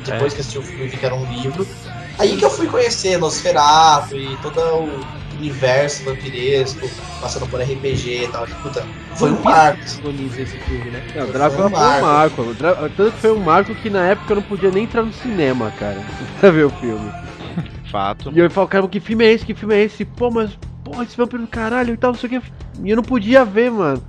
Depois 0.03 0.33
que 0.33 0.41
assisti 0.41 0.57
o 0.57 0.63
filme, 0.63 0.87
vi 0.87 0.97
que 0.97 1.05
era 1.05 1.15
um 1.15 1.25
livro. 1.25 1.67
Aí 2.17 2.37
que 2.37 2.45
eu 2.45 2.49
fui 2.49 2.67
conhecer 2.67 3.17
Nosferatu 3.17 4.17
e 4.17 4.37
todo 4.37 4.59
o 4.59 4.99
universo 5.37 6.03
vampiresco, 6.03 6.87
passando 7.19 7.47
por 7.47 7.61
RPG 7.61 8.25
e 8.25 8.27
tal. 8.27 8.45
E, 8.45 8.53
puta, 8.61 8.85
foi 9.15 9.31
um 9.31 9.41
marco. 9.41 9.79
Protagoniza 9.83 10.41
esse 10.41 10.57
filme, 10.59 10.91
né? 10.91 11.01
Não, 11.15 11.23
o 11.23 11.31
Drácula 11.31 11.69
foi 11.69 11.83
um 11.87 12.01
marco. 12.01 12.41
O 12.41 12.53
Drá- 12.53 12.75
Tanto 12.95 13.11
que 13.13 13.19
foi 13.21 13.31
um 13.31 13.39
marco 13.39 13.73
que 13.75 13.89
na 13.89 14.05
época 14.07 14.33
eu 14.33 14.35
não 14.35 14.43
podia 14.43 14.69
nem 14.71 14.83
entrar 14.83 15.03
no 15.03 15.13
cinema, 15.13 15.71
cara, 15.71 16.03
pra 16.39 16.51
ver 16.51 16.65
o 16.65 16.69
filme. 16.69 17.11
Fato. 17.91 18.31
E 18.33 18.39
eu 18.39 18.49
falo, 18.49 18.67
cara, 18.67 18.87
que 18.87 18.99
filme 18.99 19.25
é 19.25 19.31
esse? 19.31 19.45
Que 19.45 19.53
filme 19.53 19.75
é 19.75 19.81
esse? 19.83 20.05
Pô, 20.05 20.29
mas, 20.29 20.51
pô, 20.83 21.01
esse 21.01 21.17
vampiro 21.17 21.43
do 21.43 21.47
caralho 21.47 21.93
e 21.93 21.97
tal, 21.97 22.11
não 22.11 22.19
sei 22.19 22.37
o 22.37 22.41
que. 22.41 22.51
E 22.83 22.89
eu 22.89 22.95
não 22.95 23.03
podia 23.03 23.43
ver, 23.43 23.71
mano. 23.71 24.01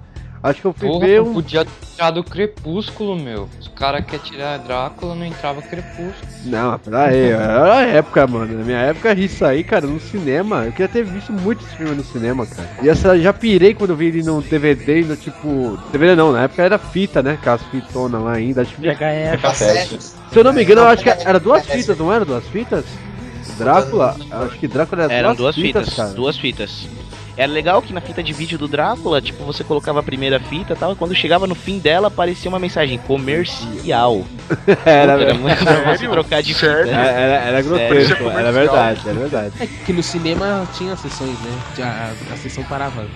Acho 0.43 0.61
que 0.61 0.67
eu 0.67 0.73
fui 0.73 0.89
Porra, 0.89 1.07
ver 1.07 1.23
um. 1.23 1.35
podia 1.35 1.65
tirar 1.95 2.11
do 2.11 2.25
Crepúsculo, 2.25 3.15
meu. 3.15 3.49
Os 3.61 3.69
caras 3.69 4.05
querem 4.05 4.25
tirar 4.27 4.59
Drácula, 4.59 5.15
não 5.15 5.25
entrava 5.25 5.63
Crepúsculo. 5.63 6.13
Não, 6.47 6.77
pera 6.81 7.05
aí, 7.05 7.29
era 7.31 7.75
a 7.77 7.83
época, 7.83 8.27
mano. 8.27 8.59
Na 8.59 8.65
minha 8.65 8.79
época, 8.79 9.13
isso 9.15 9.45
aí, 9.45 9.63
cara, 9.63 9.87
no 9.87 10.01
cinema. 10.01 10.65
Eu 10.65 10.73
queria 10.73 10.89
ter 10.89 11.05
visto 11.05 11.33
muitos 11.33 11.67
filmes 11.75 11.97
no 11.97 12.05
cinema, 12.05 12.45
cara. 12.45 12.69
E 12.83 12.89
essa 12.89 13.17
já 13.19 13.33
pirei 13.33 13.73
quando 13.73 13.91
eu 13.91 13.97
vi 13.97 14.07
ele 14.07 14.23
no 14.25 14.43
DVD, 14.43 15.03
no 15.03 15.15
tipo. 15.17 15.79
DVD 15.93 16.17
não, 16.17 16.33
na 16.33 16.43
época 16.43 16.63
era 16.63 16.77
fita, 16.77 17.23
né? 17.23 17.35
Aquelas 17.35 17.63
fitonas 17.67 18.21
lá 18.21 18.33
ainda. 18.33 18.63
Acho 18.63 18.75
que... 18.75 18.81
VHS. 18.81 20.17
Se 20.33 20.39
eu 20.39 20.43
não 20.43 20.53
me 20.53 20.65
engano, 20.65 20.81
eu 20.81 20.89
acho 20.89 21.05
que 21.05 21.11
era 21.11 21.39
duas 21.39 21.65
fitas, 21.67 21.97
não 21.97 22.13
era 22.13 22.25
duas 22.25 22.45
fitas? 22.49 22.85
Drácula? 23.59 24.17
Acho 24.31 24.59
que 24.59 24.67
Drácula 24.67 25.05
era 25.05 25.13
Eram 25.13 25.35
duas 25.35 25.55
fitas, 25.55 25.95
cara. 25.95 26.11
duas 26.11 26.37
fitas. 26.37 26.89
Era 27.37 27.51
legal 27.51 27.81
que 27.81 27.93
na 27.93 28.01
fita 28.01 28.23
de 28.23 28.33
vídeo 28.33 28.59
do 28.59 28.69
Drácula, 28.69 29.21
tipo, 29.21 29.43
você 29.45 29.65
colocava 29.65 30.01
a 30.01 30.03
primeira 30.03 30.39
fita 30.39 30.75
e 30.75 30.77
tal, 30.77 30.93
e 30.93 30.97
quando 30.97 31.15
chegava 31.15 31.47
no 31.47 31.55
fim 31.55 31.79
dela 31.79 32.09
aparecia 32.09 32.49
uma 32.49 32.59
mensagem 32.59 32.99
comercial. 32.99 34.25
Era, 34.85 35.13
Era 35.13 35.35
muito 35.35 35.65
fácil 35.65 36.11
trocar 36.11 36.43
de 36.43 36.53
fita. 36.55 36.67
Era, 36.67 36.91
era, 37.11 37.35
era 37.45 37.63
grotesco, 37.63 38.29
era 38.31 38.53
verdade, 38.53 39.09
era 39.09 39.19
verdade. 39.19 39.55
É 39.61 39.67
que 39.67 39.93
no 39.93 40.03
cinema 40.03 40.69
tinha 40.75 40.95
sessões, 40.97 41.39
né? 41.41 41.51
Já, 41.77 41.89
a, 42.31 42.35
a 42.35 42.37
sessão 42.37 42.63
parava. 42.65 43.07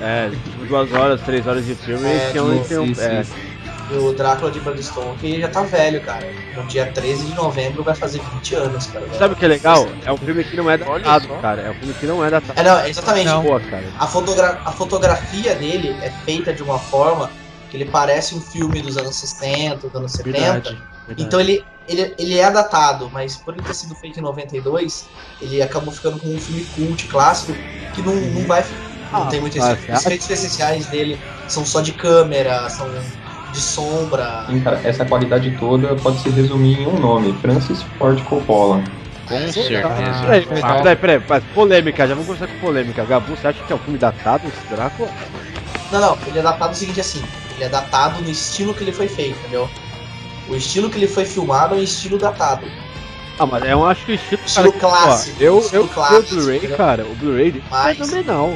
É, 0.00 0.30
tipo, 0.30 0.64
duas 0.66 0.92
horas, 0.92 1.20
três 1.20 1.46
horas 1.46 1.64
de 1.66 1.74
filme 1.74 2.06
É, 2.06 2.28
e 2.28 2.30
tinha 2.30 2.42
um. 2.44 2.60
isso, 2.62 2.80
um- 2.80 2.84
isso, 2.86 3.00
é. 3.02 3.20
isso. 3.20 3.51
E 3.92 3.96
o 3.98 4.12
Drácula 4.12 4.50
de 4.50 4.58
Bram 4.60 4.80
Stoker 4.80 5.40
já 5.40 5.48
tá 5.48 5.62
velho, 5.62 6.00
cara. 6.00 6.26
No 6.56 6.66
dia 6.66 6.90
13 6.90 7.26
de 7.26 7.34
novembro 7.34 7.82
vai 7.82 7.94
fazer 7.94 8.20
20 8.34 8.54
anos, 8.54 8.86
cara. 8.86 9.06
Sabe 9.18 9.34
o 9.34 9.36
que 9.36 9.44
é 9.44 9.48
legal? 9.48 9.86
É 10.04 10.12
um 10.12 10.16
filme 10.16 10.42
que 10.44 10.56
não 10.56 10.70
é 10.70 10.78
datado, 10.78 11.28
cara. 11.40 11.62
É 11.62 11.70
um 11.70 11.74
filme 11.74 11.94
que 11.94 12.06
não 12.06 12.24
é 12.24 12.30
datado. 12.30 12.58
É, 12.58 12.62
não, 12.62 12.86
exatamente. 12.86 13.30
Boa, 13.42 13.60
cara. 13.60 13.84
A, 13.98 14.06
fotogra 14.06 14.60
a 14.64 14.72
fotografia 14.72 15.54
dele 15.54 15.96
é 16.02 16.10
feita 16.24 16.52
de 16.52 16.62
uma 16.62 16.78
forma 16.78 17.30
que 17.70 17.76
ele 17.76 17.86
parece 17.86 18.34
um 18.34 18.40
filme 18.40 18.80
dos 18.82 18.96
anos 18.96 19.16
60, 19.16 19.76
dos 19.88 19.94
anos 19.94 20.12
70. 20.12 20.32
Verdade. 20.38 20.68
verdade. 20.68 20.86
Então 21.18 21.40
ele, 21.40 21.64
ele, 21.88 22.14
ele 22.18 22.38
é 22.38 22.50
datado, 22.50 23.10
mas 23.12 23.36
por 23.36 23.54
ele 23.54 23.62
ter 23.62 23.74
sido 23.74 23.94
feito 23.96 24.18
em 24.18 24.22
92, 24.22 25.08
ele 25.40 25.60
acabou 25.62 25.92
ficando 25.92 26.18
com 26.18 26.28
um 26.28 26.38
filme 26.38 26.64
cult 26.66 27.06
clássico 27.08 27.54
que 27.94 28.02
não, 28.02 28.14
não 28.14 28.46
vai. 28.46 28.62
Não 29.10 29.24
Ah, 29.24 29.26
tem 29.26 29.40
muito 29.40 29.58
esse- 29.58 29.66
você 29.66 29.92
Os 29.92 30.00
efeitos 30.06 30.30
essenciais 30.30 30.86
dele 30.86 31.18
são 31.48 31.66
só 31.66 31.80
de 31.82 31.92
câmera, 31.92 32.68
são 32.70 32.86
de 33.52 33.60
sombra. 33.60 34.44
Sim, 34.48 34.60
cara, 34.60 34.80
essa 34.84 35.04
qualidade 35.04 35.50
toda 35.58 35.94
pode 35.96 36.18
se 36.20 36.30
resumir 36.30 36.80
em 36.80 36.86
um 36.86 36.98
nome: 36.98 37.32
Francis 37.34 37.82
Ford 37.98 38.20
Coppola. 38.24 38.82
Com 39.26 39.52
certeza. 39.52 39.88
peraí, 40.80 40.96
peraí, 40.96 41.20
peraí, 41.20 41.42
polêmica, 41.54 42.06
já 42.06 42.14
vamos 42.14 42.26
começar 42.26 42.46
com 42.48 42.58
polêmica. 42.58 43.04
Gabu, 43.04 43.36
você 43.36 43.46
acha 43.48 43.62
que 43.64 43.72
é 43.72 43.76
um 43.76 43.78
filme 43.78 43.98
datado 43.98 44.46
esse 44.48 44.74
Drácula? 44.74 45.08
Não, 45.90 46.00
não, 46.00 46.18
ele 46.26 46.38
é 46.38 46.42
datado 46.42 46.72
o 46.72 46.76
seguinte 46.76 47.00
assim, 47.00 47.22
ele 47.54 47.64
é 47.64 47.68
datado 47.68 48.20
no 48.22 48.30
estilo 48.30 48.74
que 48.74 48.82
ele 48.82 48.92
foi 48.92 49.08
feito, 49.08 49.38
entendeu? 49.40 49.68
O 50.48 50.56
estilo 50.56 50.90
que 50.90 50.98
ele 50.98 51.06
foi 51.06 51.24
filmado 51.24 51.74
é 51.74 51.78
um 51.78 51.82
estilo 51.82 52.18
datado. 52.18 52.66
Ah, 53.38 53.46
mas 53.46 53.64
eu 53.64 53.86
acho 53.86 54.04
que 54.04 54.12
o 54.12 54.14
estilo. 54.14 54.40
Estilo 54.44 54.72
cara, 54.72 54.86
ó, 54.86 55.06
clássico, 55.06 55.42
eu, 55.42 55.58
estilo 55.58 55.84
eu, 55.84 55.88
clássico, 55.88 56.34
o 56.34 56.36
Blu-ray, 56.36 56.60
cara, 56.76 57.04
o 57.04 57.14
Blu-ray 57.14 57.48
é 57.58 57.62
Mas- 57.70 57.98
fenomenal. 57.98 58.54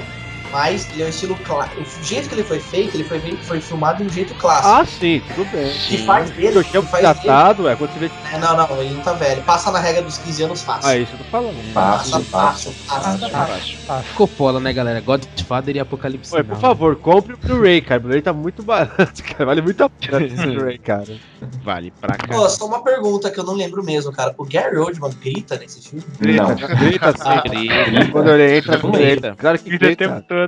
Mas 0.56 0.88
ele 0.90 1.02
é 1.02 1.04
um 1.04 1.08
estilo 1.10 1.36
clássico. 1.44 1.82
O 1.82 2.02
jeito 2.02 2.30
que 2.30 2.34
ele 2.34 2.42
foi 2.42 2.58
feito, 2.58 2.96
ele 2.96 3.04
foi, 3.04 3.20
foi 3.42 3.60
filmado 3.60 4.02
de 4.02 4.08
um 4.08 4.10
jeito 4.10 4.34
clássico. 4.36 4.68
Ah, 4.68 4.86
sim, 4.86 5.22
tudo 5.34 5.44
bem. 5.52 5.70
que 5.70 5.98
faz 5.98 6.30
dele, 6.30 6.64
que 6.64 6.82
faz 6.82 7.02
datado 7.02 7.68
é 7.68 7.76
quando 7.76 7.92
você 7.92 7.98
vê. 7.98 8.08
dele. 8.08 8.20
É, 8.32 8.38
não, 8.38 8.56
não, 8.56 8.80
ele 8.80 8.94
não 8.94 9.02
tá 9.02 9.12
velho. 9.12 9.42
Passa 9.42 9.70
na 9.70 9.80
regra 9.80 10.00
dos 10.00 10.16
15 10.16 10.42
anos 10.44 10.62
fácil. 10.62 10.88
Ah, 10.88 10.96
isso 10.96 11.12
eu 11.12 11.18
tô 11.18 11.24
falando. 11.24 11.72
Fácil, 11.74 12.24
fácil. 12.24 12.72
fácil, 12.72 13.78
fácil. 13.86 14.14
Coppola, 14.14 14.58
né, 14.58 14.72
galera? 14.72 14.98
Godfather 15.02 15.76
e 15.76 15.80
Apocalipse. 15.80 16.34
Oi, 16.34 16.42
por 16.42 16.56
favor, 16.56 16.96
compre 16.96 17.34
o 17.34 17.36
Blu-ray, 17.36 17.82
cara. 17.82 18.00
O 18.00 18.04
Blu-ray 18.04 18.22
tá 18.22 18.32
muito 18.32 18.62
barato, 18.62 19.22
cara. 19.24 19.44
Vale 19.44 19.60
muito 19.60 19.84
a 19.84 19.90
pena 19.90 20.24
esse 20.24 20.36
Blu-ray, 20.40 20.78
cara. 20.78 21.18
Vale 21.62 21.92
pra 22.00 22.16
cá. 22.16 22.34
Pô, 22.34 22.48
só 22.48 22.64
uma 22.66 22.82
pergunta 22.82 23.30
que 23.30 23.38
eu 23.38 23.44
não 23.44 23.52
lembro 23.52 23.84
mesmo, 23.84 24.10
cara. 24.10 24.34
O 24.38 24.44
Gary 24.46 24.78
Oldman 24.78 25.12
grita 25.22 25.58
nesse 25.58 25.86
filme? 25.86 26.02
Não. 26.18 26.54
Grita 26.78 27.08
assim. 27.10 27.50
Grita. 27.50 28.10
Quando 28.10 28.30
ele 28.30 28.56
entra, 28.56 28.78
Grita. 28.78 29.36
Claro 29.36 29.58
que 29.58 29.68
Grita 29.68 29.86
grita. 29.86 30.45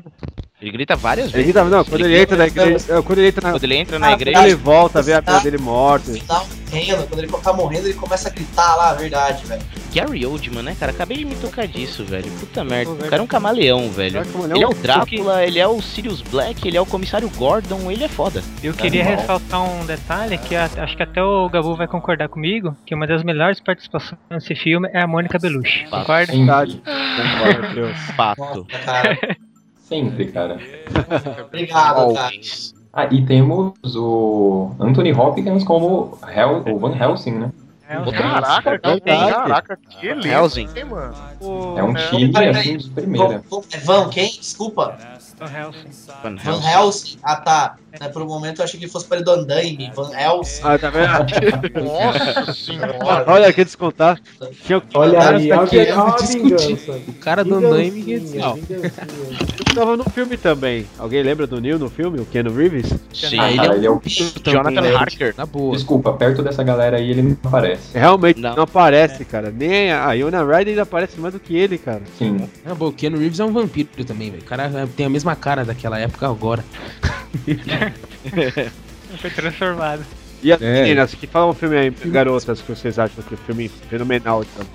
Ele 0.61 0.73
grita 0.73 0.97
várias 0.97 1.27
Ele 1.27 1.33
vezes. 1.35 1.47
grita, 1.53 1.65
não, 1.65 1.85
quando 1.85 2.05
ele 2.05 2.19
entra 2.21 2.37
na 2.37 2.47
igreja. 2.49 3.03
Quando 3.03 3.19
ele 3.19 3.29
entra 3.29 3.41
na. 3.47 3.51
Quando 3.53 3.65
ele 3.65 3.75
entra 3.77 3.99
na 3.99 4.07
Ah, 4.09 4.13
igreja, 4.13 4.43
Ele 4.47 4.55
volta, 4.57 5.01
vê 5.01 5.13
a 5.15 5.23
filha 5.23 5.39
dele 5.41 5.59
morta. 5.59 6.11
Ele 6.11 6.21
tá 6.21 6.43
morrendo, 6.71 7.07
quando 7.07 7.19
ele 7.21 7.29
tá 7.33 7.53
morrendo, 7.53 7.87
ele 7.87 7.95
começa 7.95 8.29
a 8.29 8.33
gritar 8.33 8.75
lá, 8.77 8.91
a 8.91 8.95
verdade, 8.95 9.47
velho. 9.47 9.63
Gary 9.95 10.27
Oldman, 10.27 10.63
né, 10.65 10.77
cara? 10.79 10.91
Acabei 10.93 11.17
de 11.19 11.25
me 11.25 11.37
tocar 11.37 11.67
disso, 11.69 12.05
velho. 12.05 12.29
Puta 12.41 12.65
merda. 12.65 12.91
O 12.91 12.97
cara 13.09 13.17
é 13.17 13.23
um 13.23 13.27
camaleão, 13.27 13.89
velho. 13.91 14.21
Ele 14.53 14.63
é 14.65 14.67
o 14.67 14.75
Drácula, 14.75 15.45
ele 15.45 15.59
é 15.61 15.67
o 15.69 15.81
Sirius 15.81 16.21
Black, 16.23 16.67
ele 16.67 16.77
é 16.77 16.81
o 16.81 16.85
comissário 16.87 17.31
Gordon, 17.37 17.89
ele 17.91 18.03
é 18.05 18.09
foda. 18.09 18.43
Eu 18.63 18.75
queria 18.75 19.03
Animal. 19.03 19.21
ressaltar 19.21 19.63
um 19.63 19.87
detalhe 19.87 20.37
que 20.39 20.57
a- 20.57 20.69
acho 20.79 20.97
que 20.97 21.03
até 21.05 21.23
o 21.23 21.49
Gabu 21.49 21.77
vai 21.77 21.87
concordar 21.87 22.29
comigo, 22.29 22.77
que 22.85 22.95
uma 22.97 23.07
das 23.07 23.23
melhores 23.23 23.61
participações 23.61 24.21
nesse 24.29 24.55
filme 24.57 24.91
é 24.93 25.01
a 25.03 25.07
Mônica 25.07 25.39
Bellucci. 25.39 25.87
Fato. 25.89 26.01
Concorda? 26.01 26.33
Verdade. 26.33 26.83
Concordo, 26.85 27.75
Deus. 27.75 27.97
Fato. 28.17 28.67
Nossa, 28.71 28.85
cara. 28.85 29.19
Sempre, 29.89 30.27
cara. 30.33 30.59
Obrigado, 31.47 32.15
cara. 32.15 32.27
Always. 32.27 32.75
Ah, 32.93 33.07
e 33.11 33.25
temos 33.25 33.75
o 33.97 34.73
Anthony 34.81 35.13
Hopkins 35.13 35.65
como 35.65 36.19
Hel 36.27 36.65
o 36.69 36.79
Van 36.79 36.95
Helsing, 36.95 37.33
né? 37.33 37.53
É, 37.89 37.95
Caraca, 38.13 38.71
É 38.75 38.79
que, 38.79 38.89
verdade. 38.89 39.33
caraca, 39.35 39.79
que 39.89 40.07
elenco, 40.09 40.27
Helsing. 40.29 40.69
mano? 40.91 41.15
É 41.79 41.83
um 41.83 41.95
time, 41.95 42.49
assim, 42.49 42.77
de 42.77 42.91
primeira. 42.91 43.43
Van- 43.85 44.11
quem? 44.11 44.31
Desculpa. 44.31 44.99
Van 45.39 45.47
Helsing. 45.47 45.89
Van. 46.23 46.37
Helsing. 46.61 47.19
Ah, 47.23 47.37
tá. 47.37 47.77
Né, 47.99 48.09
por 48.11 48.23
um 48.23 48.27
momento 48.27 48.59
eu 48.61 48.65
achei 48.65 48.79
que 48.79 48.87
fosse 48.87 49.07
para 49.07 49.17
ele 49.17 49.25
do 49.25 49.31
Andaime. 49.33 49.91
Van 49.95 50.11
Helsing. 50.15 50.61
Ah, 50.63 50.79
tá 50.79 50.91
vendo? 50.91 51.85
Nossa 51.85 52.53
senhora. 52.53 53.25
Olha 53.27 53.49
aqui 53.49 53.65
descontar. 53.65 54.21
Tinha 54.65 54.83
Olha 54.95 55.31
aí, 55.31 55.51
olha 55.51 55.67
que- 55.67 55.85
vingança. 56.27 56.93
O 57.09 57.13
cara 57.15 57.43
do 57.43 57.55
Andaime 57.57 58.03
Vingancinha, 58.03 58.45
não. 58.47 58.55
vingancinha. 58.57 58.93
Eu 59.69 59.75
tava 59.75 59.97
no 59.97 60.05
filme 60.05 60.37
também. 60.37 60.87
Alguém 60.99 61.23
lembra 61.23 61.47
do 61.47 61.61
Neil 61.61 61.79
no 61.79 61.89
filme? 61.89 62.21
O 62.21 62.27
Keanu 62.27 62.55
Reeves? 62.55 62.87
Sim. 63.13 63.39
Ah, 63.39 63.57
cara, 63.57 63.75
ele 63.77 63.87
é 63.87 63.91
o... 63.91 64.01
Jonathan 64.45 64.97
Harker. 64.97 65.35
Na 65.37 65.47
boa. 65.47 65.75
Desculpa, 65.75 66.13
perto 66.13 66.43
dessa 66.43 66.63
galera 66.63 66.99
aí 66.99 67.11
ele 67.11 67.23
não 67.23 67.37
aparece. 67.45 67.97
Realmente 67.97 68.41
Não. 68.41 68.55
não, 68.55 68.63
aparece, 68.65 69.25
cara. 69.25 69.51
Nem 69.51 69.93
a 69.93 70.13
Iona 70.13 70.43
Ryder 70.45 70.69
ainda 70.69 70.83
aparece 70.83 71.19
mais 71.19 71.33
do 71.35 71.41
que 71.41 71.57
ele, 71.57 71.79
cara. 71.79 72.03
Sim. 72.19 72.49
Na 72.65 72.75
boa, 72.75 72.91
o 72.91 72.95
Keanu 72.95 73.19
Reeves 73.19 73.41
é 73.41 73.45
um 73.45 73.53
vampiro 73.53 74.05
também, 74.05 74.31
velho. 74.31 74.43
O 74.43 74.47
cara 74.47 74.65
é, 74.65 74.87
tem 74.97 75.07
a 75.07 75.11
mesma 75.11 75.35
cara 75.35 75.65
daquela 75.65 75.99
época 75.99 76.27
agora. 76.29 76.65
Foi 79.21 79.31
transformado. 79.31 80.05
E 80.43 80.53
as 80.53 80.61
É. 80.63 80.83
meninas, 80.83 81.15
que 81.15 81.27
falam 81.27 81.51
um 81.51 81.55
filme 81.55 81.77
aí, 81.77 81.91
garotas, 81.91 82.61
que 82.61 82.73
vocês 82.75 82.99
acham 82.99 83.23
que 83.25 83.35
é 83.35 83.37
um 83.37 83.41
filme 83.45 83.69
fenomenal, 83.69 84.43
então. 84.45 84.67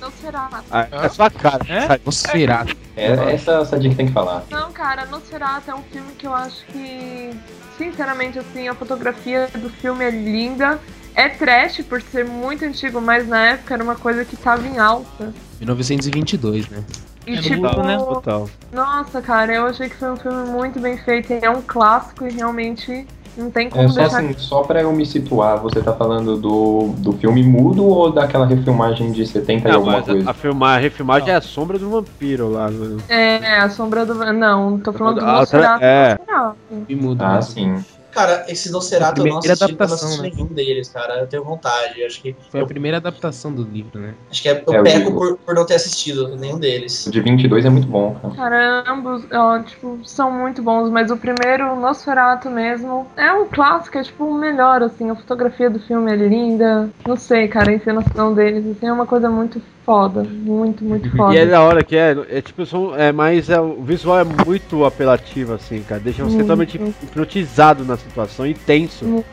Nosferatu. 0.00 0.64
Ah, 0.70 0.88
é 0.90 1.08
sua 1.08 1.30
cara, 1.30 1.64
É? 1.68 1.86
sabe? 1.86 2.02
Nosferatu. 2.04 2.76
É 2.96 3.34
essa 3.34 3.52
essa 3.52 3.78
dica 3.78 3.90
que 3.90 3.96
tem 3.98 4.06
que 4.06 4.12
falar. 4.12 4.44
Não, 4.50 4.72
cara, 4.72 5.06
Nosferatu 5.06 5.70
é 5.70 5.74
um 5.74 5.82
filme 5.82 6.12
que 6.18 6.26
eu 6.26 6.34
acho 6.34 6.64
que, 6.72 7.30
sinceramente, 7.78 8.38
assim, 8.38 8.66
a 8.66 8.74
fotografia 8.74 9.48
do 9.54 9.68
filme 9.70 10.04
é 10.04 10.10
linda. 10.10 10.80
É 11.14 11.28
trash 11.28 11.82
por 11.82 12.00
ser 12.00 12.24
muito 12.24 12.64
antigo, 12.64 13.00
mas 13.00 13.26
na 13.28 13.48
época 13.48 13.74
era 13.74 13.82
uma 13.84 13.96
coisa 13.96 14.24
que 14.24 14.36
tava 14.36 14.66
em 14.66 14.78
alta. 14.78 15.32
1922, 15.58 16.68
né? 16.68 16.82
E 17.30 17.38
É 17.38 17.40
tipo, 17.40 17.60
muito, 17.62 17.82
né? 17.82 17.96
Total. 17.98 18.48
nossa, 18.72 19.20
cara, 19.22 19.52
eu 19.54 19.66
achei 19.66 19.88
que 19.88 19.96
foi 19.96 20.10
um 20.10 20.16
filme 20.16 20.50
muito 20.50 20.80
bem 20.80 20.96
feito. 20.98 21.32
É 21.32 21.48
um 21.50 21.62
clássico 21.62 22.26
e 22.26 22.30
realmente 22.32 23.06
não 23.36 23.50
tem 23.50 23.70
como 23.70 23.84
É 23.84 23.88
só 23.88 24.00
deixar. 24.00 24.18
assim, 24.18 24.34
só 24.36 24.62
pra 24.62 24.82
eu 24.82 24.92
me 24.92 25.06
situar, 25.06 25.58
você 25.58 25.80
tá 25.80 25.92
falando 25.92 26.36
do, 26.36 26.88
do 26.98 27.12
filme 27.12 27.42
mudo 27.44 27.84
ou 27.86 28.10
daquela 28.10 28.44
refilmagem 28.46 29.12
de 29.12 29.24
70 29.26 29.68
e 29.68 29.70
Não, 29.70 29.78
alguma 29.78 29.96
mas 29.98 30.06
coisa? 30.06 30.28
a, 30.28 30.30
a, 30.32 30.34
filmar, 30.34 30.76
a 30.76 30.80
refilmagem 30.80 31.30
é 31.30 31.36
a 31.36 31.40
sombra 31.40 31.78
do 31.78 31.88
vampiro 31.90 32.50
lá. 32.50 32.68
né? 32.70 32.96
É, 33.08 33.58
a 33.58 33.70
sombra 33.70 34.04
do. 34.04 34.14
Não, 34.32 34.78
tô 34.80 34.92
falando 34.92 35.20
do 35.20 35.24
outra- 35.26 35.38
Nosferatu. 35.40 35.84
é. 35.84 36.18
Nosferatu. 36.18 36.56
E 36.88 36.94
muda. 36.96 37.26
Ah, 37.26 37.34
né? 37.36 37.42
sim. 37.42 37.84
Cara, 38.10 38.44
esse 38.48 38.70
Nosferatu 38.70 39.22
eu 39.22 39.26
não 39.26 39.40
Primeira 39.40 39.52
assisti, 39.54 39.72
eu 39.72 39.78
não 39.78 39.84
adaptação, 39.84 40.08
assisti 40.08 40.22
né? 40.22 40.30
nenhum 40.36 40.46
deles, 40.48 40.88
cara. 40.88 41.20
Eu 41.20 41.26
tenho 41.26 41.44
vontade. 41.44 42.02
Acho 42.04 42.20
que, 42.20 42.36
Foi 42.50 42.60
a 42.60 42.62
eu, 42.62 42.66
primeira 42.66 42.96
adaptação 42.96 43.52
do 43.54 43.62
livro, 43.62 43.98
né? 44.00 44.14
acho 44.30 44.42
que 44.42 44.48
é, 44.48 44.64
eu 44.66 44.74
É, 44.74 44.82
peco 44.82 45.12
por, 45.14 45.38
por 45.38 45.54
não 45.54 45.64
ter 45.66 45.74
assistido 45.74 46.36
nenhum 46.36 46.58
deles. 46.58 47.06
O 47.06 47.10
de 47.10 47.20
22 47.20 47.64
é 47.64 47.70
muito 47.70 47.86
bom, 47.88 48.14
cara. 48.20 48.34
Cara, 48.34 48.84
ambos, 48.88 49.24
ó, 49.32 49.58
tipo, 49.62 50.00
são 50.04 50.30
muito 50.32 50.62
bons, 50.62 50.90
mas 50.90 51.10
o 51.10 51.16
primeiro, 51.16 51.76
Nosferatu 51.76 52.50
mesmo, 52.50 53.06
é 53.16 53.32
um 53.32 53.48
clássico, 53.48 53.98
é 53.98 54.02
tipo 54.02 54.24
o 54.24 54.34
melhor, 54.34 54.82
assim, 54.82 55.10
a 55.10 55.14
fotografia 55.14 55.70
do 55.70 55.78
filme 55.80 56.12
é 56.12 56.16
linda, 56.16 56.90
não 57.06 57.16
sei, 57.16 57.48
cara, 57.48 57.70
a 57.70 57.74
encenação 57.74 58.34
deles, 58.34 58.66
assim, 58.66 58.86
é 58.86 58.92
uma 58.92 59.06
coisa 59.06 59.28
muito 59.30 59.60
foda, 59.84 60.22
muito, 60.22 60.84
muito 60.84 61.10
foda. 61.16 61.34
E 61.34 61.38
é 61.38 61.46
da 61.46 61.60
hora 61.62 61.82
que 61.82 61.96
é, 61.96 62.16
é 62.28 62.40
tipo, 62.40 62.64
são, 62.64 62.94
é 62.96 63.12
mais, 63.12 63.48
é, 63.50 63.60
o 63.60 63.82
visual 63.82 64.20
é 64.20 64.24
muito 64.24 64.84
apelativo, 64.84 65.54
assim, 65.54 65.82
cara. 65.82 66.00
Deixa 66.00 66.22
você 66.22 66.30
Muito. 66.30 66.42
totalmente 66.42 66.76
hipnotizado 67.02 67.84
na 67.84 67.96
situação 67.96 68.46
e 68.46 68.54
tenso. 68.54 69.24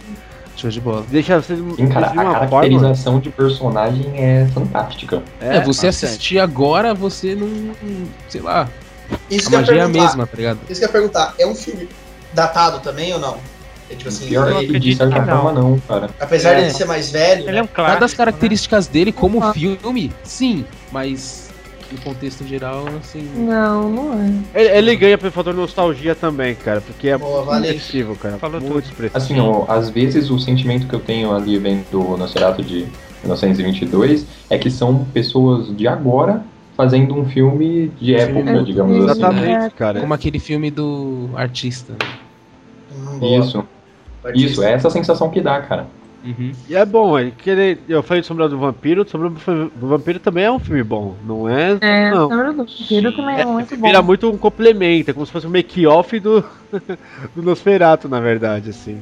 Show 0.56 0.72
de 0.72 0.82
bola. 0.82 1.06
Deixa 1.08 1.39
você 1.39 1.56
Sim, 1.56 1.88
cara, 1.88 2.08
de 2.08 2.18
a 2.18 2.22
uma 2.24 2.34
forma. 2.34 2.50
caracterização 2.50 3.20
de 3.20 3.30
personagem 3.30 4.12
é 4.16 4.48
fantástica. 4.52 5.22
É, 5.39 5.62
você 5.62 5.88
bastante. 5.88 5.88
assistir 5.88 6.39
agora, 6.39 6.96
você 6.96 7.36
não. 7.36 7.47
Sei 8.28 8.42
lá. 8.42 8.67
Isso 9.30 9.47
A 9.50 9.59
magia 9.59 9.76
é 9.76 9.82
a 9.82 9.88
mesma, 9.88 10.26
tá 10.26 10.36
ligado? 10.36 10.59
Isso 10.67 10.80
que 10.80 10.86
eu 10.86 10.89
ia 10.89 10.92
perguntar. 10.92 11.36
É 11.38 11.46
um 11.46 11.54
filme 11.54 11.88
datado 12.34 12.80
também 12.80 13.13
ou 13.13 13.20
não? 13.20 13.38
É, 13.89 13.96
tipo 13.96 14.09
assim, 14.09 14.28
Pior 14.28 14.51
ele- 14.62 14.68
que 14.74 14.80
de 14.80 14.96
certa 14.96 15.24
forma 15.26 15.51
não, 15.54 15.80
cara. 15.88 16.09
apesar 16.20 16.51
É. 16.51 16.55
dele 16.62 16.72
ser 16.72 16.86
mais 16.86 17.09
velho, 17.12 17.47
Ele 17.47 17.58
é 17.58 17.62
um 17.62 17.66
né? 17.66 17.70
clássico. 17.74 17.93
Dadas 18.00 18.12
as 18.12 18.18
características 18.18 18.88
dele 18.88 19.12
como 19.14 19.42
filme, 19.54 20.12
sim, 20.24 20.66
mas 20.92 21.47
no 21.89 21.97
contexto 22.00 22.46
geral, 22.46 22.84
assim. 23.00 23.24
Não, 23.34 23.89
não 23.89 24.14
é. 24.54 24.59
Ele, 24.59 24.78
ele 24.78 24.96
ganha 24.97 25.18
pelo 25.18 25.32
fator 25.32 25.54
nostalgia 25.54 26.14
também, 26.14 26.54
cara, 26.54 26.82
porque 26.82 27.08
é 27.08 27.18
Boa, 27.18 27.46
muito 27.46 27.66
expressivo, 27.66 28.16
cara. 28.18 28.38
Falou 28.38 28.59
muito 28.59 28.74
tudo. 28.74 28.84
expressivo. 28.84 29.18
Assim, 29.18 29.39
ó, 29.39 29.64
às 29.70 29.89
vezes 29.89 30.30
o 30.30 30.38
sentimento 30.38 30.86
que 30.86 30.93
eu 30.93 31.00
tenho 31.00 31.34
ali 31.34 31.58
vendo 31.58 31.86
o 31.93 32.18
Nosferatu 32.18 32.62
de 32.62 32.86
1922 33.24 34.26
é 34.50 34.58
que 34.58 34.70
são 34.70 35.05
pessoas 35.14 35.76
de 35.76 35.88
agora 35.88 36.43
fazendo 36.76 37.16
um 37.16 37.26
filme 37.26 37.89
de 38.00 38.16
época, 38.16 38.64
digamos 38.64 38.96
assim. 38.97 39.05
né? 39.22 39.28
Exatamente, 39.30 39.74
cara. 39.76 40.01
Como 40.01 40.14
aquele 40.14 40.39
filme 40.39 40.70
do 40.70 41.30
artista. 41.36 41.93
Hum, 42.93 43.20
boa. 43.20 43.66
Isso. 44.34 44.46
Isso, 44.46 44.64
é 44.64 44.74
essa 44.74 44.89
sensação 44.89 45.30
que 45.30 45.42
dá, 45.42 45.62
cara. 45.62 45.88
Uhum. 46.26 46.52
E 46.68 46.76
é 46.76 46.84
bom, 46.86 47.18
é 47.18 47.32
que 47.32 47.50
ele, 47.50 47.80
eu 47.88 48.04
falei 48.04 48.22
de 48.22 48.28
Sombra 48.28 48.50
do 48.50 48.58
Vampiro, 48.58 49.08
Sombra 49.08 49.30
do 49.30 49.88
Vampiro 49.88 50.20
também 50.20 50.44
é 50.44 50.52
um 50.52 50.60
filme 50.60 50.84
bom, 50.84 51.16
não 51.26 51.48
é? 51.48 51.78
É, 51.80 52.10
não. 52.12 52.28
Sombra 52.30 52.52
do 52.52 52.58
Vampiro 52.66 53.16
também 53.16 53.39
é 53.39 53.46
muito 53.46 53.78
bom. 53.78 53.88
Vira 53.88 54.02
muito 54.02 54.30
um 54.30 54.38
complemento, 54.38 55.12
é 55.12 55.14
como 55.14 55.26
se 55.26 55.32
fosse 55.32 55.48
um 55.48 55.50
make-off 55.50 56.20
do, 56.20 56.44
do 57.36 57.42
Nosferatu, 57.42 58.10
na 58.10 58.20
verdade, 58.20 58.72
assim. 58.72 59.02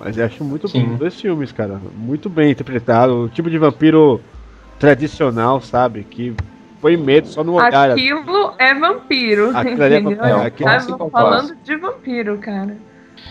Mas 0.00 0.18
eu 0.18 0.24
acho 0.24 0.42
muito 0.42 0.66
Sim. 0.66 0.84
bom 0.84 0.92
os 0.94 0.98
dois 0.98 1.20
filmes, 1.20 1.52
cara. 1.52 1.80
Muito 1.96 2.28
bem 2.28 2.50
interpretado. 2.50 3.24
O 3.24 3.28
tipo 3.28 3.48
de 3.48 3.56
vampiro 3.58 4.20
tradicional, 4.78 5.60
sabe? 5.60 6.02
Que 6.02 6.34
põe 6.80 6.96
medo 6.96 7.28
só 7.28 7.44
no 7.44 7.54
olhar. 7.54 7.92
Aquilo 7.92 8.52
é 8.58 8.74
vampiro. 8.74 9.56
Aquilo 9.56 9.82
é 9.82 9.98
entendeu? 9.98 10.16
vampiro, 10.16 10.40
aquilo- 10.42 10.68
Clássico 10.68 11.02
é 11.02 11.06
um 11.06 11.10
falando 11.10 11.56
de 11.62 11.76
vampiro, 11.76 12.38
cara. 12.38 12.76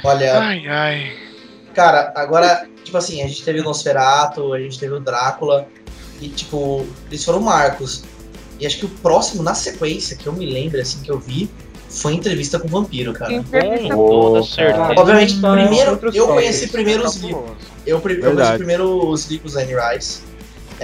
Olha, 0.03 0.39
Ai, 0.39 0.67
ai. 0.67 1.11
cara, 1.73 2.11
agora, 2.15 2.67
tipo 2.83 2.97
assim, 2.97 3.21
a 3.21 3.27
gente 3.27 3.43
teve 3.43 3.59
o 3.61 3.63
Nosferatu, 3.63 4.53
a 4.53 4.59
gente 4.59 4.79
teve 4.79 4.93
o 4.93 4.99
Drácula, 4.99 5.67
e 6.21 6.29
tipo, 6.29 6.85
eles 7.09 7.23
foram 7.23 7.41
marcos. 7.41 8.03
E 8.59 8.65
acho 8.65 8.77
que 8.77 8.85
o 8.85 8.89
próximo, 8.89 9.43
na 9.43 9.53
sequência, 9.53 10.15
que 10.15 10.27
eu 10.27 10.33
me 10.33 10.45
lembro, 10.45 10.79
assim, 10.79 11.01
que 11.01 11.11
eu 11.11 11.19
vi, 11.19 11.49
foi 11.89 12.13
entrevista 12.13 12.59
com 12.59 12.67
o 12.67 12.69
vampiro, 12.69 13.13
cara. 13.13 13.33
Entrevista 13.33 13.95
Com 13.95 14.07
toda 14.07 14.39
Ô, 14.39 14.43
certeza. 14.43 14.99
Obviamente, 14.99 15.41
Tá, 15.41 15.53
primeiro, 15.53 15.91
outros 15.91 16.15
eu 16.15 16.27
conheci 16.27 16.67
primeiro 16.67 17.05
os 17.05 17.15
livros. 17.17 17.51
Eu, 17.85 17.97
eu 17.97 18.01
conheci 18.01 18.53
primeiro 18.57 19.09
os 19.09 19.25
livros 19.27 19.53
da 19.53 19.61
Anne 19.61 19.73
Rice. 19.75 20.21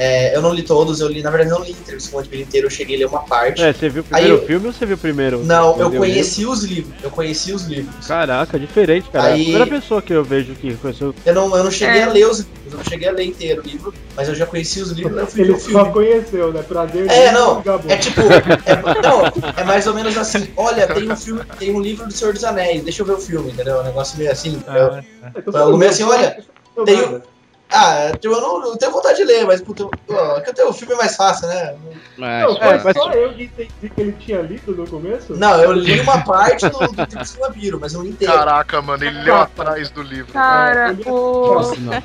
É, 0.01 0.33
eu 0.33 0.41
não 0.41 0.53
li 0.53 0.63
todos, 0.63 1.01
eu 1.01 1.09
li, 1.09 1.21
na 1.21 1.29
verdade, 1.29 1.49
não 1.49 1.61
li 1.61 1.71
entrevista 1.71 2.09
com 2.09 2.17
o 2.17 2.21
vampiro 2.23 2.41
inteiro, 2.41 2.67
eu 2.67 2.71
cheguei 2.71 2.95
a 2.95 2.99
ler 2.99 3.05
uma 3.07 3.19
parte. 3.19 3.61
É, 3.61 3.73
você 3.73 3.89
viu 3.89 4.01
o 4.01 4.05
primeiro 4.05 4.33
Aí 4.33 4.39
eu- 4.41 4.47
filme 4.47 4.67
ou 4.67 4.71
você 4.71 4.85
viu 4.85 4.95
o 4.95 4.99
primeiro? 4.99 5.43
Não, 5.43 5.77
eu 5.77 5.91
conheci 5.91 6.45
os 6.45 6.63
livros. 6.63 6.93
Eu 7.03 7.11
conheci 7.11 7.51
os 7.51 7.63
livros. 7.65 8.07
Caraca, 8.07 8.57
diferente, 8.57 9.09
cara. 9.09 9.31
É 9.31 9.33
Aí- 9.33 9.41
a 9.41 9.43
primeira 9.43 9.67
pessoa 9.67 10.01
que 10.01 10.13
eu 10.13 10.23
vejo 10.23 10.53
que 10.55 10.73
conheceu. 10.75 11.13
Eu 11.25 11.33
não, 11.35 11.53
eu 11.57 11.63
não 11.65 11.71
cheguei 11.71 11.99
É. 11.99 12.03
a 12.05 12.11
ler 12.13 12.27
os 12.29 12.37
livros, 12.39 12.71
eu 12.71 12.77
não 12.77 12.83
cheguei 12.85 13.07
a 13.09 13.11
ler 13.11 13.25
inteiro 13.25 13.61
o 13.61 13.67
livro, 13.67 13.93
mas 14.15 14.29
eu 14.29 14.35
já 14.35 14.45
conheci 14.45 14.79
os 14.81 14.91
livros, 14.91 15.17
eu 15.17 15.27
fui 15.27 15.35
ver 15.43 15.49
Ele 15.49 15.51
o 15.51 15.59
só 15.59 15.67
filme. 15.67 15.91
conheceu, 15.91 16.53
né? 16.53 16.63
Prazer 16.63 17.05
É, 17.11 17.25
dele, 17.25 17.31
não, 17.33 17.59
é 17.89 17.97
tipo, 17.97 18.21
é, 18.21 19.01
não, 19.03 19.53
é 19.57 19.63
mais 19.65 19.85
ou 19.85 19.93
menos 19.93 20.17
assim, 20.17 20.47
olha, 20.55 20.87
tem 20.87 21.11
um 21.11 21.15
filme, 21.17 21.41
tem 21.59 21.75
um 21.75 21.81
livro 21.81 22.07
do 22.07 22.13
Senhor 22.13 22.33
dos 22.33 22.45
Anéis, 22.45 22.83
deixa 22.83 23.01
eu 23.01 23.05
ver 23.05 23.13
o 23.13 23.19
filme, 23.19 23.51
entendeu? 23.51 23.79
Um 23.79 23.83
negócio 23.83 24.17
meio 24.17 24.31
assim, 24.31 24.51
entendeu? 24.51 25.03
Foi 25.51 25.59
algo 25.61 25.77
meio 25.77 25.91
assim, 25.91 26.03
olha, 26.03 26.41
não 26.77 26.85
tem 26.85 26.95
nada. 26.95 27.17
o- 27.17 27.38
Ah, 27.71 28.09
tipo, 28.19 28.33
eu 28.33 28.41
não, 28.41 28.59
não 28.59 28.77
tenho 28.77 28.91
vontade 28.91 29.17
de 29.17 29.23
ler, 29.25 29.45
mas 29.45 29.61
puta, 29.61 29.85
ó, 30.09 30.37
é 30.37 30.41
que 30.41 30.49
eu 30.49 30.53
tenho- 30.55 30.69
o 30.69 30.73
filme 30.73 30.93
é 30.95 30.97
mais 30.97 31.15
fácil, 31.15 31.47
né? 31.47 31.77
Mas, 32.17 32.43
Não, 32.43 32.57
foi 32.57 32.67
É, 32.67 32.83
mas- 32.83 32.97
só 32.97 33.11
eu 33.11 33.33
que 33.35 33.43
entendi 33.43 33.69
que 33.79 34.01
ele 34.01 34.11
tinha 34.13 34.41
lido 34.41 34.75
no 34.75 34.87
começo? 34.87 35.35
Não, 35.35 35.61
eu 35.61 35.71
li 35.73 35.99
uma 36.01 36.23
parte 36.23 36.67
do, 36.67 36.79
do 36.79 37.05
Tribus 37.05 37.33
do 37.33 37.39
Vampiro, 37.41 37.79
mas 37.79 37.93
eu 37.93 37.99
não 37.99 38.07
inteiro. 38.07 38.33
Caraca, 38.33 38.81
mano, 38.81 39.03
ele 39.05 39.21
leu 39.21 39.35
atrás 39.35 39.91
do 39.91 40.01
livro. 40.01 40.33
Cara, 40.33 40.89
É, 40.91 41.11
o- 41.11 41.53
Nossa, 41.53 41.79
não. 41.79 42.03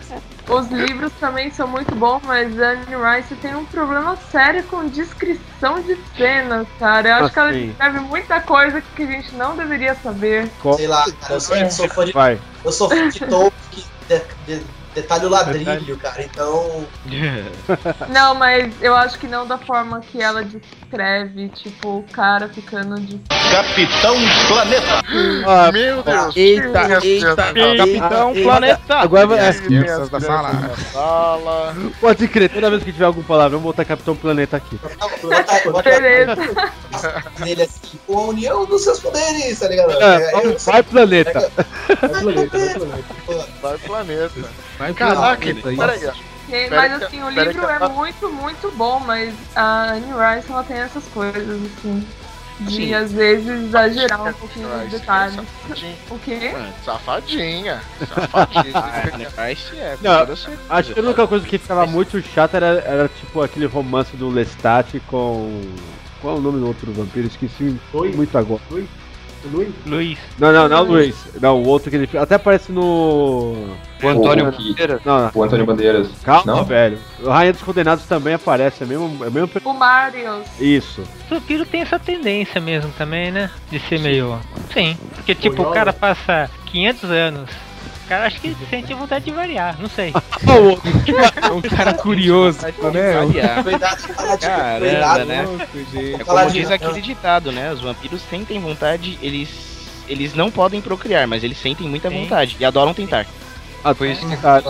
os 0.58 0.68
livros 0.68 1.12
também 1.18 1.50
são 1.50 1.66
muito 1.66 1.94
bons, 1.94 2.20
mas 2.24 2.60
a 2.60 2.72
Anne 2.72 3.16
Rice 3.16 3.34
tem 3.36 3.54
um 3.56 3.64
problema 3.64 4.16
sério 4.30 4.64
com 4.64 4.86
descrição 4.86 5.80
de 5.80 5.96
cenas, 6.14 6.68
cara. 6.78 7.08
Eu 7.08 7.14
acho 7.24 7.32
que 7.32 7.38
ela 7.38 7.48
Assim. 7.48 7.70
escreve 7.70 8.00
muita 8.00 8.40
coisa 8.42 8.82
que 8.94 9.02
a 9.02 9.06
gente 9.06 9.34
não 9.34 9.56
deveria 9.56 9.94
saber. 9.94 10.50
Sei 10.76 10.86
lá, 10.86 11.04
cara, 11.20 11.34
eu 11.34 11.40
sou, 11.40 11.56
eu 11.56 11.70
sou 11.70 11.88
fã 11.88 12.04
de, 12.04 12.12
Vai. 12.12 12.38
eu 12.62 12.70
sou 12.70 12.90
fã 12.90 13.08
de 13.08 13.18
Tolkien 13.20 13.86
detalhe 14.94 15.26
o 15.26 15.28
ladrilho, 15.28 15.96
cara, 15.98 16.22
então... 16.22 16.86
Não, 18.10 18.34
mas 18.34 18.72
eu 18.80 18.94
acho 18.94 19.18
que 19.18 19.26
não 19.26 19.46
da 19.46 19.58
forma 19.58 20.00
que 20.00 20.20
ela 20.22 20.42
descreve, 20.44 21.48
tipo, 21.50 21.98
o 21.98 22.02
cara 22.12 22.48
ficando 22.48 22.98
de. 23.00 23.18
Capitão 23.50 24.16
Planeta. 24.48 25.02
Ah, 25.46 25.72
Meu 25.72 26.02
Deus. 26.02 26.36
Eita, 26.36 26.66
eita, 26.66 27.00
crianças- 27.00 27.34
Capitão 27.34 28.30
eita. 28.30 28.42
Planeta. 28.42 28.94
Agora 28.96 29.26
vai. 29.26 29.38
é, 29.48 29.52
crianças 29.52 30.08
da 30.08 30.20
sala. 30.20 30.50
sala. 30.92 31.74
Pode 32.00 32.28
crer, 32.28 32.50
toda 32.50 32.70
vez 32.70 32.82
que 32.82 32.92
tiver 32.92 33.04
algum 33.04 33.22
palavrão, 33.22 33.58
vamos 33.58 33.72
botar 33.74 33.84
Capitão 33.84 34.16
Planeta 34.16 34.56
aqui. 34.56 34.78
Bota 35.70 35.82
Beleza. 35.90 36.36
nele 37.38 37.62
assim, 37.62 37.98
com 38.06 38.18
a 38.18 38.22
união 38.28 38.64
dos 38.66 38.82
seus 38.82 39.00
poderes, 39.00 39.58
tá 39.58 39.68
ligado? 39.68 39.90
É, 40.02 40.16
É, 40.32 40.46
eu- 40.46 40.58
vai 40.58 40.82
Planeta. 40.82 41.50
Vai 42.00 42.08
planeta, 42.08 42.58
vai 42.78 43.02
planeta. 43.02 43.54
Vai 43.62 43.78
planeta. 43.78 44.48
Vai 44.84 44.92
Caraca, 44.92 45.54
peraí. 45.54 46.06
ó. 46.06 46.12
Pera 46.46 46.76
Mas 46.76 47.02
assim, 47.02 47.22
o 47.22 47.30
livro 47.30 47.54
que 47.54 47.72
é 47.72 47.88
muito, 47.88 48.30
muito 48.30 48.70
bom, 48.76 49.00
mas 49.00 49.34
a 49.56 49.92
Anne 49.92 50.12
Rice 50.12 50.52
ela 50.52 50.62
tem 50.62 50.76
essas 50.76 51.04
coisas, 51.06 51.62
assim. 51.78 52.06
De 52.60 52.70
Sim. 52.70 52.94
às 52.94 53.10
vezes 53.10 53.48
exagerar 53.48 54.28
um 54.28 54.32
pouquinho 54.34 54.68
nos 54.68 54.88
detalhes. 54.88 55.34
Safadinha. 55.34 55.96
O 56.08 56.18
quê? 56.20 56.54
Safadinha. 56.84 57.80
Safadinha. 58.14 59.28
Ah, 59.36 59.46
Rice 59.46 59.76
é, 59.76 59.98
Não. 60.00 60.12
Acho 60.68 60.94
que 60.94 61.00
a 61.00 61.02
única 61.02 61.26
coisa 61.26 61.44
que 61.44 61.58
ficava 61.58 61.84
muito 61.86 62.22
chata 62.22 62.58
era, 62.58 62.66
era 62.86 63.08
tipo 63.08 63.42
aquele 63.42 63.66
romance 63.66 64.16
do 64.16 64.28
Lestat 64.28 65.00
com. 65.08 65.62
Qual 66.20 66.36
é 66.36 66.38
o 66.38 66.42
nome 66.42 66.60
do 66.60 66.68
outro 66.68 66.92
vampiro? 66.92 67.26
Esqueci 67.26 67.76
Oi? 67.92 68.12
muito 68.12 68.38
agora. 68.38 68.60
Luiz? 69.52 69.72
Luiz. 69.86 70.18
Não, 70.38 70.52
não, 70.52 70.68
não, 70.68 70.82
Luiz. 70.84 71.14
Não, 71.40 71.62
o 71.62 71.66
outro 71.68 71.90
que 71.90 71.96
ele. 71.96 72.08
Até 72.18 72.34
aparece 72.36 72.70
no. 72.72 73.66
O 74.02 74.08
Antônio 74.08 74.48
O 74.48 74.52
que- 74.52 74.68
Bandeira. 74.68 75.00
Não, 75.04 75.20
não. 75.22 75.30
O 75.34 75.42
Antônio 75.42 75.64
Bandeiras. 75.66 76.08
Calma, 76.22 76.44
Não? 76.54 76.64
velho. 76.64 76.98
O 77.22 77.28
Rainha 77.30 77.52
dos 77.52 77.62
Condenados 77.62 78.04
também 78.04 78.34
aparece, 78.34 78.82
é 78.82 78.86
mesmo. 78.86 79.24
É 79.24 79.30
mesmo... 79.30 79.50
O 79.64 79.72
Marius. 79.72 80.44
Isso. 80.60 81.02
O 81.30 81.34
vampiro 81.36 81.64
tem 81.64 81.80
essa 81.80 81.98
tendência 81.98 82.60
mesmo 82.60 82.92
também, 82.98 83.30
né? 83.30 83.50
De 83.70 83.78
ser 83.80 83.98
meio. 84.00 84.38
Sim. 84.72 84.96
Porque, 85.14 85.34
tipo, 85.34 85.62
o 85.62 85.70
cara 85.72 85.92
passa 85.92 86.50
500 86.66 87.10
anos. 87.10 87.50
O 88.04 88.06
cara 88.06 88.26
acho 88.26 88.40
que 88.40 88.54
sente 88.68 88.92
vontade 88.92 89.24
de 89.24 89.30
variar, 89.30 89.76
não 89.80 89.88
sei. 89.88 90.12
É 90.44 91.50
um 91.52 91.62
cara 91.62 91.94
curioso, 91.94 92.58
né? 92.62 92.72
Caramba, 94.40 95.24
né? 95.24 95.46
gente. 95.92 96.14
É 96.20 96.24
Falar 96.24 96.42
como 96.42 96.52
diz 96.52 96.70
aquele 96.70 97.00
ditado, 97.00 97.50
né? 97.50 97.72
Os 97.72 97.80
vampiros 97.80 98.20
sentem 98.28 98.60
vontade, 98.60 99.18
eles 99.22 99.74
eles 100.06 100.34
não 100.34 100.50
podem 100.50 100.80
procriar, 100.82 101.26
mas 101.26 101.42
eles 101.42 101.56
sentem 101.58 101.88
muita 101.88 102.10
vontade 102.10 102.56
e 102.60 102.64
adoram 102.64 102.92
tentar. 102.92 103.26
Ah, 103.82 103.94
Foi 103.94 104.12
isso 104.12 104.28
que 104.28 104.36
tá. 104.36 104.60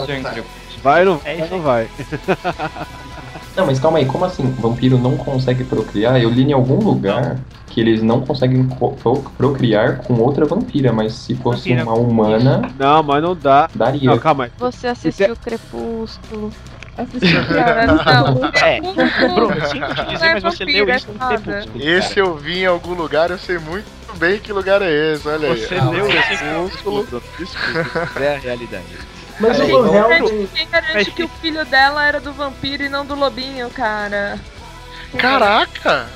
Vai 0.82 1.06
ou 1.06 1.15
não, 1.15 1.20
É 1.24 1.36
vai, 1.36 1.44
isso 1.44 1.55
ou 1.55 1.59
não 1.59 1.62
vai? 1.62 1.89
Não, 3.56 3.66
mas 3.66 3.78
calma 3.78 3.98
aí, 3.98 4.06
como 4.06 4.24
assim? 4.24 4.43
Vampiro 4.59 4.98
não 4.98 5.16
consegue 5.16 5.62
procriar? 5.64 6.20
Eu 6.20 6.28
li 6.31 6.43
em 6.43 6.52
algum 6.52 6.76
lugar 6.78 7.39
que 7.68 7.81
eles 7.81 8.02
não 8.02 8.20
conseguem 8.20 8.66
co- 8.68 8.93
pro- 8.93 9.22
procriar 9.36 9.98
com 9.98 10.14
outra 10.14 10.44
vampira, 10.44 10.93
mas 10.93 11.12
se 11.14 11.35
fosse 11.36 11.70
Vampira. 11.70 11.85
uma 11.85 11.94
humana, 11.94 12.62
Não, 12.78 13.02
mas 13.02 13.22
não 13.22 13.35
dá. 13.36 13.68
daria. 13.74 14.10
Não, 14.10 14.18
calma 14.18 14.44
aí. 14.44 14.51
Você 14.59 14.89
assistiu 14.89 15.36
Crepúsculo. 15.36 16.51
Assistiu 16.97 17.44
piada. 17.47 17.86
não. 17.94 18.51
É, 18.60 18.81
Bruno, 19.35 19.55
sinto 19.68 19.94
te 19.94 20.05
dizer, 20.06 20.18
Não 20.24 20.26
é 20.26 20.35
mas 20.35 20.43
você 20.43 20.64
leu 20.64 20.89
é 20.89 20.97
isso 20.97 21.09
no. 21.12 21.18
Crepúsculo. 21.28 21.82
Esse 21.85 22.18
eu 22.20 22.36
vi 22.36 22.59
em 22.60 22.66
algum 22.66 22.94
lugar, 22.94 23.31
eu 23.31 23.39
sei 23.39 23.59
muito 23.59 23.86
bem 24.16 24.39
que 24.39 24.52
lugar 24.52 24.81
é 24.82 25.12
esse, 25.14 25.26
olha 25.28 25.52
aí. 25.52 25.60
Você 25.60 25.74
Ah, 25.76 25.90
leu 25.90 26.06
mas- 26.09 26.39
Crepúsculo. 26.39 27.06
Desculpa, 27.39 28.20
é 28.20 28.36
a 28.36 28.39
realidade. 28.39 28.85
Mas 29.40 29.59
o 29.59 29.62
então- 29.65 29.90
réu 29.90 30.48
Quem 30.55 30.69
garante 30.69 31.11
que 31.11 31.24
o 31.24 31.28
filho 31.28 31.65
dela 31.65 32.06
era 32.06 32.20
do 32.20 32.32
vampiro 32.32 32.82
e 32.85 32.89
não 32.89 33.05
do 33.05 33.15
lobinho, 33.15 33.69
cara? 33.70 34.39
Caraca! 35.19 36.09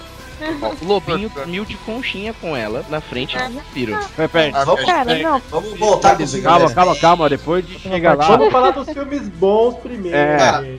O 0.80 0.84
lobinho 0.84 1.28
dormiu 1.30 1.64
de 1.64 1.74
conchinha 1.78 2.32
com 2.32 2.56
ela 2.56 2.84
na 2.88 3.00
frente 3.00 3.36
do 3.36 3.54
vampiro. 3.54 3.98
Peraí. 4.30 4.52
Ah, 4.54 4.64
Vamos, 4.64 4.84
Cara, 4.84 5.18
não. 5.18 5.42
vamos 5.50 5.76
voltar 5.78 6.16
com 6.16 6.22
os 6.22 6.30
filmes 6.30 6.46
Calma, 6.48 6.72
calma, 6.72 6.96
calma. 6.96 7.28
Depois 7.28 7.66
de 7.66 7.78
chegar 7.80 8.16
lá. 8.16 8.24
Vamos 8.28 8.52
falar 8.52 8.70
dos 8.70 8.88
filmes 8.88 9.28
bons 9.30 9.78
primeiro. 9.78 10.16
É. 10.16 10.78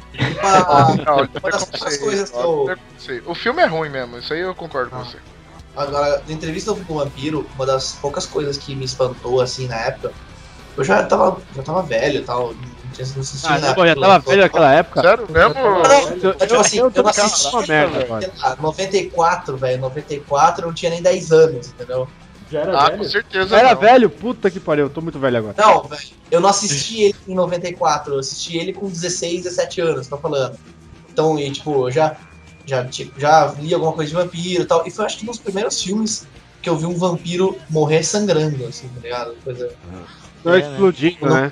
O 3.25 3.35
filme 3.35 3.61
é 3.61 3.65
ruim 3.65 3.89
mesmo, 3.89 4.17
isso 4.17 4.33
aí 4.33 4.39
eu 4.39 4.55
concordo 4.55 4.91
com 4.91 5.03
você. 5.03 5.17
Agora, 5.75 6.21
na 6.25 6.33
entrevista 6.33 6.73
com 6.73 6.93
o 6.93 6.97
vampiro, 6.97 7.45
uma 7.55 7.65
das 7.65 7.93
poucas 7.93 8.25
coisas 8.25 8.57
que 8.57 8.75
me 8.75 8.85
espantou 8.85 9.41
assim 9.41 9.67
na 9.67 9.75
época. 9.75 10.13
Eu 10.79 10.83
já 10.85 11.03
tava, 11.03 11.41
já 11.53 11.61
tava 11.61 11.81
velho 11.83 12.21
e 12.21 12.23
tal. 12.23 12.53
Não 12.53 12.91
tinha 12.93 13.05
não 13.13 13.19
assisti 13.19 13.47
Ah, 13.47 13.73
pô, 13.75 13.85
já 13.85 13.95
tava 13.95 14.19
velho 14.19 14.41
naquela 14.41 14.73
época? 14.73 15.01
Sério 15.01 15.29
mesmo? 15.29 15.53
Eu- 16.23 16.35
tipo 16.37 16.55
assim, 16.55 16.77
eu 16.77 16.91
eu 16.95 17.03
não 17.03 17.09
assisti, 17.09 17.47
uma 17.53 17.67
merda 17.67 18.07
sei 18.21 18.31
lá, 18.41 18.57
94, 18.61 19.57
velho, 19.57 19.81
94 19.81 20.63
eu 20.63 20.67
não 20.67 20.73
tinha 20.73 20.89
nem 20.89 21.01
10 21.01 21.33
anos, 21.33 21.67
entendeu? 21.67 22.07
Já 22.49 22.61
era 22.61 22.77
Ah, 22.79 22.85
velho? 22.85 22.97
com 22.97 23.03
certeza. 23.03 23.57
Era 23.57 23.73
não. 23.73 23.81
velho? 23.81 24.09
Puta 24.09 24.49
que 24.49 24.59
pariu, 24.61 24.85
eu 24.85 24.89
tô 24.89 25.01
muito 25.01 25.19
velho 25.19 25.37
agora. 25.37 25.55
Não, 25.57 25.83
velho. 25.83 26.01
Eu 26.31 26.39
não 26.39 26.49
assisti 26.49 27.01
ele 27.03 27.15
em 27.27 27.35
94, 27.35 28.13
eu 28.13 28.19
assisti 28.19 28.57
ele 28.57 28.71
com 28.71 28.87
16, 28.87 29.43
17 29.43 29.81
anos, 29.81 30.07
tô 30.07 30.17
falando. 30.17 30.57
Então, 31.11 31.37
e, 31.37 31.51
tipo, 31.51 31.89
eu 31.89 31.91
já, 31.91 32.15
já, 32.65 32.85
tipo, 32.85 33.19
já 33.19 33.53
li 33.59 33.73
alguma 33.73 33.91
coisa 33.91 34.09
de 34.09 34.15
vampiro 34.15 34.63
e 34.63 34.65
tal. 34.65 34.87
E 34.87 34.91
foi 34.91 35.05
acho 35.05 35.17
que 35.17 35.23
um 35.25 35.27
dos 35.31 35.39
primeiros 35.39 35.81
filmes 35.81 36.25
que 36.61 36.69
eu 36.69 36.77
vi 36.77 36.85
um 36.85 36.95
vampiro 36.95 37.57
morrer 37.69 38.03
sangrando, 38.03 38.65
assim, 38.65 38.87
tá 38.89 39.01
ligado? 39.01 39.35
Coisa. 39.43 39.69
Não 40.43 40.57
explodindo, 40.57 41.25
né? 41.29 41.51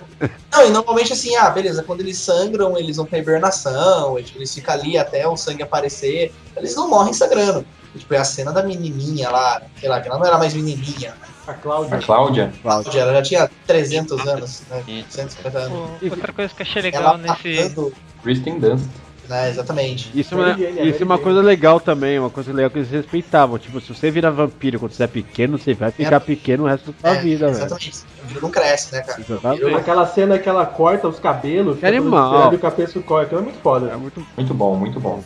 Não, 0.52 0.66
e 0.66 0.70
normalmente 0.70 1.14
assim, 1.14 1.36
ah, 1.36 1.50
beleza, 1.50 1.84
quando 1.84 2.02
eles 2.02 2.18
sangram, 2.18 2.78
eles 2.78 2.98
vão 2.98 3.06
pra 3.06 3.20
hibernação, 3.20 4.18
e, 4.18 4.24
tipo, 4.24 4.40
eles 4.40 4.54
ficam 4.54 4.74
ali 4.74 4.98
até 4.98 5.28
o 5.28 5.36
sangue 5.36 5.64
aparecer, 5.64 6.34
eles 6.56 6.76
não 6.76 6.90
morrem 6.90 7.14
sangrando. 7.14 7.66
E, 7.94 8.00
tipo, 8.00 8.14
é 8.14 8.18
a 8.18 8.24
cena 8.24 8.52
da 8.52 8.64
menininha 8.64 9.30
lá, 9.30 9.62
sei 9.80 9.90
lá, 9.90 10.00
que 10.00 10.08
ela 10.08 10.18
não 10.18 10.26
era 10.26 10.38
mais 10.38 10.54
menininha. 10.54 11.14
A 11.46 11.54
Cláudia. 11.54 11.98
A 11.98 12.02
Cláudia? 12.02 12.54
Cláudia, 12.62 13.00
ela 13.00 13.14
já 13.14 13.22
tinha 13.22 13.52
300 13.66 14.28
anos, 14.28 14.64
né? 14.70 15.06
150 15.10 15.58
anos. 15.58 15.90
Outra 16.04 16.34
coisa 16.34 16.54
que 16.54 16.62
eu 16.62 16.66
achei 16.66 16.92
Ela 16.92 17.14
legal 17.14 17.18
nesse. 17.18 17.64
matando, 17.64 17.94
Kristen 18.22 18.60
Dunst. 18.60 18.86
Né, 19.30 19.50
exatamente. 19.50 20.10
Isso 20.14 20.34
é, 20.34 20.38
uma, 20.38 20.60
isso 20.88 21.02
é 21.02 21.06
uma 21.06 21.18
coisa 21.18 21.42
legal 21.42 21.80
também, 21.80 22.18
uma 22.20 22.30
coisa 22.30 22.52
legal 22.54 22.70
que 22.70 22.80
eles 22.80 22.90
respeitavam. 22.90 23.58
Tipo, 23.58 23.80
se 23.82 23.94
você 23.94 24.10
virar 24.12 24.32
vampiro 24.32 24.80
quando 24.80 24.92
você 24.94 25.04
é 25.04 25.08
pequeno, 25.08 25.58
você 25.58 25.74
vai 25.74 25.92
ficar 25.92 26.20
pequeno 26.20 26.64
o 26.64 26.68
resto 26.68 26.92
da 27.02 27.10
sua 27.12 27.18
É, 27.18 27.22
vida, 27.22 27.48
velho. 27.48 27.58
Exatamente. 27.58 27.90
O 27.98 28.22
vampiro 28.22 28.42
não 28.42 28.50
cresce, 28.52 28.94
né, 28.96 29.02
cara? 29.02 29.20
Exatamente. 29.22 29.76
Aquela 29.76 30.06
cena 30.08 30.40
que 30.40 30.48
ela 30.50 30.66
corta 30.66 31.08
os 31.08 31.20
cabelos, 31.20 31.80
Que 31.80 31.86
animal. 31.86 32.54
o 32.54 32.60
cabeça 32.60 33.00
corta, 33.02 33.26
aquilo 33.26 33.42
é 33.42 33.44
muito 33.44 33.60
foda. 33.60 33.88
É 33.92 33.96
muito 33.98 34.26
Muito 34.36 34.54
bom, 34.54 34.76
muito 34.76 35.00
bom. 35.00 35.24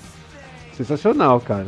sensacional, 0.76 1.40
cara. 1.40 1.68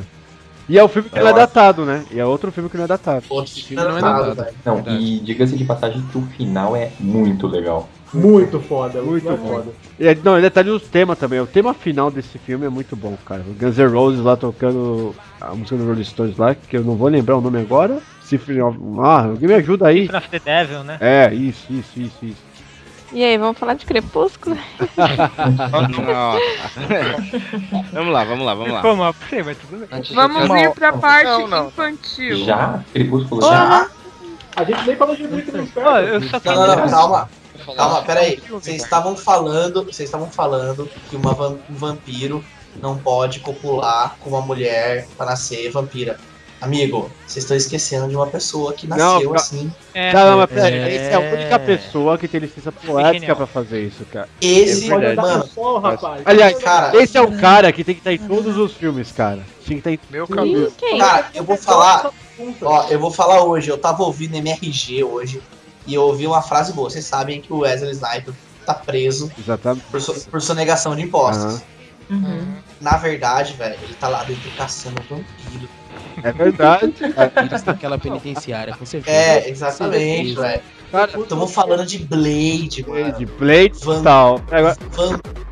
E 0.68 0.80
é 0.80 0.84
o 0.84 0.88
filme 0.88 1.10
que 1.10 1.20
não 1.20 1.28
é 1.28 1.34
datado, 1.34 1.84
né? 1.84 2.06
E 2.10 2.20
é 2.20 2.26
outro 2.26 2.50
filme 2.52 2.70
que 2.70 2.78
não 2.78 2.86
é 2.86 2.88
datado. 2.88 3.26
Outro 3.30 3.52
filme 3.54 3.84
não 3.84 3.98
é 3.98 4.02
datado, 4.02 4.34
datado. 4.36 4.56
velho. 4.64 4.86
Não, 4.88 4.98
e 4.98 5.20
diga-se 5.20 5.58
de 5.58 5.66
passagem 5.66 6.02
que 6.10 6.18
o 6.18 6.22
final 6.38 6.74
é 6.76 6.90
muito 7.00 7.48
legal. 7.48 7.90
Muito 8.14 8.60
foda, 8.60 9.02
Muito 9.02 9.36
foda. 9.38 9.72
E, 10.00 10.08
é- 10.08 10.16
não, 10.24 10.34
ele 10.34 10.44
detalhe 10.44 10.70
os 10.70 10.84
temas 10.84 11.18
também. 11.18 11.40
O 11.40 11.48
tema 11.48 11.74
final 11.74 12.12
desse 12.12 12.38
filme 12.38 12.66
é 12.66 12.70
muito 12.70 12.96
bom, 12.96 13.18
cara. 13.26 13.42
O 13.42 13.54
Guns 13.54 13.78
N' 13.78 13.88
Roses 13.88 14.22
lá 14.22 14.38
tocando 14.38 15.16
a 15.42 15.54
música 15.56 15.76
do 15.76 15.86
Rolling 15.88 16.04
Stones 16.04 16.38
lá, 16.38 16.56
que 16.56 16.78
eu 16.78 16.84
não 16.84 16.96
vou 16.96 17.08
lembrar 17.08 17.38
o 17.38 17.42
nome 17.42 17.60
agora. 17.60 18.00
Symphony 18.24 18.62
of... 18.62 18.78
Ah, 19.00 19.26
alguém 19.26 19.48
me 19.48 19.56
ajuda 19.56 19.88
aí. 19.88 20.02
Symphony 20.08 20.18
of 20.18 20.30
the 20.30 20.40
Devil, 20.40 20.84
né? 20.84 20.98
É, 21.00 21.34
isso, 21.34 21.66
isso, 21.72 22.00
isso, 22.00 22.26
isso. 22.26 22.54
E 23.12 23.24
aí, 23.24 23.38
vamos 23.38 23.60
falar 23.60 23.76
de 23.76 23.86
Crepúsculo? 23.86 24.58
Vamos 27.94 28.12
lá, 28.12 28.24
vamos 28.24 28.44
lá, 28.44 28.56
vamos 28.56 28.72
lá. 28.74 28.78
Ficou 28.78 28.96
mal 28.96 29.14
pra 29.14 29.28
você, 29.28 29.44
mas 29.44 29.58
tudo 29.60 29.88
bem. 29.88 30.02
Vamos 30.16 30.52
vir 30.52 30.72
pra 30.72 30.94
parte 30.94 31.26
Não, 31.26 31.48
não. 31.48 31.68
infantil. 31.68 32.44
Já? 32.44 32.84
Crepúsculo 32.92 33.42
Já? 33.42 33.88
A 34.56 34.64
gente 34.64 34.88
nem 34.88 34.96
falou 34.96 35.16
de 35.16 35.28
no 35.28 35.38
Ó, 35.76 36.00
eu 36.00 36.22
só 36.24 36.42
Não, 36.44 36.56
não, 36.56 36.76
não, 36.76 36.90
calma. 36.90 37.30
Falar. 37.64 37.78
Calma, 37.78 38.02
peraí. 38.04 38.42
Vocês 38.50 38.82
estavam 38.84 39.16
falando, 39.16 39.84
vocês 39.84 40.08
estavam 40.08 40.30
falando 40.30 40.90
que 41.10 41.16
uma 41.16 41.34
um 41.48 41.58
vampiro 41.76 42.44
não 42.82 42.98
pode 42.98 43.40
copular 43.40 44.16
com 44.20 44.30
uma 44.32 44.42
mulher 44.42 45.08
pra 45.18 45.26
nascer 45.28 45.70
vampira. 45.72 46.18
Amigo, 46.62 47.12
vocês 47.28 47.44
estão 47.44 47.58
esquecendo 47.58 48.08
de 48.08 48.16
uma 48.16 48.26
pessoa 48.28 48.72
que 48.72 48.88
Não, 48.88 48.96
nasceu 49.16 49.32
ca- 49.32 49.36
assim. 49.36 49.70
É, 49.94 50.14
Não, 50.14 50.32
não, 50.32 50.38
mas 50.38 50.50
peraí, 50.50 50.74
É. 50.80 50.96
esse 50.96 51.06
é 51.10 51.14
a 51.16 51.20
única 51.20 51.60
pessoa 51.60 52.18
que 52.18 52.26
tem 52.26 52.40
licença 52.40 52.72
poética 52.72 53.36
pra 53.36 53.46
fazer 53.46 53.82
isso, 53.86 54.06
cara. 54.06 54.30
Esse, 54.40 54.90
É 54.90 54.98
verdade. 54.98 55.50
mano, 55.58 55.78
rapaz. 55.80 56.22
Aliás, 56.24 56.58
Cara- 56.60 57.04
esse 57.04 57.18
é 57.18 57.22
o 57.22 57.38
cara 57.38 57.70
que 57.74 57.84
tem 57.84 57.94
que 57.94 58.00
estar 58.00 58.14
em 58.14 58.18
todos 58.18 58.56
os 58.56 58.72
filmes, 58.72 59.12
cara. 59.12 59.42
Tinha 59.66 59.82
que 59.82 59.90
estar 59.90 59.92
em 59.92 60.00
Meu 60.10 60.26
cabelo. 60.26 60.72
Quem? 60.78 61.00
cara, 61.00 61.30
eu 61.36 61.44
vou 61.44 61.58
falar, 61.58 62.10
ó, 62.62 62.88
eu 62.90 62.98
vou 63.00 63.12
falar 63.12 63.44
hoje, 63.44 63.70
eu 63.70 63.78
tava 63.78 64.02
ouvindo 64.04 64.36
MRG 64.38 65.04
hoje 65.04 65.42
e 65.86 65.94
eu 65.94 66.02
ouvi 66.04 66.26
uma 66.28 66.42
frase 66.42 66.74
boa. 66.74 66.90
Vocês 66.90 67.06
sabem 67.06 67.42
que 67.42 67.52
o 67.54 67.60
Wesley 67.60 67.92
Sniper 67.92 68.34
tá 68.66 68.74
preso 68.74 69.32
Exatamente. 69.38 69.84
por, 69.92 70.02
so- 70.02 70.30
por 70.30 70.42
sonegação 70.42 70.96
de 70.96 71.02
impostos. 71.04 71.46
Aham. 71.46 71.62
Uhum. 72.10 72.56
Na 72.82 72.98
verdade, 72.98 73.54
velho, 73.54 73.78
ele 73.82 73.94
tá 73.96 74.08
lá 74.10 74.24
dentro 74.24 74.50
caçando 74.58 75.02
vampiro. 75.10 75.70
É 76.22 76.32
verdade. 76.32 76.94
Eles 77.50 77.64
naquela 77.64 77.98
penitenciária, 77.98 78.76
com 78.76 78.86
certeza. 78.86 79.16
É, 79.18 79.50
exatamente, 79.50 80.36
velho. 80.36 80.62
Estamos 81.22 81.52
falando 81.54 81.86
de 81.86 82.00
Blade, 82.00 82.86
mano. 82.88 83.14
de 83.18 83.26
Blade 83.26 83.74
Van- 83.84 84.04
tal. 84.04 84.42
Agora, 84.52 84.78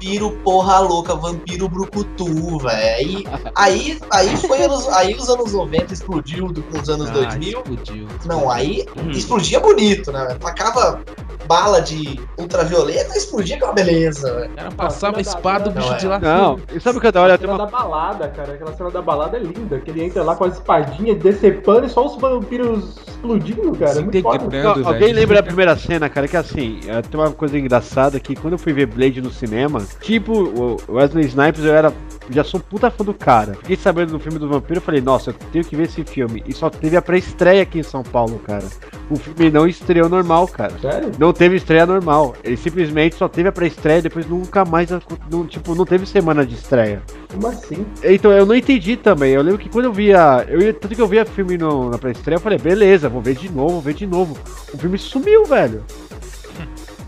Vampiro 0.02 0.32
porra 0.44 0.80
louca, 0.80 1.14
vampiro 1.16 1.70
brucutu, 1.70 2.58
velho. 2.58 2.72
Aí, 2.72 3.24
aí, 3.56 4.00
aí 4.12 4.36
foi 4.38 4.64
anos, 4.64 4.90
aí 4.90 5.14
os 5.14 5.30
anos 5.30 5.54
90 5.54 5.94
explodiu 5.94 6.48
do- 6.52 6.64
com 6.64 6.80
os 6.80 6.90
anos 6.90 7.08
Ah, 7.12 7.14
2000. 7.14 7.60
Explodiu. 7.60 8.08
Não, 8.26 8.50
aí 8.50 8.84
explodia 9.12 9.60
bonito, 9.60 10.12
né? 10.12 10.36
Tacava 10.40 11.02
bala 11.46 11.82
de 11.82 12.20
ultravioleta, 12.38 13.16
explodia 13.16 13.60
com 13.60 13.66
uma 13.66 13.74
beleza, 13.74 14.34
velho. 14.34 14.52
Cara 14.56 14.72
passava 14.72 15.18
a 15.18 15.22
espada, 15.22 15.70
o 15.70 15.74
bicho 15.74 15.94
é. 15.94 15.98
de 15.98 16.08
lá. 16.08 16.18
não, 16.18 16.60
e 16.74 16.80
sabe 16.80 16.98
o 16.98 17.02
que 17.02 17.08
é 17.08 17.12
da 17.12 17.22
hora? 17.22 17.34
A 17.36 17.38
Tem 17.38 17.48
cena 17.48 17.60
uma... 17.60 17.66
da 17.66 17.72
balada, 17.72 18.28
cara. 18.30 18.54
Aquela 18.54 18.74
cena 18.74 18.90
da 18.90 19.02
balada 19.04 19.38
é 19.38 19.40
linda. 19.40 19.80
Que 19.80 19.92
ele 19.92 20.04
entra 20.04 20.24
lá 20.24 20.36
com 20.36 20.46
as 20.46 20.54
espadinhas 20.54 21.20
decepando 21.20 21.86
e 21.86 21.90
só 21.90 22.06
os 22.08 22.16
vampiros 22.20 22.96
explodindo, 23.08 23.72
cara. 23.78 24.00
É 24.00 24.02
muito 24.02 24.22
foda. 24.22 24.38
Desintegrando, 24.40 24.80
Não, 24.80 24.88
alguém 24.88 25.14
lembra 25.14 25.36
da 25.38 25.44
primeira 25.44 25.76
cena, 25.76 26.10
cara? 26.10 26.28
Que 26.28 26.38
assim, 26.38 26.80
é, 26.88 27.02
tem 27.02 27.20
uma 27.20 27.32
coisa 27.32 27.58
engraçada 27.60 28.20
que 28.20 28.36
quando 28.36 28.54
eu 28.54 28.60
fui 28.60 28.72
ver 28.74 28.86
Blade 28.88 29.22
no 29.22 29.32
cinema, 29.32 29.86
tipo, 30.00 30.34
o 30.34 30.78
Wesley 30.94 31.26
Snipes, 31.26 31.64
eu 31.64 31.74
era. 31.74 31.94
Já 32.30 32.44
sou 32.44 32.60
puta 32.60 32.90
fã 32.90 33.04
do 33.04 33.14
cara. 33.14 33.56
Fiquei 33.56 33.76
sabendo 33.76 34.12
do 34.12 34.20
filme 34.20 34.40
do 34.40 34.48
vampiro, 34.48 34.78
eu 34.78 34.82
falei, 34.82 35.02
nossa, 35.02 35.32
eu 35.32 35.34
tenho 35.52 35.66
que 35.66 35.76
ver 35.76 35.84
esse 35.84 36.04
filme. 36.04 36.42
E 36.48 36.54
só 36.54 36.70
teve 36.70 36.96
a 36.96 37.02
pré-estreia 37.02 37.64
aqui 37.64 37.80
em 37.80 37.84
São 37.84 38.04
Paulo, 38.04 38.40
cara. 38.40 38.64
O 39.10 39.18
filme 39.18 39.50
não 39.50 39.68
estreou 39.68 40.08
normal, 40.08 40.48
cara. 40.48 40.72
Sério? 40.80 41.12
Não 41.20 41.34
teve 41.34 41.58
estreia 41.58 41.86
normal. 41.86 42.36
Ele 42.44 42.56
simplesmente 42.56 43.16
só 43.16 43.28
teve 43.28 43.50
a 43.50 43.52
pré-estreia 43.52 44.00
e 44.00 44.04
depois 44.04 44.26
nunca 44.28 44.64
mais. 44.64 44.90
Não, 45.30 45.46
tipo, 45.46 45.76
não 45.76 45.84
teve 45.84 46.06
semana 46.06 46.46
de 46.46 46.56
estreia. 46.56 47.02
Como 47.30 47.48
assim? 47.48 47.86
Então, 48.04 48.32
eu 48.32 48.46
não 48.46 48.56
entendi 48.56 48.96
também. 48.96 49.34
Eu 49.34 49.42
lembro 49.42 49.60
que 49.60 49.70
quando 49.70 49.86
eu 49.86 49.94
via. 49.94 50.46
Eu, 50.48 50.74
tanto 50.74 50.96
que 50.96 51.02
eu 51.02 51.08
via 51.08 51.26
filme 51.26 51.58
no, 51.58 51.90
na 51.90 51.98
pré-estreia, 51.98 52.38
eu 52.38 52.42
falei, 52.42 52.58
beleza, 52.58 53.10
vou 53.10 53.22
ver 53.22 53.36
de 53.36 53.52
novo, 53.52 53.74
vou 53.74 53.82
ver 53.82 53.96
de 53.96 54.08
novo. 54.08 54.38
O 54.74 54.78
filme 54.78 54.98
sumiu, 54.98 55.44
velho. 55.44 55.84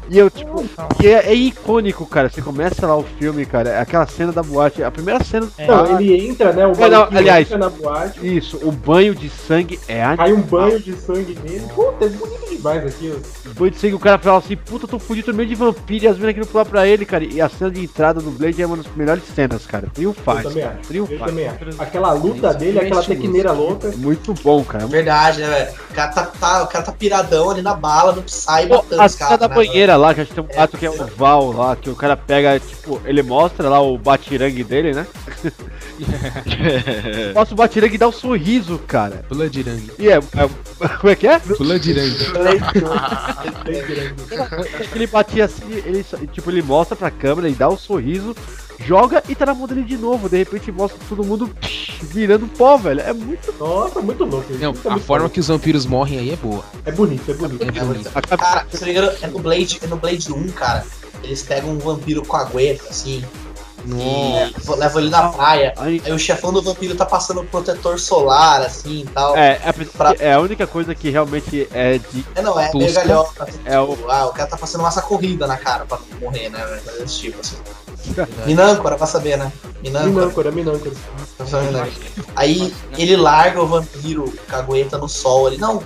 E 0.10 0.18
eu, 0.20 0.30
tipo, 0.30 0.64
e 1.02 1.08
é, 1.08 1.28
é 1.32 1.34
icônico, 1.34 2.06
cara. 2.06 2.30
Você 2.30 2.42
começa 2.42 2.86
lá 2.86 2.96
o 2.98 3.04
filme, 3.04 3.46
cara, 3.46 3.70
é 3.70 3.80
aquela 3.80 4.06
cena 4.06 4.32
da 4.32 4.44
boate. 4.44 4.84
A 4.84 4.92
primeira 4.92 5.24
cena. 5.24 5.48
É. 5.58 5.66
Não, 5.66 6.00
ele 6.00 6.28
entra, 6.28 6.52
né? 6.54 6.66
O 6.68 6.72
É, 6.72 6.90
não, 6.90 7.04
aliás- 7.12 7.48
entra 7.48 7.58
na 7.58 7.70
boate, 7.70 8.20
Isso, 8.38 8.58
o 8.64 8.72
banho 8.72 9.16
de 9.16 9.30
sangue 9.30 9.80
é 9.88 10.04
a. 10.04 10.18
cai 10.18 10.34
um 10.34 10.42
banho 10.42 10.80
de 10.80 10.94
sangue 10.96 11.38
nele. 11.44 11.66
Puta, 11.74 12.06
é 12.06 12.10
bonito 12.10 12.50
demais 12.50 12.86
aquilo. 12.86 13.22
O 13.46 13.54
banho 13.54 13.72
de 13.72 13.78
sangue, 13.78 13.94
o 13.96 14.00
cara 14.00 14.18
fala 14.18 14.38
assim, 14.40 14.56
puta, 14.56 14.86
eu 14.86 14.90
tô 14.90 15.00
fudido 15.00 15.32
no 15.32 15.38
meio 15.38 15.50
de 15.50 15.56
vampiro 15.56 16.06
e 16.06 16.08
as 16.08 16.18
minas 16.18 16.34
querendo 16.34 16.50
pular 16.50 16.66
pra 16.66 16.86
ele, 16.88 17.06
cara. 17.06 17.24
E 17.24 17.42
a 17.42 17.48
cena 17.50 17.72
de 17.72 17.82
entrada 17.84 18.20
do 18.20 18.32
Blade 18.32 18.62
é 18.62 18.66
uma 18.66 18.78
das 18.78 18.88
melhores 18.96 19.24
cenas, 19.34 19.66
cara. 19.66 19.86
Eu 19.86 19.92
Triunfaz. 19.92 20.44
também 20.44 20.64
cara. 20.64 20.78
acho. 20.82 20.94
Eu 20.94 21.20
também 21.20 21.48
acho. 21.48 21.82
Aquela 21.82 22.12
luta 22.14 22.54
dele, 22.54 22.80
aquela 22.80 23.02
tequineira 23.04 23.52
louca. 23.52 23.92
Muito 23.98 24.34
bom, 24.44 24.64
cara. 24.64 24.86
Verdade, 24.88 25.42
né, 25.42 25.48
velho? 25.50 25.72
O 25.90 25.94
cara 25.94 26.12
tá, 26.12 26.24
tá- 26.26 26.64
o 26.64 26.68
cara 26.68 26.84
tá 26.84 26.92
piradão 26.92 27.50
ali 27.50 27.62
na 27.62 27.74
bala, 27.74 28.14
não 28.14 28.24
sai 28.28 28.68
Pô, 28.68 28.76
matando 28.78 29.02
a 29.02 29.06
os 29.06 29.12
cena 29.14 29.30
caras. 29.30 29.40
da 29.40 29.48
né, 29.48 29.56
banheira 29.56 29.93
lá, 29.96 30.14
que 30.14 30.22
a 30.22 30.24
gente 30.24 30.34
tem 30.34 30.44
um 30.44 30.48
gato 30.48 30.78
que 30.78 30.86
é 30.86 30.90
o 30.90 31.06
Val 31.18 31.52
lá, 31.52 31.76
que 31.76 31.90
o 31.90 31.96
cara 31.96 32.16
pega, 32.18 32.60
tipo, 32.60 33.02
ele 33.06 33.22
mostra 33.24 33.70
lá 33.70 33.80
o 33.82 33.98
batirangue 33.98 34.64
dele, 34.64 34.94
né? 34.94 35.06
mostra 37.34 37.54
o 37.54 37.58
batirangue 37.58 37.96
e 37.96 37.98
dá 37.98 38.08
um 38.08 38.12
sorriso, 38.12 38.80
cara. 38.88 39.24
Bloodirangue. 39.30 39.92
E 40.00 40.10
é, 40.10 40.16
é- 40.18 40.90
Como 41.00 41.10
é 41.12 41.16
que 41.16 41.28
é? 41.28 41.40
Bloodirangue. 41.40 42.18
Ele 44.94 45.08
batia 45.08 45.46
assim, 45.46 45.64
ele, 45.86 46.04
só- 46.04 46.18
tipo, 46.18 46.50
ele 46.52 46.62
mostra 46.62 46.96
pra 46.96 47.12
câmera 47.12 47.50
e 47.50 47.54
dá 47.54 47.70
um 47.70 47.78
sorriso, 47.78 48.36
joga 48.80 49.24
e 49.30 49.36
tá 49.36 49.46
na 49.46 49.54
mão 49.54 49.68
dele 49.68 49.84
de 49.84 49.98
novo. 49.98 50.28
De 50.30 50.38
repente 50.38 50.72
mostra 50.72 51.00
todo 51.08 51.24
mundo 51.24 51.48
psh, 51.48 52.00
virando 52.04 52.48
pó, 52.48 52.78
velho. 52.78 53.02
É 53.02 53.14
muito. 53.14 53.54
Nossa, 53.60 54.02
muito 54.02 54.24
louco. 54.26 54.52
isso. 54.52 54.62
Não, 54.62 54.70
é 54.70 54.72
a 54.72 54.76
forma 54.76 55.00
foda. 55.00 55.30
que 55.30 55.40
os 55.40 55.48
vampiros 55.48 55.86
morrem 55.86 56.20
aí 56.20 56.32
é 56.32 56.36
boa. 56.36 56.64
É 56.86 56.92
bonito, 56.92 57.30
é 57.32 57.34
bonito. 57.34 57.64
É 57.64 57.72
bonito. 57.84 58.12
Cara, 58.38 58.66
se 58.72 58.80
não 58.82 58.86
me 58.88 58.92
engano, 58.92 59.12
é 59.22 59.28
no 59.28 59.40
Blade, 59.40 59.80
é 59.82 59.88
no 59.88 59.98
Blade 59.98 60.32
1, 60.34 60.52
cara. 60.52 60.86
Eles 61.24 61.42
pegam 61.44 61.70
um 61.72 61.78
vampiro 61.80 62.22
com 62.26 62.36
a 62.36 62.44
gueta, 62.46 62.84
assim. 62.90 63.24
E 63.86 64.72
levam 64.78 65.02
ele 65.02 65.10
na 65.10 65.28
praia. 65.30 65.74
Aí- 65.78 66.02
Aí 66.06 66.12
o 66.14 66.18
chefão 66.18 66.54
do 66.54 66.62
vampiro 66.62 66.96
tá 66.96 67.06
passando 67.06 67.44
protetor 67.44 68.00
solar, 68.00 68.62
assim 68.62 69.02
e 69.02 69.06
tal. 69.08 69.36
É, 69.36 69.60
é, 69.64 69.72
Pra- 69.98 70.16
é 70.20 70.32
a 70.34 70.40
única 70.40 70.66
coisa 70.66 70.96
que 70.96 71.10
realmente 71.10 71.68
é 71.74 71.98
de. 71.98 72.26
É, 72.34 72.42
não, 72.42 72.58
é 72.58 72.72
meio 72.74 72.94
galhofa. 72.94 73.44
assim, 73.44 73.60
É 73.66 73.78
o. 73.80 73.88
tipo, 73.96 74.10
Ah, 74.10 74.26
o 74.28 74.32
cara 74.32 74.48
tá 74.50 74.56
passando 74.58 74.82
massa 74.84 75.02
corrida 75.02 75.46
na 75.48 75.58
cara 75.58 75.86
pra 75.86 76.00
morrer, 76.22 76.50
né? 76.50 76.60
desse 77.00 77.20
tipo, 77.20 77.42
assim. 77.42 77.58
Minâncora, 78.46 78.96
pra 78.96 79.08
saber, 79.08 79.38
né? 79.38 79.52
Minâncora. 79.82 80.52
Minâncora, 80.52 80.52
Minâncora. 80.52 80.96
Aí 82.36 82.74
ele 82.98 83.16
larga 83.16 83.62
o 83.62 83.68
vampiro 83.68 84.32
cagueta 84.48 84.98
no 84.98 85.10
sol 85.10 85.48
ali. 85.48 85.58
Não, 85.58 85.82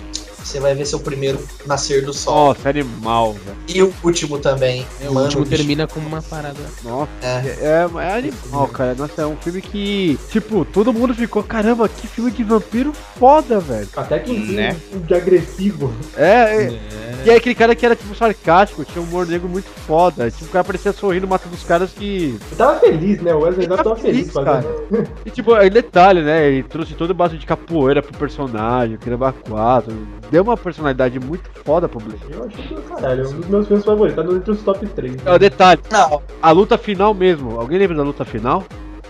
você 0.47 0.59
vai 0.59 0.73
ver 0.73 0.85
seu 0.85 0.99
primeiro 0.99 1.39
nascer 1.65 2.03
do 2.05 2.13
sol. 2.13 2.33
Nossa, 2.47 2.69
animal, 2.69 3.33
velho. 3.33 3.57
E 3.67 3.81
o 3.83 3.93
último 4.03 4.39
também. 4.39 4.85
É, 5.01 5.09
o 5.09 5.13
Mano, 5.13 5.25
último 5.25 5.43
bicho. 5.43 5.55
termina 5.57 5.87
com 5.87 5.99
uma 5.99 6.21
parada. 6.21 6.59
Nossa, 6.83 7.11
É. 7.21 7.57
é, 7.61 7.87
é, 7.99 8.13
animal, 8.17 8.67
cara. 8.69 8.95
Nossa, 8.95 9.21
é 9.21 9.25
um 9.27 9.35
filme 9.37 9.61
que, 9.61 10.17
tipo, 10.31 10.65
todo 10.65 10.93
mundo 10.93 11.13
ficou, 11.13 11.43
caramba, 11.43 11.87
que 11.89 12.07
filme 12.07 12.31
de 12.31 12.43
vampiro 12.43 12.93
foda, 13.19 13.59
velho. 13.59 13.87
Até 13.95 14.19
que 14.19 14.31
Né? 14.53 14.75
um 14.93 14.99
de 14.99 15.13
agressivo. 15.13 15.93
É, 16.15 16.27
é. 16.63 16.79
E 17.25 17.29
é 17.29 17.35
aquele 17.35 17.55
cara 17.55 17.75
que 17.75 17.85
era, 17.85 17.95
tipo, 17.95 18.15
sarcástico, 18.15 18.85
tinha 18.85 19.01
um 19.01 19.05
humor 19.07 19.27
negro 19.27 19.49
muito 19.49 19.67
foda. 19.85 20.29
Tipo, 20.31 20.45
o 20.45 20.49
cara 20.49 20.63
parecia 20.63 20.93
sorrindo 20.93 21.27
matando 21.27 21.55
os 21.55 21.63
caras 21.63 21.91
que. 21.91 22.39
Eu 22.51 22.57
tava 22.57 22.79
feliz, 22.79 23.21
né? 23.21 23.33
O 23.33 23.39
Wesley 23.39 23.63
Snipes 23.65 23.83
tava 23.83 23.95
feliz 23.95 24.31
fazendo. 24.31 25.07
E 25.25 25.29
tipo, 25.31 25.53
aí 25.53 25.69
detalhe, 25.69 26.21
né? 26.21 26.47
Ele 26.47 26.63
trouxe 26.63 26.93
todo 26.93 27.11
o 27.11 27.13
base 27.13 27.37
de 27.37 27.45
capoeira 27.45 28.01
pro 28.01 28.17
personagem, 28.17 28.97
que 28.97 29.09
leva 29.09 29.33
quatro. 29.33 29.93
Deu 30.37 30.43
uma 30.43 30.55
personalidade 30.55 31.19
muito 31.19 31.49
foda 31.65 31.89
pro 31.89 31.99
Blade. 31.99 32.21
Eu 32.29 32.43
achei 32.45 32.67
do 32.75 32.81
caralho, 32.83 33.23
é 33.23 33.27
um 33.27 33.39
dos 33.39 33.47
meus 33.47 33.67
filmes 33.67 33.83
favoritos, 33.83 34.23
tá 34.23 34.31
entre 34.31 34.51
os 34.51 34.61
top 34.61 34.85
3. 34.85 35.15
É, 35.25 35.39
detalhe. 35.39 35.81
Não. 35.91 36.21
A 36.39 36.51
luta 36.51 36.77
final 36.77 37.11
mesmo. 37.11 37.59
Alguém 37.59 37.79
lembra 37.79 37.97
da 37.97 38.03
luta 38.03 38.23
final? 38.23 38.63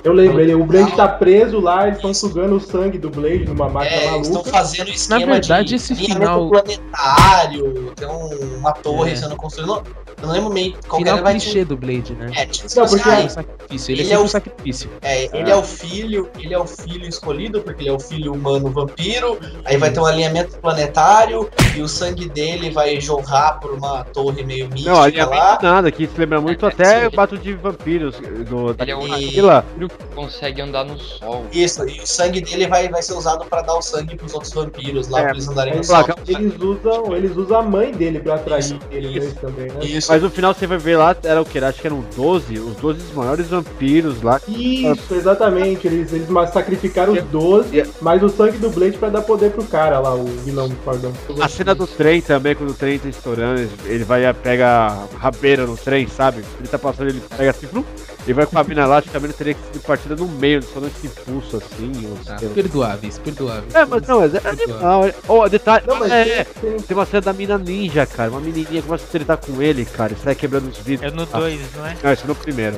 Eu 0.05 0.13
lembro, 0.13 0.39
ele, 0.39 0.55
o 0.55 0.63
Blade 0.65 0.95
tá 0.95 1.05
preso 1.05 1.59
lá, 1.59 1.83
eles 1.85 1.97
estão 1.97 2.13
sugando 2.13 2.55
o 2.55 2.61
sangue 2.61 2.97
do 2.97 3.09
Blade 3.09 3.43
numa 3.43 3.67
máquina 3.67 3.93
É, 3.93 4.05
eles 4.15 4.27
estão 4.27 4.41
maluca. 4.41 4.51
fazendo 4.51 4.89
esquema 4.89 5.25
verdade, 5.33 5.67
de 5.67 5.75
esse 5.75 5.93
final- 5.95 6.49
planetário, 6.49 7.91
tem 7.97 8.07
um- 8.07 8.57
uma 8.59 8.71
torre 8.71 9.11
É. 9.11 9.15
sendo 9.17 9.35
construída. 9.35 9.81
Eu 10.21 10.27
não 10.27 10.33
lembro 10.33 10.49
meio 10.51 10.71
qual 10.87 10.97
que 10.97 10.97
Final 10.97 11.13
era, 11.15 11.23
vai 11.23 11.33
clichê 11.33 11.63
do 11.63 11.77
Blade, 11.77 12.13
né? 12.15 12.31
É, 12.35 12.45
tipo 12.47 12.67
Não, 12.79 12.87
porque- 12.87 13.09
ai, 13.09 13.29
Sacrifício. 13.29 13.91
Ele, 13.91 14.01
Ele 14.01 14.11
é 14.11 14.15
é 14.15 14.19
o- 14.19 14.23
um 14.23 14.27
sacrifício. 14.27 14.89
É, 15.01 15.37
ele 15.37 15.51
é. 15.51 15.55
o 15.55 15.61
filho, 15.63 16.29
ele 16.39 16.53
é 16.53 16.57
o 16.59 16.65
filho 16.65 17.05
escolhido, 17.07 17.61
porque 17.61 17.83
ele 17.83 17.89
é 17.89 17.93
o 17.93 17.99
filho 17.99 18.33
humano 18.33 18.69
vampiro, 18.69 19.37
aí 19.65 19.77
vai 19.77 19.91
ter 19.91 19.99
um 19.99 20.05
alinhamento 20.05 20.57
planetário, 20.59 21.49
e 21.75 21.81
o 21.81 21.87
sangue 21.87 22.27
dele 22.29 22.71
vai 22.71 22.99
jorrar 22.99 23.59
por 23.59 23.71
uma 23.71 24.03
torre 24.05 24.43
meio 24.43 24.67
mística 24.69 24.91
Não, 24.91 25.01
alinhamento 25.03 25.35
lá. 25.37 25.59
nada, 25.61 25.91
que 25.91 26.07
se 26.07 26.17
lembra 26.19 26.41
muito 26.41 26.65
É, 26.65 26.69
até 26.69 27.01
sim. 27.01 27.05
o 27.07 27.11
Bato 27.11 27.37
de 27.37 27.53
Vampiros 27.53 28.15
do 28.17 28.75
Ele 28.79 28.91
é 28.91 28.95
o 28.95 29.07
daquele 29.07 29.41
lá. 29.41 29.63
único 29.75 29.95
que 29.97 30.15
consegue 30.15 30.61
andar 30.61 30.83
no 30.85 30.97
sol. 30.97 31.45
Isso, 31.51 31.87
e 31.87 31.99
o 32.01 32.07
sangue 32.07 32.41
dele 32.41 32.67
vai, 32.67 32.87
vai 32.89 33.03
ser 33.03 33.13
usado 33.13 33.45
pra 33.45 33.61
dar 33.61 33.75
o 33.75 33.81
sangue 33.81 34.15
pros 34.15 34.33
outros 34.33 34.51
vampiros 34.53 35.09
lá, 35.09 35.19
É, 35.19 35.23
pra 35.23 35.31
eles 35.33 35.47
andarem 35.47 35.73
no 35.73 35.77
Eles, 35.79 35.87
sol. 35.87 36.05
eles 36.27 36.53
usam, 36.59 37.15
eles 37.15 37.35
usam 37.35 37.59
a 37.59 37.63
mãe 37.63 37.91
dele 37.91 38.19
pra 38.19 38.35
atrair 38.35 38.79
eles 38.89 39.33
também, 39.35 39.67
né? 39.67 39.83
Isso, 39.85 40.06
Mas 40.07 40.21
no 40.21 40.29
final 40.29 40.53
você 40.53 40.65
vai 40.67 40.77
ver 40.77 40.97
lá, 40.97 41.15
era 41.23 41.41
o 41.41 41.45
que? 41.45 41.57
Acho 41.59 41.81
que 41.81 41.87
eram 41.87 42.03
12, 42.15 42.59
os 42.59 42.75
12 42.77 43.13
maiores 43.13 43.47
vampiros 43.47 44.21
lá. 44.21 44.39
Isso, 44.47 45.13
exatamente. 45.13 45.87
Eles, 45.87 46.11
eles 46.13 46.27
sacrificaram 46.51 47.13
os 47.13 47.23
12, 47.23 47.83
mas 48.01 48.21
o 48.23 48.29
sangue 48.29 48.57
do 48.57 48.69
Blade 48.69 48.97
pra 48.97 49.09
dar 49.09 49.21
poder 49.21 49.51
pro 49.51 49.63
cara 49.65 49.99
lá, 49.99 50.13
o 50.15 50.25
vilão, 50.25 50.69
perdão. 50.85 51.11
A 51.41 51.47
cena 51.49 51.73
do 51.75 51.85
trem 51.87 52.21
também, 52.21 52.55
quando 52.55 52.71
o 52.71 52.73
trem 52.73 52.99
tá 52.99 53.09
estourando, 53.09 53.67
ele 53.85 54.03
vai 54.03 54.31
pega 54.33 54.67
a 54.67 55.07
rabeira 55.17 55.65
no 55.65 55.75
trem, 55.77 56.07
sabe? 56.07 56.43
Ele 56.59 56.67
tá 56.67 56.77
passando, 56.77 57.09
ele 57.09 57.21
pega 57.35 57.51
assim, 57.51 57.67
plum, 57.67 57.83
e 58.27 58.33
vai 58.33 58.45
com 58.45 58.59
a 58.59 58.63
mina 58.63 58.85
lá, 58.85 58.97
acho 58.97 59.07
que 59.07 59.13
também 59.13 59.31
teria 59.31 59.53
que 59.53 59.59
ser 59.73 59.79
partida 59.79 60.15
no 60.15 60.27
meio, 60.27 60.61
só 60.61 60.79
não 60.79 60.87
esse 60.87 61.07
impulso 61.07 61.57
assim. 61.57 61.91
Ou 62.09 62.17
Tá, 62.25 62.35
perdoáveis, 62.53 63.17
perdoáveis. 63.19 63.73
É, 63.73 63.85
mas 63.85 64.07
não, 64.07 64.19
mas 64.19 64.33
é 64.35 64.41
animal. 64.49 65.05
é- 65.05 65.13
Ó, 65.27 65.47
detalhe. 65.47 65.85
Não, 65.87 65.97
mas 65.99 66.11
é, 66.11 66.43
tem- 66.59 66.77
tem 66.79 66.97
uma 66.97 67.05
cena 67.05 67.21
da 67.21 67.33
mina 67.33 67.57
ninja, 67.57 68.05
cara. 68.05 68.29
Uma 68.31 68.41
menininha 68.41 68.81
que 68.81 68.87
começa 68.87 69.05
a 69.05 69.07
tretar 69.07 69.37
com 69.37 69.61
ele, 69.61 69.85
cara. 69.97 70.13
E 70.13 70.23
sai 70.23 70.35
quebrando 70.35 70.69
os 70.69 70.77
vidros. 70.77 71.11
É 71.11 71.15
no 71.15 71.25
2, 71.25 71.59
não 71.75 71.85
é? 71.85 71.97
Não, 72.03 72.11
esse 72.13 72.23
é 72.23 72.27
no 72.27 72.35
primeiro. 72.35 72.77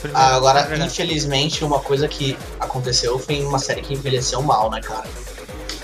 Primeiro, 0.00 0.18
Ah, 0.18 0.34
agora, 0.36 0.60
é 0.72 0.78
infelizmente, 0.84 1.64
uma 1.64 1.78
coisa 1.80 2.08
que 2.08 2.36
aconteceu 2.58 3.18
foi 3.18 3.36
em 3.36 3.44
uma 3.44 3.58
série 3.58 3.82
que 3.82 3.94
envelheceu 3.94 4.40
mal, 4.42 4.70
né, 4.70 4.80
cara? 4.80 5.04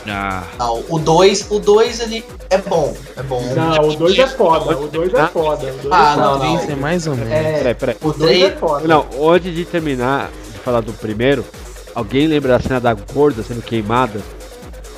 Ah, 0.09 0.43
Não, 0.59 0.83
o 0.89 0.99
2, 0.99 1.47
o 1.51 1.61
2 1.61 2.01
ele 2.01 2.25
é 2.51 2.59
bom, 2.59 2.97
é 3.17 3.23
bom. 3.23 3.41
Não, 3.55 3.89
o 3.89 3.97
2 3.97 4.19
é 4.19 4.27
foda, 4.27 4.77
o 4.77 4.89
2 4.89 5.15
é 5.15 5.27
foda. 5.29 5.67
o 5.73 5.77
dois 5.77 5.93
Ah, 5.93 6.13
é 6.13 6.17
não, 6.21 6.33
foda. 6.33 6.45
não. 6.45 6.61
É 6.61 6.75
mais 6.75 7.07
ou 7.07 7.15
menos. 7.15 7.33
É, 7.33 7.53
Peraí, 7.59 7.75
peraí. 7.75 7.97
O 8.03 8.09
o 8.09 8.13
2 8.13 8.31
é 8.37 8.47
3, 8.49 8.59
foda. 8.61 8.89
Não, 8.89 9.07
antes 9.33 9.55
de 9.55 9.65
terminar 9.65 10.29
de 10.53 10.59
falar 10.59 10.81
do 10.81 10.93
primeiro, 10.93 11.45
alguém 11.95 12.27
lembra 12.27 12.59
da 12.59 12.61
cena 12.61 12.81
da 12.81 12.95
gorda 12.95 13.45
sendo 13.45 13.63
queimada? 13.63 14.21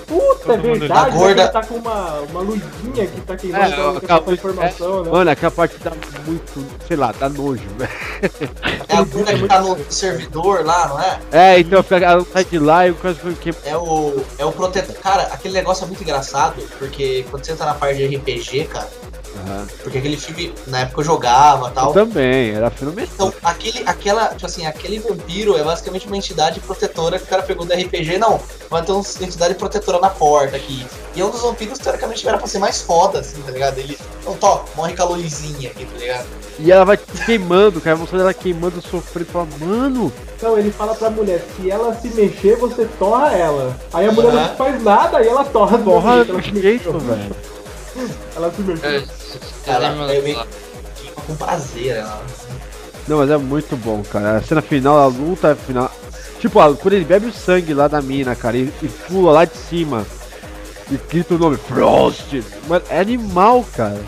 Puta, 0.06 0.52
é 0.52 0.56
Todo 0.56 0.68
mundo 0.68 0.78
verdade, 0.80 1.10
A 1.10 1.12
gorda- 1.18 1.48
tá 1.48 1.62
com 1.64 1.74
uma, 1.76 2.20
uma 2.20 2.40
luzinha 2.40 3.06
que 3.06 3.20
tá 3.22 3.36
queimando 3.36 3.64
É, 3.64 3.96
aquela 3.96 4.20
passar 4.20 4.32
informação, 4.32 5.04
né? 5.04 5.10
Mano, 5.10 5.30
aquela 5.30 5.50
parte 5.50 5.76
dá 5.78 5.92
muito, 6.26 6.66
sei 6.86 6.96
lá, 6.96 7.12
dá 7.18 7.28
nojo, 7.28 7.62
velho. 7.76 7.90
é 8.88 8.96
a 8.96 9.04
bunda 9.04 9.34
que 9.34 9.48
tá 9.48 9.60
no 9.60 9.78
servidor 9.92 10.64
lá, 10.64 10.88
não 10.88 11.00
é? 11.00 11.18
É, 11.32 11.60
então 11.60 11.84
ela 11.90 12.24
sai 12.32 12.44
de 12.44 12.58
lá 12.58 12.86
e 12.86 12.90
o 12.90 12.94
cara 12.94 13.14
foi 13.14 13.34
que. 13.34 13.54
É 13.64 13.76
o, 13.76 14.22
é 14.38 14.44
o 14.44 14.52
protetor. 14.52 14.94
Cara, 14.96 15.22
aquele 15.24 15.54
negócio 15.54 15.84
é 15.84 15.86
muito 15.86 16.02
engraçado, 16.02 16.62
porque 16.78 17.24
quando 17.30 17.44
você 17.44 17.54
tá 17.54 17.66
na 17.66 17.74
parte 17.74 17.96
de 18.06 18.16
RPG, 18.16 18.64
cara, 18.64 18.88
porque 19.82 19.98
aquele 19.98 20.16
filme, 20.16 20.54
na 20.66 20.80
época 20.80 21.00
eu 21.00 21.04
jogava 21.04 21.66
e 21.66 21.68
Eu 21.70 21.74
tal. 21.74 21.92
também, 21.92 22.50
era 22.52 22.70
fenomenal. 22.70 23.08
Então, 23.14 23.32
aquele, 23.42 23.82
aquela, 23.86 24.28
tipo 24.28 24.46
assim, 24.46 24.66
aquele 24.66 24.98
vampiro 24.98 25.56
é 25.56 25.62
basicamente 25.62 26.06
uma 26.06 26.16
entidade 26.16 26.60
protetora 26.60 27.18
que 27.18 27.24
o 27.24 27.28
cara 27.28 27.42
pegou 27.42 27.64
do 27.66 27.72
RPG, 27.72 28.18
não. 28.18 28.40
Vai 28.70 28.82
ter 28.82 28.92
uma 28.92 29.04
entidade 29.20 29.54
protetora 29.54 29.98
na 29.98 30.10
porta 30.10 30.56
aqui. 30.56 30.86
E 31.14 31.20
é 31.20 31.24
um 31.24 31.30
dos 31.30 31.42
vampiros, 31.42 31.78
teoricamente, 31.78 32.26
era 32.26 32.38
pra 32.38 32.46
ser 32.46 32.58
mais 32.58 32.80
foda, 32.82 33.20
assim, 33.20 33.40
tá 33.42 33.50
ligado? 33.52 33.78
Ele, 33.78 33.96
não, 34.24 34.34
top, 34.34 34.68
morre 34.76 34.96
com 34.96 35.02
a 35.02 35.06
luzinha 35.06 35.70
aqui, 35.70 35.84
tá 35.84 35.98
ligado? 35.98 36.26
E 36.58 36.70
ela 36.70 36.84
vai 36.84 36.96
queimando, 36.96 37.80
cara, 37.80 37.96
mostrando 37.96 38.22
ela 38.22 38.34
queimando, 38.34 38.80
sofrendo, 38.80 39.26
fala, 39.30 39.48
mano. 39.60 40.12
Então 40.36 40.56
ele 40.58 40.70
fala 40.70 40.94
pra 40.94 41.10
mulher, 41.10 41.44
se 41.56 41.70
ela 41.70 41.94
se 41.96 42.08
mexer, 42.08 42.56
você 42.56 42.84
torra 42.98 43.32
ela. 43.32 43.76
Aí 43.92 44.06
a 44.06 44.12
mulher 44.12 44.32
Aham. 44.32 44.48
não 44.48 44.56
faz 44.56 44.82
nada, 44.82 45.18
aí 45.18 45.26
ela 45.26 45.44
torra 45.44 45.78
do 45.78 46.00
jeito, 46.00 46.34
se 46.36 46.42
que 46.42 46.52
mexeu. 46.52 46.98
velho. 47.00 47.36
Ela 48.36 48.52
se 48.52 48.62
mexeu. 48.62 48.90
É, 48.90 49.04
Ela 49.66 50.12
é 50.12 50.46
com 51.26 51.36
prazer, 51.36 51.96
ela. 51.96 52.22
Não, 53.08 53.18
mas 53.18 53.30
é 53.30 53.36
muito 53.36 53.76
bom, 53.76 54.02
cara. 54.02 54.36
A 54.36 54.42
cena 54.42 54.62
final, 54.62 54.98
a 54.98 55.06
luta 55.06 55.56
final. 55.56 55.90
Tipo, 56.38 56.60
quando 56.76 56.94
ele 56.94 57.04
bebe 57.04 57.26
o 57.26 57.32
sangue 57.32 57.72
lá 57.72 57.88
da 57.88 58.02
mina, 58.02 58.34
cara, 58.34 58.56
e, 58.56 58.70
e 58.82 58.88
pula 59.08 59.32
lá 59.32 59.44
de 59.44 59.56
cima. 59.56 60.04
E 60.90 60.98
grita 61.10 61.34
o 61.34 61.38
nome 61.38 61.56
Frost. 61.56 62.34
Mano, 62.68 62.84
é 62.90 63.00
animal, 63.00 63.64
cara. 63.74 64.00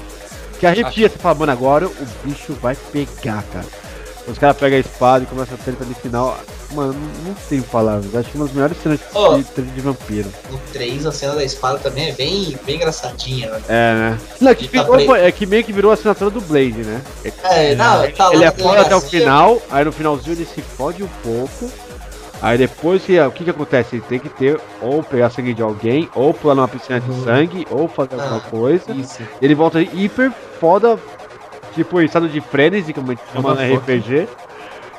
Que 0.58 0.66
arrepia, 0.66 1.08
você 1.08 1.18
fala, 1.18 1.34
mano, 1.34 1.52
agora 1.52 1.86
o 1.86 2.06
bicho 2.24 2.52
vai 2.54 2.76
pegar, 2.92 3.42
cara. 3.52 3.66
Os 4.26 4.38
caras 4.38 4.56
pegam 4.56 4.76
a 4.76 4.80
espada 4.80 5.24
e 5.24 5.26
começam 5.26 5.54
a 5.54 5.64
treta 5.64 5.84
no 5.84 5.94
final. 5.94 6.38
Mano, 6.76 6.94
não, 7.24 7.34
tenho 7.48 7.62
palavras. 7.64 8.14
Acho 8.14 8.30
que 8.30 8.36
uma 8.36 8.44
das 8.44 8.54
melhores 8.54 8.76
cenas 8.82 9.00
Oh. 9.14 9.38
de 9.38 9.62
de 9.62 9.80
vampiro. 9.80 10.28
No 10.50 10.58
3, 10.72 11.06
a 11.06 11.10
cena 11.12 11.34
da 11.34 11.42
espada 11.42 11.78
também 11.78 12.10
é 12.10 12.12
bem, 12.12 12.54
bem 12.66 12.76
engraçadinha, 12.76 13.50
né? 13.50 13.60
É, 13.68 13.94
né? 13.94 14.18
Não, 14.40 14.50
é, 14.50 14.54
que 14.54 14.68
Tá 14.68 14.80
ficou- 14.82 14.96
preto. 14.96 15.14
é 15.16 15.32
que 15.32 15.46
meio 15.46 15.64
que 15.64 15.72
virou 15.72 15.90
a 15.90 15.94
assinatura 15.94 16.28
do 16.30 16.40
Blade, 16.42 16.84
né? 16.84 17.00
É, 17.44 17.74
não, 17.74 18.10
tá 18.12 18.30
ele 18.32 18.42
é 18.44 18.46
na 18.46 18.52
foda 18.52 18.80
até 18.82 18.94
o 18.94 19.00
delegacia. 19.00 19.20
final, 19.20 19.62
aí 19.70 19.84
no 19.84 19.92
finalzinho 19.92 20.36
ele 20.36 20.44
se 20.44 20.60
fode 20.60 21.02
um 21.02 21.08
pouco. 21.22 21.70
Aí 22.42 22.58
depois 22.58 23.02
o 23.02 23.30
que 23.30 23.44
que 23.44 23.50
acontece? 23.50 23.96
Ele 23.96 24.04
tem 24.06 24.18
que 24.18 24.28
ter 24.28 24.60
ou 24.82 25.02
pegar 25.02 25.30
sangue 25.30 25.54
de 25.54 25.62
alguém, 25.62 26.10
ou 26.14 26.34
pular 26.34 26.54
numa 26.54 26.68
piscina 26.68 27.00
de 27.00 27.24
sangue, 27.24 27.66
ou 27.70 27.88
fazer 27.88 28.16
alguma 28.20 28.36
Ah, 28.36 28.50
coisa. 28.50 28.92
Isso. 28.92 29.20
Ele 29.40 29.54
volta 29.54 29.80
hiper 29.80 30.30
foda, 30.60 30.98
tipo 31.74 31.98
em 32.00 32.04
estado 32.04 32.28
de 32.28 32.40
frenesi, 32.42 32.92
como 32.92 33.10
a 33.12 33.14
gente 33.14 33.24
chama 33.32 33.54
no. 33.54 33.74
RPG. 33.76 34.28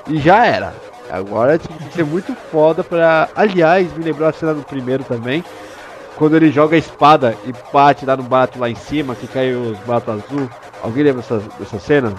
E 0.09 0.17
já 0.19 0.43
era. 0.47 0.73
Agora 1.09 1.57
tem 1.57 1.75
que 1.77 1.93
ser 1.95 2.05
muito 2.05 2.35
foda 2.51 2.83
pra. 2.83 3.29
Aliás, 3.35 3.91
me 3.95 4.03
lembrou 4.03 4.27
a 4.27 4.33
cena 4.33 4.53
do 4.53 4.61
primeiro 4.63 5.03
também. 5.03 5.43
Quando 6.17 6.35
ele 6.35 6.51
joga 6.51 6.75
a 6.75 6.79
espada 6.79 7.35
e 7.45 7.53
bate 7.71 8.05
lá 8.05 8.17
no 8.17 8.23
barato 8.23 8.59
lá 8.59 8.69
em 8.69 8.75
cima, 8.75 9.15
que 9.15 9.27
cai 9.27 9.53
os 9.53 9.77
baratos 9.79 10.15
azul. 10.25 10.49
Alguém 10.81 11.03
lembra 11.03 11.21
dessa, 11.21 11.41
dessa 11.59 11.79
cena? 11.79 12.13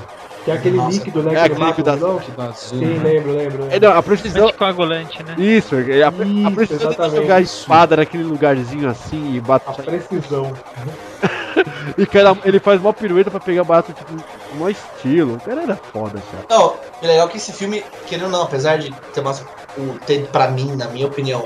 Que 0.45 0.53
é 0.53 0.55
aquele 0.55 0.77
Nossa. 0.77 0.91
líquido, 0.97 1.23
né? 1.23 1.33
É 1.33 1.35
que 1.35 1.41
aquele 1.53 1.65
líquido 1.65 1.91
azul. 1.91 2.21
Sim, 2.55 2.99
lembro, 3.03 3.33
lembro. 3.33 3.67
É, 3.71 3.81
não, 3.81 3.93
a 3.93 4.03
precisão. 4.03 4.47
Anticoagulante, 4.47 5.23
né? 5.25 5.35
Isso, 5.37 5.75
é, 5.75 6.03
a, 6.03 6.09
a 6.09 6.13
Isso, 6.13 6.51
precisão 6.55 6.79
de 6.79 6.95
exatamente. 6.95 7.17
jogar 7.17 7.35
a 7.37 7.41
espada 7.41 7.97
naquele 7.97 8.23
lugarzinho 8.23 8.89
assim 8.89 9.35
e 9.35 9.39
A 9.39 9.43
bate. 9.43 9.83
precisão. 9.83 10.53
E 11.97 12.07
cara, 12.07 12.37
ele 12.45 12.59
faz 12.59 12.81
uma 12.81 12.93
pirueta 12.93 13.31
pra 13.31 13.41
pegar 13.41 13.65
barato, 13.65 13.93
tipo, 13.93 14.13
no 14.57 14.71
estilo. 14.71 15.37
O 15.37 15.41
cara 15.41 15.63
era 15.63 15.77
foda, 15.77 16.21
cara. 16.31 16.45
Não, 16.49 16.75
e 17.03 17.07
legal 17.07 17.29
que 17.29 17.37
esse 17.37 17.53
filme, 17.53 17.85
querendo 18.07 18.27
ou 18.27 18.31
não, 18.31 18.43
apesar 18.43 18.79
de 18.79 18.93
ter, 19.15 19.21
umas, 19.21 19.41
o, 19.77 19.99
ter 20.07 20.27
pra 20.29 20.51
mim, 20.51 20.75
na 20.77 20.89
minha 20.89 21.07
opinião, 21.07 21.45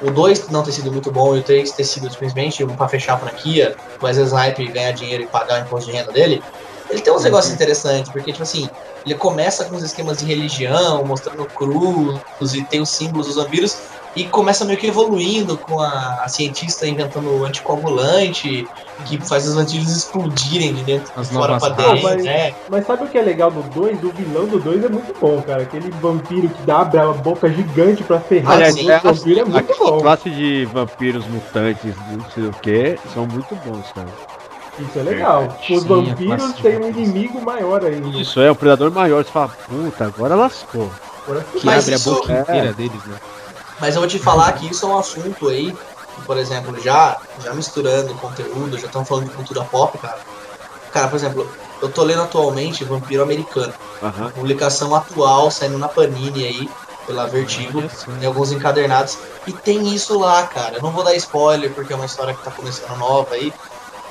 o 0.00 0.10
2 0.10 0.48
não 0.48 0.62
ter 0.62 0.72
sido 0.72 0.90
muito 0.90 1.10
bom 1.10 1.36
e 1.36 1.40
o 1.40 1.42
3 1.42 1.70
ter 1.72 1.84
sido 1.84 2.10
simplesmente 2.10 2.64
um 2.64 2.74
pra 2.74 2.88
fechar 2.88 3.14
a 3.14 3.18
franquia, 3.18 3.76
o 4.00 4.04
Wesley 4.04 4.26
Snipe 4.26 4.72
ganhar 4.72 4.92
dinheiro 4.92 5.22
e 5.24 5.26
pagar 5.26 5.62
o 5.62 5.66
imposto 5.66 5.90
de 5.90 5.96
renda 5.96 6.12
dele, 6.12 6.42
ele 6.90 7.00
tem 7.00 7.12
uns 7.12 7.24
negócios 7.24 7.54
interessantes, 7.54 8.10
porque, 8.10 8.32
tipo 8.32 8.42
assim, 8.42 8.68
ele 9.04 9.14
começa 9.14 9.64
com 9.64 9.76
os 9.76 9.82
esquemas 9.82 10.18
de 10.18 10.26
religião, 10.26 11.04
mostrando 11.04 11.46
cruz 11.46 12.20
e 12.54 12.64
tem 12.64 12.80
os 12.80 12.90
símbolos 12.90 13.28
dos 13.28 13.36
vampiros, 13.36 13.78
E 14.14 14.24
começa 14.24 14.64
meio 14.66 14.78
que 14.78 14.86
evoluindo 14.88 15.56
com 15.56 15.80
a, 15.80 16.20
a 16.22 16.28
cientista 16.28 16.86
inventando 16.86 17.44
anticoagulante, 17.46 18.68
que 19.06 19.18
faz 19.26 19.48
os 19.48 19.54
vampiros 19.54 19.88
explodirem 19.88 20.74
de 20.74 20.84
dentro 20.84 21.10
As 21.16 21.30
fora 21.30 21.58
pra 21.58 21.68
Ah, 21.68 21.70
dentro, 21.70 22.02
mas, 22.02 22.22
né? 22.24 22.54
mas 22.68 22.86
sabe 22.86 23.04
o 23.04 23.08
que 23.08 23.16
é 23.16 23.22
legal 23.22 23.50
do 23.50 23.62
2? 23.70 24.04
O 24.04 24.10
vilão 24.10 24.46
do 24.46 24.58
2 24.58 24.84
é 24.84 24.88
muito 24.90 25.14
bom, 25.18 25.40
cara. 25.42 25.62
Aquele 25.62 25.90
vampiro 25.92 26.48
que 26.50 26.62
dá 26.62 26.80
abre 26.80 26.98
a 27.00 27.06
boca 27.06 27.48
gigante 27.50 28.02
pra 28.04 28.20
ferrar 28.20 28.56
Aliás, 28.56 28.74
os 28.76 28.86
é, 28.86 28.94
outros 28.96 29.18
vampiros 29.18 29.38
é 29.40 29.44
muito 29.50 29.72
a 29.72 29.76
bom. 29.78 29.98
classe 30.00 30.30
de 30.30 30.64
vampiros 30.66 31.26
mutantes, 31.28 31.94
não 32.10 32.30
sei 32.34 32.44
o 32.46 32.52
que, 32.52 32.98
são 33.14 33.26
muito 33.26 33.54
bons, 33.64 33.86
cara. 33.94 34.08
Isso 34.78 34.98
é 34.98 35.02
legal. 35.02 35.56
Sim, 35.66 35.76
Os 35.76 35.84
a 35.84 35.88
vampiros 35.88 36.52
têm 36.54 36.78
um 36.78 36.88
inimigo 36.90 37.40
maior 37.42 37.84
ainda. 37.84 38.08
Isso 38.08 38.40
é, 38.40 38.50
o 38.50 38.54
predador 38.54 38.90
maior, 38.90 39.24
você 39.24 39.30
fala, 39.30 39.48
puta, 39.48 40.04
agora 40.04 40.34
lascou. 40.34 40.90
Agora 41.26 41.44
Que 41.58 41.68
abre 41.68 41.94
isso- 41.94 42.10
a 42.10 42.14
boca 42.14 42.32
é. 42.32 42.40
inteira 42.40 42.72
deles, 42.74 43.04
né? 43.06 43.16
Mas 43.82 43.96
eu 43.96 44.00
vou 44.00 44.08
te 44.08 44.16
falar 44.16 44.52
que 44.52 44.70
isso 44.70 44.86
é 44.86 44.88
um 44.88 44.96
assunto 44.96 45.48
aí, 45.48 45.72
que, 45.72 46.22
por 46.24 46.38
exemplo, 46.38 46.80
já, 46.80 47.20
já 47.42 47.52
misturando 47.52 48.14
conteúdo, 48.14 48.78
já 48.78 48.86
estamos 48.86 49.08
falando 49.08 49.28
de 49.28 49.34
cultura 49.34 49.64
pop, 49.64 49.98
cara. 49.98 50.20
Cara, 50.92 51.08
por 51.08 51.16
exemplo, 51.16 51.48
eu 51.82 51.90
tô 51.90 52.04
lendo 52.04 52.22
atualmente 52.22 52.84
Vampiro 52.84 53.24
Americano. 53.24 53.74
Aham. 54.00 54.30
Publicação 54.30 54.94
atual, 54.94 55.50
saindo 55.50 55.78
na 55.78 55.88
Panini 55.88 56.44
aí, 56.44 56.70
pela 57.08 57.26
Vertigo, 57.26 57.82
em 58.20 58.24
alguns 58.24 58.52
encadernados. 58.52 59.18
E 59.48 59.52
tem 59.52 59.92
isso 59.92 60.16
lá, 60.16 60.46
cara. 60.46 60.76
Eu 60.76 60.82
não 60.82 60.92
vou 60.92 61.02
dar 61.02 61.16
spoiler, 61.16 61.74
porque 61.74 61.92
é 61.92 61.96
uma 61.96 62.06
história 62.06 62.34
que 62.34 62.44
tá 62.44 62.52
começando 62.52 62.96
nova 62.96 63.34
aí. 63.34 63.52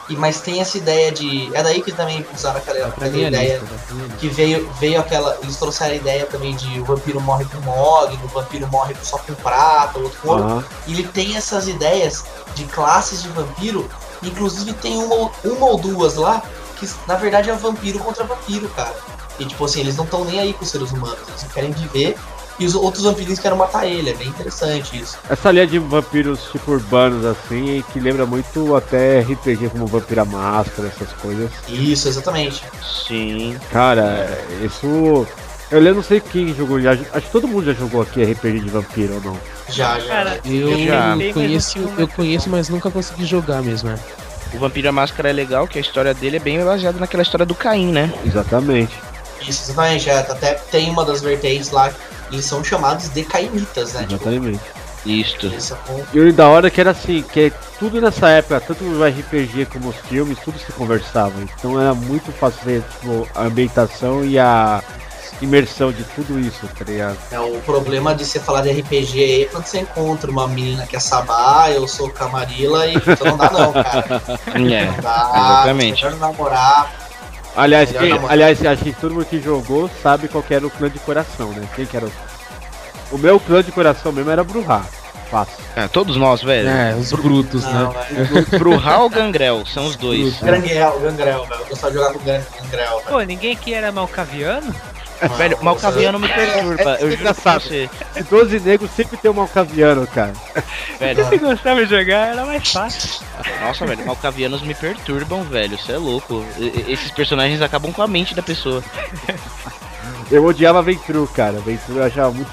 E, 0.09 0.15
mas 0.15 0.41
tem 0.41 0.59
essa 0.59 0.77
ideia 0.77 1.11
de. 1.11 1.49
É 1.55 1.63
daí 1.63 1.81
que 1.81 1.91
também 1.91 2.25
usaram 2.35 2.57
aquela, 2.57 2.87
aquela 2.87 3.07
ideia 3.29 3.59
lista, 3.59 3.75
que 4.19 4.27
veio, 4.27 4.69
veio 4.79 4.99
aquela. 4.99 5.37
Eles 5.41 5.55
trouxeram 5.57 5.93
a 5.93 5.95
ideia 5.95 6.25
também 6.25 6.55
de 6.55 6.79
o 6.79 6.85
vampiro 6.85 7.21
morre 7.21 7.45
com 7.45 7.59
mogno, 7.61 8.19
o 8.25 8.27
vampiro 8.27 8.67
morre 8.67 8.93
só 9.03 9.17
com 9.19 9.33
prata, 9.35 9.99
o 9.99 10.03
outro 10.03 10.19
com 10.21 10.29
ouro. 10.29 10.43
Aham. 10.43 10.63
E 10.87 10.93
ele 10.93 11.07
tem 11.07 11.37
essas 11.37 11.67
ideias 11.67 12.23
de 12.55 12.65
classes 12.65 13.21
de 13.21 13.29
vampiro. 13.29 13.89
Inclusive 14.23 14.73
tem 14.73 14.97
uma, 14.97 15.15
ou- 15.15 15.31
uma 15.45 15.65
ou 15.67 15.77
duas 15.77 16.15
lá 16.15 16.41
que 16.77 16.89
na 17.07 17.15
verdade 17.15 17.49
é 17.49 17.53
vampiro 17.55 17.99
contra 17.99 18.23
vampiro, 18.23 18.67
cara. 18.69 18.95
E 19.39 19.45
tipo 19.45 19.63
assim, 19.65 19.79
eles 19.79 19.95
não 19.95 20.03
estão 20.03 20.25
nem 20.25 20.39
aí 20.39 20.53
com 20.53 20.63
os 20.63 20.69
seres 20.69 20.91
humanos, 20.91 21.19
eles 21.29 21.43
querem 21.53 21.71
viver. 21.71 22.17
E 22.59 22.65
os 22.65 22.75
outros 22.75 23.03
vampiros 23.03 23.39
querem 23.39 23.57
matar 23.57 23.87
ele, 23.87 24.09
é 24.11 24.13
bem 24.13 24.27
interessante 24.27 24.99
isso. 25.01 25.17
Essa 25.29 25.51
linha 25.51 25.65
de 25.65 25.79
vampiros 25.79 26.43
tipo 26.51 26.71
urbanos 26.71 27.25
assim, 27.25 27.83
que 27.91 27.99
lembra 27.99 28.25
muito 28.25 28.75
até 28.75 29.21
RPG 29.21 29.69
como 29.69 29.87
Vampira 29.87 30.23
Máscara, 30.25 30.87
essas 30.89 31.11
coisas. 31.13 31.49
Isso, 31.67 32.07
exatamente. 32.07 32.63
Sim. 33.07 33.57
Cara, 33.71 34.27
isso. 34.63 35.25
Eu 35.71 35.95
não 35.95 36.03
sei 36.03 36.19
quem 36.19 36.53
jogou 36.53 36.81
já. 36.81 36.91
Acho 36.91 37.25
que 37.27 37.31
todo 37.31 37.47
mundo 37.47 37.65
já 37.65 37.73
jogou 37.73 38.01
aqui 38.01 38.21
RPG 38.23 38.59
de 38.59 38.69
vampiro 38.69 39.15
ou 39.15 39.21
não. 39.21 39.37
Já, 39.69 39.97
já. 39.99 40.07
Cara, 40.07 40.39
Eu 40.43 40.85
já. 40.85 41.15
conheço, 41.33 41.79
eu 41.97 42.07
conheço, 42.09 42.49
mas 42.49 42.67
nunca 42.67 42.91
consegui 42.91 43.25
jogar 43.25 43.61
mesmo, 43.61 43.89
né? 43.89 43.97
O 44.53 44.59
Vampiro 44.59 44.89
à 44.89 44.91
Máscara 44.91 45.29
é 45.29 45.33
legal, 45.33 45.65
que 45.65 45.77
a 45.77 45.81
história 45.81 46.13
dele 46.13 46.35
é 46.35 46.39
bem 46.39 46.61
baseada 46.63 46.99
naquela 46.99 47.23
história 47.23 47.45
do 47.45 47.55
Caim, 47.55 47.89
né? 47.91 48.13
Exatamente. 48.25 48.93
Isso, 49.47 49.63
exatamente. 49.71 50.09
É, 50.09 50.17
até 50.19 50.55
tem 50.55 50.89
uma 50.89 51.05
das 51.05 51.21
vertentes 51.21 51.71
lá, 51.71 51.89
eles 52.31 52.45
são 52.45 52.63
chamados 52.63 53.09
de 53.09 53.23
caimitas, 53.23 53.93
né? 53.93 54.01
Tipo, 54.07 54.13
Exatamente. 54.29 54.59
Isto. 55.05 55.47
eles 55.47 55.63
são 55.63 55.77
E 56.13 56.19
o 56.19 56.31
da 56.33 56.47
hora 56.47 56.67
é 56.67 56.69
que 56.69 56.79
era 56.79 56.91
assim, 56.91 57.23
que 57.23 57.51
tudo 57.79 57.99
nessa 57.99 58.29
época, 58.29 58.61
tanto 58.61 58.83
o 58.83 59.03
RPG 59.03 59.65
como 59.65 59.89
os 59.89 59.95
filmes, 60.07 60.37
tudo 60.43 60.59
se 60.59 60.71
conversava. 60.73 61.33
Então 61.41 61.79
era 61.79 61.93
muito 61.95 62.31
fácil 62.31 62.59
ver 62.63 62.83
tipo, 62.83 63.27
a 63.33 63.43
ambientação 63.43 64.23
e 64.23 64.37
a 64.37 64.83
imersão 65.41 65.91
de 65.91 66.03
tudo 66.03 66.39
isso, 66.39 66.67
tá 66.77 66.85
ligado? 66.85 67.17
É 67.31 67.39
o 67.39 67.59
problema 67.61 68.13
de 68.13 68.23
você 68.23 68.39
falar 68.39 68.61
de 68.61 68.69
RPG 68.79 69.23
aí 69.23 69.41
é 69.41 69.45
quando 69.45 69.65
você 69.65 69.79
encontra 69.79 70.29
uma 70.29 70.47
menina 70.47 70.85
que 70.85 70.95
é 70.95 70.99
Sabá, 70.99 71.71
eu 71.71 71.87
sou 71.87 72.09
Camarilla 72.11 72.85
e 72.85 72.93
então 72.95 73.25
não 73.25 73.37
dá 73.37 73.49
não, 73.49 73.73
cara. 73.73 74.21
É, 74.53 74.85
Não 74.85 75.01
dá. 75.01 75.31
exatamente. 75.33 76.03
Melhor 76.05 76.19
namorar. 76.19 77.00
Aliás, 77.55 77.91
quem- 77.91 78.09
namorar. 78.09 78.31
aliás, 78.31 78.65
acho 78.65 78.83
que 78.83 78.93
todo 78.93 79.13
mundo 79.13 79.25
que 79.25 79.41
jogou 79.41 79.89
sabe 80.01 80.27
qual 80.27 80.43
que 80.43 80.53
era 80.53 80.65
o 80.65 80.69
clã 80.69 80.89
de 80.89 80.99
coração, 80.99 81.49
né? 81.49 81.67
Quem 81.75 81.85
que 81.85 81.97
era 81.97 82.05
o. 82.05 82.11
O 83.11 83.17
meu 83.17 83.39
clã 83.39 83.61
de 83.61 83.71
coração 83.71 84.11
mesmo 84.11 84.31
era 84.31 84.43
Bruhá. 84.43 84.81
Fácil. 85.29 85.53
É, 85.77 85.87
todos 85.87 86.17
nós, 86.17 86.41
velho. 86.41 86.67
É, 86.67 86.93
os 86.93 87.11
brutos, 87.13 87.63
Não, 87.63 87.93
né? 87.93 88.05
Bruhal 88.59 89.03
ou 89.03 89.09
Gangrel, 89.09 89.65
são 89.65 89.85
os 89.85 89.95
dois. 89.95 90.37
Gangrel, 90.41 90.99
Gangrel, 90.99 91.45
velho. 91.45 91.61
Eu 91.61 91.65
gostava 91.67 91.91
de 91.93 91.97
jogar 91.99 92.13
com 92.13 92.19
Gan- 92.19 92.41
Gangrel, 92.61 92.97
velho. 92.97 93.07
Pô, 93.07 93.21
ninguém 93.21 93.53
aqui 93.53 93.73
era 93.73 93.91
malcaviano? 93.93 94.75
Velho, 95.38 95.57
Malcaviano 95.64 96.19
me 96.19 96.27
perturba, 96.27 96.95
eu 96.99 97.11
juro 97.11 97.22
pra 97.23 97.31
engraçado. 97.31 97.61
você. 97.61 97.89
E 98.15 98.23
12 98.23 98.60
negros 98.60 98.89
sempre 98.91 99.18
tem 99.18 99.30
um 99.30 99.34
malcaviano, 99.35 100.07
cara. 100.07 100.34
Velho, 100.99 101.30
Se 101.30 101.38
gostava 101.38 101.85
de 101.85 101.89
jogar, 101.95 102.30
era 102.34 102.45
mais 102.45 102.72
fácil. 102.72 103.23
nossa, 103.61 103.85
velho, 103.85 104.06
Malcavianos 104.06 104.61
me 104.61 104.73
perturbam, 104.73 105.43
velho. 105.43 105.77
Você 105.77 105.91
é 105.93 105.98
louco. 105.98 106.43
E- 106.57 106.85
Esses 106.91 107.11
personagens 107.11 107.61
acabam 107.61 107.91
com 107.93 108.02
a 108.02 108.07
mente 108.07 108.34
da 108.35 108.41
pessoa. 108.41 108.84
Eu 110.31 110.45
odiava 110.45 110.81
Ventru, 110.81 111.27
cara. 111.35 111.60
Ventru 111.60 111.98
eu 111.98 112.03
achava 112.06 112.31
muito, 112.31 112.49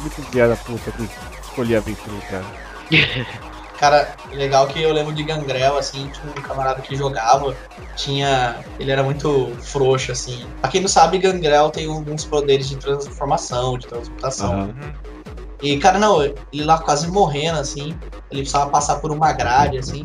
muito 0.00 0.20
filha 0.30 0.48
da 0.48 0.56
puta 0.56 0.90
que 0.90 1.08
escolhia 1.44 1.80
Ventru, 1.80 2.20
cara. 2.28 2.44
Cara, 3.80 4.14
legal 4.30 4.66
que 4.66 4.82
eu 4.82 4.92
lembro 4.92 5.14
de 5.14 5.22
Gangrel, 5.22 5.78
assim, 5.78 6.06
tinha 6.08 6.30
um 6.30 6.42
camarada 6.42 6.82
que 6.82 6.94
jogava, 6.94 7.56
tinha. 7.96 8.58
Ele 8.78 8.90
era 8.90 9.02
muito 9.02 9.56
frouxo, 9.62 10.12
assim. 10.12 10.46
Pra 10.60 10.68
quem 10.68 10.82
não 10.82 10.88
sabe, 10.88 11.16
Gangrel 11.16 11.70
tem 11.70 11.86
alguns 11.86 12.26
poderes 12.26 12.68
de 12.68 12.76
transformação, 12.76 13.78
de 13.78 13.86
transmutação. 13.86 14.52
Aham. 14.52 14.94
E, 15.62 15.78
cara, 15.78 15.98
não, 15.98 16.22
ele 16.22 16.36
lá 16.52 16.76
quase 16.78 17.08
morrendo, 17.08 17.58
assim, 17.58 17.98
ele 18.30 18.42
precisava 18.42 18.68
passar 18.68 18.96
por 18.96 19.10
uma 19.10 19.32
grade, 19.32 19.78
assim. 19.78 20.04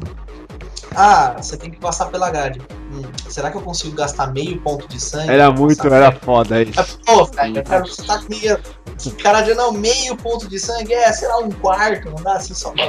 Ah, 0.96 1.36
você 1.38 1.58
tem 1.58 1.70
que 1.70 1.78
passar 1.80 2.06
pela 2.08 2.30
grade. 2.30 2.62
Hum, 2.92 3.04
será 3.30 3.52
que 3.52 3.58
eu 3.58 3.62
consigo 3.62 3.96
gastar 3.96 4.28
meio 4.32 4.60
ponto 4.62 4.88
de 4.88 5.00
sangue? 5.00 5.30
Era 5.32 5.52
muito, 5.52 5.86
era 5.88 6.12
perto? 6.12 6.26
foda 6.26 6.62
isso. 6.62 7.00
Pô, 7.06 7.26
velho, 7.26 7.58
eu 7.58 7.64
quero 7.64 7.88
você 7.88 8.04
tá 8.04 8.22
meio. 8.30 8.60
Cara, 9.22 9.42
de 9.42 9.54
não, 9.54 9.74
meio 9.74 10.16
ponto 10.16 10.48
de 10.48 10.58
sangue, 10.58 10.94
é, 10.94 11.12
sei 11.12 11.28
lá, 11.28 11.40
um 11.40 11.52
quarto, 11.52 12.10
não 12.10 12.24
dá 12.24 12.34
assim 12.38 12.54
só 12.54 12.72
pra. 12.72 12.86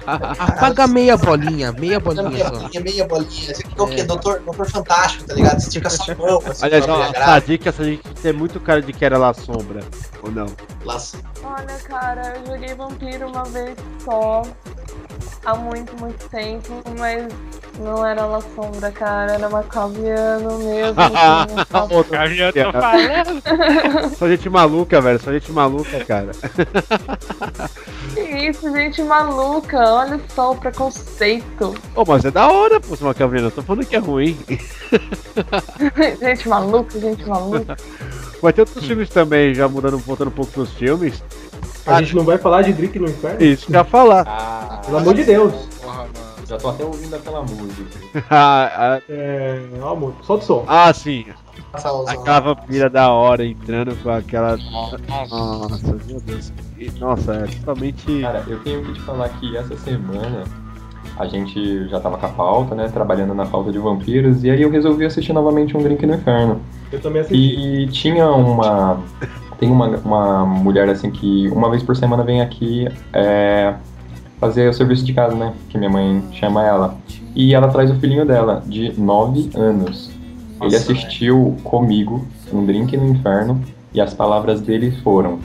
Apaga 0.38 0.86
meia 0.86 1.16
bolinha, 1.16 1.72
meia 1.72 2.00
bolinha 2.00 2.28
Meia 2.30 2.44
só. 2.46 2.50
bolinha, 2.52 2.80
meia 2.80 3.06
bolinha. 3.06 3.54
Você 3.54 3.62
quer 3.62 3.82
o 3.82 3.86
quê? 3.86 4.02
Doutor, 4.04 4.40
doutor 4.40 4.66
Fantástico, 4.70 5.24
tá 5.24 5.34
ligado? 5.34 5.60
Você 5.60 5.66
estica 5.68 5.90
sua 5.90 6.14
mão, 6.14 6.42
assim, 6.46 6.64
Aliás, 6.64 6.84
pra 6.84 6.94
ó, 6.94 6.98
ver 6.98 7.16
a 7.16 7.20
essa 7.36 7.40
dica, 7.46 7.68
essa 7.68 7.84
dica 7.84 8.08
tem 8.22 8.32
muito 8.32 8.58
cara 8.60 8.80
de 8.80 8.92
que 8.92 9.04
era 9.04 9.18
lá 9.18 9.34
sombra. 9.34 9.84
Ou 10.22 10.30
não? 10.30 10.46
Laço. 10.84 11.18
Olha, 11.44 11.78
cara, 11.84 12.34
eu 12.38 12.54
joguei 12.54 12.74
vampiro 12.74 13.28
uma 13.28 13.44
vez 13.44 13.76
só. 14.02 14.42
Há 15.46 15.54
muito, 15.54 15.96
muito 16.00 16.28
tempo, 16.28 16.82
mas 16.98 17.24
não 17.78 18.04
era 18.04 18.26
La 18.26 18.40
Sombra, 18.40 18.90
cara, 18.90 19.34
era 19.34 19.48
Macaviano 19.48 20.58
mesmo. 20.58 20.96
assim, 21.00 21.54
só- 21.70 21.86
Malcaviano, 21.86 22.52
tô 22.52 22.72
falando. 22.72 24.16
Só 24.16 24.28
gente 24.28 24.50
maluca, 24.50 25.00
velho. 25.00 25.20
Só 25.20 25.32
gente 25.32 25.52
maluca, 25.52 26.04
cara. 26.04 26.32
que 28.12 28.20
isso, 28.20 28.72
gente 28.72 29.00
maluca, 29.04 29.78
olha 29.78 30.20
só 30.34 30.50
o 30.50 30.56
preconceito. 30.56 31.74
Ô, 31.94 32.04
mas 32.04 32.24
é 32.24 32.32
da 32.32 32.50
hora, 32.50 32.80
pô. 32.80 32.94
Eu 32.94 33.50
tô 33.52 33.62
falando 33.62 33.86
que 33.86 33.94
é 33.94 34.00
ruim. 34.00 34.36
gente 36.20 36.48
maluca, 36.48 36.98
gente 36.98 37.24
maluca. 37.24 37.76
Vai 38.42 38.52
ter 38.52 38.62
outros 38.62 38.84
filmes 38.84 39.08
também, 39.10 39.54
já 39.54 39.68
mudando, 39.68 39.96
voltando 39.98 40.28
um 40.28 40.32
pouco 40.32 40.50
pros 40.50 40.72
filmes. 40.72 41.22
A 41.86 42.02
gente 42.02 42.16
não 42.16 42.24
vai 42.24 42.36
falar 42.38 42.62
de 42.62 42.72
Drink 42.72 42.98
no 42.98 43.06
Inferno? 43.06 43.42
Isso 43.42 43.66
que 43.66 43.72
ia 43.72 43.84
falar. 43.84 44.24
Ah, 44.26 44.80
Pelo 44.84 44.98
amor 44.98 45.14
de 45.14 45.24
Deus. 45.24 45.54
já 46.48 46.56
tô 46.56 46.68
até 46.68 46.84
ouvindo 46.84 47.14
aquela 47.14 47.42
música. 47.42 47.98
ah, 48.30 48.70
ah, 48.76 49.00
É. 49.08 49.60
Ó, 49.80 49.90
amor, 49.92 50.14
solta 50.22 50.44
o 50.44 50.46
som. 50.46 50.64
ah, 50.66 50.92
sim. 50.92 51.26
Aquela 51.72 52.40
vampira 52.40 52.88
da 52.88 53.10
hora 53.10 53.44
entrando 53.44 53.94
com 54.02 54.10
aquela. 54.10 54.56
Nossa, 54.56 55.96
meu 56.06 56.20
Deus. 56.20 56.52
E, 56.78 56.90
Nossa, 56.98 57.34
é 57.34 57.46
totalmente. 57.46 58.20
Cara, 58.20 58.44
eu 58.46 58.58
tenho 58.60 58.82
que 58.84 58.92
te 58.94 59.00
falar 59.02 59.28
que 59.30 59.56
essa 59.56 59.76
semana 59.76 60.44
a 61.18 61.26
gente 61.26 61.88
já 61.88 62.00
tava 62.00 62.18
com 62.18 62.26
a 62.26 62.28
pauta, 62.30 62.74
né? 62.74 62.88
Trabalhando 62.88 63.34
na 63.34 63.46
pauta 63.46 63.72
de 63.72 63.78
vampiros, 63.78 64.44
e 64.44 64.50
aí 64.50 64.60
eu 64.60 64.70
resolvi 64.70 65.04
assistir 65.06 65.32
novamente 65.32 65.76
um 65.76 65.82
Drink 65.82 66.04
no 66.04 66.14
Inferno. 66.14 66.60
Eu 66.92 67.00
também 67.00 67.22
assisti. 67.22 67.36
E 67.36 67.86
tinha 67.88 68.28
uma. 68.30 69.02
Tem 69.58 69.70
uma, 69.70 69.86
uma 69.98 70.46
mulher 70.46 70.88
assim 70.88 71.10
que 71.10 71.48
uma 71.48 71.70
vez 71.70 71.82
por 71.82 71.96
semana 71.96 72.22
vem 72.22 72.40
aqui 72.40 72.88
é, 73.12 73.74
fazer 74.38 74.68
o 74.68 74.72
serviço 74.72 75.04
de 75.04 75.12
casa, 75.12 75.34
né? 75.34 75.52
Que 75.68 75.78
minha 75.78 75.90
mãe 75.90 76.22
chama 76.32 76.62
ela. 76.64 76.96
E 77.34 77.54
ela 77.54 77.68
traz 77.68 77.90
o 77.90 77.94
filhinho 77.96 78.24
dela, 78.26 78.62
de 78.66 78.98
9 78.98 79.50
anos. 79.54 80.10
Ele 80.60 80.72
Nossa, 80.72 80.76
assistiu 80.76 81.56
comigo 81.64 82.26
um 82.52 82.64
Drink 82.64 82.96
no 82.96 83.08
Inferno 83.08 83.60
e 83.92 84.00
as 84.00 84.14
palavras 84.14 84.60
dele 84.60 84.90
foram: 85.02 85.38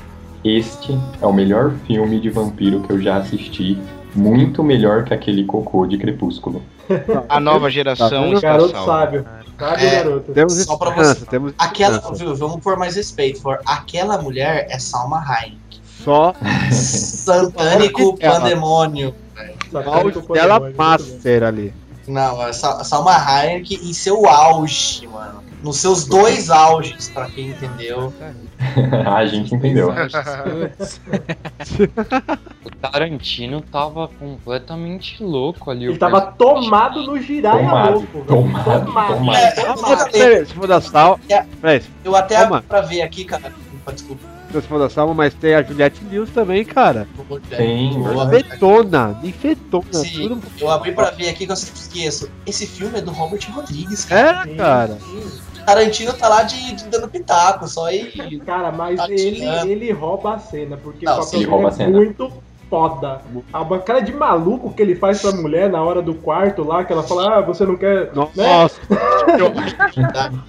Este 0.44 0.98
é 1.22 1.26
o 1.26 1.34
melhor 1.34 1.72
filme 1.86 2.20
de 2.20 2.30
vampiro 2.30 2.82
que 2.82 2.92
eu 2.92 3.02
já 3.02 3.18
assisti. 3.18 3.78
Muito 4.14 4.62
melhor 4.62 5.06
que 5.06 5.14
aquele 5.14 5.46
cocô 5.46 5.86
de 5.86 5.98
Crepúsculo. 5.98 6.62
A 7.30 7.40
nova 7.40 7.70
geração 7.70 8.24
vendo? 8.24 8.36
está 8.36 8.50
Garoto 8.50 8.72
salva. 8.72 8.86
sábio. 8.86 9.26
Sábio, 9.62 9.86
É. 9.88 9.96
garoto. 10.04 10.32
Temos 10.34 10.54
Só 10.64 10.76
pra 10.76 10.90
você- 10.90 11.26
temos 11.26 11.54
Aquela, 11.58 12.00
viu, 12.14 12.36
vamos 12.36 12.60
pôr 12.62 12.78
mais 12.78 12.96
respeito. 12.96 13.42
For, 13.42 13.60
aquela 13.66 14.18
mulher 14.22 14.66
é 14.70 14.80
Salma 14.80 15.20
Hayek. 15.20 15.60
Só 16.04 16.34
Santânico 16.72 18.18
Ela. 18.20 18.40
Pandemônio. 18.40 19.16
auge 19.72 20.22
dela 20.34 20.60
master 20.76 21.44
ali. 21.44 21.74
Não, 22.08 22.52
Sa- 22.54 22.84
Salma 22.84 23.16
Hayek 23.16 23.76
em 23.76 23.94
seu 23.94 24.28
auge, 24.28 25.08
mano. 25.08 25.42
Nos 25.64 25.78
seus 25.78 26.06
dois 26.06 26.50
auges, 26.50 27.10
pra 27.10 27.28
quem 27.28 27.50
entendeu. 27.50 28.12
a 29.06 29.26
gente 29.26 29.54
entendeu. 29.54 29.94
O 32.66 32.70
Tarantino 32.82 33.62
tava 33.62 34.08
completamente 34.08 35.24
louco 35.24 35.70
ali. 35.70 35.86
Ele 35.86 35.98
tava 35.98 36.22
tomado 36.22 37.04
no 37.04 37.20
giraia 37.22 37.60
Tomado, 37.60 37.94
louco. 37.94 38.08
velho. 38.14 38.26
tomado, 38.26 38.86
tomado. 38.86 39.38
É, 39.38 40.10
peraí, 40.12 40.46
se 40.46 40.54
for 40.54 40.68
da. 40.68 40.82
Peraí, 41.62 41.84
Eu 42.04 42.16
até 42.16 42.38
abri 42.38 42.62
pra 42.64 42.82
ver 42.82 43.02
aqui, 43.04 43.24
cara. 43.26 43.54
Desculpa. 43.94 44.28
se 44.54 44.62
for 44.62 44.80
da 44.80 44.90
Salma, 44.90 45.14
mas 45.14 45.34
tem 45.34 45.56
a 45.56 45.64
Juliette 45.64 46.04
Lewis 46.10 46.30
também, 46.30 46.64
cara. 46.64 47.08
Tem, 47.50 47.94
Infetona, 47.96 49.20
infetona. 49.24 49.86
Sim, 49.92 50.30
Tudo... 50.30 50.42
eu 50.60 50.70
abri 50.70 50.92
pra 50.92 51.10
ver 51.12 51.30
aqui 51.30 51.46
que 51.46 51.52
eu 51.52 51.56
sempre 51.56 51.80
esqueço. 51.80 52.30
Esse 52.46 52.68
filme 52.68 53.00
é 53.00 53.02
do 53.02 53.12
Robert 53.12 53.42
Rodrigues, 53.52 54.06
cara. 54.06 54.50
É, 54.50 54.56
cara. 54.56 54.98
Tarantino 55.66 56.14
tá 56.14 56.28
lá 56.30 56.44
de, 56.44 56.76
de 56.76 56.84
dando 56.86 57.08
pitaco, 57.08 57.68
só 57.68 57.92
e. 57.92 58.40
Cara, 58.46 58.72
mas 58.72 58.98
Tá 58.98 59.08
ele, 59.10 59.44
ele 59.70 59.92
rouba 59.92 60.36
a 60.36 60.40
cena, 60.40 60.78
porque 60.78 61.06
Não, 61.06 61.20
o 61.20 61.26
papel 61.26 61.50
rouba 61.50 61.68
a 61.68 61.72
é 61.72 61.74
cena. 61.74 61.90
muito 61.98 62.32
foda. 62.70 63.22
A 63.52 63.80
cara 63.80 64.00
de 64.00 64.14
maluco 64.14 64.74
que 64.74 64.82
ele 64.82 64.96
faz 64.96 65.22
pra 65.22 65.32
mulher 65.34 65.70
na 65.70 65.84
hora 65.84 66.02
do 66.02 66.14
quarto 66.16 66.64
lá, 66.64 66.84
que 66.86 66.94
ela 66.94 67.04
fala, 67.04 67.38
ah, 67.38 67.42
você 67.42 67.66
não 67.66 67.76
quer. 67.76 68.06
Né? 68.16 68.28
Nossa. 68.36 68.80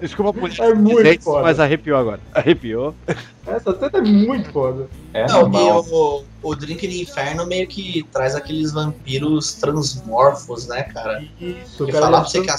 Desculpa 0.00 0.32
por 0.32 0.50
É 0.60 0.72
muito 0.74 0.96
dizer, 1.02 1.20
foda. 1.20 1.42
mas 1.42 1.58
arrepiou 1.60 1.98
agora. 1.98 2.20
Arrepiou. 2.32 2.94
Essa 3.46 3.74
cena 3.78 3.98
é 3.98 4.00
muito 4.00 4.50
foda. 4.52 4.86
É 5.12 5.26
Não, 5.26 5.40
e 5.40 5.42
normal. 5.42 5.84
o, 5.90 6.24
o 6.42 6.54
Drink 6.54 6.86
no 6.86 6.92
Inferno 6.94 7.46
meio 7.46 7.66
que 7.66 8.06
traz 8.12 8.34
aqueles 8.34 8.72
vampiros 8.72 9.54
transmorfos, 9.54 10.66
né, 10.68 10.84
cara? 10.84 11.22
Isso, 11.40 11.84
E 11.88 11.92
cara. 11.92 12.04
falar 12.06 12.20
pra 12.20 12.28
você 12.28 12.40
que 12.42 12.50
a, 12.50 12.56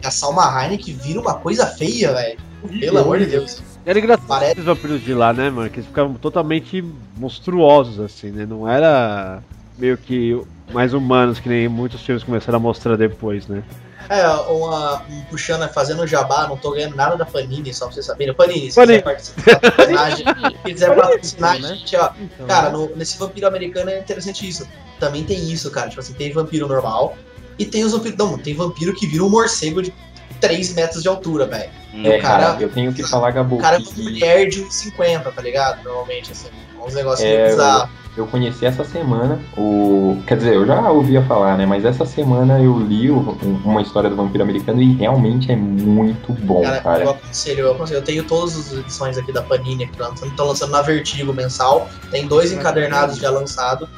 que 0.00 0.06
a 0.06 0.10
Salma 0.10 0.44
Hayek 0.50 0.92
vira 0.92 1.20
uma 1.20 1.34
coisa 1.34 1.66
feia, 1.66 2.12
velho. 2.12 2.38
Pelo 2.80 2.98
amor 2.98 3.18
de 3.18 3.26
Deus. 3.26 3.62
Era 3.86 3.98
engraçado 3.98 4.26
Parece- 4.26 4.52
esses 4.52 4.64
vampiros 4.64 5.02
de 5.02 5.12
lá, 5.12 5.32
né, 5.32 5.50
mano? 5.50 5.68
Que 5.68 5.76
eles 5.76 5.86
ficavam 5.86 6.14
totalmente 6.14 6.82
monstruosos, 7.18 8.00
assim, 8.00 8.30
né? 8.30 8.46
Não 8.46 8.66
era 8.68 9.42
meio 9.78 9.98
que 9.98 10.40
mais 10.72 10.94
humanos, 10.94 11.38
que 11.38 11.48
nem 11.48 11.68
muitos 11.68 12.00
filmes 12.00 12.24
começaram 12.24 12.56
a 12.56 12.60
mostrar 12.60 12.96
depois, 12.96 13.46
né? 13.46 13.62
É, 14.08 14.26
uma, 14.28 15.02
um 15.10 15.22
puxando, 15.30 15.68
fazendo 15.72 16.06
jabá, 16.06 16.46
não 16.48 16.56
tô 16.56 16.72
ganhando 16.72 16.94
nada 16.96 17.16
da 17.16 17.24
Panini, 17.24 17.72
só 17.72 17.86
pra 17.86 17.94
vocês 17.94 18.06
saberem. 18.06 18.34
Panini, 18.34 18.70
se 18.70 18.76
Panini. 18.76 18.98
quiser 18.98 19.04
participar 19.04 19.54
do 19.54 19.72
personagem, 19.72 20.24
se 20.52 20.58
quiser 20.64 20.96
patrocinar, 20.96 21.60
né? 21.60 21.68
gente, 21.68 21.96
ó. 21.96 22.10
Então, 22.20 22.46
Cara, 22.46 22.70
no- 22.70 22.94
nesse 22.96 23.16
vampiro 23.18 23.46
americano 23.46 23.90
é 23.90 23.98
interessante 23.98 24.48
isso. 24.48 24.66
Também 25.00 25.24
tem 25.24 25.38
isso, 25.50 25.70
cara. 25.70 25.88
Tipo 25.88 26.00
assim, 26.00 26.12
tem 26.14 26.32
vampiro 26.32 26.68
normal 26.68 27.16
e 27.58 27.64
tem 27.64 27.84
os 27.84 27.92
vampiros. 27.92 28.18
Não, 28.18 28.38
tem 28.38 28.54
vampiro 28.54 28.94
que 28.94 29.06
vira 29.06 29.24
um 29.24 29.28
morcego 29.30 29.82
de 29.82 29.92
3 30.40 30.74
metros 30.74 31.02
de 31.02 31.08
altura, 31.08 31.46
velho. 31.46 31.70
É, 32.04 32.18
o 32.18 32.22
cara- 32.22 32.44
cara, 32.52 32.62
eu 32.62 32.68
tenho 32.70 32.92
que 32.92 33.02
falar, 33.02 33.30
Gabu, 33.30 33.56
O 33.56 33.58
cara 33.60 33.76
é 33.76 33.78
uma 33.78 33.92
mulher 34.02 34.48
de 34.48 34.62
1,50, 34.62 35.32
tá 35.32 35.40
ligado? 35.42 35.82
Normalmente, 35.84 36.32
assim. 36.32 36.48
Uns 36.84 36.92
negócios 36.94 37.26
meio 37.26 37.40
É, 37.40 37.48
bizarros. 37.50 37.90
eu 38.03 38.03
conheci 38.26 38.64
essa 38.64 38.84
semana 38.84 39.40
o. 39.56 40.16
Quer 40.26 40.36
dizer, 40.36 40.54
eu 40.54 40.64
já 40.66 40.88
ouvia 40.90 41.20
falar, 41.22 41.56
né? 41.58 41.66
Mas 41.66 41.84
essa 41.84 42.06
semana 42.06 42.60
eu 42.60 42.78
li 42.78 43.10
o- 43.10 43.36
um- 43.42 43.60
uma 43.64 43.82
história 43.82 44.08
do 44.08 44.14
vampiro 44.16 44.44
americano 44.44 44.80
e 44.80 44.94
realmente 44.94 45.50
é 45.50 45.56
muito 45.56 46.32
bom, 46.32 46.62
Cara, 46.62 46.80
cara. 46.80 47.04
eu 47.04 47.10
aconselho, 47.10 47.60
eu 47.60 47.72
aconselho. 47.72 47.98
Eu 47.98 48.04
tenho 48.04 48.24
todas 48.24 48.56
as 48.56 48.72
edições 48.72 49.18
aqui 49.18 49.32
da 49.32 49.42
Panini 49.42 49.86
que 49.86 50.00
estão 50.00 50.46
lançando, 50.46 50.70
na 50.70 50.80
Vertigo 50.82 51.32
mensal. 51.32 51.88
Tem 52.10 52.26
dois 52.28 52.52
encadernados 52.52 53.16
já 53.18 53.30
lançados. 53.30 53.88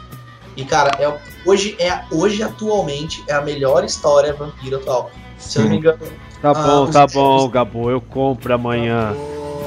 E, 0.57 0.65
cara, 0.65 0.91
é, 0.99 1.13
hoje, 1.45 1.77
é, 1.79 2.01
hoje, 2.11 2.43
atualmente, 2.43 3.23
é 3.29 3.35
a 3.35 3.43
melhor 3.43 3.85
história 3.85 4.33
vampiro 4.33 4.77
atual. 4.77 5.11
Se 5.37 5.59
eu 5.59 5.65
não 5.65 5.71
me 5.71 5.77
engano, 5.77 5.99
Tá 6.41 6.51
Ah, 6.51 6.55
bom, 6.55 6.87
tá 6.87 7.07
bom, 7.07 7.49
Gabo, 7.49 7.91
eu 7.91 8.01
compro 8.01 8.55
amanhã. 8.55 9.15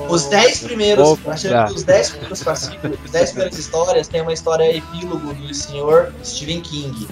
Os 0.10 0.26
10 0.26 0.60
primeiros, 0.64 1.18
acho 1.28 1.48
que 1.48 1.74
os 1.76 1.84
10 1.84 2.10
primeiros 2.12 2.44
fascículos, 2.44 2.98
os 3.06 3.12
10 3.12 3.32
primeiras 3.32 3.58
histórias 3.58 4.08
tem 4.08 4.22
uma 4.22 4.34
história 4.34 4.76
epílogo 4.76 5.34
do 5.34 5.54
senhor 5.54 6.12
Stephen 6.24 6.62
King. 6.62 7.08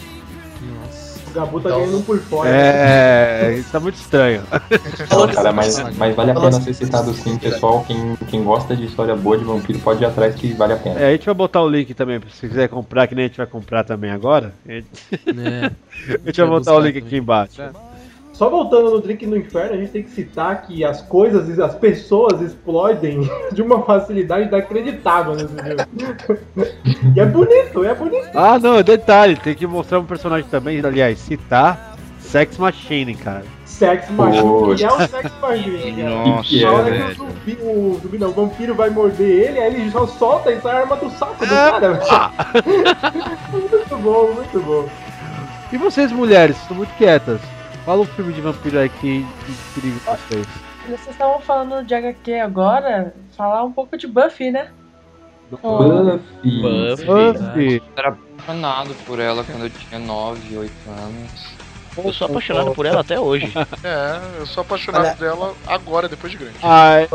O 1.28 1.34
Gabu 1.34 1.60
tá 1.60 1.70
Então- 1.70 1.80
ganhando 1.82 1.98
um 1.98 2.02
por 2.02 2.20
fora. 2.20 2.50
É, 2.50 3.56
isso 3.60 3.70
tá 3.70 3.80
muito 3.80 3.96
estranho. 3.96 4.42
Não, 5.12 5.28
cara, 5.28 5.52
mas, 5.52 5.78
mas 5.96 6.16
vale 6.16 6.32
a 6.32 6.34
pena 6.34 6.52
ser 6.62 6.74
citado 6.74 7.14
sim, 7.14 7.38
pessoal. 7.38 7.84
Quem, 7.86 8.16
quem 8.30 8.44
gosta 8.44 8.76
de 8.76 8.86
história 8.86 9.16
boa 9.16 9.38
de 9.38 9.44
vampiro 9.44 9.78
pode 9.80 10.02
ir 10.02 10.06
atrás 10.08 10.34
que 10.36 10.54
vale 10.54 10.74
a 10.74 10.78
pena. 10.78 11.00
É, 11.00 11.10
a 11.10 11.12
gente 11.12 11.26
vai 11.26 11.36
botar 11.36 11.62
o 11.62 11.70
link 11.70 11.94
também, 11.94 12.20
se 12.34 12.48
quiser 12.48 12.70
comprar, 12.70 13.08
que 13.08 13.14
nem 13.14 13.26
a 13.26 13.28
gente 13.28 13.38
vai 13.38 13.46
comprar 13.46 13.84
também 13.84 14.10
agora. 14.10 14.54
A 14.68 14.72
gente, 14.72 14.88
né? 15.36 15.72
a 16.10 16.28
gente 16.28 16.40
vai 16.42 16.50
botar 16.50 16.74
o 16.74 16.80
link 16.80 16.98
aqui 16.98 17.18
embaixo. 17.18 17.62
Só 18.38 18.52
voltando 18.52 18.92
no 18.92 19.02
Drink 19.02 19.26
no 19.26 19.36
Inferno, 19.36 19.74
a 19.74 19.78
gente 19.78 19.90
tem 19.90 20.04
que 20.04 20.12
citar 20.12 20.62
que 20.62 20.86
as 20.86 21.02
coisas, 21.02 21.58
as 21.60 21.74
pessoas 21.74 22.40
explodem 22.40 23.28
de 23.52 23.64
uma 23.64 23.82
facilidade 23.82 24.48
inacreditável 24.48 25.34
nesse 25.34 25.56
filme. 25.56 26.70
e 27.16 27.20
é 27.20 27.26
bonito, 27.26 27.84
é 27.84 27.96
bonito. 27.96 28.30
Ah, 28.36 28.60
não, 28.60 28.84
detalhe, 28.84 29.38
tem 29.38 29.56
que 29.56 29.66
mostrar 29.66 30.00
um 30.00 30.06
personagem 30.06 30.48
também, 30.52 30.80
aliás, 30.86 31.18
citar 31.18 31.96
Sex 32.20 32.60
Machine, 32.60 33.16
cara. 33.16 33.44
Sex 33.66 34.08
Machine, 34.12 34.76
que 34.76 34.86
é 34.86 34.92
o 34.92 35.08
Sex 35.08 35.32
Machine. 35.42 36.04
Nossa, 36.04 36.56
Na 36.56 36.62
é, 36.62 36.66
hora 36.68 36.92
que 36.92 37.02
o 37.02 37.16
zumbi, 37.16 37.58
o 37.60 38.00
zumbi 38.04 38.18
não, 38.20 38.30
o 38.30 38.34
vampiro 38.34 38.76
vai 38.76 38.92
morder 38.92 39.48
ele, 39.50 39.60
aí 39.60 39.74
ele 39.74 39.90
só 39.90 40.06
solta 40.06 40.52
e 40.52 40.62
sai 40.62 40.76
a 40.76 40.80
arma 40.82 40.96
do 40.96 41.10
saco 41.10 41.44
do 41.44 41.56
É, 41.56 41.72
cara. 41.72 42.34
muito 43.52 43.98
bom, 43.98 44.32
muito 44.36 44.60
bom. 44.60 44.88
E 45.74 45.78
vocês, 45.78 46.12
mulheres, 46.12 46.56
estão 46.62 46.78
muito 46.78 46.94
quietas. 46.98 47.42
Fala 47.88 48.02
um 48.02 48.06
filme 48.06 48.34
de 48.34 48.42
vampiro 48.42 48.80
aí 48.80 48.90
que 48.90 49.24
que 49.24 49.80
intriga 49.80 49.98
vocês. 50.06 50.46
Vocês 50.90 51.08
estavam 51.08 51.40
falando 51.40 51.86
de 51.86 51.96
HQ 51.96 52.34
agora, 52.34 53.16
falar 53.32 53.64
um 53.64 53.72
pouco 53.72 53.98
de 53.98 54.06
Buffy, 54.06 54.52
né? 54.52 54.74
Buffy. 55.50 56.62
Buffy. 56.62 57.06
Buffy. 57.06 57.84
Era 57.96 58.10
apaixonado 58.10 58.94
por 59.06 59.22
ela 59.22 59.42
quando 59.46 59.64
eu 59.64 59.70
tinha 59.70 60.02
9, 60.02 60.58
8 60.58 60.74
anos. 60.90 61.57
Eu 62.04 62.14
sou 62.14 62.28
apaixonado 62.28 62.72
por 62.72 62.86
ela 62.86 63.02
até 63.02 63.20
hoje. 63.20 63.52
É, 63.84 64.40
eu 64.40 64.46
sou 64.46 64.62
apaixonado 64.62 65.06
Olha- 65.06 65.16
dela 65.16 65.54
agora, 65.66 66.08
depois 66.08 66.32
de 66.32 66.38
grande. 66.38 66.58
Ai. 66.62 67.08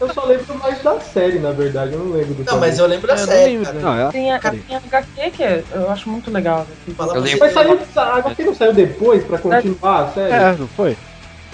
Eu 0.00 0.12
só 0.12 0.24
lembro 0.24 0.58
mais 0.58 0.82
da 0.82 0.98
série, 1.00 1.38
na 1.38 1.52
verdade, 1.52 1.92
eu 1.92 1.98
não 2.00 2.12
lembro 2.12 2.34
do 2.34 2.44
Não, 2.44 2.58
mas 2.60 2.78
eu 2.78 2.86
lembro 2.86 3.06
da 3.06 3.16
série, 3.16 3.52
lembro, 3.58 3.66
cara. 3.66 3.80
não, 3.80 4.08
é 4.08 4.10
Tem 4.12 4.32
a, 4.32 4.38
Peraí. 4.38 4.60
tem 4.60 4.76
a 4.76 4.78
HQ 4.78 5.30
que 5.30 5.42
eu 5.72 5.90
acho 5.90 6.08
muito 6.08 6.30
legal. 6.30 6.60
né? 6.60 6.66
Eu 6.88 6.94
pra 6.94 7.06
lembro-. 7.06 7.38
Mas 7.40 7.52
saiu, 7.52 7.78
a 7.96 8.16
HQ 8.16 8.44
não 8.44 8.54
saiu 8.54 8.72
depois 8.72 9.24
pra 9.24 9.38
continuar 9.38 10.04
a 10.04 10.08
série? 10.08 10.32
É, 10.32 10.56
não 10.58 10.68
foi? 10.68 10.96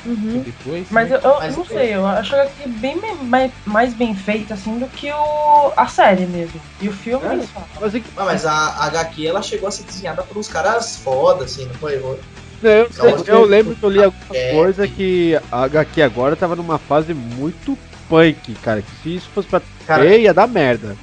Uhum. 0.07 0.43
Depois. 0.45 0.87
Mas 0.91 1.11
eu, 1.11 1.19
eu 1.19 1.35
Mas- 1.39 1.57
não 1.57 1.65
sei, 1.65 1.95
eu 1.95 2.07
acho 2.07 2.35
a 2.35 2.43
HQ 2.43 2.69
bem 2.69 3.01
mais, 3.23 3.51
mais 3.67 3.95
bem 3.95 4.15
feita 4.15 4.55
assim 4.55 4.79
do 4.79 4.87
que 4.87 5.11
o, 5.13 5.73
a 5.77 5.87
série 5.87 6.27
mesmo. 6.27 6.61
E 6.81 6.89
o 6.89 6.93
filme 6.93 7.27
É? 7.27 7.47
Mas 7.81 7.95
é 7.95 8.01
que- 8.01 8.11
Ah, 8.17 8.25
mas 8.25 8.47
a 8.47 8.53
a 8.53 8.85
HQ 8.87 9.27
ela 9.27 9.43
chegou 9.43 9.69
a 9.69 9.73
ser 9.73 9.83
desenhada 9.85 10.23
por 10.23 10.37
uns 10.39 10.49
caras 10.49 10.97
foda, 10.99 11.45
assim, 11.45 11.67
não 11.67 11.75
foi? 11.75 11.95
eu, 11.97 12.19
eu- 12.63 13.25
eu 13.27 13.45
lembro 13.45 13.75
que 13.77 13.83
eu 13.83 13.91
li 13.91 14.03
alguma 14.03 14.37
É. 14.37 14.53
coisa 14.53 14.87
que 14.89 15.39
a 15.51 15.63
HQ 15.65 16.03
agora 16.03 16.35
tava 16.37 16.57
numa 16.57 16.79
fase 16.79 17.13
muito 17.15 17.77
punk, 18.09 18.55
cara. 18.63 18.83
Que 18.83 18.91
se 19.03 19.15
isso 19.17 19.29
fosse 19.35 19.49
pra 19.49 19.61
Cara, 19.87 20.03
ter, 20.05 20.21
ia 20.21 20.33
dar 20.35 20.47
merda. 20.49 20.97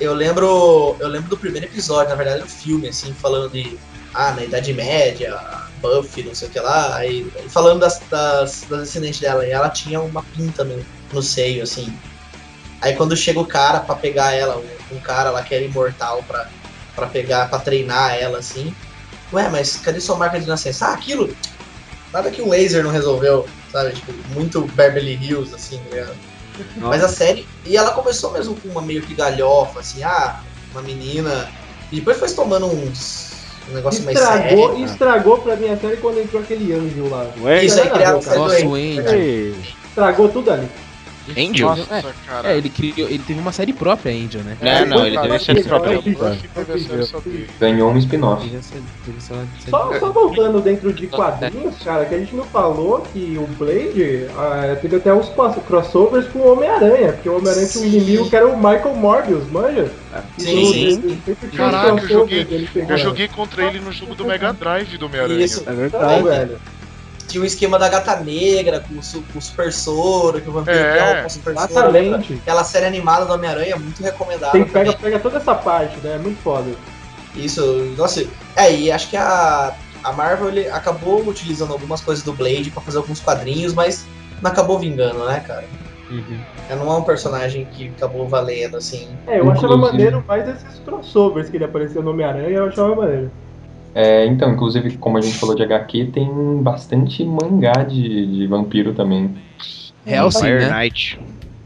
Eu 0.00 0.12
lembro. 0.14 0.96
Eu 1.00 1.08
lembro 1.08 1.30
do 1.30 1.36
primeiro 1.38 1.66
episódio, 1.66 2.10
na 2.10 2.16
verdade, 2.16 2.42
do 2.42 2.48
filme, 2.48 2.88
assim, 2.88 3.14
falando 3.14 3.50
de. 3.50 3.78
Ah, 4.12 4.32
na 4.32 4.44
Idade 4.44 4.72
Média, 4.72 5.38
Buffy, 5.80 6.22
não 6.22 6.34
sei 6.34 6.48
o 6.48 6.50
que 6.50 6.60
lá, 6.60 6.96
aí, 6.96 7.30
falando 7.48 7.80
das, 7.80 8.00
das, 8.10 8.66
das 8.68 8.80
descendentes 8.80 9.20
dela, 9.20 9.46
e 9.46 9.50
ela 9.50 9.68
tinha 9.68 10.00
uma 10.00 10.22
pinta 10.22 10.64
no, 10.64 10.84
no 11.12 11.22
seio, 11.22 11.62
assim. 11.62 11.92
Aí 12.80 12.94
quando 12.94 13.16
chega 13.16 13.40
o 13.40 13.46
cara 13.46 13.80
pra 13.80 13.94
pegar 13.94 14.32
ela, 14.32 14.58
um, 14.58 14.96
um 14.96 15.00
cara 15.00 15.30
lá 15.30 15.42
que 15.42 15.54
era 15.54 15.64
imortal 15.64 16.22
pra, 16.26 16.48
pra 16.94 17.06
pegar, 17.06 17.48
pra 17.48 17.58
treinar 17.58 18.14
ela, 18.14 18.38
assim. 18.38 18.74
Ué, 19.32 19.48
mas 19.48 19.76
cadê 19.76 20.00
sua 20.00 20.16
marca 20.16 20.38
de 20.38 20.46
nascença? 20.46 20.86
Ah, 20.86 20.92
aquilo! 20.92 21.34
Nada 22.12 22.30
que 22.30 22.40
um 22.40 22.48
laser 22.48 22.84
não 22.84 22.90
resolveu, 22.90 23.46
sabe? 23.72 23.92
Tipo, 23.92 24.12
muito 24.32 24.62
Beverly 24.68 25.14
Hills, 25.14 25.54
assim, 25.54 25.80
ligado? 25.90 26.14
Mas 26.76 27.02
a 27.02 27.08
série. 27.08 27.46
E 27.64 27.76
ela 27.76 27.90
começou 27.92 28.32
mesmo 28.32 28.56
com 28.56 28.68
uma 28.68 28.80
meio 28.80 29.02
que 29.02 29.14
galhofa, 29.14 29.80
assim, 29.80 30.02
ah, 30.02 30.40
uma 30.72 30.82
menina. 30.82 31.50
E 31.92 31.96
depois 31.96 32.18
foi 32.18 32.30
tomando 32.30 32.66
uns. 32.66 33.25
Um 33.70 33.74
negócio 33.74 34.04
mais 34.04 34.16
Estragou, 34.16 34.68
sério. 34.70 34.84
estragou 34.84 35.38
pra 35.38 35.56
mim 35.56 35.68
a 35.68 35.76
série 35.76 35.96
quando 35.96 36.20
entrou 36.20 36.40
aquele 36.42 36.72
anjo 36.72 37.08
lá. 37.10 37.26
Ué, 37.42 37.64
Isso 37.64 37.80
aí 37.80 37.90
criaram 37.90 38.18
o 38.20 38.22
Nossa, 38.24 38.34
doente. 38.36 38.66
o 38.66 39.56
Estragou 39.88 40.28
tudo 40.28 40.50
ali. 40.52 40.68
Angel? 41.32 41.68
Nossa, 41.68 42.14
é, 42.44 42.52
é, 42.52 42.58
ele 42.58 42.68
criou, 42.68 43.08
ele 43.08 43.22
teve 43.26 43.40
uma 43.40 43.52
série 43.52 43.72
própria, 43.72 44.12
Angel, 44.12 44.42
né? 44.42 44.56
Não, 44.60 44.98
não, 44.98 45.06
ele 45.06 45.18
teve 45.18 45.38
série 45.38 45.64
própria. 45.64 46.00
Ganhou 47.58 47.90
um 47.90 47.98
spin-off. 47.98 48.50
Só, 49.68 49.98
só 49.98 50.12
voltando 50.12 50.60
dentro 50.60 50.92
de 50.92 51.06
quadrinhos, 51.06 51.76
cara, 51.82 52.04
que 52.04 52.14
a 52.14 52.18
gente 52.18 52.34
não 52.34 52.44
falou 52.44 53.00
que 53.12 53.38
o 53.38 53.46
Blade 53.58 54.26
ah, 54.36 54.76
teve 54.80 54.96
até 54.96 55.12
uns 55.12 55.30
crossovers 55.66 56.28
com 56.28 56.40
o 56.40 56.52
Homem-Aranha, 56.52 57.12
porque 57.12 57.28
o 57.28 57.36
Homem-Aranha 57.36 57.68
tinha 57.68 57.84
um 57.84 57.86
inimigo 57.86 58.28
que 58.28 58.36
era 58.36 58.46
o 58.46 58.56
Michael 58.56 58.94
Morbius, 58.94 59.50
manja? 59.50 59.90
Sim, 60.38 60.62
Então, 60.62 60.72
sim. 60.72 61.20
uns 61.26 61.56
Caraca, 61.56 62.02
eu 62.02 62.08
joguei, 62.08 62.44
dele 62.44 62.68
eu 62.74 62.98
joguei 62.98 63.28
contra 63.28 63.64
ele 63.64 63.80
no 63.80 63.92
jogo 63.92 64.14
do 64.14 64.24
Mega 64.24 64.52
Drive 64.52 64.96
do 64.98 65.06
Homem-Aranha. 65.06 65.44
Isso. 65.44 65.64
Então, 65.66 66.24
velho. 66.24 66.58
Tinha 67.28 67.42
o 67.42 67.46
esquema 67.46 67.78
da 67.78 67.88
gata 67.88 68.16
negra 68.20 68.80
com 68.80 68.98
o, 68.98 69.02
su- 69.02 69.24
com 69.32 69.38
o 69.38 69.42
Super 69.42 69.72
Soro, 69.72 70.40
que 70.40 70.48
o 70.48 70.52
vampiro 70.52 70.78
É, 70.78 71.20
com 71.20 71.26
o 71.26 71.30
Super 71.30 71.54
Soro. 71.58 71.92
Aquela 72.40 72.64
série 72.64 72.86
animada 72.86 73.24
do 73.26 73.32
Homem-Aranha, 73.32 73.76
muito 73.76 74.02
recomendável. 74.02 74.52
Tem, 74.52 74.64
pega, 74.64 74.92
também. 74.92 75.00
pega 75.12 75.18
toda 75.18 75.38
essa 75.38 75.54
parte, 75.54 75.98
né? 76.00 76.14
É 76.14 76.18
muito 76.18 76.40
foda. 76.40 76.70
Isso, 77.34 77.94
nossa. 77.96 78.24
É, 78.56 78.72
e 78.72 78.90
acho 78.90 79.10
que 79.10 79.16
a, 79.16 79.74
a 80.02 80.12
Marvel 80.12 80.48
ele 80.48 80.68
acabou 80.68 81.26
utilizando 81.26 81.72
algumas 81.72 82.00
coisas 82.00 82.24
do 82.24 82.32
Blade 82.32 82.70
pra 82.70 82.80
fazer 82.82 82.98
alguns 82.98 83.20
quadrinhos, 83.20 83.74
mas 83.74 84.06
não 84.40 84.50
acabou 84.50 84.78
vingando, 84.78 85.26
né, 85.26 85.40
cara? 85.40 85.64
É, 86.68 86.74
não 86.76 86.90
é 86.90 86.96
um 86.96 87.02
personagem 87.02 87.64
que 87.66 87.88
acabou 87.96 88.28
valendo, 88.28 88.76
assim. 88.76 89.08
É, 89.26 89.40
eu 89.40 89.50
achava 89.50 89.76
maneiro 89.76 90.24
mais 90.26 90.48
esses 90.48 90.78
crossovers 90.84 91.48
que 91.50 91.56
ele 91.56 91.64
apareceu 91.64 92.02
no 92.02 92.10
Homem-Aranha, 92.10 92.48
eu 92.48 92.66
achava 92.66 92.94
maneiro. 92.94 93.30
É, 93.98 94.26
então, 94.26 94.52
inclusive, 94.52 94.98
como 94.98 95.16
a 95.16 95.22
gente 95.22 95.38
falou 95.38 95.54
de 95.56 95.62
HQ, 95.62 96.10
tem 96.12 96.62
bastante 96.62 97.24
mangá 97.24 97.72
de, 97.82 98.26
de 98.26 98.46
vampiro 98.46 98.92
também. 98.92 99.34
Hellsing, 100.06 100.40
Vampire 100.40 100.66
né? 100.70 100.90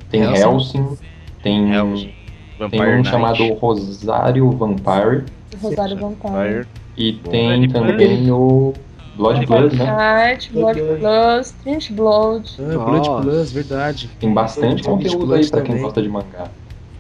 Tem 0.09 0.23
Hellsing. 0.23 0.41
Hellsing, 0.41 0.99
tem, 1.43 1.75
Hellsing. 1.75 2.05
tem 2.07 2.15
Vampire 2.57 2.83
um 2.83 2.97
Knight. 2.99 3.09
chamado 3.09 3.53
Rosário 3.55 4.49
Vampire 4.53 5.25
Rosário 5.61 5.97
Vampire. 5.97 6.67
e 6.97 7.15
tem 7.15 7.69
também 7.69 8.31
o 8.31 8.75
Blood 9.17 9.45
Blood, 9.47 9.75
né? 9.77 9.87
Night, 9.87 10.53
Blood 10.53 10.81
Plus, 10.81 11.51
Trinity 11.63 11.93
Blood. 11.93 12.49
Ah, 12.61 12.79
Blood. 12.85 13.23
Plus, 13.23 13.51
verdade. 13.53 14.09
Tem 14.21 14.33
bastante 14.33 14.85
Blood 14.85 15.03
conteúdo 15.03 15.35
aí 15.35 15.41
Plus 15.41 15.51
pra 15.51 15.61
quem 15.63 15.71
também. 15.71 15.83
gosta 15.83 16.01
de 16.01 16.09
mangá. 16.09 16.49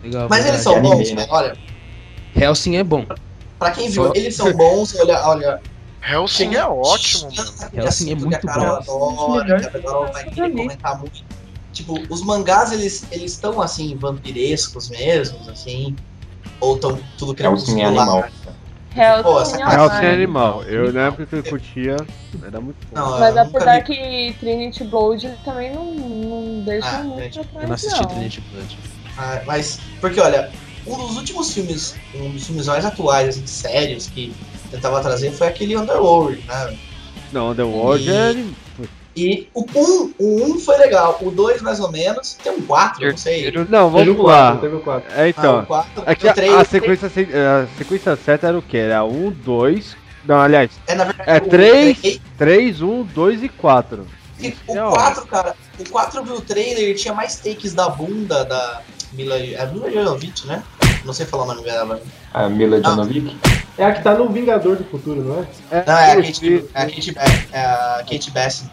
Legal, 0.02 0.26
Mas 0.28 0.44
eles 0.44 0.64
verdade. 0.64 0.82
são 0.84 0.92
anime, 0.92 0.96
bons, 0.96 1.12
né? 1.14 1.26
olha. 1.30 1.56
Hellsing 2.34 2.76
é 2.76 2.82
bom. 2.82 3.04
Pra 3.60 3.70
quem 3.70 3.88
viu, 3.90 4.06
Só- 4.06 4.12
eles 4.14 4.34
são 4.34 4.52
bons, 4.54 4.94
olha, 4.98 5.20
olha. 5.28 5.60
Hellsing 6.02 6.54
é 6.56 6.64
ótimo, 6.66 7.30
mano. 7.36 7.50
É 7.62 7.68
que 7.68 7.78
a 7.78 8.16
muito 8.16 8.46
Carol 8.46 8.82
bom. 8.84 9.30
adora, 9.30 9.60
que 9.60 9.66
a 9.76 9.82
Carol 9.82 10.12
vai 10.12 10.24
querer 10.24 10.50
comentar 10.50 10.98
muito. 10.98 11.22
Tipo, 11.72 11.94
os 12.08 12.22
mangás, 12.24 12.72
eles 12.72 13.04
eles 13.12 13.32
estão, 13.32 13.60
assim, 13.60 13.96
vampirescos 13.96 14.88
mesmos, 14.88 15.46
assim. 15.48 15.94
Ou 16.58 16.78
tão 16.78 16.98
tudo 17.18 17.36
Hellsing 17.40 17.82
é 17.82 17.84
animal. 17.84 18.24
Pô, 19.22 19.40
essa 19.40 19.56
Hellsing 19.56 19.58
cara- 19.58 19.82
Hellsing 19.82 20.04
é 20.06 20.12
animal. 20.14 20.62
Eu 20.64 20.92
na 20.92 21.00
época 21.08 21.26
que 21.26 21.36
eu 21.36 21.44
curtia, 21.44 21.96
era 22.42 22.60
muito 22.60 22.78
bom. 22.90 22.98
Não, 22.98 23.20
Mas 23.20 23.36
apesar 23.36 23.76
vi. 23.76 23.84
que 23.84 24.36
Trinity 24.40 24.84
Blood 24.84 25.38
também 25.44 25.72
não, 25.74 25.84
não 25.94 26.64
deixa 26.64 26.88
Ah, 26.88 27.02
muito 27.04 27.34
gente, 27.34 27.46
pra 27.48 27.62
Eu 27.62 27.68
não 27.68 27.74
assisti 27.74 28.00
não. 28.02 28.08
Trinity 28.08 28.40
Blood. 28.52 28.78
Ah, 29.18 29.42
mas, 29.46 29.80
porque 30.00 30.18
olha, 30.18 30.50
um 30.86 30.96
dos 30.96 31.16
últimos 31.16 31.52
filmes, 31.52 31.94
um 32.14 32.30
dos 32.30 32.46
filmes 32.46 32.66
mais 32.66 32.84
atuais, 32.84 33.28
assim, 33.30 33.46
sérios, 33.46 34.06
que 34.08 34.32
tentava 34.70 35.00
trazer 35.00 35.30
foi 35.32 35.46
aquele 35.48 35.76
Underworld, 35.76 36.42
né? 36.46 36.76
Não, 37.32 37.54
The 37.54 37.62
World 37.62 38.08
E- 38.08 38.12
é. 38.12 38.44
E 39.16 39.48
o 39.52 39.64
1, 39.74 40.14
o 40.18 40.44
1 40.54 40.60
foi 40.60 40.78
legal, 40.78 41.18
o 41.20 41.30
2 41.32 41.60
mais 41.60 41.80
ou 41.80 41.90
menos, 41.90 42.34
tem 42.42 42.52
um 42.52 42.62
4, 42.62 43.08
não 43.10 43.16
sei. 43.16 43.50
Não, 43.68 43.90
vamos 43.90 44.06
Teve 44.06 44.22
lá. 44.22 44.24
quatro, 44.52 44.60
teve 44.60 44.76
o 44.76 44.80
quatro. 44.80 45.12
É 45.20 45.28
então. 45.28 45.58
Ah, 45.58 45.62
o 45.62 45.66
quatro, 45.66 46.02
é 46.06 46.14
que 46.14 46.28
a, 46.28 46.32
três- 46.32 46.54
a 46.54 46.64
sequência, 46.64 47.08
se- 47.10 47.28
a 47.34 47.66
sequência 47.76 48.16
certa 48.16 48.46
era 48.46 48.56
o 48.56 48.62
quê? 48.62 48.76
Era 48.78 49.04
1, 49.04 49.30
2. 49.32 49.96
Não, 50.24 50.40
aliás. 50.40 50.70
É, 50.86 50.94
na 50.94 51.04
verdade, 51.04 51.28
É 51.28 51.36
o 51.38 51.40
3, 51.40 51.98
três- 52.00 52.20
3, 52.38 52.82
1, 52.82 53.02
2 53.02 53.42
e 53.42 53.48
4. 53.48 54.06
E 54.38 54.54
o 54.68 54.74
4, 54.90 55.26
cara, 55.26 55.56
o 55.78 55.88
4 55.90 56.22
viu 56.24 56.36
o 56.36 56.40
trailer, 56.40 56.94
tinha 56.96 57.12
mais 57.12 57.34
takes 57.36 57.74
da 57.74 57.88
bunda 57.88 58.44
da 58.44 58.80
Mila, 59.12 59.36
é 59.36 59.66
Mila 59.66 59.90
Jovovich, 59.90 60.46
né? 60.46 60.62
Não 61.04 61.12
sei 61.12 61.26
falar 61.26 61.44
o 61.44 61.46
nome 61.46 61.62
dela. 61.62 62.00
A 62.32 62.48
Mila 62.48 62.80
Janovic? 62.82 63.36
É 63.78 63.84
a 63.84 63.92
que 63.94 64.02
tá 64.02 64.14
no 64.14 64.28
Vingador 64.28 64.76
do 64.76 64.84
Futuro, 64.84 65.22
não 65.22 65.40
é? 65.40 65.84
Não, 65.86 65.96
é 65.96 66.12
a 66.12 66.16
Kate, 66.16 66.64
é 66.74 66.82
a 66.82 66.86
Kate, 66.86 67.14
é 67.52 67.60
a 67.60 68.04
Kate 68.08 68.30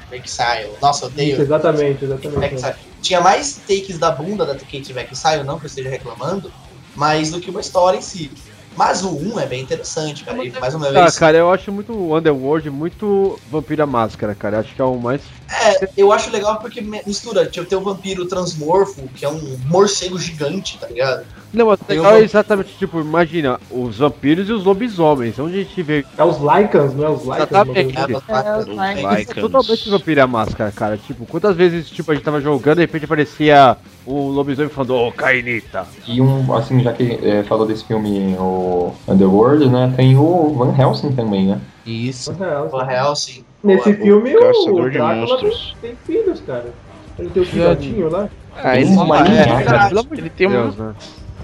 Beckinsale. 0.09 0.69
Nossa, 0.81 1.05
eu 1.05 1.09
odeio. 1.09 1.33
Isso, 1.33 1.41
exatamente, 1.41 2.03
exatamente. 2.03 2.39
Beckinsale. 2.39 2.75
Tinha 3.01 3.21
mais 3.21 3.61
takes 3.67 3.97
da 3.97 4.11
bunda 4.11 4.45
da 4.45 4.55
Kate 4.55 4.91
Beckinsale, 4.91 5.43
não 5.43 5.57
que 5.57 5.65
eu 5.65 5.67
esteja 5.67 5.89
reclamando, 5.89 6.51
mas 6.95 7.31
do 7.31 7.39
que 7.39 7.49
uma 7.49 7.61
história 7.61 7.97
em 7.97 8.01
si. 8.01 8.29
Mas 8.75 9.03
o 9.03 9.09
1 9.09 9.39
é 9.39 9.45
bem 9.47 9.61
interessante, 9.63 10.23
cara. 10.23 10.43
E 10.43 10.51
mais 10.51 10.75
uma 10.75 10.87
Ah, 10.89 10.91
vez. 10.91 11.17
cara, 11.17 11.35
eu 11.35 11.51
acho 11.51 11.71
muito 11.71 12.15
Underworld, 12.15 12.69
muito 12.69 13.39
Vampira 13.49 13.87
Máscara, 13.87 14.35
cara. 14.35 14.59
Acho 14.59 14.75
que 14.75 14.81
é 14.81 14.85
o 14.85 14.95
mais. 14.99 15.21
É, 15.49 15.89
eu 15.95 16.11
acho 16.11 16.29
legal 16.31 16.59
porque 16.59 16.81
mistura. 16.81 17.45
Tipo, 17.45 17.65
tem 17.65 17.77
o 17.77 17.81
vampiro 17.81 18.25
transmorfo, 18.25 19.07
que 19.15 19.25
é 19.25 19.29
um 19.29 19.57
morcego 19.67 20.19
gigante, 20.19 20.77
tá 20.77 20.87
ligado? 20.87 21.25
Não, 21.53 21.67
mas 21.67 21.79
legal 21.87 22.15
é 22.15 22.21
exatamente, 22.21 22.77
tipo, 22.77 22.99
imagina, 22.99 23.59
os 23.71 23.97
vampiros 23.97 24.49
e 24.49 24.51
os 24.51 24.65
lobisomens. 24.65 25.39
Onde 25.39 25.55
a 25.55 25.63
gente 25.63 25.81
vê. 25.81 26.05
É 26.17 26.23
os 26.23 26.37
Lycans, 26.37 26.93
não 26.93 27.05
é 27.05 27.09
os 27.09 27.21
Lycans? 27.21 27.37
Exatamente. 27.37 27.97
É, 27.97 28.57
os 28.57 28.67
Lycans. 28.67 29.37
é 29.37 29.41
totalmente 29.41 29.89
vampira 29.89 30.27
máscara, 30.27 30.71
cara. 30.71 30.97
Tipo, 30.97 31.25
quantas 31.25 31.55
vezes 31.55 31.89
tipo, 31.89 32.11
a 32.11 32.15
gente 32.15 32.23
tava 32.23 32.41
jogando 32.41 32.73
e 32.73 32.75
de 32.75 32.81
repente 32.81 33.05
aparecia 33.05 33.77
um 34.05 34.27
lobisomem 34.27 34.69
falando, 34.69 34.95
ô, 34.95 35.11
Cainita. 35.11 35.85
E 36.05 36.21
um, 36.21 36.53
assim, 36.53 36.81
já 36.81 36.91
que 36.91 37.19
é, 37.23 37.43
falou 37.43 37.65
desse 37.65 37.85
filme, 37.85 38.35
o 38.37 38.93
Underworld, 39.07 39.69
né? 39.69 39.93
Tem 39.95 40.17
o 40.17 40.53
Van 40.53 40.75
Helsing 40.77 41.13
também, 41.13 41.47
né? 41.47 41.61
Isso. 41.87 42.31
O 42.71 42.81
Helsing. 42.81 43.45
Nesse 43.63 43.89
o- 43.89 43.95
filme, 43.95 44.35
o 44.35 44.39
o, 44.39 44.41
Caçador 44.41 44.89
de 44.91 44.97
Drácula 44.97 45.21
Monstros. 45.25 45.75
tem, 45.81 45.95
tem 46.05 46.15
filhos, 46.21 46.41
cara. 46.41 46.73
Ele 47.17 47.29
tem 47.29 47.41
o 47.41 47.45
filhotinho 47.45 48.09
lá. 48.09 48.29
Ah, 48.55 48.79
ele, 48.79 48.89
Uma 48.89 49.19
é, 49.19 49.23
de 49.23 50.19
ele 50.19 50.29
tem 50.29 50.47
uma, 50.47 50.65
né? 50.71 50.95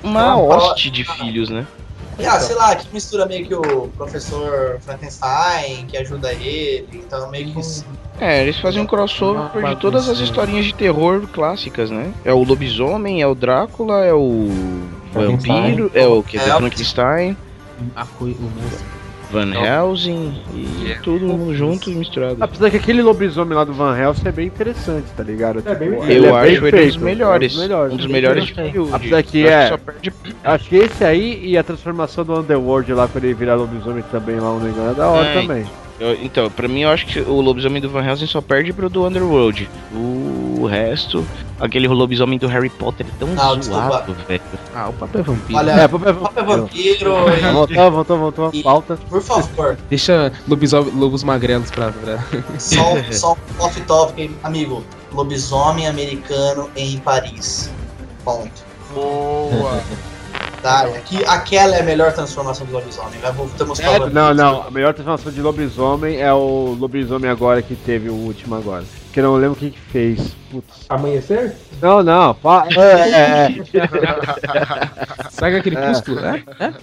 uma 0.04 0.38
hoste 0.38 0.90
de 0.92 1.04
filhos, 1.04 1.50
né? 1.50 1.66
Ah, 2.28 2.40
sei 2.40 2.56
lá, 2.56 2.76
que 2.76 2.94
mistura 2.94 3.26
meio 3.26 3.46
que 3.48 3.56
o 3.56 3.88
professor 3.98 4.78
Frankenstein, 4.82 5.88
que 5.88 5.98
ajuda 5.98 6.32
ele, 6.34 6.88
então 6.94 7.30
meio 7.32 7.52
que. 7.54 7.60
É, 8.20 8.44
eles 8.44 8.60
fazem 8.60 8.82
um 8.82 8.86
crossover 8.86 9.50
de 9.70 9.76
todas 9.78 10.08
as 10.08 10.20
historinhas 10.20 10.66
de 10.66 10.76
terror 10.76 11.28
clássicas, 11.28 11.90
né? 11.90 12.14
É 12.24 12.32
o 12.32 12.44
lobisomem, 12.44 13.22
é 13.22 13.28
o 13.28 13.34
Drácula, 13.34 14.04
é 14.06 14.14
o 14.14 14.48
vampiro, 15.12 15.90
é 15.96 16.06
o 16.06 16.22
que? 16.22 16.38
É, 16.38 16.42
Frankenstein, 16.42 17.36
A 17.96 18.06
coi- 18.06 18.32
o 18.40 18.42
monstro. 18.44 19.03
Van 19.34 19.52
Helsing 19.52 20.32
e 20.54 20.96
tudo 21.02 21.26
mundo 21.26 21.56
junto 21.56 21.90
e 21.90 21.96
misturado. 21.96 22.38
Apesar 22.40 22.70
que 22.70 22.78
aquele 22.78 23.02
lobisomem 23.02 23.56
lá 23.58 23.64
do 23.64 23.74
Van 23.74 23.98
Helsing 23.98 24.28
é 24.28 24.32
bem 24.32 24.46
interessante, 24.48 25.06
tá 25.18 25.24
ligado? 25.24 25.62
É 25.66 25.76
bem- 25.76 25.90
Tipo, 25.92 26.06
Eu 26.06 26.26
é 26.26 26.30
acho 26.54 26.62
bem 26.62 26.70
ele 26.70 26.84
um 26.84 26.88
dos 26.88 26.98
melhores. 26.98 27.52
é 27.54 27.56
um 27.56 27.58
dos 27.58 27.68
melhores. 27.68 27.94
Um 27.94 27.98
dos 27.98 28.06
melhores 28.06 28.46
de 28.46 28.54
Hollywood. 28.54 28.94
Apesar 28.96 29.24
que 29.24 29.48
é- 29.48 29.70
só 29.70 29.78
perde- 29.78 30.14
Acho 30.44 30.70
que 30.70 30.76
esse 30.76 31.04
aí 31.04 31.40
e 31.44 31.58
a 31.58 31.64
transformação 31.64 32.24
do 32.24 32.40
Underworld 32.40 32.94
lá, 32.94 33.08
quando 33.08 33.24
ele 33.26 33.34
virar 33.34 33.56
lobisomem 33.56 34.04
também 34.12 34.36
lá, 34.36 34.50
não 34.60 34.70
engano, 34.70 34.92
é 34.92 34.94
da 34.94 35.08
hora 35.08 35.26
É, 35.28 35.42
também. 35.42 35.66
eu- 36.00 36.14
então, 36.22 36.50
pra 36.52 36.68
mim 36.68 36.82
eu 36.82 36.90
acho 36.90 37.06
que 37.06 37.20
o 37.20 37.42
lobisomem 37.42 37.82
do 37.82 37.90
Van 37.90 38.04
Helsing 38.06 38.28
só 38.28 38.42
perde 38.42 38.72
pro 38.74 38.90
do 38.90 39.06
Underworld. 39.06 39.68
O 39.94 40.43
resto, 40.66 41.26
aquele 41.60 41.88
lobisomem 41.88 42.38
do 42.40 42.48
Harry 42.48 42.70
Potter 42.70 43.06
é 43.08 43.12
tão 43.20 43.30
desculpa. 43.56 43.62
zoado, 43.62 44.14
velho. 44.28 44.42
Ah, 44.76 44.90
o 44.90 44.94
papo 44.94 45.18
é 45.18 45.22
vampiro. 45.22 45.60
Olha, 45.60 45.72
É, 45.72 45.88
papo 45.88 46.10
é 46.10 46.14
Papo 46.14 46.40
é 46.40 46.44
vampiro. 46.44 47.14
vampiro 47.16 47.38
e. 47.50 47.52
Voltou, 47.54 47.92
voltou, 47.92 48.18
voltou 48.18 48.46
a 48.48 48.50
E- 48.54 48.64
pauta. 48.64 48.98
Por 49.10 49.22
favor, 49.22 49.78
Deixa 49.90 50.32
lobisomem, 50.48 50.94
lobos 50.96 51.24
magrelos 51.24 51.70
pra. 51.72 51.92
pra... 51.92 52.20
só, 52.60 52.96
só 53.12 53.38
um 53.60 53.64
off-topic, 53.64 54.32
amigo. 54.44 54.84
Lobisomem 55.12 55.88
americano 55.88 56.70
em 56.76 56.98
Paris. 56.98 57.70
Ponto. 58.26 58.52
Boa. 58.94 59.82
Tá, 60.62 60.84
aqui, 60.86 61.24
aquela 61.26 61.76
é 61.76 61.82
a 61.82 61.84
melhor 61.84 62.14
transformação 62.14 62.66
do 62.66 62.72
lobisomem. 62.72 63.20
Vai 63.20 63.32
voltamos 63.34 63.80
vampiro. 63.80 64.10
Não, 64.12 64.34
não, 64.34 64.64
a 64.64 64.72
melhor 64.72 64.94
transformação 64.94 65.32
de 65.32 65.42
lobisomem 65.42 66.22
é 66.22 66.32
o 66.34 66.76
lobisomem 66.80 67.30
agora 67.30 67.62
que 67.62 67.76
teve 67.76 68.10
o 68.10 68.14
último 68.14 68.56
agora. 68.56 68.86
Que 69.14 69.20
eu 69.20 69.24
não 69.26 69.36
lembro 69.36 69.56
quem 69.60 69.70
que 69.70 69.80
fez. 69.80 70.36
Putz. 70.50 70.86
Amanhecer? 70.90 71.56
Não, 71.82 72.02
não, 72.02 72.34
pa... 72.34 72.66
é, 72.76 72.82
é, 72.82 73.48
é. 73.48 75.30
Saga 75.30 75.60
aquele 75.60 75.78
É. 75.78 75.88
cúsculo, 75.88 76.20
é? 76.20 76.44
é? 76.60 76.74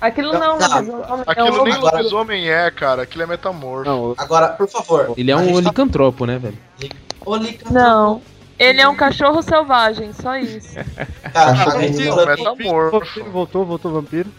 Aquilo 0.00 0.34
não, 0.34 0.58
um- 0.58 0.60
é 0.60 1.22
Aquilo 1.26 1.64
nem 1.64 1.72
agora- 1.72 1.96
lobisomem 1.96 2.50
é, 2.50 2.70
cara. 2.70 3.02
Aquilo 3.02 3.22
é 3.24 3.26
metamorfo. 3.26 3.88
Não, 3.88 4.14
Agora, 4.18 4.48
por 4.48 4.68
favor. 4.68 5.14
Ele 5.16 5.30
é 5.30 5.36
um 5.36 5.38
gente 5.44 5.54
tá- 5.54 5.56
né, 6.26 6.38
velho? 6.38 6.58
Ô, 7.24 7.36
Licantropo. 7.36 7.72
Não. 7.74 8.22
Ele 8.58 8.80
é 8.80 8.88
um 8.88 8.96
cachorro 8.96 9.42
selvagem, 9.42 10.12
só 10.12 10.36
isso. 10.36 10.76
A 11.34 11.80
gente, 11.80 12.06
tá 12.06 12.50
amor. 12.50 12.90
Voltou, 13.30 13.64
voltou 13.66 13.90
o 13.90 13.94
vampiro. 13.94 14.30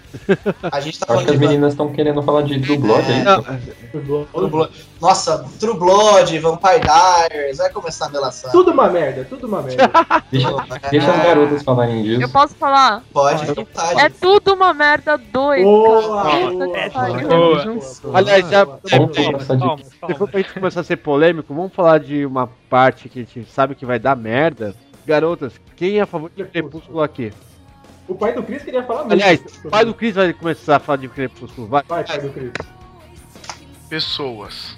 a 0.71 0.79
gente 0.79 0.97
tá 0.99 1.05
Acho 1.13 1.19
que 1.19 1.25
falando 1.25 1.29
as 1.29 1.31
de 1.31 1.37
meninas 1.37 1.73
estão 1.73 1.91
querendo 1.91 2.23
falar 2.23 2.41
de 2.41 2.59
True 2.59 2.77
Blood, 2.77 3.05
é? 3.11 3.91
True 3.91 4.49
Blood. 4.49 4.71
Nossa, 4.99 5.45
True 5.59 5.77
Blood, 5.77 6.39
Vampire 6.39 6.79
Diaries, 6.79 7.57
vai 7.57 7.69
começar 7.69 8.07
a 8.07 8.09
melação. 8.09 8.51
Tudo 8.51 8.71
uma 8.71 8.89
merda, 8.89 9.25
tudo 9.25 9.45
uma 9.47 9.61
merda. 9.61 9.91
Deixa, 10.31 10.49
deixa 10.91 11.11
as 11.11 11.23
garotas 11.23 11.63
falarem 11.63 12.05
Eu 12.05 12.19
disso. 12.19 12.33
posso 12.33 12.55
falar? 12.55 13.03
Pode, 13.13 13.45
vontade. 13.45 14.01
É 14.01 14.09
tudo 14.09 14.53
uma 14.53 14.73
merda 14.73 15.17
dois, 15.17 15.63
Boa. 15.63 16.23
Aliás, 18.13 18.49
já, 18.49 18.65
Toma, 18.65 19.77
se 20.07 20.13
for 20.15 20.27
pra 20.29 20.41
gente 20.41 20.53
começar 20.53 20.81
a 20.81 20.83
ser 20.83 20.97
polêmico, 20.97 21.53
vamos 21.53 21.73
falar 21.73 21.99
de 21.99 22.25
uma 22.25 22.49
parte 22.69 23.07
que 23.07 23.19
a 23.19 23.23
gente 23.23 23.45
sabe 23.51 23.75
que 23.75 23.85
vai 23.85 23.99
dar 23.99 24.06
merda. 24.15 24.75
Garotas, 25.05 25.53
quem 25.75 25.99
é 25.99 26.01
a 26.01 26.05
favor 26.05 26.29
de 26.35 26.43
Crepúsculo 26.43 27.01
aqui? 27.01 27.31
O 28.07 28.15
pai 28.15 28.33
do 28.33 28.43
Chris 28.43 28.63
queria 28.63 28.83
falar 28.83 29.01
muito. 29.01 29.13
Aliás, 29.13 29.41
o 29.63 29.69
pai 29.69 29.85
do 29.85 29.93
Chris 29.93 30.15
vai 30.15 30.33
começar 30.33 30.77
a 30.77 30.79
falar 30.79 30.97
de 30.97 31.09
Crepúsculo. 31.09 31.67
Vai. 31.67 31.83
Vai, 31.83 32.03
pai 32.03 32.19
do 32.19 32.29
Chris. 32.29 32.51
Pessoas. 33.89 34.77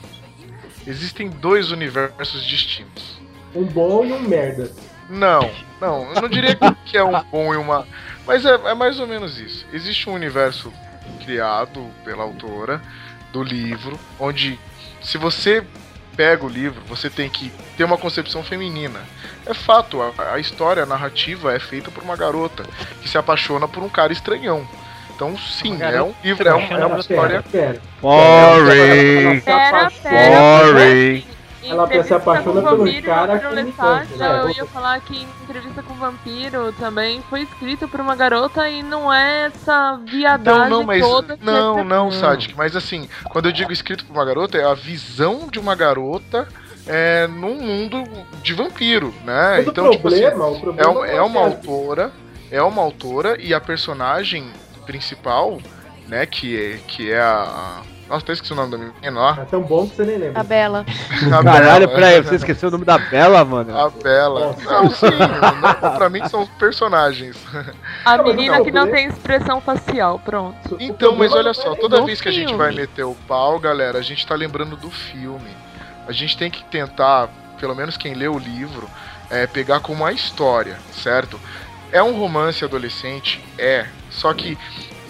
Existem 0.85 1.29
dois 1.29 1.71
universos 1.71 2.43
distintos. 2.45 3.19
Um 3.55 3.65
bom 3.65 4.05
e 4.05 4.13
um 4.13 4.21
merda. 4.21 4.71
Não, 5.09 5.49
não, 5.81 6.13
eu 6.13 6.21
não 6.21 6.29
diria 6.29 6.55
que 6.85 6.97
é 6.97 7.03
um 7.03 7.23
bom 7.23 7.53
e 7.53 7.57
uma. 7.57 7.87
Mas 8.25 8.45
é, 8.45 8.53
é 8.53 8.73
mais 8.73 8.99
ou 8.99 9.07
menos 9.07 9.39
isso. 9.39 9.65
Existe 9.73 10.09
um 10.09 10.13
universo 10.13 10.71
criado 11.23 11.87
pela 12.03 12.23
autora 12.23 12.81
do 13.31 13.43
livro, 13.43 13.99
onde 14.19 14.59
se 15.01 15.17
você 15.17 15.65
pega 16.19 16.45
o 16.45 16.49
livro, 16.49 16.81
você 16.85 17.09
tem 17.09 17.29
que 17.29 17.49
ter 17.77 17.85
uma 17.85 17.97
concepção 17.97 18.43
feminina. 18.43 18.99
É 19.45 19.53
fato, 19.53 20.01
a, 20.01 20.33
a 20.33 20.37
história, 20.37 20.83
a 20.83 20.85
narrativa 20.85 21.55
é 21.55 21.59
feita 21.59 21.89
por 21.89 22.03
uma 22.03 22.17
garota 22.17 22.65
que 23.01 23.07
se 23.07 23.17
apaixona 23.17 23.69
por 23.69 23.81
um 23.81 23.87
cara 23.87 24.11
estranhão. 24.11 24.67
Então, 25.15 25.37
sim, 25.37 25.77
Uma 25.77 25.85
é 25.85 26.01
um 26.03 26.13
livro, 26.21 26.45
é, 26.45 26.53
um- 26.53 26.59
é 26.59 26.85
uma 26.85 26.89
Pera, 26.89 26.99
história. 26.99 27.43
pera. 27.49 27.81
Boring. 28.01 29.39
Pera, 29.39 29.89
Boring. 30.73 31.25
Em 31.61 31.71
Ela 31.71 32.03
se 32.03 32.13
apaixona 32.13 32.61
pelo 32.61 32.77
vampiro 32.77 33.05
cara 33.05 33.37
que 33.39 33.59
encanta, 33.59 34.15
né? 34.17 34.41
Eu 34.41 34.49
ia 34.49 34.65
falar 34.65 34.99
que 35.01 35.15
em 35.17 35.27
entrevista 35.43 35.83
com 35.83 35.93
o 35.93 35.97
vampiro 35.97 36.71
também 36.73 37.21
foi 37.29 37.41
escrito 37.41 37.87
por 37.87 37.99
uma 37.99 38.15
garota 38.15 38.69
e 38.69 38.81
não 38.81 39.11
é 39.11 39.47
essa 39.47 39.99
viadagem 40.05 40.67
Então, 40.67 40.69
não, 40.79 40.83
mas. 40.83 41.01
toda 41.05 41.37
que 41.37 41.43
Não, 41.45 41.79
é 41.79 41.83
não, 41.83 42.11
Sadik. 42.11 42.55
Mas 42.55 42.75
assim, 42.75 43.09
quando 43.29 43.47
eu 43.47 43.51
digo 43.51 43.71
escrito 43.73 44.05
por 44.05 44.13
uma 44.13 44.23
garota, 44.25 44.57
é 44.57 44.63
a 44.63 44.73
visão 44.73 45.47
de 45.51 45.59
uma 45.59 45.75
garota 45.75 46.47
é, 46.87 47.27
num 47.27 47.55
mundo 47.55 48.03
de 48.41 48.53
vampiro, 48.53 49.13
né? 49.25 49.57
Mas 49.57 49.67
então, 49.67 49.87
o 49.87 49.91
tipo 49.91 50.07
assim, 50.07 50.21
problema, 50.21 50.55
é, 50.55 50.59
problema 50.59 50.89
um- 50.89 50.93
não 50.93 51.05
é 51.05 51.21
uma 51.21 51.41
autora, 51.41 52.11
é 52.49 52.61
uma 52.61 52.81
autora 52.81 53.39
e 53.39 53.53
a 53.53 53.59
personagem 53.59 54.49
principal, 54.85 55.59
né, 56.07 56.25
que 56.25 56.57
é, 56.57 56.79
que 56.87 57.11
é 57.11 57.19
a. 57.19 57.81
Nossa, 58.09 58.23
até 58.23 58.33
esqueci 58.33 58.53
o 58.53 58.55
nome 58.55 58.71
da 58.71 58.77
menina 58.79 59.19
lá. 59.19 59.37
É 59.39 59.45
tão 59.45 59.61
bom 59.61 59.87
que 59.87 59.95
você 59.95 60.03
nem 60.03 60.17
lembra. 60.17 60.39
A 60.41 60.43
Bela. 60.43 60.83
A 61.31 61.43
Caralho, 61.43 61.87
Bela. 61.87 61.99
peraí, 61.99 62.21
você 62.23 62.35
esqueceu 62.35 62.69
o 62.69 62.71
nome 62.71 62.83
da 62.83 62.97
Bela, 62.97 63.45
mano? 63.45 63.77
A 63.77 63.89
Bela. 63.89 64.55
Não, 64.65 64.89
sim, 64.89 65.05
não, 65.81 65.95
pra 65.95 66.09
mim 66.09 66.27
são 66.27 66.47
personagens. 66.57 67.37
A 68.03 68.17
Não, 68.17 68.23
menina 68.25 68.57
não, 68.57 68.65
que 68.65 68.71
não 68.71 68.89
tem 68.89 69.07
expressão 69.07 69.61
facial, 69.61 70.17
pronto. 70.19 70.75
Então, 70.79 71.15
mas 71.15 71.31
olha 71.33 71.53
só, 71.53 71.75
toda 71.75 71.99
no 71.99 72.05
vez 72.07 72.19
que 72.19 72.29
a 72.29 72.31
gente 72.31 72.53
vai 72.55 72.71
meter 72.73 73.03
o 73.03 73.15
pau, 73.27 73.59
galera, 73.59 73.99
a 73.99 74.01
gente 74.01 74.25
tá 74.25 74.33
lembrando 74.33 74.75
do 74.75 74.89
filme. 74.89 75.51
A 76.07 76.11
gente 76.11 76.35
tem 76.35 76.49
que 76.49 76.63
tentar, 76.63 77.29
pelo 77.59 77.75
menos 77.75 77.95
quem 77.95 78.15
lê 78.15 78.27
o 78.27 78.39
livro, 78.39 78.89
é, 79.29 79.45
pegar 79.45 79.79
como 79.81 80.03
a 80.03 80.11
história, 80.11 80.77
certo? 80.91 81.39
É 81.91 82.01
um 82.01 82.17
romance 82.17 82.65
adolescente? 82.65 83.43
É. 83.57 83.85
Só 84.09 84.33
que 84.33 84.57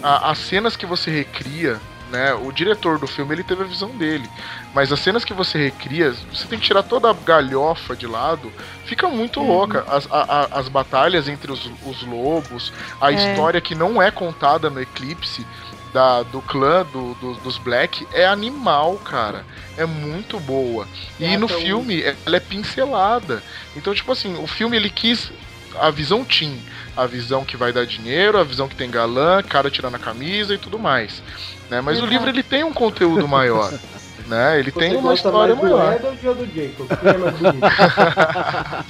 a- 0.04 0.32
as 0.32 0.38
cenas 0.40 0.76
que 0.76 0.86
você 0.86 1.10
recria, 1.10 1.80
né? 2.12 2.34
O 2.34 2.52
diretor 2.52 2.98
do 3.00 3.08
filme 3.08 3.34
ele 3.36 3.44
teve 3.44 3.64
a 3.64 3.66
visão 3.66 3.90
dele. 3.90 4.30
Mas 4.74 4.92
as 4.92 5.00
cenas 5.00 5.24
que 5.24 5.34
você 5.34 5.58
recria, 5.58 6.12
você 6.34 6.48
tem 6.48 6.60
que 6.60 6.66
tirar 6.66 6.84
toda 6.84 7.10
a 7.10 7.14
galhofa 7.14 7.96
de 7.96 8.08
lado. 8.08 8.52
Fica 8.86 9.08
muito 9.08 9.40
louca. 9.40 9.84
As, 9.88 10.08
a- 10.12 10.26
a- 10.54 10.60
as 10.60 10.68
batalhas 10.68 11.28
entre 11.28 11.52
os, 11.52 11.70
os 11.86 12.02
lobos, 12.04 12.74
a 13.00 13.12
É. 13.12 13.16
história 13.16 13.62
que 13.62 13.76
não 13.76 14.02
é 14.02 14.10
contada 14.12 14.70
no 14.70 14.82
Eclipse 14.82 15.46
da, 15.94 16.22
do 16.22 16.40
clã 16.42 16.86
do, 16.92 17.16
do- 17.16 17.34
dos 17.36 17.58
Black 17.58 18.08
é 18.14 18.26
animal, 18.28 18.98
cara. 18.98 19.44
É 19.78 19.86
muito 19.86 20.40
boa. 20.40 20.88
E 21.20 21.36
no 21.36 21.48
Mata 21.48 21.56
um- 21.58 21.62
filme 21.62 22.02
ela 22.26 22.38
é 22.38 22.40
pincelada. 22.40 23.42
Então, 23.76 23.94
tipo 23.94 24.12
assim, 24.12 24.36
o 24.42 24.46
filme 24.48 24.78
ele 24.78 24.90
quis 24.90 25.32
a 25.78 25.90
visão 25.92 26.24
teen, 26.24 26.60
a 26.96 27.06
visão 27.06 27.44
que 27.44 27.58
vai 27.58 27.72
dar 27.74 27.86
dinheiro, 27.86 28.38
a 28.38 28.44
visão 28.44 28.68
que 28.68 28.76
tem 28.76 28.90
galã, 28.90 29.42
cara 29.44 29.70
tirando 29.70 29.96
a 29.96 30.00
camisa 30.00 30.54
e 30.54 30.58
tudo 30.58 30.80
mais. 30.80 31.22
Né? 31.70 31.82
Mas 31.82 32.02
o 32.02 32.06
livro 32.06 32.30
ele 32.30 32.44
tem 32.44 32.64
um 32.64 32.74
conteúdo 32.74 33.28
maior. 33.28 33.72
né? 34.28 34.60
Ele 34.60 34.72
Você 34.72 34.80
tem 34.80 34.96
uma 34.96 35.14
história 35.14 35.56
mais 35.56 35.70
do 35.70 35.78
maior. 35.78 35.96
Edward 35.96 36.28
ou 36.28 36.36
do 36.36 36.46
Jacob? 36.46 36.88
Quem 36.88 37.10
é 37.10 37.18
mais 37.18 37.38
bonito? 37.38 37.68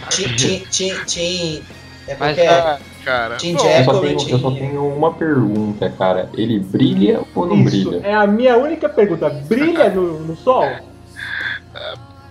Tim, 0.09 0.35
tim, 0.35 0.65
tim, 0.69 1.05
tim. 1.05 1.63
É 2.07 2.15
Mas, 2.19 2.35
porque 2.35 2.41
é. 2.41 2.49
Ah, 2.49 2.79
cara. 3.05 3.35
Tim 3.37 3.53
bom, 3.53 3.67
Eu 3.67 3.83
só, 3.83 3.99
tenho, 3.99 4.29
eu 4.29 4.39
só 4.39 4.51
tenho 4.51 4.87
uma 4.87 5.13
pergunta, 5.13 5.89
cara. 5.91 6.29
Ele 6.33 6.59
brilha 6.59 7.21
ou 7.35 7.45
não 7.45 7.55
Isso 7.61 7.89
brilha? 7.89 8.01
é 8.03 8.13
a 8.13 8.25
minha 8.25 8.57
única 8.57 8.89
pergunta. 8.89 9.29
Brilha 9.29 9.89
no, 9.93 10.19
no 10.19 10.35
sol? 10.35 10.65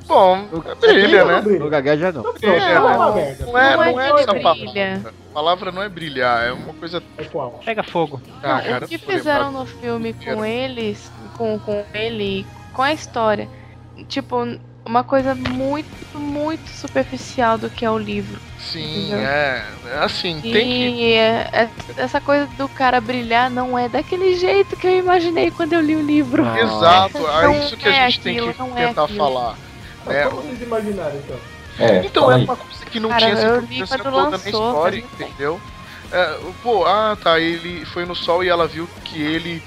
Bom, 0.09 0.49
brilha, 0.81 1.25
não 1.25 1.33
né? 1.33 1.41
brilha? 1.43 1.59
No 1.61 1.71
gagueja 1.71 2.13
não. 2.13 2.25
É, 2.43 2.47
não 2.47 2.55
é 2.55 2.79
uma 2.81 2.99
não, 3.07 3.15
merda. 3.15 3.47
não 3.47 3.59
é, 3.59 3.77
Não 3.77 3.83
é 3.83 3.93
não 3.93 4.01
é 4.01 4.09
essa 4.23 4.35
palavra. 4.35 5.15
A 5.31 5.35
palavra 5.35 5.73
não 5.73 5.83
é 5.83 5.89
brilhar, 5.89 6.47
é 6.49 6.53
uma 6.53 6.73
coisa. 6.75 7.03
É 7.17 7.25
qual? 7.25 7.61
Pega 7.65 7.83
fogo. 7.83 8.21
Ah, 8.43 8.55
Não, 8.57 8.63
cara, 8.65 8.85
o 8.85 8.89
que 8.89 8.99
fizeram 8.99 9.53
no 9.53 9.67
filme 9.67 10.15
com 10.15 10.45
eles, 10.45 11.11
com, 11.37 11.59
com 11.59 11.85
ele, 11.95 12.47
com 12.73 12.83
a 12.83 12.93
história, 12.93 13.49
tipo, 14.09 14.37
uma 14.85 15.05
coisa 15.05 15.35
muito, 15.35 16.19
muito 16.19 16.67
superficial 16.71 17.59
do 17.59 17.69
que 17.69 17.85
é 17.85 17.91
o 17.91 17.99
livro. 17.99 18.41
Sim, 18.59 19.09
Entendeu? 19.09 19.19
é. 19.21 19.65
é 19.93 19.99
Assim, 19.99 20.39
E 20.43 20.53
tem 20.53 20.69
que. 20.97 21.13
é- 21.13 21.49
é- 21.53 21.69
essa 21.97 22.21
coisa 22.21 22.47
do 22.57 22.69
cara 22.69 23.01
brilhar 23.01 23.51
não 23.51 23.79
é 23.79 23.89
daquele 23.89 24.35
jeito 24.35 24.77
que 24.77 24.87
eu 24.87 24.99
imaginei 24.99 25.51
quando 25.51 25.75
eu 25.75 25.81
li 25.81 25.95
o 25.95 26.03
livro. 26.03 26.43
Exato, 26.57 27.19
é 27.29 27.59
isso 27.59 27.77
que 27.77 27.89
a 27.89 27.93
é 27.93 28.11
gente 28.11 28.21
tem 28.21 28.39
aquilo, 28.39 28.53
que 28.55 28.59
não 28.59 28.77
é 28.77 28.87
tentar 28.89 29.09
falar. 30.05 30.17
né? 30.17 30.27
Como 30.27 30.43
vocês 30.43 30.63
imaginaram 30.63 31.17
então? 31.17 31.37
É, 31.79 32.05
Então 32.05 32.33
é 32.33 32.37
uma 32.37 32.57
coisa 32.57 32.85
que 32.87 32.99
não 32.99 33.09
Cara, 33.11 33.21
tinha 33.21 33.83
essa 33.85 33.99
toda 33.99 34.11
na 34.11 34.21
lançou, 34.21 34.49
história, 34.49 34.99
entendeu? 34.99 35.61
É, 36.11 36.39
pô, 36.63 36.85
ah 36.87 37.17
tá, 37.23 37.39
ele 37.39 37.85
foi 37.87 38.05
no 38.05 38.17
sol 38.17 38.43
e 38.43 38.49
ela 38.49 38.67
viu 38.67 38.89
que 39.05 39.21
ele, 39.23 39.63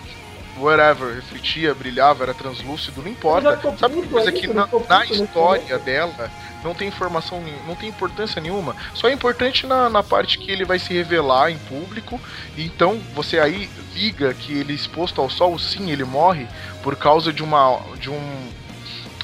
whatever, 0.58 1.14
refletia, 1.14 1.74
brilhava, 1.74 2.24
era 2.24 2.34
translúcido, 2.34 3.02
não 3.02 3.12
importa. 3.12 3.60
Sabe 3.78 3.96
uma 3.96 4.08
coisa 4.08 4.32
que 4.32 4.48
na, 4.48 4.68
na 4.90 5.06
história 5.06 5.78
dela 5.80 6.32
não 6.64 6.74
tem 6.74 6.88
informação, 6.88 7.40
nenhuma, 7.42 7.64
não 7.68 7.76
tem 7.76 7.90
importância 7.90 8.42
nenhuma. 8.42 8.76
Só 8.94 9.08
é 9.08 9.14
importante 9.14 9.66
na, 9.66 9.90
na 9.90 10.04
parte 10.04 10.38
que 10.38 10.52
ele 10.52 10.66
vai 10.66 10.80
se 10.80 10.94
revelar 10.94 11.52
em 11.52 11.58
público. 11.58 12.20
Então 12.58 13.00
você 13.14 13.40
aí 13.40 13.70
liga 13.94 14.34
que 14.34 14.52
ele 14.54 14.74
exposto 14.74 15.22
ao 15.22 15.30
sol, 15.30 15.58
sim, 15.60 15.92
ele 15.92 16.04
morre 16.04 16.48
por 16.84 16.96
causa 16.96 17.32
de 17.32 17.44
uma 17.44 17.80
de 18.00 18.10
um 18.10 18.50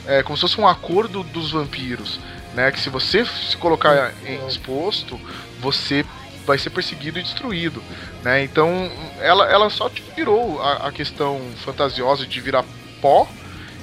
é 0.08 0.24
como 0.24 0.38
se 0.38 0.42
fosse 0.42 0.60
um 0.60 0.68
acordo 0.68 1.24
dos 1.24 1.52
vampiros, 1.52 2.20
né? 2.54 2.72
Que 2.72 2.80
se 2.80 2.90
você 2.90 3.26
se 3.26 3.58
colocar 3.58 4.14
em 4.26 4.48
exposto, 4.48 5.20
você 5.60 6.06
vai 6.46 6.58
ser 6.58 6.70
perseguido 6.70 7.20
e 7.20 7.24
destruído, 7.24 7.84
né? 8.24 8.42
Então 8.44 8.90
ela, 9.20 9.46
ela 9.52 9.70
só 9.70 9.90
tirou 9.90 10.62
a, 10.62 10.88
a 10.88 10.92
questão 10.92 11.42
fantasiosa 11.58 12.26
de 12.26 12.40
virar 12.40 12.64
pó 13.02 13.28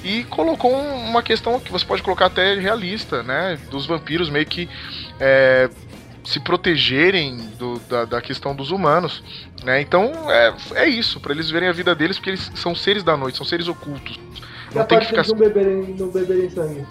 e 0.02 0.24
colocou 0.24 0.74
um- 0.74 1.08
uma 1.10 1.22
questão 1.22 1.60
que 1.60 1.70
você 1.70 1.84
pode 1.84 2.02
colocar 2.02 2.26
até 2.26 2.54
realista, 2.58 3.22
né? 3.22 3.58
Dos 3.70 3.86
vampiros 3.86 4.30
meio 4.30 4.46
que 4.46 4.68
é, 5.20 5.68
se 6.24 6.40
protegerem 6.40 7.36
do- 7.58 7.78
da, 7.80 8.04
da 8.06 8.20
questão 8.22 8.54
dos 8.56 8.70
humanos, 8.70 9.22
né? 9.62 9.80
Então 9.80 10.10
é, 10.30 10.54
é 10.74 10.88
isso, 10.88 11.20
para 11.20 11.32
eles 11.32 11.50
verem 11.50 11.68
a 11.68 11.72
vida 11.72 11.94
deles, 11.94 12.16
porque 12.16 12.30
eles 12.30 12.50
são 12.54 12.74
seres 12.74 13.02
da 13.02 13.14
noite, 13.16 13.36
são 13.36 13.46
seres 13.46 13.68
ocultos. 13.68 14.18
Não 14.74 14.84
tem 14.84 14.98
que 14.98 15.06
ficar 15.06 15.26
não 15.26 15.36
beberem, 15.36 15.94
não 15.98 16.08
beberem 16.08 16.50
sangue? 16.50 16.84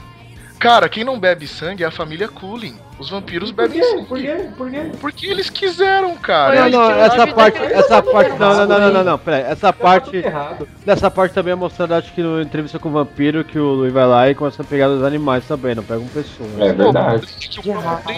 Cara, 0.64 0.88
quem 0.88 1.04
não 1.04 1.20
bebe 1.20 1.46
sangue 1.46 1.84
é 1.84 1.86
a 1.88 1.92
família 1.92 2.30
Cullen. 2.30 2.76
Os 2.98 3.10
vampiros 3.10 3.52
Por 3.52 3.68
bebem 3.68 3.82
quê? 3.82 3.86
sangue. 3.86 4.06
Por 4.06 4.18
quê? 4.18 4.50
Por 4.58 4.72
quê? 4.72 4.92
Porque 5.02 5.26
eles 5.28 5.50
quiseram, 5.50 6.16
cara. 6.16 6.70
Não, 6.70 6.80
não, 6.90 6.92
essa 6.92 7.28
parte, 7.28 7.58
essa 7.62 8.02
parte, 8.02 8.30
não, 8.40 8.54
não, 8.56 8.66
não, 8.66 8.80
não, 8.80 8.94
não, 8.94 9.04
não, 9.04 9.20
peraí, 9.20 9.42
essa 9.42 9.74
parte, 9.74 10.24
tudo 10.58 10.70
dessa 10.86 11.12
parte 11.12 11.34
também 11.34 11.52
é 11.52 11.56
mostrada, 11.56 11.98
acho 11.98 12.14
que 12.14 12.24
no 12.24 12.42
entrevista 12.42 12.80
com 12.80 12.88
o 12.88 12.92
vampiro, 12.94 13.44
que 13.44 13.60
o 13.60 13.74
Luiz 13.74 13.92
vai 13.92 14.06
lá 14.06 14.30
e 14.30 14.36
começa 14.36 14.62
a 14.62 14.66
pegar 14.66 14.88
os 14.88 15.04
animais 15.04 15.44
também, 15.46 15.76
não 15.76 15.84
pega 15.84 16.00
um 16.00 16.08
pessoa. 16.08 16.50
É 16.60 16.72
verdade. 16.72 17.28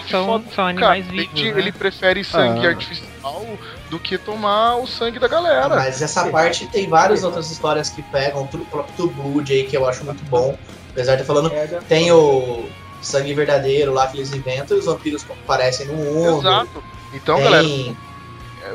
São- 0.08 0.44
animais 0.68 1.08
vivos, 1.08 1.42
né? 1.42 1.54
Ele 1.58 1.72
prefere 1.72 2.24
sangue 2.24 2.68
Ah. 2.68 2.70
artificial 2.70 3.44
do 3.90 3.98
que 3.98 4.20
tomar 4.20 4.76
o 4.76 4.86
sangue 4.86 5.18
da 5.18 5.28
galera. 5.28 5.70
Mas 5.70 6.00
essa 6.00 6.28
parte 6.28 6.68
tem 6.68 6.88
várias 6.88 7.24
outras 7.24 7.50
histórias 7.50 7.90
que 7.90 8.04
pegam, 8.04 8.44
o 8.44 8.48
próprio 8.48 8.96
True 8.96 9.10
Blood 9.10 9.52
aí, 9.52 9.64
que 9.64 9.76
eu 9.76 9.90
acho 9.90 10.06
muito 10.06 10.24
bom. 10.26 10.56
Apesar 10.96 11.16
de 11.18 11.24
falando, 11.26 11.50
Merda. 11.52 11.82
tem 11.90 12.10
o. 12.12 12.70
sangue 13.02 13.34
verdadeiro 13.34 13.94
lá 13.94 14.08
que 14.08 14.18
eles 14.18 14.34
inventam 14.34 14.76
e 14.78 14.80
os 14.80 14.86
vampiros 14.86 15.24
aparecem 15.44 15.86
no 15.88 15.94
mundo. 15.94 16.40
Exato. 16.40 16.82
Então, 17.14 17.36
Tem- 17.36 17.44
galera, 17.44 17.68
é, 17.68 17.94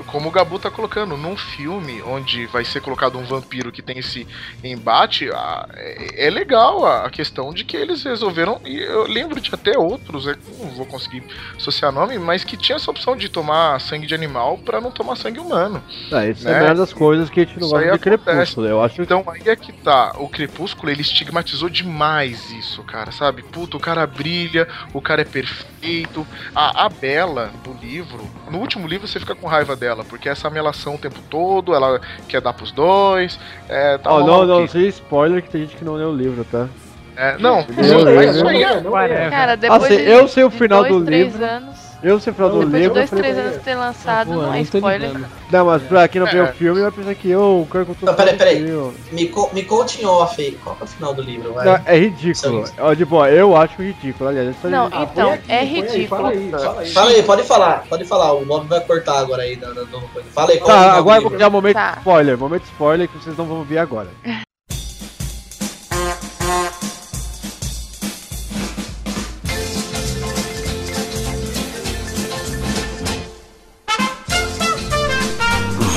como 0.07 0.29
o 0.29 0.33
Gabu 0.33 0.59
tá 0.59 0.71
colocando, 0.71 1.17
num 1.17 1.37
filme 1.37 2.03
onde 2.03 2.47
vai 2.47 2.65
ser 2.65 2.81
colocado 2.81 3.19
um 3.19 3.25
vampiro 3.25 3.73
que 3.73 3.83
tem 3.83 3.99
esse 3.99 4.27
embate, 4.63 5.31
a- 5.31 5.69
é, 5.75 6.27
é 6.27 6.31
legal 6.31 6.85
a, 6.85 7.07
a 7.07 7.11
questão 7.11 7.53
de 7.53 7.65
que 7.65 7.77
eles 7.77 8.03
resolveram, 8.03 8.61
e 8.65 8.79
eu 8.79 9.05
lembro 9.07 9.41
de 9.41 9.51
até 9.53 9.77
outros, 9.79 10.27
é, 10.27 10.35
não 10.59 10.71
vou 10.71 10.87
conseguir 10.87 11.23
associar 11.57 11.93
nome, 11.93 12.19
mas 12.19 12.45
que 12.45 12.57
tinha 12.57 12.77
essa 12.77 12.91
opção 12.91 13.17
de 13.17 13.29
tomar 13.29 13.81
sangue 13.81 14.07
de 14.07 14.15
animal 14.15 14.59
pra 14.59 14.81
não 14.81 14.91
tomar 14.91 15.17
sangue 15.17 15.41
humano. 15.41 15.83
Ah, 16.13 16.27
isso 16.27 16.49
é 16.49 16.53
né? 16.53 16.63
uma 16.67 16.75
das 16.75 16.93
coisas 16.93 17.29
que 17.31 17.41
a 17.41 17.45
gente 17.45 17.59
não 17.61 17.69
gosta 17.69 17.85
de 17.85 17.91
acontece. 17.91 18.21
Crepúsculo. 18.25 18.67
Eu 18.67 18.83
acho 18.83 19.01
Então 19.03 19.25
aí 19.29 19.43
é 19.47 19.57
que 19.57 19.73
tá. 19.73 20.13
O 20.19 20.29
Crepúsculo 20.29 20.91
ele 20.91 21.03
estigmatizou 21.03 21.69
demais 21.69 22.51
isso, 22.51 22.83
cara, 22.85 23.11
sabe? 23.13 23.43
Puta, 23.43 23.77
o 23.77 23.81
cara 23.81 24.07
brilha, 24.07 24.69
o 24.93 25.01
cara 25.01 25.23
é 25.23 25.25
perfeito. 25.25 26.27
A, 26.55 26.87
a 26.87 26.89
Bela 26.89 27.51
do 27.65 27.73
livro, 27.73 28.29
no 28.51 28.59
último 28.59 28.87
livro 28.87 29.07
você 29.09 29.19
fica 29.19 29.35
com 29.35 29.47
raiva 29.47 29.77
dela, 29.81 30.05
porque 30.05 30.29
essa 30.29 30.51
melação 30.51 30.95
o 30.95 30.99
tempo 30.99 31.19
todo, 31.31 31.75
ela 31.75 32.01
quer 32.29 32.41
dar 32.41 32.53
pros 32.53 32.71
dois. 32.71 33.41
É, 33.69 33.99
tá 33.99 34.13
Ó, 34.13 34.19
uma 34.19 34.27
não, 34.27 34.47
não, 34.47 34.69
seja 34.69 34.87
spoiler 34.89 35.43
que 35.43 35.49
tem 35.49 35.63
gente 35.63 35.77
que 35.77 35.85
não 35.85 35.95
leu 35.95 36.11
o 36.11 36.17
livro, 36.17 36.45
tá? 36.45 36.69
É, 37.17 37.37
não, 37.39 37.67
Eu 37.77 37.83
isso, 37.83 37.97
leio, 37.99 38.17
mas 38.17 38.37
isso 38.37 38.47
aí 38.47 38.63
é. 38.63 38.81
não 38.81 38.99
é. 38.99 39.31
Cara, 39.31 39.57
depois 39.57 39.83
Assim, 39.85 39.97
de, 39.97 40.05
eu 40.05 40.29
sei 40.29 40.45
o 40.45 40.51
final 40.51 40.85
dois, 40.85 41.05
do 41.05 41.11
livro. 41.11 41.45
anos, 41.45 41.90
Eu 42.03 42.19
sei 42.19 42.31
o 42.33 42.35
final 42.35 42.49
do 42.51 42.55
depois 42.61 42.73
de 42.73 42.79
livro. 42.79 42.95
dois, 42.95 43.13
eu 43.13 43.19
falei, 43.19 43.33
três 43.35 43.47
anos 43.47 43.63
ter 43.63 43.75
lançado, 43.75 44.27
Pô, 44.29 44.35
não 44.35 44.55
é 44.55 44.61
spoiler. 44.63 45.11
Não, 45.53 45.67
mas 45.67 45.83
pra 45.83 46.09
quem 46.09 46.21
não 46.21 46.29
viu 46.29 46.47
É. 46.47 46.51
o 46.51 46.55
filme, 46.55 46.81
vai 46.81 46.91
pensar 46.91 47.15
que 47.15 47.29
eu, 47.31 47.61
o 47.61 47.69
Kirk, 47.71 47.89
eu 47.91 47.95
tô 47.95 48.07
Não, 48.07 48.15
peraí, 48.15 48.37
peraí. 48.37 48.65
Me, 49.13 49.29
co- 49.29 49.51
me 49.53 49.63
conte 49.65 50.01
em 50.03 50.07
off 50.07 50.41
aí. 50.41 50.53
Qual 50.65 50.75
que 50.77 50.83
é 50.83 50.85
o 50.85 50.89
final 50.89 51.13
do 51.13 51.21
livro? 51.21 51.53
Vai. 51.53 51.65
Não, 51.67 51.81
é 51.85 51.99
ridículo. 51.99 52.65
Ó, 52.79 52.95
de 52.95 53.05
boa, 53.05 53.31
eu 53.31 53.55
acho 53.55 53.83
ridículo, 53.83 54.31
aliás. 54.31 54.57
Não, 54.65 54.87
é 54.87 55.03
então, 55.03 55.33
aqui, 55.33 55.53
é 55.53 55.59
põe 55.59 55.67
aí, 55.67 55.67
ridículo. 55.67 56.09
Fala 56.09 56.29
aí, 56.31 56.51
fala 56.51 56.81
aí. 56.81 56.91
Fala 56.93 57.11
aí, 57.11 57.23
pode 57.23 57.43
falar, 57.43 57.85
pode 57.89 58.05
falar. 58.07 58.33
O 58.33 58.45
Bob 58.47 58.67
vai 58.67 58.81
cortar 58.81 59.19
agora 59.19 59.43
aí. 59.43 59.57
Do, 59.57 59.75
do, 59.75 59.85
do- 59.85 60.01
Fala 60.33 60.51
aí, 60.53 60.59
qual 60.59 60.71
é 60.71 60.73
o 60.73 60.77
Tá, 60.77 60.83
final 60.85 60.99
agora 60.99 61.21
vou 61.21 61.25
livro? 61.31 61.31
criar 61.37 61.49
um 61.49 61.53
momento 61.53 61.75
Tá. 61.75 61.95
spoiler. 61.99 62.39
Momento 62.39 62.65
spoiler 62.65 63.09
que 63.09 63.19
vocês 63.19 63.37
não 63.37 63.45
vão 63.45 63.63
ver 63.63 63.79
agora. 63.79 64.09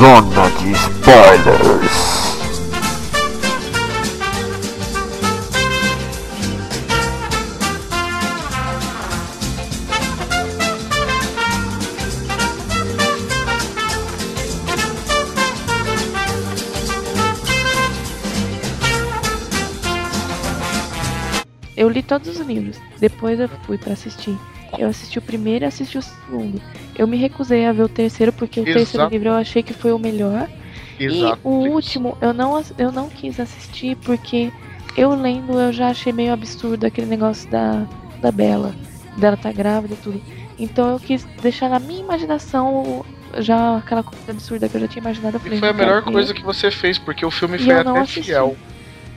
Zona 0.04 0.50
de 0.60 0.74
spoilers. 0.74 1.98
Eu 21.78 21.88
li 21.88 22.04
todos 22.04 22.28
os 22.28 22.46
livros. 22.46 22.76
Depois 23.00 23.40
eu 23.40 23.48
fui 23.66 23.78
pra 23.78 23.94
assistir. 23.94 24.38
Eu 24.78 24.88
assisti 24.90 25.20
o 25.20 25.22
primeiro 25.22 25.66
e 25.66 25.68
assisti 25.68 25.98
o 25.98 26.02
segundo. 26.02 26.62
Eu 26.98 27.08
me 27.08 27.18
recusei 27.18 27.66
a 27.66 27.72
ver 27.72 27.84
o 27.84 27.90
terceiro 27.90 28.32
porque 28.32 28.60
o 28.60 28.64
terceiro 28.64 28.90
Exato. 29.04 29.12
livro 29.14 29.30
eu 29.30 29.34
achei 29.36 29.62
que 29.64 29.74
foi 29.74 29.92
o 29.92 30.00
melhor. 30.00 30.48
Exato. 31.00 31.40
E 31.44 31.48
o 31.48 31.50
último 31.72 32.18
eu 32.22 32.34
não, 32.34 32.62
eu 32.78 32.92
não 32.92 33.10
quis 33.10 33.40
assistir 33.40 33.96
porque 33.98 34.52
eu 34.96 35.10
lendo 35.16 35.60
eu 35.60 35.74
já 35.74 35.90
achei 35.90 36.14
meio 36.14 36.34
absurdo 36.34 36.86
aquele 36.86 37.08
negócio 37.08 37.50
da, 37.50 37.86
da 38.22 38.32
Bela. 38.32 38.76
Dela 39.18 39.38
tá 39.38 39.52
grávida 39.52 39.94
e 39.94 39.98
tudo. 39.98 40.22
Então 40.58 40.90
eu 40.92 41.00
quis 41.00 41.24
deixar 41.42 41.70
na 41.70 41.80
minha 41.80 42.02
imaginação 42.02 43.04
já 43.40 43.78
aquela 43.78 44.04
coisa 44.04 44.32
absurda 44.32 44.70
que 44.70 44.76
eu 44.76 44.82
já 44.82 44.88
tinha 44.88 45.02
imaginado. 45.02 45.36
Eu 45.36 45.40
falei, 45.40 45.58
E 45.58 45.60
foi 45.60 45.70
a 45.70 45.74
melhor 45.74 46.02
coisa 46.04 46.34
que 46.34 46.44
você 46.44 46.70
fez, 46.70 46.98
porque 46.98 47.26
o 47.26 47.32
filme 47.32 47.58
E 47.58 47.60
foi 47.60 47.74
até 47.74 48.00
assisti. 48.00 48.24
fiel. 48.24 48.56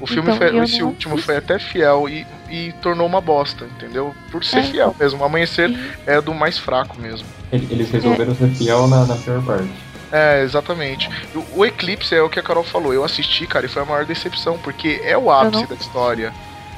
O 0.01 0.07
filme 0.07 0.31
Então, 0.31 0.37
foi, 0.37 0.59
esse 0.65 0.83
último 0.83 1.15
assisti. 1.15 1.27
foi 1.27 1.37
até 1.37 1.59
fiel 1.59 2.09
e, 2.09 2.27
e 2.51 2.73
tornou 2.83 3.07
uma 3.07 3.21
bosta, 3.21 3.65
entendeu? 3.65 4.15
Por 4.31 4.45
ser 4.45 4.59
É. 4.59 4.63
fiel 4.65 4.97
mesmo. 4.99 5.25
Amanhecer 5.25 5.71
é 6.07 6.21
do 6.21 6.33
mais 6.35 6.59
fraco 6.59 7.01
mesmo. 7.01 7.27
Ele- 7.53 7.67
Eles 7.71 7.91
resolveram 7.91 8.35
ser 8.35 8.49
fiel 8.51 8.87
na, 8.89 9.05
na 9.05 9.17
pior 9.17 9.43
parte. 9.45 9.69
É, 10.13 10.43
exatamente. 10.43 11.09
O, 11.35 11.61
o 11.61 11.65
Eclipse 11.67 12.15
é 12.15 12.23
o 12.23 12.29
que 12.31 12.39
a 12.39 12.43
Carol 12.43 12.63
falou. 12.65 12.93
Eu 12.95 13.05
assisti, 13.05 13.47
cara, 13.47 13.67
e 13.67 13.69
foi 13.69 13.83
a 13.83 13.85
maior 13.85 14.05
decepção, 14.05 14.57
porque 14.59 15.01
é 15.05 15.17
o 15.19 15.31
ápice 15.31 15.63
não- 15.63 15.69
da 15.69 15.75
história. 15.75 16.33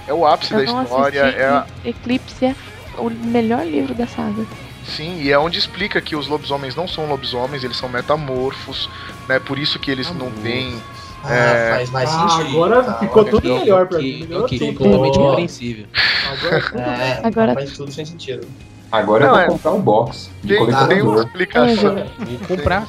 É 0.07 0.13
o 0.15 0.27
ápice 0.27 0.55
Eu 0.55 0.65
da 0.65 0.73
não 0.73 0.83
história. 0.83 1.21
É, 1.21 1.45
a- 1.47 1.67
Eclipse 1.85 2.47
é 2.47 2.55
o 2.97 3.11
melhor 3.11 3.67
livro 3.67 3.95
da 3.95 4.07
saga. 4.07 4.45
sim, 4.87 5.21
e 5.21 5.31
é 5.31 5.39
onde 5.39 5.59
explica 5.59 6.01
que 6.01 6.17
os 6.17 6.27
lobisomens 6.29 6.75
não 6.75 6.89
são 6.89 7.07
lobisomens, 7.07 7.63
eles 7.63 7.77
são 7.77 7.89
metamorfos, 7.91 8.89
né? 9.29 9.39
Por 9.39 9.59
isso 9.59 9.79
que 9.79 9.91
eles 9.91 10.11
não 10.15 10.31
têm. 10.31 10.81
Ah, 11.25 11.35
é, 11.35 11.71
faz 11.75 11.91
mais 11.91 12.09
Ah, 12.13 12.29
sentido. 12.29 12.49
agora 12.57 12.83
tá, 12.85 12.95
ficou 12.95 13.23
olha 13.23 13.31
tudo 13.31 13.55
melhor 13.55 13.87
pra 13.89 13.99
mim. 13.99 14.21
Melhorou 14.21 14.49
tudo. 14.49 14.73
totalmente 14.75 15.19
compreensível. 15.19 15.87
Agora 16.31 16.83
É, 16.83 17.21
Agora- 17.27 17.55
faz 17.55 17.73
tudo 17.77 17.93
sem 17.93 18.05
sentido. 18.05 18.47
Agora 18.91 19.27
Não, 19.27 19.35
eu 19.35 19.41
é. 19.41 19.47
vou 19.47 19.57
comprar 19.57 19.73
um 19.73 19.81
box 19.83 20.31
de 20.43 20.57
tem, 20.57 20.67
tem 20.89 21.03
uma 21.03 21.19
explicação. 21.23 21.95
Vou 21.95 22.57
comprar. 22.57 22.87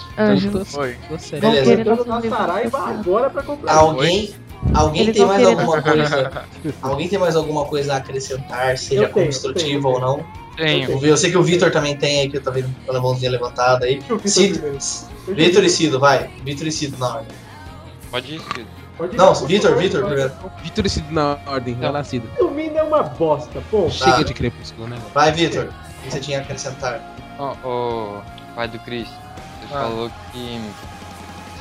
Beleza. 1.42 1.74
Entrando 1.74 2.06
na 2.06 2.22
Saraiva 2.22 2.72
passados. 2.78 3.00
agora 3.02 3.30
pra 3.30 3.44
comprar. 3.44 3.74
Alguém, 3.74 4.34
alguém 4.74 5.02
Eles 5.02 5.18
tem 5.18 5.26
mais 5.26 5.40
querer 5.40 5.52
alguma 5.60 5.82
coisa? 5.82 6.32
Alguém 6.82 7.08
tem 7.10 7.20
mais 7.20 7.36
alguma 7.36 7.66
coisa 7.66 7.94
a 7.94 7.98
acrescentar, 7.98 8.78
seja 8.78 9.04
Eu 9.04 9.10
tenho, 9.10 9.26
construtiva 9.26 9.90
ou 9.90 10.00
não? 10.00 10.24
Tenho. 10.56 11.06
Eu 11.06 11.18
sei 11.18 11.32
que 11.32 11.38
o 11.38 11.44
Vitor 11.44 11.70
também 11.72 11.98
tem 11.98 12.22
aí, 12.22 12.30
que 12.30 12.38
eu 12.38 12.42
tô 12.44 12.52
vendo 12.52 12.74
com 12.86 12.96
a 12.96 13.02
mãozinha 13.02 13.32
levantada 13.32 13.86
aí. 13.86 14.00
Vitor 15.28 15.64
e 15.64 15.70
Cido, 15.70 16.00
vai. 16.00 16.30
Vitor 16.46 16.68
e 16.68 16.72
Cido 16.72 16.98
na 16.98 17.08
ordem. 17.16 17.28
Pode 18.12 18.36
ir, 18.36 18.42
Cido. 18.42 18.68
Pode 18.98 19.16
ir. 19.16 19.18
Não, 19.18 19.34
Vitor, 19.36 19.76
Vitor 19.78 20.06
primeiro. 20.06 20.32
Vitor 20.64 20.86
e 20.86 20.90
Cido 20.90 21.14
na 21.14 21.38
ordem, 21.46 21.76
vai 21.76 21.92
lá, 21.92 22.04
Cido. 22.04 22.30
O 22.40 22.50
Vini 22.50 22.76
é 22.78 22.84
uma 22.84 23.04
bosta, 23.04 23.62
pô. 23.70 23.90
Chega 23.90 24.24
de 24.24 24.34
crepúsculo, 24.34 24.88
né? 24.88 24.98
Vai, 25.14 25.32
Vitor. 25.32 25.66
O 25.66 26.02
que 26.04 26.12
você 26.12 26.20
tinha 26.20 26.40
a 26.40 26.42
acrescentar? 26.42 27.00
Ó, 27.38 27.54
ô, 27.64 28.22
pai 28.56 28.68
do 28.68 28.80
Chris, 28.80 29.08
você 29.08 29.74
Ah. 29.76 29.82
falou 29.82 30.12
que 30.32 30.62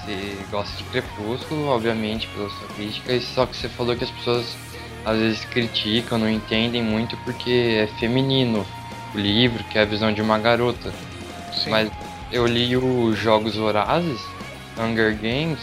você 0.05 0.39
gosta 0.51 0.77
de 0.77 0.85
Crepúsculo, 0.85 1.66
obviamente, 1.69 2.27
pela 2.29 2.49
sua 2.49 2.69
crítica, 2.69 3.12
e 3.12 3.20
só 3.20 3.45
que 3.47 3.57
você 3.57 3.69
falou 3.69 3.95
que 3.95 4.05
as 4.05 4.11
pessoas 4.11 4.57
às 5.05 5.16
vezes 5.19 5.45
criticam, 5.45 6.19
não 6.19 6.29
entendem 6.29 6.83
muito 6.83 7.16
porque 7.19 7.79
é 7.83 7.87
feminino 7.99 8.66
o 9.15 9.19
livro, 9.19 9.62
que 9.65 9.79
é 9.79 9.83
a 9.83 9.85
visão 9.85 10.12
de 10.12 10.20
uma 10.23 10.39
garota. 10.39 10.93
Sim. 11.53 11.70
Mas 11.70 11.91
eu 12.33 12.47
li 12.47 12.77
os 12.77 13.19
Jogos 13.19 13.55
Vorazes, 13.57 14.20
Hunger 14.79 15.15
Games, 15.16 15.59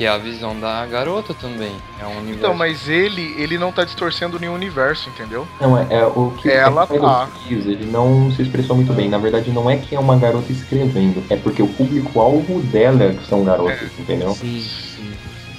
que 0.00 0.06
é 0.06 0.08
a 0.08 0.16
visão 0.16 0.58
da 0.58 0.86
garota 0.86 1.34
também. 1.34 1.76
É 2.00 2.06
um 2.06 2.12
universo. 2.16 2.38
Então, 2.38 2.54
mas 2.54 2.88
ele, 2.88 3.34
ele 3.36 3.58
não 3.58 3.70
tá 3.70 3.84
distorcendo 3.84 4.40
nenhum 4.40 4.54
universo, 4.54 5.10
entendeu? 5.10 5.46
Não, 5.60 5.76
é, 5.76 5.86
é 5.90 6.06
o 6.06 6.32
que 6.40 6.50
Ela 6.50 6.84
é 6.84 6.86
que 6.86 6.98
tá. 6.98 7.28
Diz, 7.46 7.66
ele 7.66 7.84
não 7.84 8.32
se 8.32 8.40
expressou 8.40 8.74
muito 8.74 8.94
bem. 8.94 9.10
Na 9.10 9.18
verdade, 9.18 9.50
não 9.50 9.68
é 9.68 9.76
que 9.76 9.94
é 9.94 10.00
uma 10.00 10.16
garota 10.16 10.50
escrevendo, 10.50 11.22
é 11.28 11.36
porque 11.36 11.62
o 11.62 11.68
público-alvo 11.68 12.62
dela 12.62 13.04
é 13.04 13.12
que 13.12 13.26
são 13.26 13.44
garotas, 13.44 13.90
entendeu? 13.98 14.32
Sim, 14.32 14.62
sim. 14.62 15.12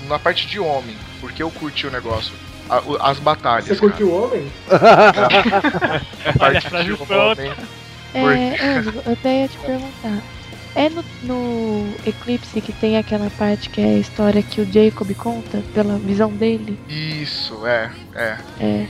Na 0.07 0.17
parte 0.17 0.47
de 0.47 0.59
homem, 0.59 0.95
porque 1.19 1.43
eu 1.43 1.51
curti 1.51 1.85
o 1.85 1.91
negócio. 1.91 2.33
A- 2.67 2.81
o- 2.83 2.97
as 2.99 3.19
batalhas. 3.19 3.65
Você 3.67 3.75
curtiu 3.75 4.07
o 4.09 4.23
homem? 4.23 4.51
cara. 4.67 6.01
A 6.25 6.33
parte 6.39 6.57
a 6.57 6.61
frase 6.67 6.85
de 6.85 7.13
homem. 7.13 7.53
É, 8.15 8.65
Ângelo, 8.79 9.03
eu 9.05 9.13
até 9.13 9.41
ia 9.43 9.47
te 9.47 9.57
perguntar. 9.59 10.17
É 10.73 10.89
no, 10.89 11.03
no 11.23 11.93
Eclipse 12.05 12.61
que 12.61 12.71
tem 12.71 12.97
aquela 12.97 13.29
parte 13.31 13.69
que 13.69 13.81
é 13.81 13.85
a 13.85 13.97
história 13.97 14.41
que 14.41 14.61
o 14.61 14.65
Jacob 14.71 15.13
conta 15.15 15.61
pela 15.73 15.97
visão 15.97 16.31
dele? 16.31 16.79
Isso, 16.87 17.65
é, 17.67 17.91
é. 18.15 18.37
É. 18.59 18.87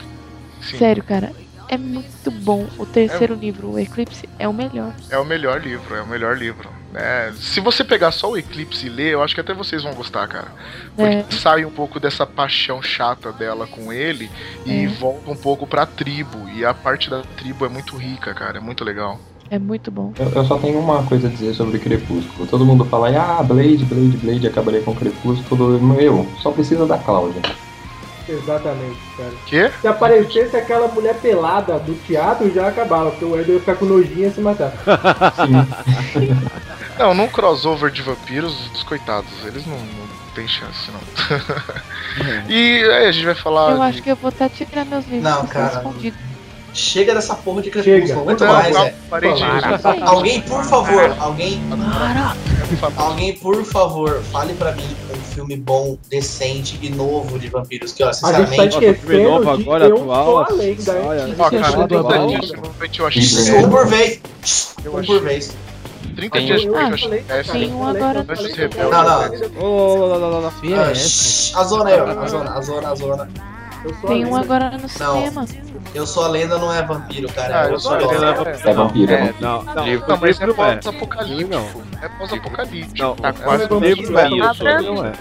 Sim. 0.62 0.78
Sério, 0.78 1.04
cara. 1.04 1.32
É 1.68 1.78
muito 1.78 2.30
bom. 2.30 2.68
O 2.78 2.86
terceiro 2.86 3.34
livro, 3.34 3.70
o 3.72 3.80
Eclipse, 3.80 4.28
é 4.38 4.46
o 4.46 4.54
melhor. 4.54 4.94
É 5.10 5.18
o 5.18 5.24
melhor 5.24 5.62
livro, 5.62 5.96
é 5.96 6.02
o 6.02 6.08
melhor 6.08 6.38
livro. 6.38 6.70
É, 6.94 7.32
se 7.40 7.62
você 7.62 7.82
pegar 7.82 8.12
só 8.12 8.30
o 8.32 8.38
Eclipse 8.38 8.86
e 8.88 8.90
ler, 8.90 9.14
eu 9.14 9.24
acho 9.24 9.34
que 9.34 9.40
até 9.40 9.54
vocês 9.54 9.82
vão 9.82 9.94
gostar, 9.94 10.28
cara. 10.28 10.52
Porque 10.98 11.16
É. 11.16 11.26
sai 11.32 11.64
um 11.64 11.72
pouco 11.72 11.98
dessa 11.98 12.28
paixão 12.28 12.82
chata 12.82 13.32
dela 13.32 13.66
com 13.66 13.92
ele 13.94 14.30
e 14.66 14.84
É. 14.84 14.88
volta 14.88 15.32
um 15.32 15.36
pouco 15.36 15.66
pra 15.66 15.86
tribo. 15.86 16.48
E 16.50 16.66
a 16.66 16.74
parte 16.74 17.10
da 17.10 17.22
tribo 17.22 17.66
é 17.66 17.70
muito 17.70 17.96
rica, 17.96 18.34
cara. 18.34 18.58
É 18.58 18.62
muito 18.62 18.84
legal. 18.84 19.18
É 19.52 19.60
muito 19.60 19.92
bom. 19.92 20.14
Eu, 20.18 20.30
eu 20.30 20.46
só 20.46 20.58
tenho 20.58 20.80
uma 20.80 21.04
coisa 21.04 21.28
a 21.28 21.30
dizer 21.30 21.54
sobre 21.54 21.78
Crepúsculo. 21.78 22.48
Todo 22.48 22.66
mundo 22.66 22.86
fala, 22.86 23.10
ah, 23.10 23.44
Blade, 23.44 23.84
Blade, 23.84 24.16
Blade, 24.18 24.48
acabaria 24.48 24.82
com 24.82 24.96
Crepúsculo. 24.96 25.78
Meu, 25.80 26.26
só 26.42 26.52
precisa 26.52 26.86
da 26.86 26.98
Cláudia. 26.98 27.42
Exatamente, 28.30 28.98
cara. 29.18 29.32
Quê? 29.48 29.70
Se 29.82 29.88
aparecesse 29.88 30.56
aquela 30.56 30.88
mulher 30.88 31.16
pelada 31.16 31.78
do 31.80 31.94
teatro, 32.06 32.50
já 32.54 32.68
acabava, 32.70 33.10
porque 33.12 33.26
o 33.26 33.38
Eder 33.38 33.56
ia 33.56 33.60
ficar 33.60 33.76
com 33.76 33.86
nojinho 33.86 34.30
e 34.30 34.32
se 34.32 34.40
matar. 34.40 34.72
Não, 36.98 37.14
num 37.14 37.28
crossover 37.28 37.92
de 37.92 38.02
vampiros, 38.02 38.56
os 38.74 38.84
coitados, 38.84 39.30
eles 39.46 39.66
não, 39.66 39.76
não 39.76 40.08
tem 40.36 40.48
chance, 40.48 40.90
não. 40.92 41.00
e 42.48 42.84
aí 42.84 43.08
a 43.08 43.12
gente 43.12 43.26
vai 43.26 43.36
falar. 43.36 43.72
Eu 43.72 43.78
de- 43.78 43.84
acho 43.84 44.04
que 44.04 44.12
eu 44.12 44.16
vou 44.16 44.30
até 44.30 44.48
tirar 44.48 44.86
meus 44.86 45.06
livros 45.08 45.24
Não, 45.24 45.46
cara. 45.48 45.78
escondidos. 45.78 46.20
Chega 46.74 47.14
dessa 47.14 47.36
porra 47.36 47.62
de 47.62 47.70
crepúsculo. 47.72 48.26
Muito 48.26 48.44
Não, 48.46 48.54
mais, 48.54 48.74
não, 48.74 48.84
velho. 48.84 48.96
parei 49.10 49.34
de- 49.34 49.44
Alguém, 50.04 50.42
por 50.42 50.64
favor, 50.64 51.16
alguém. 51.20 51.60
Alguém, 52.96 53.34
por 53.36 53.64
favor, 53.66 54.22
fale 54.32 54.54
pra 54.54 54.72
mim 54.72 54.96
um 55.14 55.22
filme 55.34 55.58
bom, 55.58 55.98
decente 56.10 56.80
e 56.82 56.90
novo 56.90 57.38
de 57.38 57.50
vampiros. 57.50 57.92
Que, 57.92 58.04
ó, 58.04 58.10
A 58.10 58.12
gente 58.14 58.22
tá 58.22 58.28
sinceramente. 58.46 58.86
esquecendo 58.86 59.24
novo 59.24 59.50
agora, 59.50 59.86
Eu 59.86 59.96
atual, 59.98 60.26
Sou 60.26 60.40
a 60.40 60.48
Lenda. 60.52 60.94
olha, 61.06 61.22
hein? 61.28 61.36
Ó, 61.38 61.50
cara, 61.50 61.68
Atual. 61.68 61.88
30 61.88 62.28
dias, 62.28 62.52
realmente 62.52 63.00
eu 63.00 63.08
achei 63.08 63.56
Um 63.56 63.70
por 63.70 63.88
vez. 63.88 64.22
Um 64.86 65.04
por 65.06 65.22
vez. 65.22 65.56
30 66.16 66.38
Tem- 66.38 66.46
dias 66.46 66.62
depois 66.62 66.82
eu 66.82 66.86
Ah, 66.88 66.94
achei 66.94 67.08
falei, 67.08 67.22
péssimo. 67.24 67.54
Tem 67.60 67.74
um 67.74 67.88
agora. 67.88 68.26
Não, 68.26 68.90
não. 68.90 69.62
Ô, 69.62 69.66
ô, 69.66 69.68
ô, 69.68 70.00
ô, 70.00 70.40
ô, 70.40 70.44
ô, 70.44 70.48
ô. 70.48 70.52
Feira 70.52 70.84
Ah, 70.86 70.88
é 70.90 70.92
essa? 70.92 71.10
shh, 71.10 71.56
a 71.56 71.64
zona 71.64 71.90
aí, 71.90 72.00
ó. 72.00 72.06
A 72.22 72.28
zona, 72.28 72.52
a 72.54 72.62
zona, 72.62 72.90
a 72.90 72.96
zona. 72.96 73.30
Eu 73.84 73.92
Tem 74.08 74.26
um 74.26 74.36
agora 74.36 74.70
no 74.78 74.88
cinema. 74.88 75.46
Eu 75.94 76.06
sou 76.06 76.24
a 76.24 76.28
lenda, 76.28 76.58
não 76.58 76.72
é 76.72 76.82
vampiro, 76.84 77.28
cara. 77.34 77.62
Ah, 77.62 77.66
eu 77.66 77.72
eu 77.74 77.80
sou 77.80 77.94
a 77.94 77.98
lenda. 77.98 78.14
lenda. 78.14 78.52
É 78.64 78.74
vampiro, 78.74 79.12
é 79.12 79.16
É, 79.16 79.18
vampiro. 79.26 79.42
não, 79.42 79.64
não, 79.64 79.74
Não, 80.08 80.16
o 80.16 80.20
mas 80.22 80.40
é 80.42 80.46
livro 80.46 80.56
não 80.58 80.66
é. 80.66 80.76
pós-apocalíptico. 80.76 81.50
Não. 81.50 82.02
É 82.02 82.10
pós-apocalíptico. 82.10 82.98
Não, 83.00 83.16
Tá 83.16 83.34
quase 83.34 83.64
o 83.74 83.80
livro 83.80 84.18
é 84.20 84.30
não 84.30 85.06
é. 85.06 85.14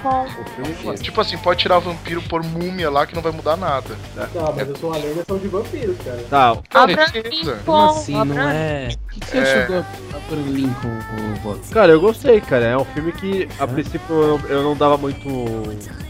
Não 0.84 0.92
é. 0.92 0.96
Tipo 0.96 1.20
assim, 1.20 1.38
pode 1.38 1.60
tirar 1.60 1.78
vampiro 1.78 2.22
por 2.22 2.42
múmia 2.42 2.90
lá 2.90 3.06
que 3.06 3.14
não 3.14 3.22
vai 3.22 3.32
mudar 3.32 3.56
nada. 3.56 3.96
Não, 4.34 4.52
mas 4.54 4.68
eu 4.68 4.76
sou 4.76 4.92
a 4.92 4.96
Lenda, 4.98 5.24
são 5.26 5.38
de 5.38 5.48
vampiros, 5.48 5.96
cara. 6.04 6.18
Tá, 6.28 6.86
Beleza. 6.86 7.58
Como 7.64 7.90
assim? 7.90 8.12
Não 8.24 8.38
é. 8.48 8.88
O 9.06 9.08
que, 9.20 9.26
você 9.26 9.38
É. 9.38 9.42
achou 9.64 9.66
do 9.82 10.16
Abraham 10.16 10.50
Lincoln, 10.52 10.98
o? 11.42 11.72
Cara, 11.72 11.92
eu 11.92 12.00
gostei, 12.00 12.40
cara. 12.40 12.64
É 12.66 12.76
um 12.76 12.84
filme 12.84 13.12
que 13.12 13.48
a 13.58 13.66
princípio 13.66 14.14
eu, 14.14 14.40
eu 14.48 14.62
não 14.62 14.76
dava 14.76 14.96
muito 14.96 15.28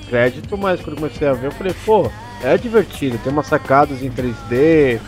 crédito, 0.09 0.59
mas 0.59 0.81
quando 0.81 0.97
comecei 0.97 1.28
a 1.28 1.32
ver, 1.32 1.47
eu 1.47 1.52
falei, 1.52 1.74
pô, 1.86 2.10
é 2.43 2.57
divertido, 2.59 3.19
tem 3.19 3.33
umas 3.33 3.47
sacadas 3.47 4.03
em 4.03 4.11
3D. 4.11 4.99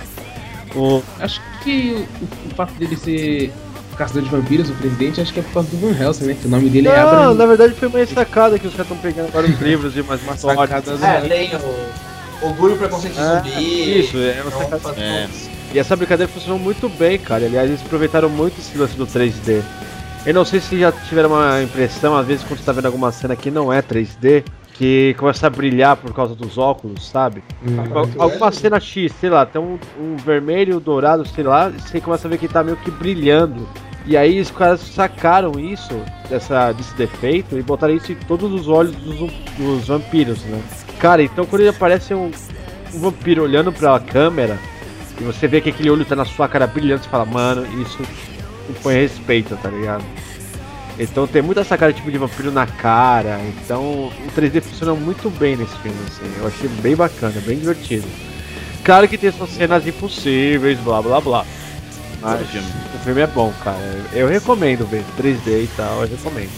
O... 0.75 1.03
Acho 1.21 1.41
que 1.63 2.07
o, 2.21 2.49
o 2.51 2.55
fato 2.55 2.73
dele 2.75 2.97
ser 2.97 3.53
caçador 3.97 4.23
de 4.23 4.31
vampiros, 4.31 4.71
o 4.71 4.75
presidente, 4.75 5.21
acho 5.21 5.33
que 5.33 5.41
é 5.41 5.43
por 5.43 5.53
causa 5.53 5.69
do 5.71 5.77
Van 5.77 6.03
Helsing, 6.03 6.25
né? 6.25 6.37
Que 6.41 6.47
o 6.47 6.51
nome 6.51 6.69
dele 6.71 6.89
é 6.89 6.97
Não, 6.97 7.09
Abraham. 7.09 7.35
na 7.35 7.47
verdade 7.47 7.75
foi 7.75 7.89
uma 7.89 8.07
sacada 8.07 8.59
que 8.59 8.67
os 8.67 8.73
caras 8.75 8.91
estão 8.91 8.97
pegando 9.03 9.29
agora 9.29 9.47
os 9.47 9.61
livros 9.61 9.97
e 9.97 10.03
mais 10.03 10.23
Uma 10.23 10.37
sacada 10.37 10.93
É, 11.07 11.21
tem 11.29 11.51
o 11.57 12.47
Orgulho, 12.47 12.77
Preconceito 12.77 13.17
e 13.17 13.21
É, 13.21 13.37
Zumbi. 13.37 14.01
isso, 14.01 14.17
é 14.17 14.41
uma 14.43 14.49
Então, 14.49 14.61
sacada. 14.63 14.79
faz- 14.81 14.99
É. 14.99 15.29
E 15.75 15.79
essa 15.79 15.95
brincadeira 15.95 16.31
funcionou 16.33 16.59
muito 16.59 16.89
bem, 16.89 17.19
cara. 17.19 17.45
Aliás, 17.47 17.69
eles 17.69 17.81
aproveitaram 17.83 18.29
muito 18.29 18.59
esse 18.61 18.77
lance 18.77 18.95
do 18.97 19.07
3D. 19.07 19.63
Eu 20.27 20.35
não 20.35 20.45
sei 20.45 20.61
se 20.61 20.79
já 20.79 20.91
tiveram 20.93 21.31
uma 21.31 21.63
impressão, 21.63 22.17
às 22.17 22.27
vezes, 22.27 22.45
quando 22.45 22.59
você 22.61 22.65
tá 22.67 22.73
vendo 22.73 22.87
alguma 22.87 23.11
cena 23.13 23.35
que 23.37 23.51
não 23.51 23.73
é 23.73 23.81
3D, 23.81 24.45
que 24.83 25.15
começa 25.17 25.47
a 25.47 25.51
brilhar 25.51 25.97
por 25.97 26.13
causa 26.13 26.35
dos 26.35 26.59
óculos, 26.59 27.09
sabe? 27.09 27.41
Al- 27.95 28.09
Alguma 28.19 28.51
cena 28.51 28.81
X, 28.81 29.13
sei 29.21 29.31
lá, 29.31 29.47
tem 29.47 29.63
um, 29.63 29.79
um 30.01 30.17
vermelho, 30.17 30.81
dourado, 30.81 31.25
sei 31.25 31.45
lá, 31.45 31.71
e 31.71 31.81
você 31.81 32.01
começa 32.01 32.27
a 32.27 32.31
ver 32.31 32.37
que 32.39 32.49
tá 32.49 32.65
meio 32.65 32.77
que 32.79 32.91
brilhando. 32.91 33.65
E 34.05 34.17
aí 34.17 34.41
os 34.41 34.51
caras 34.51 34.81
sacaram 34.81 35.53
isso, 35.61 35.95
dessa, 36.29 36.73
desse 36.73 36.93
defeito, 36.97 37.57
e 37.57 37.63
botaram 37.63 37.95
isso 37.95 38.11
em 38.11 38.17
todos 38.17 38.53
os 38.53 38.67
olhos 38.67 38.91
dos, 38.97 39.31
dos 39.57 39.87
vampiros, 39.87 40.43
né? 40.47 40.61
Cara, 40.99 41.23
então 41.23 41.47
quando 41.47 41.61
ele 41.61 41.71
aparece 41.71 42.13
um, 42.13 42.33
um 42.93 42.99
vampiro 42.99 43.45
olhando 43.45 43.73
pra 43.73 44.01
câmera, 44.01 44.59
e 45.21 45.23
você 45.23 45.47
vê 45.47 45.61
que 45.61 45.69
aquele 45.71 45.91
olho 45.91 46.05
tá 46.05 46.17
na 46.17 46.25
sua 46.25 46.49
cara 46.49 46.67
brilhando, 46.67 47.05
você 47.05 47.09
fala, 47.09 47.25
mano, 47.25 47.65
isso 47.81 48.03
impõe 48.69 48.95
respeito, 48.97 49.57
tá 49.63 49.69
ligado? 49.71 50.03
Então 50.98 51.27
tem 51.27 51.43
muita 51.43 51.62
essa 51.62 51.77
cara 51.77 51.93
tipo 51.93 52.10
de 52.10 52.19
vampiro 52.19 52.52
na 52.52 52.66
cara. 52.66 53.40
Então 53.64 53.82
o 53.82 54.12
3D 54.36 54.60
funciona 54.62 54.94
muito 54.94 55.31
bem 55.31 55.56
nesse 55.56 55.77
filme, 55.78 55.98
assim. 56.06 56.32
Eu 56.39 56.47
achei 56.47 56.69
bem 56.69 56.94
bacana, 56.94 57.40
bem 57.44 57.59
divertido. 57.59 58.06
Claro 58.85 59.09
que 59.09 59.16
tem 59.16 59.28
essas 59.28 59.51
cenas 59.51 59.86
impossíveis, 59.86 60.78
blá 60.81 61.01
blá 61.01 61.20
blá. 61.20 61.47
Mas 62.20 62.40
o 62.40 62.98
filme 63.05 63.20
é 63.20 63.27
bom, 63.27 63.52
cara. 63.64 63.78
Eu 64.12 64.28
recomendo 64.28 64.86
ver 64.86 65.05
3D 65.19 65.64
e 65.64 65.70
tal, 65.77 66.02
eu 66.02 66.09
recomendo. 66.09 66.51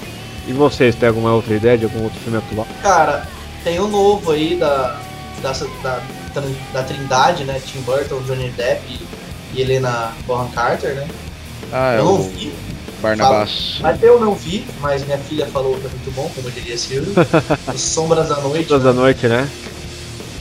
E 0.46 0.52
vocês, 0.52 0.94
tem 0.94 1.08
alguma 1.08 1.32
outra 1.32 1.54
ideia 1.54 1.78
de 1.78 1.84
algum 1.84 2.04
outro 2.04 2.20
filme 2.20 2.38
atual? 2.38 2.66
Cara, 2.82 3.26
tem 3.62 3.80
o 3.80 3.88
novo 3.88 4.30
aí 4.30 4.56
da, 4.56 5.00
da, 5.42 5.52
da, 5.82 6.02
da 6.72 6.82
Trindade, 6.82 7.44
né? 7.44 7.60
Tim 7.64 7.80
Burton, 7.80 8.20
Johnny 8.22 8.50
Depp 8.50 8.82
e, 9.54 9.60
Helena 9.60 10.12
Bonham 10.26 10.50
Carter, 10.50 10.94
né? 10.94 11.08
Ah, 11.72 11.94
é 11.94 11.98
eu 12.00 12.04
não 12.04 12.14
o 12.14 12.22
vi. 12.28 12.52
Barnabás. 13.04 13.76
Mas 13.80 14.02
eu 14.02 14.18
não 14.18 14.34
vi, 14.34 14.64
mas 14.80 15.04
minha 15.04 15.18
filha 15.18 15.46
falou 15.46 15.76
que 15.78 15.86
é 15.86 15.90
muito 15.90 16.10
bom, 16.12 16.30
como 16.34 16.50
diria 16.50 16.78
filme. 16.78 17.12
Os 17.72 17.80
Sombras 17.80 18.28
da 18.30 18.36
Noite. 18.40 18.66
Todas 18.66 18.84
da 18.84 18.92
noite, 18.94 19.28
né? 19.28 19.46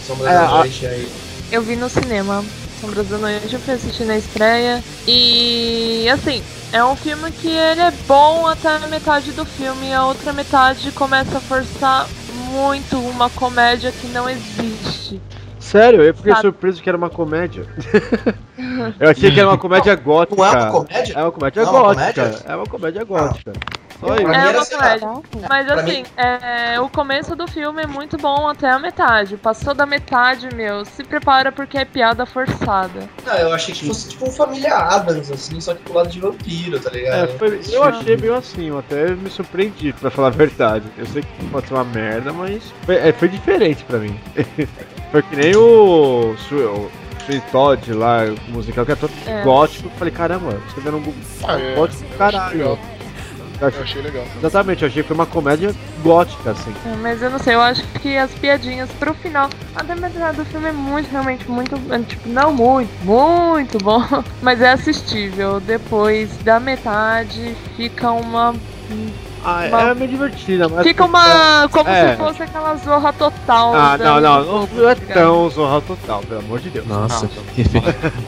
Sombras 0.08 0.32
É, 0.32 0.34
da 0.36 0.48
Noite 0.48 0.86
aí. 0.86 1.10
Eu 1.52 1.62
vi 1.62 1.76
no 1.76 1.90
cinema. 1.90 2.44
Sombras 2.80 3.08
da 3.08 3.18
Noite, 3.18 3.54
eu 3.54 3.60
fui 3.60 3.74
assistir 3.74 4.06
na 4.06 4.18
estreia. 4.18 4.82
E 5.06 6.08
assim, 6.10 6.42
é 6.72 6.84
um 6.84 6.96
filme 6.96 7.32
que 7.32 7.50
ele 7.50 7.82
é 7.82 7.92
bom 8.08 8.48
até 8.48 8.70
a 8.70 8.80
metade 8.88 9.32
do 9.34 9.44
filme. 9.46 9.90
E 9.90 9.94
a 9.94 10.06
outra 10.06 10.32
metade 10.32 10.90
começa 10.94 11.38
a 11.38 11.42
forçar 11.42 12.08
muito 12.50 12.98
uma 12.98 13.30
comédia 13.30 13.92
que 13.92 14.08
não 14.08 14.30
existe. 14.30 15.20
Sério, 15.64 16.04
eu 16.04 16.14
fiquei 16.14 16.34
Sabe? 16.34 16.42
surpreso 16.42 16.84
que 16.84 16.90
era 16.90 16.98
uma 16.98 17.10
comédia. 17.10 17.66
eu 19.00 19.10
achei 19.10 19.32
que 19.32 19.40
era 19.40 19.50
uma 19.50 19.58
comédia 19.58 19.96
gótica. 19.96 20.36
Não 20.36 20.46
é 20.46 20.52
uma 20.52 20.72
comédia? 20.72 21.14
É 21.16 21.22
uma 21.24 21.32
comédia 21.32 21.64
Não 21.64 21.70
é 21.70 21.72
uma 21.72 21.82
gótica. 21.94 22.14
comédia? 22.22 22.42
É 22.46 22.56
uma 22.56 22.66
comédia 22.68 23.04
gótica. 23.06 23.54
Só 24.00 24.08
Pra 24.08 24.16
isso. 24.18 24.28
mim 24.28 24.36
É 24.36 24.52
uma 24.52 24.66
comédia. 24.66 25.48
Mas 25.50 25.70
assim, 25.70 26.04
é, 26.18 26.80
o 26.82 26.90
começo 26.90 27.34
do 27.38 27.48
filme 27.48 27.82
é 27.82 27.88
muito 27.88 28.18
bom 28.18 28.50
até 28.50 28.70
a 28.70 28.78
metade. 28.78 29.38
Passou 29.38 29.74
da 29.74 29.86
metade, 29.86 30.50
meu, 30.54 30.84
se 30.84 31.02
prepara 31.06 31.50
porque 31.50 31.78
é 31.78 31.86
piada 31.86 32.26
forçada. 32.26 33.08
Não, 33.26 33.34
eu 33.34 33.54
achei 33.54 33.74
que 33.74 33.88
fosse 33.88 34.10
tipo 34.10 34.28
um 34.28 34.32
Família 34.32 34.76
Adams, 34.76 35.32
assim, 35.32 35.62
só 35.62 35.74
que 35.74 35.82
pro 35.84 35.94
lado 35.94 36.10
de 36.10 36.20
vampiro, 36.20 36.78
tá 36.82 36.90
ligado? 36.90 37.24
É, 37.24 37.28
foi- 37.38 37.62
eu 37.72 37.84
achei 37.84 38.18
meio 38.18 38.36
assim, 38.36 38.68
eu 38.68 38.80
até 38.80 39.12
me 39.12 39.30
surpreendi, 39.30 39.94
pra 39.94 40.12
falar 40.12 40.28
a 40.28 40.32
verdade. 40.32 40.86
Eu 40.98 41.06
sei 41.06 41.22
que 41.22 41.46
pode 41.46 41.68
ser 41.70 41.74
uma 41.74 41.86
merda, 41.86 42.34
mas 42.34 42.62
foi, 42.86 42.96
é, 42.96 43.14
foi 43.14 43.30
diferente 43.30 43.86
pra 43.86 43.98
mim. 44.00 44.20
foi 45.14 45.22
que 45.22 45.36
nem 45.36 45.56
o, 45.56 46.36
Sweet 46.40 47.46
Todd 47.52 47.94
lá, 47.94 48.22
o 48.50 48.52
musical 48.52 48.84
que 48.84 48.94
é 48.94 48.96
todo 48.96 49.12
É. 49.28 49.44
gótico. 49.44 49.86
Eu 49.88 49.92
falei, 49.92 50.12
caramba, 50.12 50.60
você 50.68 50.82
vendo 50.82 50.98
um 50.98 51.14
Ah, 51.48 51.60
é. 51.60 51.76
gótico 51.76 52.04
do 52.04 52.18
caralho. 52.18 52.58
Legal. 52.58 52.80
Eu 53.62 53.70
Eu 53.70 53.82
achei- 53.84 54.02
legal. 54.02 54.26
exatamente, 54.40 54.82
eu 54.82 54.88
achei 54.90 55.04
que 55.04 55.08
foi 55.08 55.16
uma 55.16 55.28
comédia 55.28 55.74
gótica, 56.02 56.52
assim. 56.52 56.74
É, 56.92 56.96
Mas 56.98 57.22
eu 57.22 57.30
não 57.30 57.38
sei, 57.38 57.54
eu 57.54 57.62
acho 57.62 57.84
que 58.02 58.18
as 58.18 58.32
piadinhas 58.32 58.90
pro 59.00 59.14
final, 59.14 59.48
até 59.76 59.96
metade 59.96 60.38
do 60.38 60.46
filme 60.46 60.70
é 60.70 60.72
muito, 60.72 61.10
realmente 61.12 61.48
muito, 61.50 61.76
é, 61.94 62.00
tipo, 62.00 62.28
não 62.28 62.52
muito, 62.52 62.90
muito 63.06 63.78
bom, 63.78 64.02
mas 64.42 64.60
é 64.60 64.72
assistível. 64.72 65.60
Depois 65.62 66.36
da 66.40 66.60
metade 66.60 67.56
fica 67.78 68.12
uma. 68.12 68.54
Ah, 69.46 69.66
Uma- 69.68 69.82
é 69.90 69.94
meio 69.94 70.10
divertida, 70.10 70.70
mas. 70.70 70.84
Fica 70.88 71.04
uma. 71.06 71.68
como 71.70 71.90
é. 71.90 72.12
se 72.12 72.18
fosse 72.18 72.44
aquela 72.44 72.76
zorra 72.78 73.12
total. 73.12 73.76
Ah, 73.76 73.98
da- 73.98 74.06
não, 74.06 74.22
não, 74.22 74.44
não, 74.46 74.68
não 74.74 74.90
é 74.90 74.96
tão 74.96 75.50
zorra 75.50 75.82
total, 75.82 76.22
pelo 76.22 76.40
amor 76.40 76.60
de 76.60 76.70
Deus. 76.70 76.88
Nossa, 76.88 77.30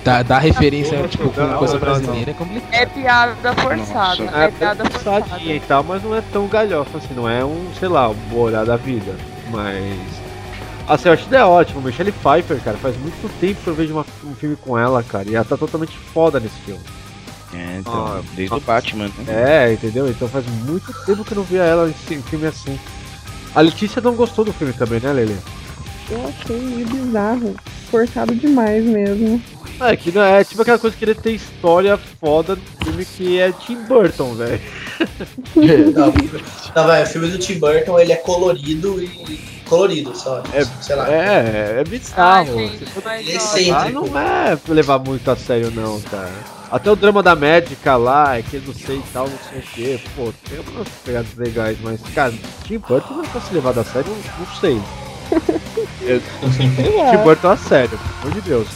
dá, 0.04 0.24
dá 0.24 0.38
referência 0.40 1.08
tipo, 1.08 1.30
com 1.30 1.42
Não, 1.42 1.58
coisa 1.58 1.74
não, 1.76 1.80
não. 1.80 1.88
brasileira 1.88 2.32
é 2.32 2.34
complicado. 2.34 2.74
É 2.74 2.86
piada 2.86 3.54
forçada. 3.54 4.24
É, 4.34 4.44
É 4.46 4.52
piada 4.52 4.86
forçada. 4.90 5.22
forçadinha 5.26 5.56
e 5.56 5.60
tal, 5.62 5.84
mas 5.84 6.04
não 6.04 6.16
é 6.16 6.22
tão 6.34 6.48
galhofa 6.48 6.98
assim, 6.98 7.14
não 7.16 7.30
é 7.30 7.44
um, 7.46 7.68
sei 7.80 7.88
lá, 7.88 8.10
um 8.10 8.14
Borá 8.30 8.64
da 8.64 8.76
vida. 8.76 9.16
Mas. 9.52 9.96
Assim, 10.88 11.08
eu 11.08 11.14
acho 11.14 11.28
que 11.28 11.36
é 11.36 11.44
ótimo. 11.44 11.82
Michelle 11.82 12.12
Pfeiffer, 12.12 12.60
cara, 12.62 12.78
faz 12.78 12.96
muito 12.98 13.28
tempo 13.40 13.60
que 13.64 13.68
eu 13.68 13.74
vejo 13.74 13.94
uma- 13.94 14.06
um 14.24 14.36
filme 14.36 14.56
com 14.56 14.78
ela, 14.78 15.02
cara. 15.02 15.26
E 15.28 15.36
ela 15.36 15.46
tá 15.46 15.58
totalmente 15.58 15.98
foda 15.98 16.40
nesse 16.40 16.60
filme. 16.60 16.82
É, 17.56 17.78
então, 17.80 17.94
Ah, 17.94 18.22
desde 18.36 18.54
o 18.56 18.60
Batman, 18.60 19.10
né? 19.26 19.70
É, 19.70 19.74
entendeu? 19.74 20.10
Então 20.10 20.28
faz 20.28 20.46
muito 20.66 20.94
tempo 21.06 21.24
que 21.24 21.32
eu 21.32 21.38
não 21.38 21.44
via 21.44 21.64
ela 21.64 21.90
em 21.90 22.22
filme 22.22 22.48
assim. 22.48 22.78
A 23.54 23.62
Letícia 23.62 24.02
não 24.02 24.16
gostou 24.16 24.44
do 24.44 24.52
filme 24.54 24.74
também, 24.74 25.00
né, 25.00 25.14
Lele? 25.14 25.38
Eu 26.10 26.28
achei 26.28 26.60
meio 26.60 26.86
bizarro. 26.88 27.56
Forçado 27.90 28.36
demais 28.36 28.84
mesmo. 28.84 29.42
É, 29.80 29.96
que 29.96 30.12
não 30.12 30.22
é 30.22 30.44
tipo 30.44 30.62
aquela 30.62 30.80
coisa 30.80 30.96
que 30.96 31.00
querer 31.00 31.16
ter 31.16 31.32
história 31.32 31.98
foda 31.98 32.56
do 32.56 32.62
filme 32.84 33.06
que 33.06 33.40
é 33.40 33.52
Tim 33.52 33.84
Burton, 33.84 34.34
velho. 34.36 34.62
Não, 35.56 36.88
velho, 36.88 37.04
o 37.04 37.06
filme 37.06 37.28
do 37.28 37.38
Tim 37.38 37.60
Burton 37.60 38.00
ele 38.00 38.14
é 38.14 38.16
colorido 38.16 39.02
e. 39.02 39.38
colorido 39.66 40.16
só. 40.16 40.42
É, 40.54 40.64
sei 40.82 40.96
lá. 40.96 41.12
É, 41.12 41.82
é 41.82 41.84
bizarro. 41.84 42.58
Ai, 42.58 42.68
gente, 42.68 42.86
mas, 43.04 43.28
Ele 43.28 43.68
é 43.70 43.74
ó, 43.74 43.78
Ah, 43.78 43.90
não 43.90 44.20
é 44.20 44.56
pra 44.56 44.74
levar 44.74 45.00
muito 45.00 45.30
a 45.30 45.36
sério 45.36 45.72
não, 45.72 46.00
cara. 46.02 46.32
Até 46.76 46.92
o 46.92 46.96
drama 46.98 47.24
da 47.24 47.38
médica 47.38 47.96
lá, 47.96 48.38
é 48.38 48.42
que 48.42 48.58
não 48.58 48.74
sei 48.74 48.98
e 48.98 49.04
tal, 49.14 49.30
não 49.30 49.38
sei 49.50 49.60
o 49.60 49.62
que. 49.62 49.98
Pô, 50.14 50.34
tem 50.50 50.58
algumas 50.58 50.90
pegadas 51.06 51.30
legais, 51.38 51.78
mas, 51.82 52.02
cara, 52.14 52.34
Tim 52.66 52.80
Burton 52.80 53.14
não 53.14 53.24
é 53.24 53.28
pra 53.28 53.40
se 53.40 53.54
levar 53.54 53.80
a 53.80 53.84
sério, 53.86 54.12
não, 54.12 54.46
não 54.46 54.56
sei. 54.60 54.82
Eu- 56.02 56.20
Tim 56.22 57.24
Burton 57.24 57.48
a 57.50 57.56
sério, 57.56 57.98
pelo 57.98 58.22
amor 58.24 58.34
de 58.34 58.42
Deus. 58.42 58.68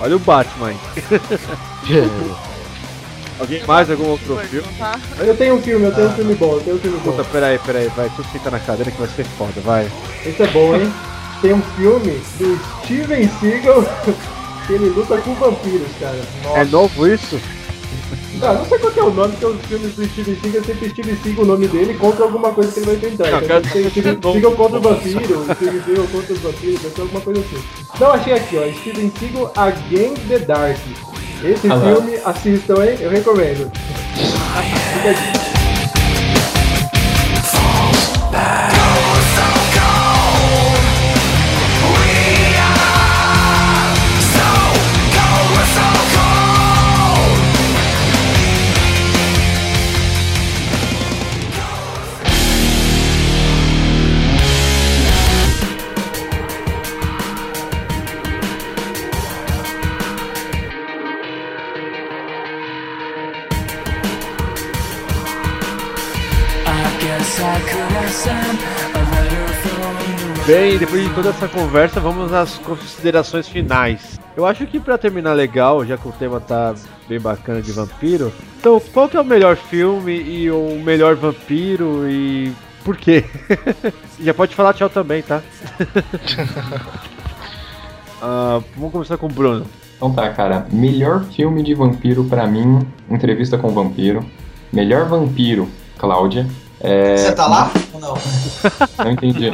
Olha 0.00 0.16
o 0.16 0.18
Batman. 0.18 0.72
Alguém 3.38 3.64
mais? 3.66 3.88
Algum 3.88 4.08
outro 4.08 4.36
filme? 4.48 4.66
tá? 4.76 4.98
Eu 5.20 5.36
tenho 5.36 5.54
um 5.54 5.62
filme, 5.62 5.86
eu 5.86 5.94
tenho 5.94 6.08
um 6.08 6.12
filme 6.14 6.34
bom, 6.34 6.54
eu 6.54 6.60
tenho 6.60 6.74
um 6.76 6.80
filme 6.80 6.98
bom. 7.04 7.12
Puta, 7.12 7.22
peraí, 7.30 7.56
peraí, 7.60 7.86
vai, 7.96 8.10
tu 8.16 8.24
senta 8.32 8.50
na 8.50 8.58
cadeira 8.58 8.90
que 8.90 8.98
vai 8.98 9.08
ser 9.10 9.24
foda, 9.38 9.60
vai. 9.60 9.88
Esse 10.26 10.42
é 10.42 10.46
bom, 10.48 10.74
hein? 10.74 10.92
Tem 11.40 11.52
um 11.52 11.62
filme 11.76 12.20
do 12.38 12.58
Steven 12.84 13.28
Seagal 13.38 13.84
ele 14.72 14.88
luta 14.90 15.18
com 15.18 15.34
vampiros, 15.34 15.88
cara. 16.00 16.18
É 16.54 16.64
novo 16.64 17.06
isso? 17.06 17.40
Não, 18.40 18.52
não 18.54 18.64
sei 18.66 18.78
qual 18.78 18.92
que 18.92 18.98
é 19.00 19.02
o 19.04 19.10
nome, 19.12 19.32
porque 19.36 19.46
os 19.46 19.66
filmes 19.66 19.94
do 19.94 20.04
Steven 20.08 20.36
Seagal 20.40 20.60
é 20.60 20.64
sempre 20.64 20.88
Steven 20.90 21.16
Seagal 21.22 21.44
o 21.44 21.46
nome 21.46 21.68
dele 21.68 21.94
contra 21.94 22.24
alguma 22.24 22.50
coisa 22.52 22.72
que 22.72 22.80
ele 22.80 22.86
vai 22.86 22.96
tentar. 22.96 23.30
Não, 23.30 23.36
Então, 23.38 23.48
cara, 23.48 23.60
tem 23.60 23.90
Steven 23.90 24.14
novo. 24.14 24.32
Seagal 24.32 24.52
contra 24.52 24.78
o 24.78 24.82
vampiro, 24.82 25.44
Steven 25.54 25.82
Seagal 25.84 26.06
contra 26.12 26.32
os 26.34 26.40
vampiros, 26.40 26.80
deve 26.82 26.94
ser 26.94 27.00
alguma 27.02 27.20
coisa 27.20 27.40
assim. 27.40 27.64
Não, 28.00 28.12
achei 28.12 28.32
aqui, 28.32 28.56
ó, 28.58 28.80
Steven 28.80 29.12
Seagal 29.18 29.52
Against 29.56 30.22
the 30.28 30.38
Dark. 30.40 30.76
Esse 31.44 31.70
Ah 31.70 31.74
lá. 31.74 31.94
filme, 31.94 32.16
assistam, 32.24 32.84
hein? 32.84 32.96
Eu 33.00 33.10
recomendo. 33.10 33.70
Fica 34.94 35.10
a 35.10 35.14
Bem, 70.46 70.76
depois 70.76 71.02
de 71.02 71.14
toda 71.14 71.30
essa 71.30 71.48
conversa, 71.48 72.00
vamos 72.00 72.32
às 72.32 72.58
considerações 72.58 73.48
finais. 73.48 74.20
Eu 74.36 74.44
acho 74.44 74.66
que 74.66 74.78
pra 74.78 74.98
terminar 74.98 75.32
legal, 75.32 75.86
já 75.86 75.96
que 75.96 76.06
o 76.06 76.12
tema 76.12 76.38
tá 76.38 76.74
bem 77.08 77.18
bacana 77.18 77.62
de 77.62 77.72
vampiro, 77.72 78.32
então 78.58 78.80
qual 78.92 79.08
que 79.08 79.16
é 79.16 79.20
o 79.20 79.24
melhor 79.24 79.56
filme 79.56 80.12
e 80.12 80.50
o 80.50 80.80
melhor 80.84 81.14
vampiro 81.14 82.08
e 82.08 82.52
por 82.84 82.96
quê? 82.96 83.24
já 84.20 84.34
pode 84.34 84.54
falar 84.54 84.74
tchau 84.74 84.90
também, 84.90 85.22
tá? 85.22 85.42
Ah, 88.26 88.62
vamos 88.74 88.90
começar 88.90 89.18
com 89.18 89.26
o 89.26 89.28
Bruno. 89.28 89.66
Então 89.96 90.10
tá, 90.10 90.30
cara. 90.30 90.66
Melhor 90.72 91.24
filme 91.24 91.62
de 91.62 91.74
vampiro 91.74 92.24
pra 92.24 92.46
mim, 92.46 92.78
Entrevista 93.10 93.58
com 93.58 93.68
o 93.68 93.70
Vampiro. 93.70 94.24
Melhor 94.72 95.06
vampiro, 95.06 95.68
Cláudia. 95.98 96.46
É... 96.84 97.16
Você 97.16 97.32
tá 97.32 97.46
lá 97.46 97.72
ou 97.94 98.00
não? 98.00 98.14
Não 98.98 99.10
entendi. 99.10 99.50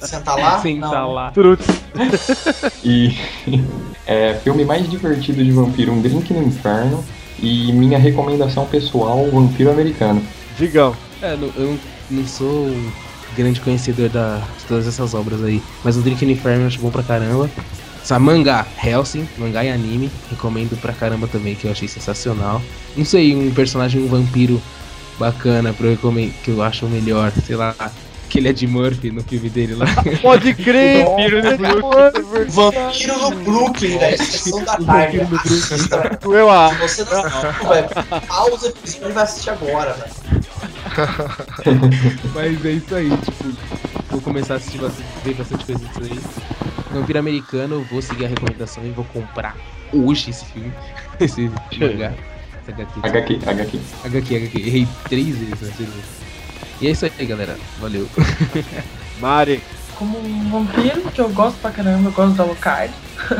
Sentar 0.00 0.38
lá? 0.38 0.58
Sentar 0.60 0.90
não. 0.92 1.12
lá. 1.12 1.32
E 2.82 3.14
é, 4.06 4.32
filme 4.42 4.64
mais 4.64 4.88
divertido 4.88 5.44
de 5.44 5.50
vampiro, 5.52 5.92
Um 5.92 6.00
Drink 6.00 6.32
no 6.32 6.42
Inferno. 6.42 7.04
E 7.40 7.70
minha 7.72 7.98
recomendação 7.98 8.64
pessoal, 8.66 9.28
Vampiro 9.30 9.70
Americano. 9.70 10.22
Digão. 10.56 10.96
É, 11.22 11.34
eu 11.34 11.78
não 12.10 12.26
sou 12.26 12.74
grande 13.36 13.60
conhecedor 13.60 14.08
da, 14.08 14.38
de 14.58 14.64
todas 14.66 14.86
essas 14.88 15.12
obras 15.12 15.44
aí. 15.44 15.62
Mas 15.84 15.98
o 15.98 16.00
Drink 16.00 16.24
no 16.24 16.32
Inferno 16.32 16.62
eu 16.62 16.66
acho 16.66 16.80
bom 16.80 16.90
pra 16.90 17.02
caramba. 17.02 17.48
Sabe, 18.02 18.24
mangá, 18.24 18.66
Helsing, 18.82 19.28
mangá 19.36 19.62
e 19.64 19.70
anime. 19.70 20.10
Recomendo 20.30 20.80
pra 20.80 20.94
caramba 20.94 21.28
também, 21.28 21.54
que 21.54 21.66
eu 21.66 21.70
achei 21.70 21.86
sensacional. 21.86 22.62
Não 22.96 23.04
sei, 23.04 23.36
um 23.36 23.52
personagem, 23.52 24.02
um 24.02 24.08
vampiro 24.08 24.60
bacana 25.18 25.72
pra 25.72 25.86
eu 25.86 25.98
que 26.42 26.50
eu 26.50 26.62
acho 26.62 26.86
o 26.86 26.88
melhor, 26.88 27.32
sei 27.44 27.56
lá. 27.56 27.74
Que 28.28 28.38
ele 28.38 28.48
é 28.48 28.52
de 28.52 28.66
Murphy 28.66 29.10
no 29.10 29.22
filme 29.22 29.48
dele 29.48 29.74
lá. 29.74 29.86
Pode 30.20 30.52
crer! 30.54 31.06
Vampiro 32.48 33.18
no 33.18 33.30
Brooklyn, 33.42 33.98
velho. 33.98 34.18
Sessão 34.18 34.62
da 34.64 34.76
tarde. 34.76 35.26
Eu 36.22 36.50
a. 36.50 36.68
Se 36.86 37.04
você 37.04 37.14
não 37.14 37.22
velho, 37.70 37.88
pausa 38.28 38.74
e 38.86 39.12
vai 39.12 39.24
assistir 39.24 39.50
agora, 39.50 39.94
velho. 39.94 40.12
Mas 42.34 42.64
é 42.66 42.70
isso 42.72 42.94
aí, 42.94 43.10
tipo, 43.16 43.56
vou 44.10 44.20
começar 44.20 44.54
a 44.54 44.56
assistir 44.58 44.78
bastante, 44.78 45.08
ver 45.24 45.34
bastante 45.34 45.64
coisa 45.64 45.84
disso 45.86 46.00
aí. 46.02 46.20
Vampiro 46.92 47.18
americano, 47.18 47.86
vou 47.90 48.02
seguir 48.02 48.26
a 48.26 48.28
recomendação 48.28 48.84
e 48.84 48.90
vou 48.90 49.04
comprar 49.06 49.56
hoje 49.92 50.30
esse 50.30 50.44
filme. 50.46 50.72
Esse 51.18 51.50
mangá. 51.78 52.12
HQ. 52.68 53.00
HQ, 53.02 53.40
HQ. 53.46 53.80
HQ, 54.04 54.36
HQ. 54.36 54.58
Errei 54.58 54.88
três 55.08 55.36
vezes 55.38 55.60
na 55.60 55.72
segunda. 55.72 56.02
E 56.80 56.86
é 56.86 56.90
isso 56.90 57.06
aí, 57.06 57.26
galera. 57.26 57.56
Valeu. 57.80 58.08
Mari. 59.20 59.62
Como 59.96 60.18
um 60.18 60.50
vampiro, 60.50 61.02
que 61.10 61.20
eu 61.20 61.28
gosto 61.30 61.58
pra 61.60 61.72
caramba, 61.72 62.08
eu 62.08 62.12
gosto 62.12 62.36
da 62.36 62.44
Alucard, 62.44 62.92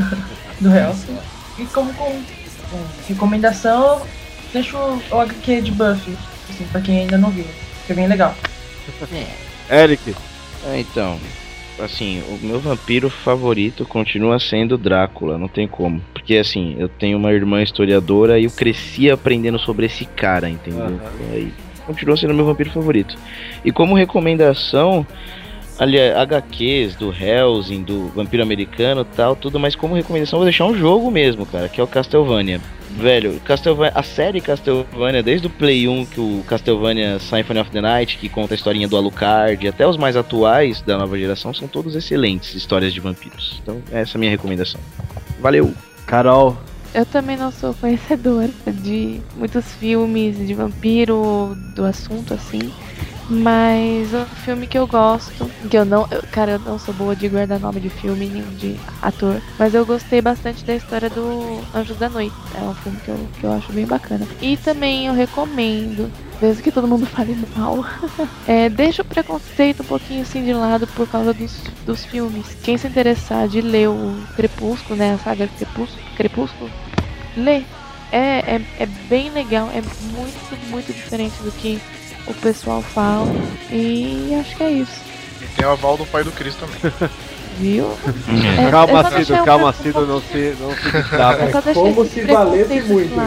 do 0.61 0.75
Hellsing. 0.75 1.19
E 1.57 1.65
como 1.67 1.93
com, 1.95 2.11
com 2.71 2.85
recomendação, 3.07 4.05
deixo 4.53 4.77
o 4.77 5.21
HQ 5.21 5.63
de 5.63 5.71
Buffy, 5.71 6.19
assim, 6.51 6.65
pra 6.73 6.81
quem 6.81 7.01
ainda 7.01 7.17
não 7.17 7.31
viu, 7.31 7.47
que 7.87 7.93
é 7.93 7.95
bem 7.95 8.09
legal. 8.09 8.35
Eric. 9.71 10.17
Ah, 10.67 10.77
então, 10.77 11.21
assim, 11.81 12.23
o 12.29 12.47
meu 12.47 12.61
vampiro 12.61 13.09
favorito 13.09 13.85
continua 13.85 14.39
sendo 14.39 14.79
Drácula, 14.79 15.39
não 15.39 15.49
tem 15.49 15.67
como. 15.67 16.01
Porque 16.13 16.37
assim, 16.37 16.77
eu 16.79 16.89
tenho 16.89 17.19
uma 17.19 17.33
irmã 17.33 17.63
historiadora 17.63 18.39
e 18.39 18.45
eu 18.45 18.51
cresci 18.51 19.11
aprendendo 19.11 19.59
sobre 19.59 19.87
esse 19.87 20.05
cara, 20.05 20.49
entendeu? 20.49 21.01
E 21.21 21.35
aí, 21.35 21.53
continua 21.87 22.17
sendo 22.17 22.35
meu 22.35 22.45
vampiro 22.45 22.71
favorito. 22.71 23.17
E 23.65 23.73
como 23.73 23.95
recomendação, 23.95 25.07
aliás, 25.79 26.17
HQs 26.17 26.97
do 26.97 27.13
Hellsing, 27.13 27.83
do 27.83 28.09
Vampiro 28.09 28.43
Americano 28.43 29.03
e 29.03 29.17
tal, 29.17 29.37
tudo, 29.37 29.59
mas 29.59 29.75
como 29.75 29.95
recomendação 29.95 30.39
eu 30.39 30.41
vou 30.41 30.47
deixar 30.47 30.67
um 30.67 30.75
jogo 30.75 31.11
mesmo, 31.11 31.47
cara, 31.47 31.69
que 31.69 31.81
é 31.81 31.85
o 31.85 31.87
Castlevania. 31.87 32.61
Velho, 32.91 33.39
Castlevania, 33.45 33.93
a 33.95 34.03
série 34.03 34.41
Castlevania, 34.41 35.23
desde 35.23 35.47
o 35.47 35.51
Play 35.51 35.87
1, 35.87 36.07
que 36.07 36.21
o 36.21 36.43
Castlevania 36.49 37.19
Symphony 37.19 37.61
of 37.61 37.71
the 37.71 37.81
Night, 37.81 38.19
que 38.19 38.29
conta 38.29 38.55
a 38.55 38.57
historinha 38.57 38.89
do 38.89 38.97
Alucard, 38.97 39.69
até 39.69 39.87
os 39.87 39.97
mais 39.97 40.17
atuais 40.17 40.81
da 40.81 40.99
nova 40.99 41.19
geração, 41.19 41.55
são 41.55 41.69
todos 41.69 41.95
excelentes 41.95 42.55
histórias 42.55 42.93
de 42.93 43.01
vampiros. 43.01 43.61
Então, 43.63 43.81
essa 43.93 44.17
é 44.17 44.17
a 44.17 44.19
minha 44.19 44.31
recomendação. 44.31 44.81
Valeu! 45.41 45.73
Carol. 46.07 46.57
Eu 46.95 47.05
também 47.05 47.37
não 47.37 47.53
sou 47.53 47.75
conhecedora 47.75 48.51
de 48.67 49.21
muitos 49.37 49.67
filmes 49.75 50.39
de 50.39 50.55
vampiro, 50.55 51.55
do 51.77 51.85
assunto 51.85 52.33
assim. 52.33 52.73
Mas 53.31 54.15
um 54.15 54.25
filme 54.25 54.67
que 54.67 54.79
eu 54.79 54.87
gosto, 54.87 55.51
que 55.69 55.77
eu 55.77 55.85
não. 55.85 56.07
eu- 56.11 56.23
cara, 56.33 56.53
eu 56.53 56.59
não 56.59 56.79
sou 56.79 56.95
boa 56.95 57.15
de 57.15 57.29
guardar 57.29 57.61
nome 57.61 57.79
de 57.79 57.91
filme 57.91 58.27
nem 58.27 58.43
de 58.57 58.77
ator. 59.03 59.43
Mas 59.59 59.75
eu 59.75 59.85
gostei 59.85 60.23
bastante 60.23 60.65
da 60.65 60.75
história 60.75 61.11
do 61.11 61.61
Anjos 61.75 61.99
da 61.99 62.09
Noite. 62.09 62.35
É 62.55 62.63
um 62.63 62.75
filme 62.75 62.99
que 63.01 63.09
eu, 63.11 63.29
que 63.39 63.45
eu 63.45 63.53
acho 63.53 63.71
bem 63.73 63.87
bacana. 63.87 64.27
E 64.41 64.57
também 64.57 65.07
eu 65.07 65.13
recomendo, 65.13 66.11
mesmo 66.41 66.63
que 66.63 66.73
todo 66.73 66.89
mundo 66.89 67.05
fale 67.13 67.37
mal, 67.55 67.85
é, 68.49 68.71
deixa 68.71 69.03
o 69.03 69.05
preconceito 69.05 69.83
um 69.83 69.87
pouquinho 69.87 70.23
assim 70.23 70.43
de 70.43 70.55
lado 70.55 70.87
por 70.87 71.07
causa 71.07 71.35
dos, 71.35 71.61
dos 71.85 72.07
filmes. 72.07 72.57
Quem 72.63 72.79
se 72.79 72.87
interessar 72.87 73.47
de 73.47 73.61
ler 73.61 73.89
o 73.91 74.27
Crepúsculo, 74.37 74.99
né? 74.99 75.13
A 75.15 75.19
saga 75.19 75.47
Crepúsculo, 75.49 76.03
Crepúsculo 76.17 76.71
lê. 77.37 77.63
É, 78.11 78.57
é, 78.57 78.61
é 78.79 78.87
bem 78.87 79.29
legal, 79.31 79.69
é 79.69 79.83
muito, 79.83 80.57
muito 80.71 80.95
diferente 80.95 81.43
do 81.43 81.53
que 81.53 81.79
o 82.27 82.35
pessoal 82.35 82.83
fala. 82.83 83.27
E 83.71 84.35
acho 84.41 84.57
que 84.57 84.63
é 84.63 84.71
isso. 84.71 85.01
E 85.41 85.47
tem 85.57 85.67
o 85.67 85.71
aval 85.71 85.97
do 85.97 86.07
pai 86.07 86.25
do 86.25 86.33
Cris 86.33 86.55
também. 86.55 86.79
Viu? 87.59 87.87
É, 88.57 88.71
calma, 88.71 89.01
eu 89.01 89.03
só 89.03 89.11
Cido, 89.19 89.35
um 89.35 89.45
calma, 89.45 89.73
Cido, 89.73 90.07
não 90.07 90.21
se, 90.21 90.57
não 90.61 90.73
se 90.77 90.93
distava. 90.93 91.75
Como 91.75 92.05
se 92.05 92.21
valesse 92.23 92.81
muito. 92.83 93.15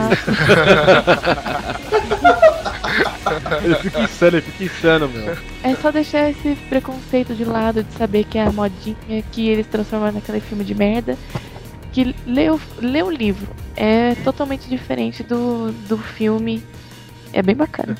Ele 3.63 3.75
fica 3.75 4.01
insano, 4.01 4.37
ele 4.37 4.41
fica 4.41 4.63
insano, 4.63 5.09
meu. 5.09 5.37
É 5.63 5.75
só 5.75 5.91
deixar 5.91 6.29
esse 6.29 6.55
preconceito 6.69 7.33
de 7.35 7.43
lado 7.43 7.83
de 7.83 7.93
saber 7.93 8.23
que 8.23 8.37
é 8.37 8.43
a 8.43 8.51
modinha 8.51 9.23
que 9.31 9.47
eles 9.47 9.67
transformaram 9.67 10.13
naquele 10.13 10.39
filme 10.39 10.63
de 10.63 10.73
merda. 10.73 11.17
Que 11.91 12.15
lê 12.25 12.49
o, 12.49 12.59
lê 12.79 13.03
o 13.03 13.09
livro. 13.09 13.47
É 13.75 14.15
totalmente 14.23 14.69
diferente 14.69 15.23
do, 15.23 15.71
do 15.87 15.97
filme. 15.97 16.63
É 17.33 17.41
bem 17.41 17.55
bacana. 17.55 17.95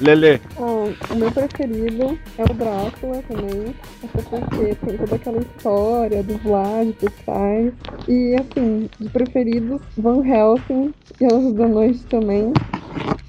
Lele. 0.00 0.40
O 0.56 1.14
meu 1.16 1.30
preferido 1.32 2.18
é 2.38 2.42
o 2.42 2.54
Drácula 2.54 3.22
também. 3.28 3.74
Até 4.04 4.22
porque 4.22 4.74
tem 4.74 4.96
toda 4.98 5.16
aquela 5.16 5.38
história 5.38 6.22
do 6.22 6.38
Vlad 6.38 6.92
por 6.92 7.10
trás. 7.10 7.72
E 8.08 8.36
assim, 8.36 8.88
de 9.00 9.08
preferidos, 9.08 9.80
Van 9.98 10.24
Helsing 10.24 10.94
e 11.20 11.24
Anjos 11.24 11.54
da 11.54 11.66
Noite 11.66 12.04
também. 12.06 12.52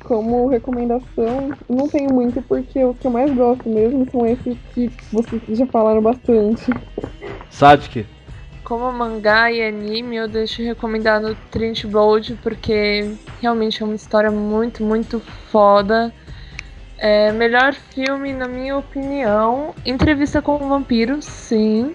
Como 0.04 0.48
recomendação, 0.48 1.52
não 1.70 1.88
tenho 1.88 2.14
muito 2.14 2.42
porque 2.44 2.84
os 2.84 2.98
que 2.98 3.08
eu 3.08 3.12
mais 3.12 3.34
gosto 3.34 3.70
mesmo 3.70 4.06
são 4.12 4.26
esses 4.26 4.58
que 4.74 4.92
vocês 5.12 5.42
já 5.58 5.66
falaram 5.68 6.02
bastante. 6.02 6.72
Sadik. 7.50 8.06
Como 8.64 8.90
mangá 8.94 9.52
e 9.52 9.62
anime, 9.62 10.16
eu 10.16 10.28
deixo 10.28 10.62
recomendado 10.64 11.36
Trent 11.52 11.86
Bold, 11.86 12.40
porque 12.42 13.14
realmente 13.42 13.84
é 13.84 13.86
uma 13.86 13.96
história 13.96 14.32
muito, 14.32 14.84
muito 14.84 15.20
foda. 15.52 16.14
É, 16.98 17.34
melhor 17.34 17.74
filme, 17.74 18.32
na 18.32 18.48
minha 18.48 18.78
opinião, 18.78 19.76
Entrevista 19.86 20.42
com 20.42 20.56
o 20.56 20.70
Vampiro, 20.70 21.22
sim. 21.22 21.94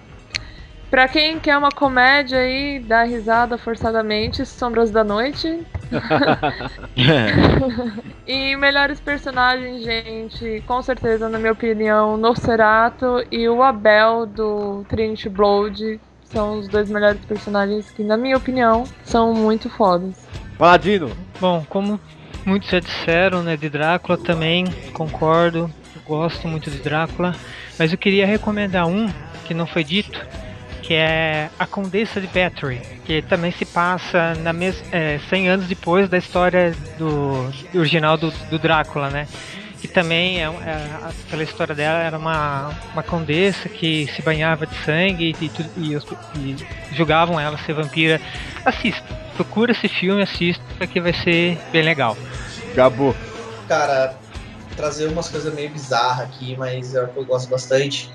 Pra 0.91 1.07
quem 1.07 1.39
quer 1.39 1.57
uma 1.57 1.69
comédia 1.69 2.37
aí, 2.37 2.79
dá 2.79 3.03
risada 3.03 3.57
forçadamente, 3.57 4.45
Sombras 4.45 4.91
da 4.91 5.03
Noite. 5.03 5.65
e 8.27 8.55
melhores 8.55 8.99
personagens, 8.99 9.83
gente, 9.83 10.63
com 10.67 10.81
certeza, 10.83 11.27
na 11.27 11.39
minha 11.39 11.53
opinião, 11.53 12.15
Nosferatu 12.15 13.23
e 13.31 13.49
o 13.49 13.63
Abel 13.63 14.27
do 14.27 14.83
Trinity 14.87 15.29
Blood 15.29 15.99
são 16.31 16.59
os 16.59 16.67
dois 16.67 16.89
melhores 16.89 17.23
personagens 17.25 17.89
que, 17.91 18.03
na 18.03 18.17
minha 18.17 18.37
opinião, 18.37 18.83
são 19.03 19.33
muito 19.33 19.69
fodas. 19.69 20.15
Paladino! 20.57 21.11
Bom, 21.39 21.65
como 21.67 21.99
muitos 22.45 22.69
já 22.69 22.79
disseram, 22.79 23.43
né, 23.43 23.55
de 23.55 23.69
Drácula 23.69 24.17
também, 24.17 24.65
concordo, 24.93 25.71
gosto 26.05 26.47
muito 26.47 26.69
de 26.71 26.79
Drácula, 26.79 27.35
mas 27.77 27.91
eu 27.91 27.97
queria 27.97 28.25
recomendar 28.25 28.87
um 28.87 29.07
que 29.45 29.53
não 29.53 29.65
foi 29.65 29.83
dito, 29.83 30.19
que 30.81 30.93
é 30.93 31.49
A 31.57 31.65
Condessa 31.65 32.19
de 32.19 32.27
Battery, 32.27 32.81
que 33.05 33.21
também 33.21 33.51
se 33.51 33.65
passa 33.65 34.33
na 34.35 34.51
mes 34.51 34.83
é, 34.91 35.19
100 35.29 35.49
anos 35.49 35.67
depois 35.67 36.09
da 36.09 36.17
história 36.17 36.75
do, 36.97 37.49
do 37.71 37.79
original 37.79 38.17
do, 38.17 38.31
do 38.49 38.57
Drácula, 38.57 39.09
né? 39.09 39.27
Que 39.81 39.87
também, 39.87 40.41
é, 40.43 40.45
é, 40.45 40.89
pela 41.29 41.41
história 41.43 41.73
dela, 41.73 41.99
era 41.99 42.17
uma, 42.17 42.71
uma 42.93 43.01
condessa 43.01 43.69
que 43.69 44.07
se 44.13 44.21
banhava 44.21 44.67
de 44.67 44.75
sangue 44.83 45.33
e, 45.39 45.51
e, 45.77 45.95
os- 45.95 46.05
e 46.35 46.55
julgavam 46.91 47.39
ela 47.39 47.57
ser 47.59 47.73
vampira. 47.73 48.19
Assista, 48.65 49.01
procura 49.35 49.71
esse 49.71 49.87
filme, 49.87 50.21
assista, 50.21 50.61
que 50.85 50.99
vai 50.99 51.13
ser 51.13 51.57
bem 51.71 51.81
legal. 51.81 52.17
Gabo. 52.75 53.15
Cara, 53.69 54.17
trazer 54.75 55.07
umas 55.07 55.29
coisas 55.29 55.53
meio 55.53 55.69
bizarras 55.69 56.25
aqui, 56.27 56.57
mas 56.57 56.93
é 56.93 57.01
o 57.03 57.07
que 57.07 57.17
eu 57.17 57.23
gosto 57.25 57.49
bastante. 57.49 58.11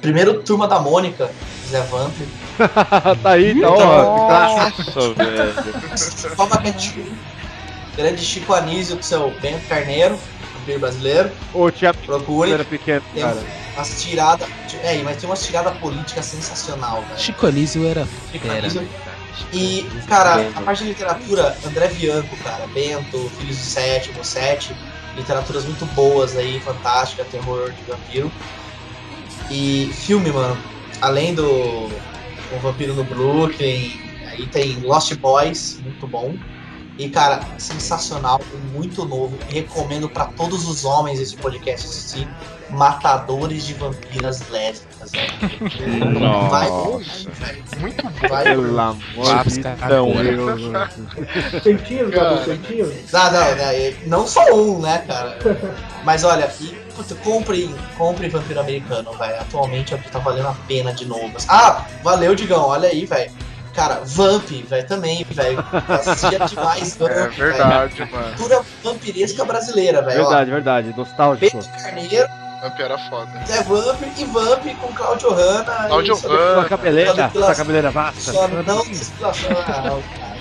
Primeiro, 0.00 0.40
Turma 0.44 0.68
da 0.68 0.78
Mônica, 0.78 1.28
Zé 1.68 1.80
Vamp. 1.80 2.14
tá 3.24 3.30
aí, 3.30 3.60
tá 3.60 3.70
ó. 3.70 4.28
Nossa, 4.28 5.14
velho. 5.14 5.54
Grande 7.96 8.20
Chico 8.22 8.52
Anísio 8.52 8.96
com 8.96 9.02
seu 9.02 9.30
Bento 9.40 9.66
Carneiro, 9.68 10.18
vampiro 10.66 10.80
brasileiro. 10.80 11.30
Ô, 11.54 11.70
tinha 11.70 11.94
Procure. 11.94 12.50
era 12.50 12.64
pequeno, 12.64 13.02
Tem 13.14 13.22
cara. 13.22 13.38
umas 13.74 14.02
tiradas. 14.02 14.48
É, 14.82 15.00
mas 15.02 15.16
tem 15.18 15.28
umas 15.30 15.44
tiradas 15.46 15.78
políticas 15.78 16.24
sensacional, 16.26 17.02
velho. 17.02 17.18
Chico 17.18 17.46
Anísio 17.46 17.86
era 17.86 18.06
Chico 18.32 18.46
fera. 18.46 18.58
Anísio. 18.58 18.88
E, 19.52 19.86
cara, 20.08 20.48
a 20.54 20.60
parte 20.62 20.82
de 20.82 20.88
literatura, 20.90 21.56
André 21.64 21.88
Bianco, 21.88 22.36
cara, 22.38 22.66
Bento, 22.68 23.30
Filhos 23.38 23.56
do 23.58 23.64
Sétimo, 23.64 24.24
Sete, 24.24 24.74
literaturas 25.14 25.64
muito 25.64 25.84
boas 25.94 26.36
aí, 26.36 26.58
fantástica, 26.60 27.24
terror 27.24 27.70
de 27.70 27.82
vampiro. 27.84 28.32
E 29.50 29.90
filme, 29.92 30.32
mano, 30.32 30.58
além 31.00 31.34
do 31.34 31.44
O 31.44 32.58
Vampiro 32.60 32.94
no 32.94 33.04
Brooklyn, 33.04 33.92
aí 34.26 34.46
tem 34.46 34.80
Lost 34.80 35.14
Boys, 35.16 35.78
muito 35.82 36.06
bom. 36.06 36.34
E, 36.98 37.08
cara, 37.10 37.40
sensacional, 37.58 38.40
muito 38.72 39.04
novo. 39.04 39.38
Recomendo 39.48 40.08
pra 40.08 40.26
todos 40.26 40.66
os 40.66 40.84
homens 40.84 41.20
esse 41.20 41.36
podcast 41.36 41.86
assistir. 41.86 42.28
Matadores 42.70 43.64
de 43.64 43.74
Vampiras 43.74 44.48
Lésbicas, 44.48 45.12
velho. 45.12 46.18
Nossa. 46.18 46.48
Vai 46.48 46.68
longe, 46.68 47.28
velho. 47.30 47.64
Muito 47.78 48.02
bom. 48.02 48.28
Vai 48.28 48.44
Pelo 48.44 48.80
amor 48.80 50.24
de 50.24 50.36
Deus. 50.36 51.62
Peitinhos, 51.62 52.10
Gabu, 52.10 52.44
peitinhos? 52.44 53.12
Não, 53.12 53.24
não, 53.32 53.54
né, 53.54 53.94
não 54.06 54.26
só 54.26 54.52
um, 54.52 54.80
né, 54.80 54.98
cara? 55.06 55.38
Mas 56.02 56.24
olha, 56.24 56.50
e, 56.60 56.74
puta, 56.96 57.14
compre, 57.16 57.72
compre 57.96 58.28
Vampiro 58.28 58.58
Americano, 58.58 59.12
velho. 59.12 59.40
Atualmente 59.40 59.94
é 59.94 59.96
o 59.96 60.00
que 60.00 60.10
tá 60.10 60.18
valendo 60.18 60.48
a 60.48 60.56
pena 60.66 60.92
de 60.92 61.04
novo. 61.04 61.36
Ah, 61.48 61.86
valeu, 62.02 62.34
Digão, 62.34 62.66
olha 62.66 62.88
aí, 62.88 63.06
velho. 63.06 63.30
Cara, 63.76 64.00
Vamp, 64.04 64.48
velho, 64.68 64.86
também, 64.88 65.24
velho. 65.30 65.62
Assistia 65.88 66.38
demais 66.40 66.96
Vamp, 66.98 67.10
É 67.10 67.28
verdade, 67.28 67.94
velho. 67.94 68.10
mano. 68.12 68.36
Cultura 68.36 68.62
vampiresca 68.82 69.44
brasileira, 69.44 70.00
velho. 70.02 70.22
ó. 70.22 70.28
Verdade, 70.28 70.50
verdade. 70.50 70.94
Nostálgico. 70.96 71.58
Pedro 71.58 71.82
Carneiro, 71.82 72.28
Vamp 72.62 72.80
era 72.80 72.98
foda. 73.10 73.44
Zé 73.46 73.62
Vamp 73.64 74.02
e 74.16 74.24
Vamp 74.24 74.64
com 74.80 74.92
Claudio 74.94 75.30
Hanna. 75.34 75.64
Claudio 75.88 76.16
Hanna. 76.16 76.54
Sua 76.54 76.64
cabeleira, 76.64 77.10
sobre- 77.14 77.44
sua 77.44 77.54
cabeleira 77.54 77.90
vasta. 77.90 78.32
Só 78.32 78.48
não 78.48 78.82
despilação, 78.86 79.50
ah, 79.52 79.62
cara. 79.64 79.90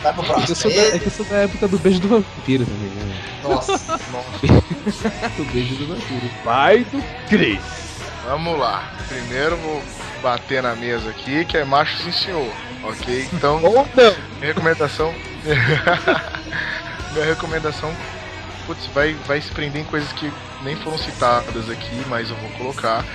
Vai 0.01 0.13
pro 0.13 0.21
Eu 0.23 0.27
próximo. 0.27 0.55
sou, 0.55 0.71
da, 0.71 0.77
é 0.81 0.99
que 0.99 1.05
eu 1.07 1.11
sou 1.11 1.25
da 1.25 1.35
época 1.37 1.67
do 1.67 1.79
beijo 1.79 1.99
do 1.99 2.07
vampiro 2.07 2.65
também. 2.65 2.89
Né? 2.89 3.21
Nossa, 3.43 3.97
do 5.37 5.43
beijo 5.51 5.75
do 5.75 5.87
vampiro. 5.87 6.29
Pai 6.43 6.85
do 6.85 7.03
Cris. 7.27 7.59
Vamos 8.25 8.57
lá. 8.57 8.91
Primeiro 9.07 9.55
vou 9.57 9.83
bater 10.21 10.63
na 10.63 10.75
mesa 10.75 11.11
aqui, 11.11 11.45
que 11.45 11.57
é 11.57 11.63
macho 11.63 11.97
sim 11.97 12.11
senhor. 12.11 12.51
Ok? 12.83 13.29
Então. 13.31 13.63
Ou 13.63 13.87
não. 13.95 14.15
Minha 14.39 14.53
recomendação. 14.53 15.13
minha 17.13 17.25
recomendação. 17.25 17.95
Putz, 18.65 18.87
vai, 18.87 19.13
vai 19.27 19.39
se 19.39 19.51
prender 19.51 19.83
em 19.83 19.85
coisas 19.85 20.11
que 20.13 20.31
nem 20.63 20.75
foram 20.77 20.97
citadas 20.97 21.69
aqui, 21.69 22.03
mas 22.09 22.31
eu 22.31 22.35
vou 22.37 22.49
colocar. 22.51 23.05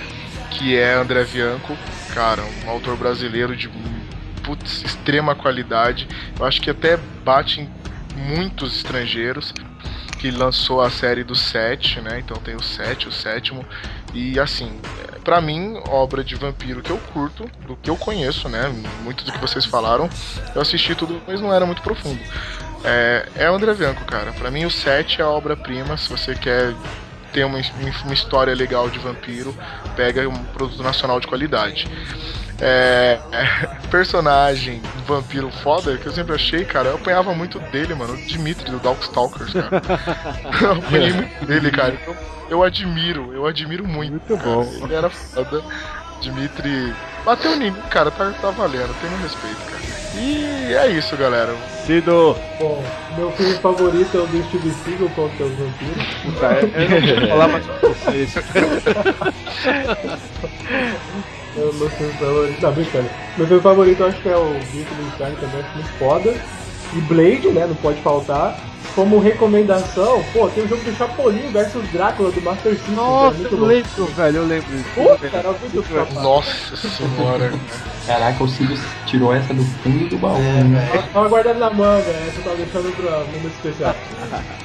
Que 0.52 0.76
é 0.76 0.94
André 0.94 1.24
Bianco, 1.24 1.76
cara, 2.12 2.42
um 2.64 2.70
autor 2.70 2.96
brasileiro 2.96 3.56
de 3.56 3.68
putz, 4.44 4.82
extrema 4.82 5.34
qualidade. 5.34 6.08
Eu 6.38 6.44
acho 6.44 6.60
que 6.60 6.70
até 6.70 6.96
bate 7.24 7.60
em 7.60 7.68
muitos 8.16 8.76
estrangeiros. 8.76 9.52
Que 10.18 10.30
lançou 10.30 10.82
a 10.82 10.90
série 10.90 11.24
do 11.24 11.34
7, 11.34 12.02
né? 12.02 12.18
Então 12.18 12.36
tem 12.36 12.54
o 12.54 12.62
7, 12.62 13.08
o 13.08 13.12
sétimo. 13.12 13.64
E 14.12 14.38
assim, 14.38 14.80
pra 15.24 15.40
mim, 15.40 15.80
obra 15.88 16.24
de 16.24 16.34
vampiro 16.34 16.82
que 16.82 16.90
eu 16.90 16.98
curto, 17.12 17.48
do 17.66 17.76
que 17.76 17.90
eu 17.90 17.96
conheço, 17.96 18.48
né? 18.48 18.68
Muito 19.02 19.24
do 19.24 19.32
que 19.32 19.38
vocês 19.38 19.64
falaram, 19.64 20.08
eu 20.54 20.60
assisti 20.60 20.94
tudo, 20.94 21.20
mas 21.26 21.40
não 21.40 21.52
era 21.52 21.66
muito 21.66 21.82
profundo. 21.82 22.20
É, 22.82 23.28
é 23.36 23.46
André 23.46 23.74
Bianco, 23.74 24.04
cara. 24.04 24.32
Pra 24.32 24.50
mim, 24.50 24.64
o 24.64 24.70
7 24.70 25.20
é 25.20 25.24
a 25.24 25.28
obra-prima. 25.28 25.96
Se 25.96 26.08
você 26.08 26.34
quer 26.34 26.74
ter 27.32 27.44
uma, 27.44 27.60
uma 28.04 28.14
história 28.14 28.54
legal 28.54 28.88
de 28.88 28.98
vampiro, 28.98 29.54
pega 29.94 30.28
um 30.28 30.44
produto 30.44 30.82
nacional 30.82 31.20
de 31.20 31.26
qualidade. 31.26 31.86
É, 32.60 33.18
personagem 33.90 34.82
vampiro 35.06 35.50
foda 35.50 35.96
que 35.96 36.06
eu 36.06 36.12
sempre 36.12 36.34
achei, 36.34 36.64
cara, 36.64 36.90
eu 36.90 36.94
apanhava 36.96 37.34
muito 37.34 37.58
dele, 37.58 37.94
mano. 37.94 38.14
O 38.14 38.16
Dimitri 38.18 38.70
do 38.70 38.78
Darkstalkers, 38.78 39.52
cara. 39.52 39.82
eu 40.60 40.72
apanhei 40.72 41.12
muito 41.12 41.46
dele, 41.46 41.70
cara. 41.70 41.94
Então, 42.00 42.16
eu 42.48 42.62
admiro, 42.62 43.32
eu 43.32 43.46
admiro 43.46 43.86
muito. 43.86 44.10
Muito 44.10 44.36
cara. 44.36 44.50
bom. 44.50 44.84
Ele 44.84 44.94
era 44.94 45.08
foda. 45.10 45.62
Dimitri 46.20 46.94
bateu 47.24 47.54
em 47.54 47.58
mim, 47.58 47.74
cara, 47.90 48.10
tá, 48.10 48.30
tá 48.40 48.50
valendo, 48.50 48.94
tem 49.00 49.08
meu 49.08 49.18
respeito, 49.20 49.56
cara. 49.64 49.80
E 50.14 50.74
é 50.74 50.88
isso, 50.88 51.16
galera. 51.16 51.54
Cido. 51.86 52.36
Bom, 52.58 52.84
meu 53.16 53.30
filme 53.32 53.54
favorito 53.54 54.16
é 54.16 54.20
o 54.20 54.26
do 54.26 54.44
Steve 54.44 54.74
Seagal 54.84 55.08
contra 55.10 55.46
os 55.46 55.52
vampiros. 55.56 56.04
Puta, 56.22 56.46
eu 56.46 56.82
eu 56.82 56.90
não 56.90 57.20
vou 57.20 57.28
falar 57.28 57.48
mais 57.48 57.64
com 57.80 57.88
vocês. 57.88 58.34
É 61.56 61.60
o 61.60 61.72
meu 61.74 61.90
filme 61.90 62.12
favorito. 62.14 62.62
Não, 62.62 62.72
brincando. 62.72 63.10
Meu 63.36 63.46
filme 63.46 63.62
favorito 63.62 64.00
eu 64.00 64.06
acho 64.06 64.22
que 64.22 64.28
é 64.28 64.36
o 64.36 64.50
Grito 64.72 64.94
do 64.94 65.02
Inferno 65.02 65.36
também, 65.36 65.60
acho 65.60 65.74
muito 65.74 65.98
foda. 65.98 66.34
E 66.94 67.00
Blade, 67.02 67.48
né? 67.48 67.66
Não 67.66 67.74
pode 67.76 68.00
faltar. 68.02 68.58
Como 68.94 69.18
recomendação, 69.20 70.22
pô, 70.32 70.48
tem 70.48 70.64
o 70.64 70.68
jogo 70.68 70.82
do 70.82 70.96
Chapolin 70.96 71.52
versus 71.52 71.86
Drácula 71.92 72.32
do 72.32 72.42
Master 72.42 72.74
System. 72.74 72.96
Nossa, 72.96 73.36
é 73.36 73.38
muito 73.38 73.54
eu 73.54 73.64
lembro, 73.64 74.06
velho, 74.06 74.36
eu 74.38 74.46
lembro 74.46 74.76
disso. 74.76 74.90
Pô, 74.96 75.16
cara, 75.16 75.48
é 75.48 75.54
muito 75.60 75.80
foda. 75.84 76.20
Nossa 76.20 76.76
senhora. 76.76 77.52
Caraca, 78.04 78.42
o 78.42 78.48
Cílio 78.48 78.76
tirou 79.06 79.32
essa 79.32 79.54
do 79.54 79.62
fundo 79.62 80.08
do 80.08 80.18
baú. 80.18 80.38
É, 80.38 80.64
né? 80.64 80.88
velho. 80.90 81.04
Tava 81.12 81.28
guardando 81.28 81.60
na 81.60 81.70
manga, 81.70 82.10
essa 82.10 82.40
eu 82.40 82.42
tava 82.42 82.56
deixando 82.56 82.92
pra 82.96 83.18
momento 83.18 83.54
especial. 83.54 83.94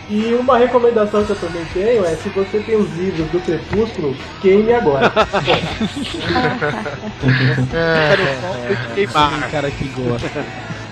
E 0.09 0.33
uma 0.33 0.57
recomendação 0.57 1.23
que 1.23 1.29
eu 1.29 1.35
também 1.35 1.63
tenho 1.71 2.03
é 2.03 2.15
se 2.15 2.29
você 2.29 2.59
tem 2.61 2.77
os 2.77 2.91
livros 2.95 3.29
do 3.29 3.39
Crepúsculo, 3.41 4.17
queime 4.41 4.73
agora. 4.73 5.11
Tem 8.95 9.05
um 9.05 9.51
cara 9.51 9.69
que 9.69 9.87
gosta. 9.89 10.43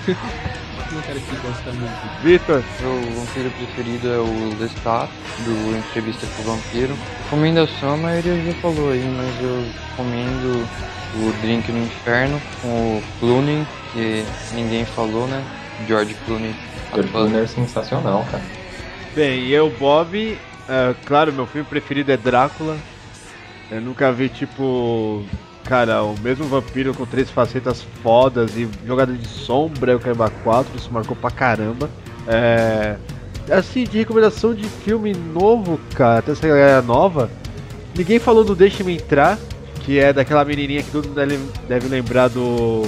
Cara 1.14 1.20
que 1.20 1.36
gosta 1.48 1.72
muito. 1.74 2.24
Vitor. 2.24 2.64
Meu 2.80 3.14
vampiro 3.14 3.52
preferido 3.52 4.12
é 4.12 4.18
o 4.18 4.58
Lestat, 4.60 5.12
do 5.46 5.78
Entrevista 5.78 6.26
com 6.26 6.42
o 6.42 6.46
Vampiro. 6.46 6.98
Recomendação, 7.26 7.94
a 7.94 7.98
maioria 7.98 8.36
já 8.44 8.54
falou 8.54 8.90
aí, 8.90 9.04
mas 9.16 9.44
eu 9.44 9.64
recomendo 9.92 10.68
o 11.16 11.42
Drink 11.42 11.72
no 11.72 11.86
Inferno 11.86 12.42
com 12.62 12.68
o 12.68 13.04
Clooney, 13.20 13.64
que 13.92 14.26
ninguém 14.56 14.86
falou, 14.86 15.28
né? 15.28 15.44
George 15.88 16.16
Clooney. 16.26 16.56
George 16.92 17.10
Clooney 17.12 17.44
é 17.44 17.48
sensacional, 17.48 18.26
cara. 18.32 18.44
Bem, 19.16 19.42
e 19.42 19.54
eu, 19.54 19.70
Bob, 19.70 20.36
é, 20.68 20.96
claro, 21.06 21.32
meu 21.32 21.46
filme 21.46 21.68
preferido 21.70 22.12
é 22.12 22.18
Drácula. 22.18 22.76
Eu 23.70 23.82
nunca 23.82 24.12
vi, 24.12 24.30
tipo, 24.30 25.24
cara, 25.64 26.04
o 26.04 26.18
mesmo 26.20 26.46
vampiro 26.46 26.94
com 26.94 27.06
três 27.06 27.30
facetas 27.30 27.82
fodas 28.02 28.56
e 28.56 28.70
jogada 28.86 29.14
de 29.14 29.28
sombra, 29.28 29.94
eu 29.94 30.00
quero 30.00 30.16
4, 30.44 30.78
isso 30.78 30.92
marcou 30.92 31.16
pra 31.16 31.32
caramba. 31.32 31.90
É. 32.28 32.96
Assim, 33.52 33.84
de 33.84 33.98
recomendação 33.98 34.54
de 34.54 34.64
filme 34.64 35.14
novo, 35.14 35.80
cara, 35.96 36.20
até 36.20 36.32
essa 36.32 36.48
galera 36.48 36.82
nova, 36.82 37.30
ninguém 37.96 38.18
falou 38.18 38.44
do 38.44 38.56
Deixe-me 38.56 38.96
Entrar, 38.96 39.38
Que 39.82 40.00
é 40.00 40.14
daquela 40.14 40.46
menininha 40.46 40.82
que 40.82 40.92
todo 40.92 41.10
mundo 41.10 41.16
deve, 41.68 41.88
lembrar 41.88 42.30
do. 42.30 42.84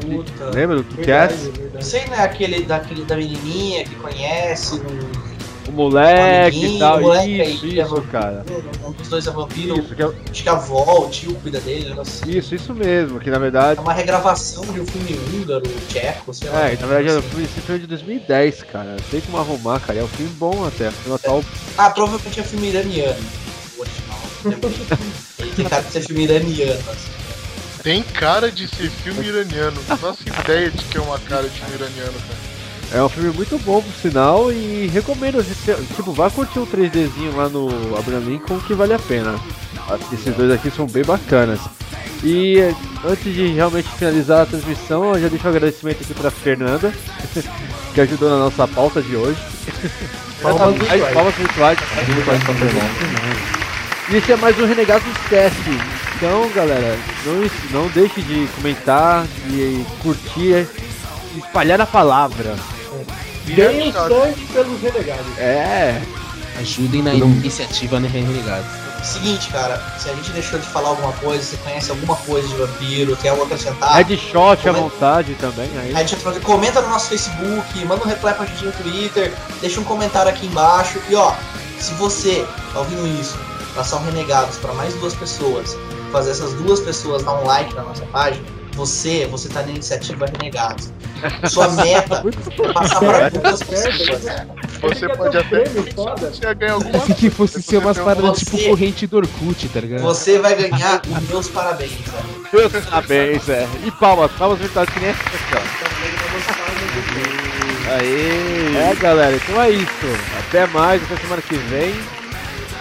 Puta. 0.00 0.50
Lembra 0.54 0.76
do 0.76 0.96
verdade. 0.96 1.34
Sei, 1.80 2.06
não 2.06 2.14
é 2.14 2.22
aquele 2.22 2.62
daquele, 2.62 3.04
da 3.04 3.16
menininha 3.16 3.84
que 3.84 3.94
conhece, 3.96 4.76
O 4.76 5.33
moleque 5.74 6.64
e 6.66 6.78
tal. 6.78 7.00
moleque 7.00 7.40
aí 7.40 7.54
isso, 7.54 7.64
é 7.66 7.68
isso, 7.68 7.88
vampiro, 7.88 8.08
cara. 8.12 8.44
um 8.86 8.92
dos 8.92 9.08
dois 9.08 9.26
é 9.26 9.30
vampiro, 9.30 9.78
Isso, 9.80 9.94
que 9.94 10.02
é- 10.02 10.10
acho 10.30 10.42
que 10.42 10.48
a 10.48 10.52
avó, 10.52 11.04
o 11.06 11.10
tio 11.10 11.34
cuida 11.36 11.60
dele, 11.60 11.86
um 11.86 11.88
negócio 11.90 12.22
assim. 12.24 12.38
Isso, 12.38 12.54
isso 12.54 12.74
mesmo, 12.74 13.20
que 13.20 13.30
na 13.30 13.38
verdade. 13.38 13.78
É 13.78 13.82
uma 13.82 13.92
regravação 13.92 14.64
de 14.66 14.80
um 14.80 14.86
filme 14.86 15.18
húngaro, 15.34 15.62
tcheco, 15.88 16.32
sei 16.32 16.48
lá. 16.50 16.68
É, 16.70 16.76
na 16.76 16.86
verdade 16.86 17.08
é 17.08 17.18
um 17.18 17.22
filme, 17.22 17.44
esse 17.44 17.60
filme 17.60 17.78
é 17.78 17.80
de 17.82 17.86
2010, 17.86 18.62
cara. 18.62 18.96
Tem 19.10 19.20
como 19.20 19.38
arrumar, 19.38 19.80
cara. 19.80 19.98
É 19.98 20.02
um 20.02 20.08
filme 20.08 20.32
bom 20.34 20.64
até. 20.66 20.90
Filme 20.90 21.16
atual. 21.16 21.44
Ah, 21.76 21.90
provavelmente 21.90 22.40
é 22.40 22.42
filme 22.42 22.68
iraniano, 22.68 23.22
o 23.76 23.80
original. 23.80 24.20
Ele 25.38 25.50
tem 25.52 25.64
cara 25.66 25.82
de 25.82 25.90
ser 25.92 26.02
filme 26.02 26.24
iraniano, 26.24 26.80
assim. 26.90 27.10
Tem 27.82 28.02
cara 28.02 28.50
de 28.50 28.66
ser 28.66 28.90
filme 28.90 29.26
iraniano. 29.26 29.78
Nossa 30.00 30.22
ideia 30.42 30.70
de 30.70 30.84
que 30.84 30.96
é 30.96 31.00
uma 31.00 31.18
cara 31.18 31.42
de 31.42 31.50
filme 31.60 31.74
iraniano, 31.74 32.12
cara. 32.12 32.53
É 32.94 33.02
um 33.02 33.08
filme 33.08 33.30
muito 33.30 33.58
bom, 33.64 33.82
por 33.82 33.92
sinal, 33.94 34.52
e 34.52 34.86
recomendo. 34.86 35.44
Tipo, 35.96 36.12
vá 36.12 36.30
curtir 36.30 36.60
um 36.60 36.66
3Dzinho 36.66 37.34
lá 37.34 37.48
no 37.48 37.68
Abraham 37.98 38.20
Lincoln 38.20 38.60
que 38.60 38.72
vale 38.72 38.94
a 38.94 38.98
pena. 39.00 39.34
Esses 40.12 40.32
dois 40.32 40.52
aqui 40.52 40.70
são 40.70 40.86
bem 40.86 41.02
bacanas. 41.04 41.58
E 42.22 42.56
antes 43.04 43.34
de 43.34 43.48
realmente 43.48 43.88
finalizar 43.88 44.42
a 44.42 44.46
transmissão, 44.46 45.12
eu 45.12 45.22
já 45.22 45.28
deixo 45.28 45.44
um 45.44 45.50
agradecimento 45.50 46.04
aqui 46.04 46.14
pra 46.14 46.30
Fernanda, 46.30 46.94
que 47.92 48.00
ajudou 48.00 48.30
na 48.30 48.38
nossa 48.38 48.68
pauta 48.68 49.02
de 49.02 49.16
hoje. 49.16 49.38
Palmas 50.40 50.76
virtuais. 50.76 51.12
palmas 51.12 51.34
virtuais. 51.34 51.78
E 54.10 54.16
esse 54.16 54.32
é 54.32 54.36
mais 54.36 54.58
um 54.58 54.66
Renegados 54.66 55.16
Cast. 55.28 55.58
Então, 56.16 56.48
galera, 56.50 56.96
não, 57.24 57.80
não 57.80 57.88
deixe 57.88 58.20
de 58.22 58.46
comentar, 58.54 59.26
de 59.48 59.84
curtir, 60.02 60.68
de 61.32 61.38
espalhar 61.40 61.80
a 61.80 61.86
palavra. 61.86 62.54
Deem 63.44 63.92
sangue 63.92 64.46
pelos 64.52 64.80
renegados. 64.80 65.38
É. 65.38 66.00
Ajudem 66.60 67.02
na 67.02 67.12
iniciativa 67.14 67.98
no 67.98 68.06
Renegados. 68.06 68.66
Seguinte, 69.02 69.50
cara, 69.50 69.76
se 69.98 70.08
a 70.08 70.14
gente 70.14 70.30
deixou 70.30 70.58
de 70.58 70.66
falar 70.66 70.90
alguma 70.90 71.12
coisa, 71.14 71.42
você 71.42 71.56
conhece 71.58 71.90
alguma 71.90 72.16
coisa 72.16 72.46
de 72.48 72.54
vampiro, 72.54 73.14
quer 73.16 73.30
algo 73.30 73.42
acrescentar? 73.42 73.96
Headshot 73.96 74.38
à 74.38 74.56
comenta- 74.56 74.72
vontade 74.80 75.34
também. 75.34 75.68
Aí. 75.78 75.92
Headshot, 75.92 76.40
comenta 76.40 76.80
no 76.80 76.88
nosso 76.88 77.08
Facebook, 77.08 77.84
manda 77.84 78.02
um 78.02 78.08
reply 78.08 78.32
pra 78.32 78.46
gente 78.46 78.64
no 78.64 78.72
Twitter, 78.72 79.34
deixa 79.60 79.78
um 79.80 79.84
comentário 79.84 80.30
aqui 80.30 80.46
embaixo. 80.46 80.98
E 81.10 81.14
ó, 81.16 81.34
se 81.78 81.92
você 81.94 82.46
tá 82.72 82.78
ouvindo 82.78 83.06
isso, 83.20 83.36
passar 83.74 83.96
um 83.96 84.04
Renegados 84.04 84.56
pra 84.56 84.72
mais 84.72 84.94
duas 84.94 85.12
pessoas, 85.14 85.76
fazer 86.12 86.30
essas 86.30 86.54
duas 86.54 86.80
pessoas 86.80 87.22
dar 87.24 87.34
um 87.34 87.44
like 87.44 87.74
na 87.74 87.82
nossa 87.82 88.06
página, 88.06 88.42
você, 88.74 89.26
você 89.30 89.48
tá 89.50 89.60
na 89.62 89.68
iniciativa 89.70 90.24
Renegados. 90.24 90.88
Sua 91.48 91.68
meta 91.72 92.22
é 92.62 92.72
passar 92.72 92.98
pra 93.00 93.28
duas 93.30 93.62
pessoas. 93.62 94.22
Você 94.80 95.08
pode 95.08 95.38
até. 95.38 95.64
Você 95.64 96.44
ia 96.44 96.52
ganhar 96.54 96.72
alguma 96.74 96.98
Se 97.06 97.14
que 97.14 97.30
fosse 97.30 97.62
ser 97.62 97.78
umas 97.78 97.96
Você- 97.96 98.04
paradas 98.04 98.38
tipo 98.40 98.58
corrente 98.64 99.06
do 99.06 99.16
Orkut, 99.18 99.68
tá 99.68 99.80
ligado? 99.80 100.02
Você 100.02 100.38
vai 100.38 100.54
ganhar 100.54 101.00
os 101.06 101.28
meus 101.28 101.48
parabéns, 101.48 101.92
velho. 101.92 102.70
Meus 102.70 102.84
parabéns, 102.84 103.48
é. 103.48 103.66
E 103.84 103.90
palmas, 103.92 104.30
palmas 104.32 104.58
virtuais 104.58 104.88
que 104.90 105.00
nem 105.00 105.10
essa 105.10 105.20
aqui, 105.22 105.54
ó. 105.56 105.60
Aê! 107.94 108.90
É, 108.90 108.94
galera, 108.96 109.36
então 109.36 109.60
é 109.62 109.70
isso. 109.70 109.88
Até 110.48 110.66
mais, 110.66 111.02
até 111.04 111.16
semana 111.16 111.42
que 111.42 111.54
vem. 111.54 111.94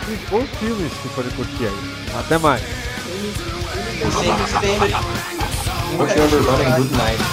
E 0.09 0.15
bons 0.29 0.49
filmes 0.59 0.91
que 1.01 1.09
podem 1.09 1.31
curtir 1.31 1.65
aí. 1.65 2.19
Até 2.19 2.37
mais. 2.37 2.61
Sempre 4.01 4.47
se 4.47 5.32
Push 5.97 6.17
over 6.17 6.39
Robin 6.39 6.71
Hood 6.71 6.91
knife. 6.91 7.23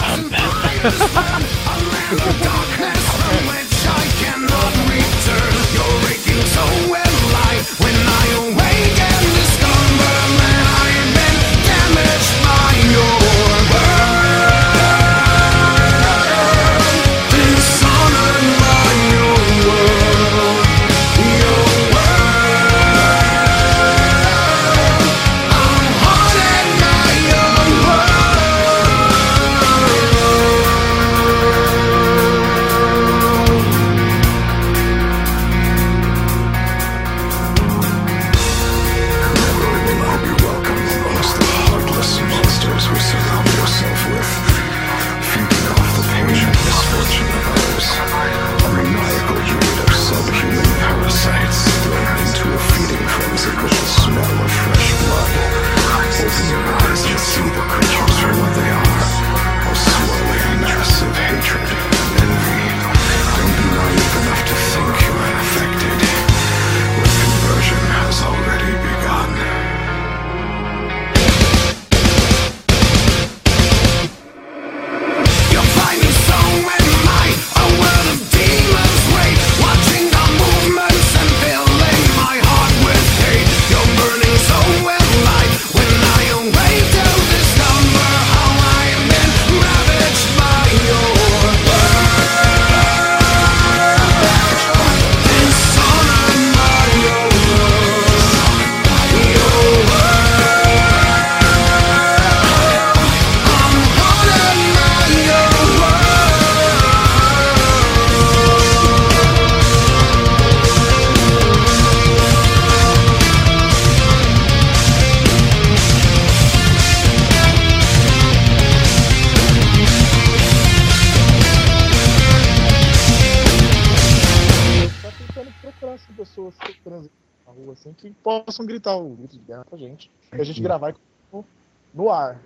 E 130.40 130.42
a 130.42 130.44
gente 130.44 130.62
gravar 130.62 130.94
no, 131.30 131.44
no 131.92 132.10
ar. 132.10 132.40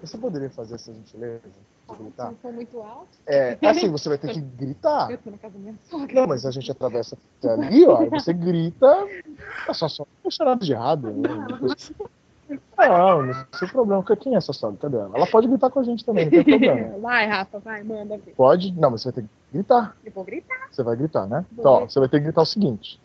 Você 0.00 0.16
poderia 0.16 0.48
fazer 0.50 0.76
essa 0.76 0.92
gentileza? 0.92 1.42
Gritar? 1.98 2.30
Se 2.30 2.36
for 2.36 2.52
muito 2.52 2.80
alto. 2.80 3.08
É, 3.26 3.58
assim, 3.66 3.90
você 3.90 4.08
vai 4.08 4.18
ter 4.18 4.32
que 4.32 4.40
gritar. 4.40 5.10
Eu 5.10 5.18
tô 5.18 5.30
na 5.30 5.38
casa 5.38 5.54
da 5.54 5.58
minha 5.58 5.74
sogra. 5.82 6.14
Não, 6.14 6.26
mas 6.28 6.46
a 6.46 6.50
gente 6.52 6.70
atravessa 6.70 7.18
até 7.38 7.52
ali, 7.52 7.84
ó, 7.84 8.08
você 8.08 8.32
grita, 8.32 9.06
é 9.68 9.74
só 9.74 9.88
só 9.88 10.06
achar 10.24 10.44
nada 10.44 10.64
de 10.64 10.72
errado. 10.72 11.10
Né? 11.10 11.28
Não, 12.78 13.22
não 13.22 13.44
tem 13.58 13.68
problema. 13.68 14.04
Quem 14.16 14.34
é 14.34 14.38
essa 14.38 14.52
sogra? 14.52 14.78
Cadê 14.80 14.96
ela? 14.96 15.10
Ela 15.14 15.26
pode 15.26 15.48
gritar 15.48 15.70
com 15.70 15.80
a 15.80 15.82
gente 15.82 16.04
também, 16.04 16.26
não 16.26 16.30
tem 16.30 16.44
problema. 16.44 16.98
Vai, 17.02 17.26
Rafa, 17.26 17.58
vai, 17.58 17.82
manda 17.82 18.16
ver. 18.16 18.34
Pode? 18.34 18.72
Não, 18.72 18.90
mas 18.92 19.02
você 19.02 19.10
vai 19.10 19.14
ter 19.14 19.22
que 19.22 19.28
gritar. 19.52 19.96
Eu 20.04 20.12
vou 20.12 20.24
gritar. 20.24 20.68
Você 20.70 20.82
vai 20.82 20.96
gritar, 20.96 21.26
né? 21.26 21.44
Vou. 21.52 21.60
Então, 21.60 21.72
ó, 21.72 21.80
você 21.88 21.98
vai 21.98 22.08
ter 22.08 22.18
que 22.18 22.24
gritar 22.24 22.42
o 22.42 22.46
seguinte. 22.46 23.00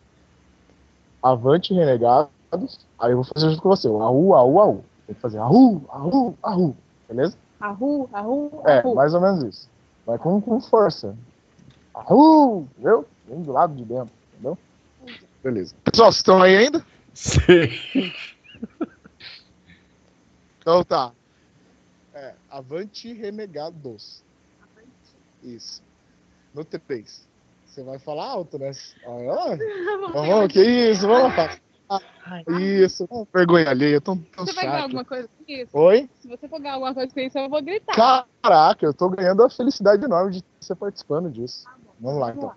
Avante, 1.23 1.73
renegados. 1.73 2.87
Aí 2.99 3.11
eu 3.11 3.17
vou 3.17 3.23
fazer 3.23 3.49
junto 3.49 3.61
com 3.61 3.69
você. 3.69 3.87
Aú, 3.87 4.33
aú, 4.33 4.59
aú. 4.59 4.83
Tem 5.05 5.15
que 5.15 5.21
fazer 5.21 5.37
aú, 5.39 5.81
aú, 5.89 6.37
aú. 6.41 6.75
Beleza? 7.07 7.37
Arru, 7.59 8.09
arru, 8.13 8.61
É, 8.65 8.81
mais 8.93 9.13
ou 9.13 9.21
menos 9.21 9.43
isso. 9.43 9.69
Vai 10.05 10.17
com, 10.17 10.41
com 10.41 10.61
força. 10.61 11.17
Aú, 11.93 12.67
entendeu? 12.71 13.05
Vem 13.27 13.41
do 13.41 13.51
lado 13.51 13.75
de 13.75 13.83
dentro, 13.83 14.13
entendeu? 14.33 14.57
Beleza. 15.43 15.75
Pessoal, 15.83 16.11
vocês 16.11 16.17
estão 16.17 16.41
aí 16.41 16.55
ainda? 16.55 16.85
Sim. 17.13 17.69
Então 20.59 20.83
tá. 20.83 21.11
É, 22.13 22.33
Avante 22.49 23.13
Renegados. 23.13 24.23
Isso. 25.43 25.81
No 26.53 26.63
3. 26.63 27.27
Você 27.65 27.83
vai 27.83 27.99
falar 27.99 28.25
alto, 28.25 28.57
né? 28.59 28.71
Ah, 29.05 29.55
vamos, 30.13 30.51
que 30.51 30.61
isso, 30.61 31.07
vamos 31.07 31.35
lá. 31.35 31.57
Ah, 31.89 31.99
isso, 32.59 33.07
oh, 33.09 33.25
vergonha 33.33 33.67
alheia, 33.69 33.99
tô 33.99 34.15
tão 34.15 34.45
Você 34.45 34.53
vai 34.53 34.65
ganhar 34.65 34.77
chato. 34.77 34.83
alguma 34.83 35.05
coisa 35.05 35.27
com 35.27 35.51
isso? 35.51 35.69
Oi? 35.73 36.09
Se 36.19 36.27
você 36.27 36.47
for 36.47 36.59
ganhar 36.59 36.73
alguma 36.75 36.93
coisa 36.93 37.11
com 37.11 37.19
isso, 37.19 37.37
eu 37.37 37.49
vou 37.49 37.63
gritar. 37.63 38.27
Caraca, 38.43 38.85
eu 38.85 38.93
tô 38.93 39.09
ganhando 39.09 39.43
a 39.43 39.49
felicidade 39.49 40.05
enorme 40.05 40.33
de 40.33 40.43
você 40.61 40.75
participando 40.75 41.31
disso. 41.31 41.65
Vamos 41.99 42.19
lá, 42.19 42.31
então. 42.31 42.51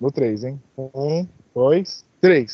No 0.00 0.10
3, 0.10 0.44
hein? 0.44 0.62
Um, 0.78 1.26
dois, 1.54 2.04
três. 2.20 2.46